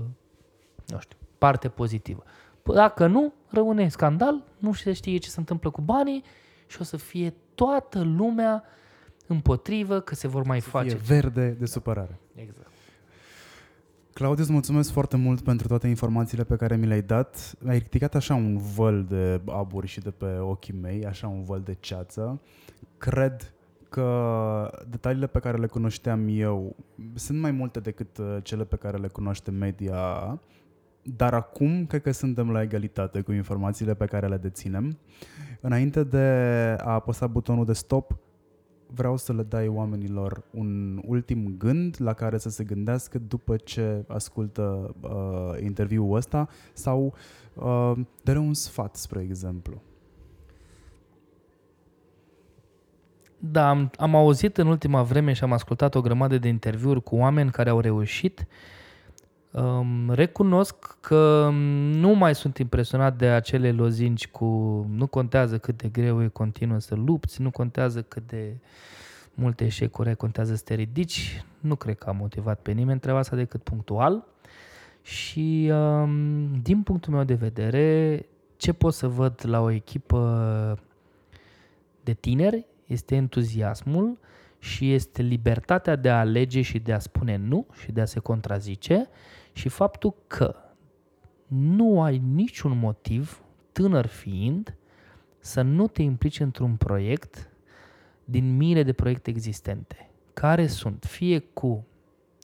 nu 0.87 0.99
știu, 1.01 1.17
parte 1.39 1.69
pozitivă. 1.69 2.23
P- 2.61 2.75
Dacă 2.75 3.07
nu, 3.07 3.33
rămâne 3.51 3.89
scandal, 3.89 4.43
nu 4.59 4.73
se 4.73 4.93
știe 4.93 5.19
ce 5.19 5.29
se 5.29 5.39
întâmplă 5.41 5.71
cu 5.71 5.81
banii 5.81 6.25
și 6.67 6.81
o 6.81 6.85
să 6.85 6.97
fie 6.97 7.35
toată 7.55 8.03
lumea 8.03 8.65
împotrivă 9.27 10.01
că 10.01 10.15
se 10.15 10.29
vor 10.29 10.43
mai 10.43 10.61
Să 10.61 10.69
face. 10.69 10.89
fie 10.89 10.99
verde 10.99 11.49
de 11.49 11.67
supărare. 11.67 12.19
Exact. 12.35 12.69
Claudiu, 14.17 14.43
îți 14.43 14.53
mulțumesc 14.53 14.91
foarte 14.91 15.17
mult 15.17 15.41
pentru 15.41 15.69
toate 15.69 15.89
informațiile 15.89 16.45
pe 16.45 16.57
care 16.57 16.77
mi 16.77 16.87
le-ai 16.87 17.03
dat. 17.03 17.55
Ai 17.67 17.79
ridicat 17.79 18.15
așa 18.15 18.35
un 18.35 18.57
văl 18.57 19.05
de 19.05 19.41
aburi 19.47 19.87
și 19.87 20.01
de 20.01 20.11
pe 20.11 20.39
ochii 20.39 20.75
mei, 20.83 21.07
așa 21.07 21.29
un 21.29 21.45
văl 21.45 21.61
de 21.61 21.77
ceață. 21.81 22.41
Cred 22.99 23.55
că 23.89 24.71
detaliile 24.89 25.27
pe 25.27 25.39
care 25.39 25.57
le 25.57 25.67
cunoșteam 25.67 26.27
eu 26.29 26.77
sunt 27.15 27.41
mai 27.41 27.51
multe 27.51 27.81
decât 27.81 28.19
uh, 28.19 28.37
cele 28.43 28.65
pe 28.65 28.77
care 28.77 28.97
le 28.97 29.09
cunoaște 29.09 29.51
media, 29.51 29.99
dar 31.03 31.35
acum 31.35 31.87
cred 31.87 32.03
că 32.03 32.11
suntem 32.11 32.51
la 32.51 32.63
egalitate 32.63 33.21
cu 33.21 33.33
informațiile 33.33 33.95
pe 33.95 34.05
care 34.05 34.27
le 34.27 34.37
deținem. 34.37 34.99
Înainte 35.61 36.05
de 36.05 36.19
a 36.81 36.93
apăsa 36.93 37.27
butonul 37.27 37.65
de 37.65 37.73
stop, 37.73 38.19
vreau 38.87 39.17
să 39.17 39.33
le 39.33 39.43
dai 39.43 39.69
oamenilor 39.69 40.45
un 40.51 41.03
ultim 41.07 41.55
gând 41.59 41.97
la 41.99 42.13
care 42.13 42.39
să 42.39 42.49
se 42.49 42.65
gândească 42.65 43.19
după 43.19 43.57
ce 43.57 44.05
ascultă 44.09 44.95
uh, 45.01 45.63
interviul 45.63 46.17
ăsta 46.17 46.49
sau 46.73 47.15
uh, 47.55 47.93
dă 48.23 48.39
un 48.39 48.55
sfat, 48.55 48.97
spre 48.97 49.21
exemplu. 49.21 49.83
Da, 53.39 53.69
am, 53.69 53.91
am 53.97 54.15
auzit 54.15 54.57
în 54.57 54.67
ultima 54.67 55.03
vreme 55.03 55.33
și 55.33 55.43
am 55.43 55.53
ascultat 55.53 55.95
o 55.95 56.01
grămadă 56.01 56.39
de 56.39 56.49
interviuri 56.49 57.03
cu 57.03 57.17
oameni 57.17 57.51
care 57.51 57.71
au 57.71 57.81
reușit. 57.81 58.47
Um, 59.63 60.11
recunosc 60.11 60.97
că 61.01 61.51
nu 61.93 62.09
mai 62.09 62.35
sunt 62.35 62.59
impresionat 62.59 63.17
de 63.17 63.27
acele 63.27 63.73
lozinci 63.73 64.29
cu 64.29 64.47
nu 64.91 65.07
contează 65.07 65.59
cât 65.59 65.77
de 65.77 65.89
greu 65.89 66.23
e 66.23 66.29
continuă 66.29 66.79
să 66.79 66.95
lupți, 66.95 67.43
nu 67.43 67.51
contează 67.51 68.03
cât 68.03 68.27
de 68.27 68.57
multe 69.35 69.65
eșecuri 69.65 70.09
ai, 70.09 70.17
contează 70.17 70.55
să 70.55 70.63
te 70.65 70.75
ridici. 70.75 71.45
Nu 71.61 71.75
cred 71.75 71.99
că 71.99 72.09
a 72.09 72.13
motivat 72.13 72.61
pe 72.61 72.73
nimeni 72.73 73.01
treaba 73.01 73.19
asta 73.19 73.37
decât 73.37 73.63
punctual. 73.63 74.25
Și 75.03 75.71
um, 75.73 76.61
din 76.63 76.83
punctul 76.83 77.13
meu 77.13 77.25
de 77.25 77.35
vedere, 77.35 78.27
ce 78.57 78.73
pot 78.73 78.95
să 78.95 79.09
văd 79.09 79.41
la 79.43 79.61
o 79.61 79.71
echipă 79.71 80.79
de 82.05 82.13
tineri 82.13 82.67
este 82.87 83.15
entuziasmul 83.15 84.19
și 84.59 84.93
este 84.93 85.23
libertatea 85.23 85.97
de 85.97 86.11
a 86.11 86.19
alege 86.19 86.63
și 86.63 86.79
de 86.79 86.93
a 86.93 86.99
spune 86.99 87.37
nu 87.37 87.67
și 87.81 87.93
de 87.93 88.01
a 88.01 88.05
se 88.05 88.19
contrazice 88.19 89.09
și 89.57 89.69
faptul 89.69 90.15
că 90.27 90.55
nu 91.47 92.03
ai 92.03 92.19
niciun 92.19 92.79
motiv, 92.79 93.43
tânăr 93.73 94.07
fiind, 94.07 94.77
să 95.39 95.63
nu 95.63 95.87
te 95.87 96.03
implici 96.03 96.41
într-un 96.41 96.77
proiect 96.77 97.51
din 98.25 98.57
mire 98.57 98.83
de 98.83 98.93
proiecte 98.93 99.31
existente, 99.31 100.11
care 100.33 100.67
sunt 100.67 101.05
fie 101.09 101.39
cu 101.39 101.87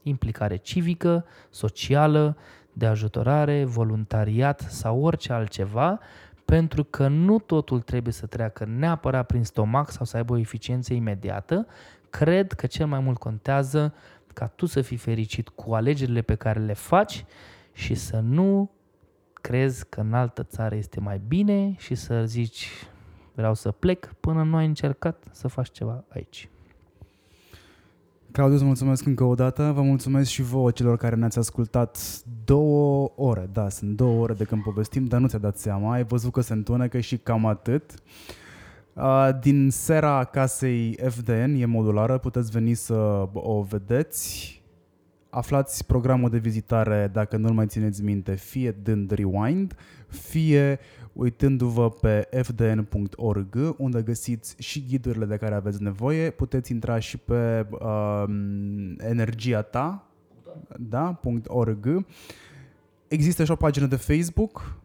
implicare 0.03 0.57
civică, 0.57 1.25
socială, 1.51 2.37
de 2.73 2.87
ajutorare, 2.87 3.65
voluntariat 3.65 4.61
sau 4.61 5.03
orice 5.03 5.33
altceva, 5.33 5.99
pentru 6.45 6.85
că 6.85 7.09
nu 7.09 7.39
totul 7.39 7.81
trebuie 7.81 8.13
să 8.13 8.27
treacă 8.27 8.65
neapărat 8.65 9.27
prin 9.27 9.45
stomac 9.45 9.91
sau 9.91 10.05
să 10.05 10.17
aibă 10.17 10.33
o 10.33 10.39
eficiență 10.39 10.95
imediată. 10.95 11.67
Cred 12.11 12.53
că 12.53 12.67
cel 12.67 12.87
mai 12.87 13.01
mult 13.01 13.19
contează 13.19 13.95
ca 14.33 14.47
tu 14.47 14.67
să 14.67 14.81
fii 14.81 14.97
fericit 14.97 15.49
cu 15.49 15.75
alegerile 15.75 16.23
pe 16.23 16.35
care 16.35 16.61
le 16.61 16.73
faci 16.73 17.25
și 17.73 17.95
să 17.95 18.19
nu 18.19 18.71
crezi 19.33 19.87
că 19.89 20.01
în 20.01 20.13
altă 20.13 20.43
țară 20.43 20.75
este 20.75 21.01
mai 21.01 21.21
bine 21.29 21.75
și 21.79 21.95
să 21.95 22.25
zici 22.25 22.69
vreau 23.35 23.55
să 23.55 23.71
plec 23.71 24.15
până 24.21 24.43
nu 24.43 24.57
ai 24.57 24.67
încercat 24.67 25.25
să 25.31 25.49
faci 25.49 25.71
ceva 25.71 26.05
aici. 26.09 26.49
Claudiu, 28.33 28.57
îți 28.57 28.65
mulțumesc 28.65 29.07
încă 29.07 29.25
o 29.25 29.35
dată. 29.35 29.73
Vă 29.75 29.83
mulțumesc 29.83 30.31
și 30.31 30.43
vouă 30.43 30.71
celor 30.71 30.97
care 30.97 31.17
ne-ați 31.17 31.39
ascultat 31.39 32.23
două 32.45 33.13
ore. 33.17 33.49
Da, 33.53 33.69
sunt 33.69 33.97
două 33.97 34.23
ore 34.23 34.35
de 34.35 34.45
când 34.45 34.63
povestim, 34.63 35.05
dar 35.05 35.21
nu 35.21 35.29
ți-a 35.29 35.39
dat 35.39 35.59
seama. 35.59 35.93
Ai 35.93 36.05
văzut 36.05 36.33
că 36.33 36.41
se 36.41 36.53
întunecă 36.53 37.01
și 37.01 37.17
cam 37.17 37.47
atât. 37.47 37.95
Din 39.41 39.71
sera 39.71 40.25
casei 40.25 40.99
FDN, 41.09 41.55
e 41.55 41.65
modulară, 41.65 42.19
puteți 42.19 42.51
veni 42.51 42.75
să 42.75 42.95
o 43.33 43.63
vedeți. 43.63 44.61
Aflați 45.31 45.87
programul 45.87 46.31
de 46.31 46.39
vizitare, 46.39 47.11
dacă 47.13 47.37
nu-l 47.37 47.53
mai 47.53 47.67
țineți 47.67 48.03
minte, 48.03 48.35
fie 48.35 48.71
dând 48.71 49.11
rewind, 49.11 49.77
fie 50.07 50.79
uitându-vă 51.13 51.91
pe 51.91 52.29
fdn.org, 52.43 53.75
unde 53.79 54.03
găsiți 54.03 54.55
și 54.59 54.85
ghidurile 54.89 55.25
de 55.25 55.37
care 55.37 55.55
aveți 55.55 55.83
nevoie. 55.83 56.31
Puteți 56.31 56.73
intra 56.73 56.99
și 56.99 57.19
pe 57.19 57.67
uh, 57.71 58.25
energia 58.99 59.63
ta, 59.63 60.07
da, 60.77 61.21
.org. 61.47 62.07
Există 63.09 63.45
și 63.45 63.51
o 63.51 63.57
pagină 63.57 63.87
de 63.87 63.97
Facebook, 63.97 64.81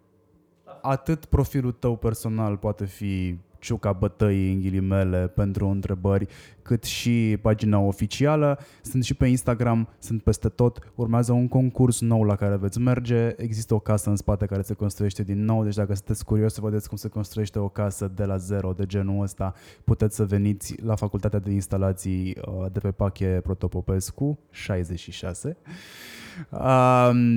atât 0.81 1.25
profilul 1.25 1.71
tău 1.71 1.95
personal 1.95 2.57
poate 2.57 2.85
fi 2.85 3.37
ciuca 3.59 3.91
bătăii 3.91 4.53
în 4.53 4.61
ghilimele 4.61 5.27
pentru 5.27 5.67
întrebări, 5.67 6.27
cât 6.61 6.83
și 6.83 7.37
pagina 7.41 7.79
oficială. 7.79 8.59
Sunt 8.81 9.03
și 9.03 9.13
pe 9.13 9.27
Instagram, 9.27 9.87
sunt 9.99 10.23
peste 10.23 10.49
tot. 10.49 10.91
Urmează 10.95 11.31
un 11.31 11.47
concurs 11.47 12.01
nou 12.01 12.23
la 12.23 12.35
care 12.35 12.55
veți 12.55 12.79
merge. 12.79 13.33
Există 13.37 13.73
o 13.73 13.79
casă 13.79 14.09
în 14.09 14.15
spate 14.15 14.45
care 14.45 14.61
se 14.61 14.73
construiește 14.73 15.23
din 15.23 15.45
nou, 15.45 15.63
deci 15.63 15.75
dacă 15.75 15.93
sunteți 15.93 16.25
curios 16.25 16.53
să 16.53 16.61
vedeți 16.61 16.87
cum 16.87 16.97
se 16.97 17.07
construiește 17.07 17.59
o 17.59 17.69
casă 17.69 18.11
de 18.15 18.25
la 18.25 18.37
zero, 18.37 18.73
de 18.73 18.85
genul 18.85 19.21
ăsta, 19.21 19.53
puteți 19.83 20.15
să 20.15 20.25
veniți 20.25 20.81
la 20.81 20.95
Facultatea 20.95 21.39
de 21.39 21.51
Instalații 21.51 22.37
uh, 22.47 22.65
de 22.71 22.79
pe 22.79 22.91
Pache 22.91 23.39
Protopopescu 23.43 24.39
66. 24.49 25.57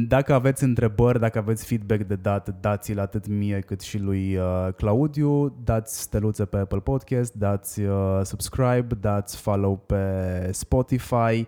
Dacă 0.09 0.35
aveți 0.35 0.65
întrebări, 0.65 1.21
dacă 1.21 1.39
aveți 1.39 1.67
feedback 1.67 2.03
de 2.03 2.15
dat, 2.15 2.61
dați-l 2.61 2.99
atât 2.99 3.27
mie 3.27 3.61
cât 3.61 3.81
și 3.81 3.99
lui 3.99 4.37
uh, 4.37 4.69
Claudiu, 4.77 5.55
dați 5.65 6.01
steluțe 6.01 6.45
pe 6.45 6.57
Apple 6.57 6.79
Podcast, 6.79 7.35
dați 7.35 7.81
uh, 7.81 8.21
subscribe, 8.23 8.87
dați 9.01 9.37
follow 9.37 9.77
pe 9.87 10.49
Spotify. 10.53 11.47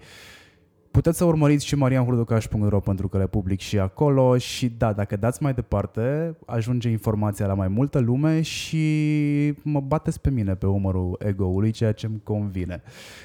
Puteți 0.90 1.16
să 1.16 1.24
urmăriți 1.24 1.66
și 1.66 1.74
marianhurducaș.ro 1.74 2.80
pentru 2.80 3.08
că 3.08 3.18
le 3.18 3.26
public 3.26 3.60
și 3.60 3.78
acolo 3.78 4.38
și 4.38 4.68
da, 4.68 4.92
dacă 4.92 5.16
dați 5.16 5.42
mai 5.42 5.54
departe, 5.54 6.36
ajunge 6.46 6.88
informația 6.88 7.46
la 7.46 7.54
mai 7.54 7.68
multă 7.68 7.98
lume 7.98 8.40
și 8.40 9.54
mă 9.62 9.80
bateți 9.80 10.20
pe 10.20 10.30
mine 10.30 10.54
pe 10.54 10.66
umărul 10.66 11.18
ego-ului, 11.18 11.70
ceea 11.70 11.92
ce 11.92 12.06
îmi 12.06 12.20
convine. 12.24 12.82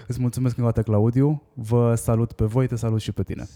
Îți 0.08 0.22
mulțumesc 0.22 0.58
încă 0.58 0.70
o 0.70 0.72
dată, 0.72 0.90
Claudiu, 0.90 1.42
vă 1.54 1.96
salut 1.96 2.32
pe 2.32 2.46
voi, 2.46 2.68
te 2.68 2.76
salut 2.76 3.02
și 3.02 3.12
pe 3.12 3.24
tine. 3.24 3.48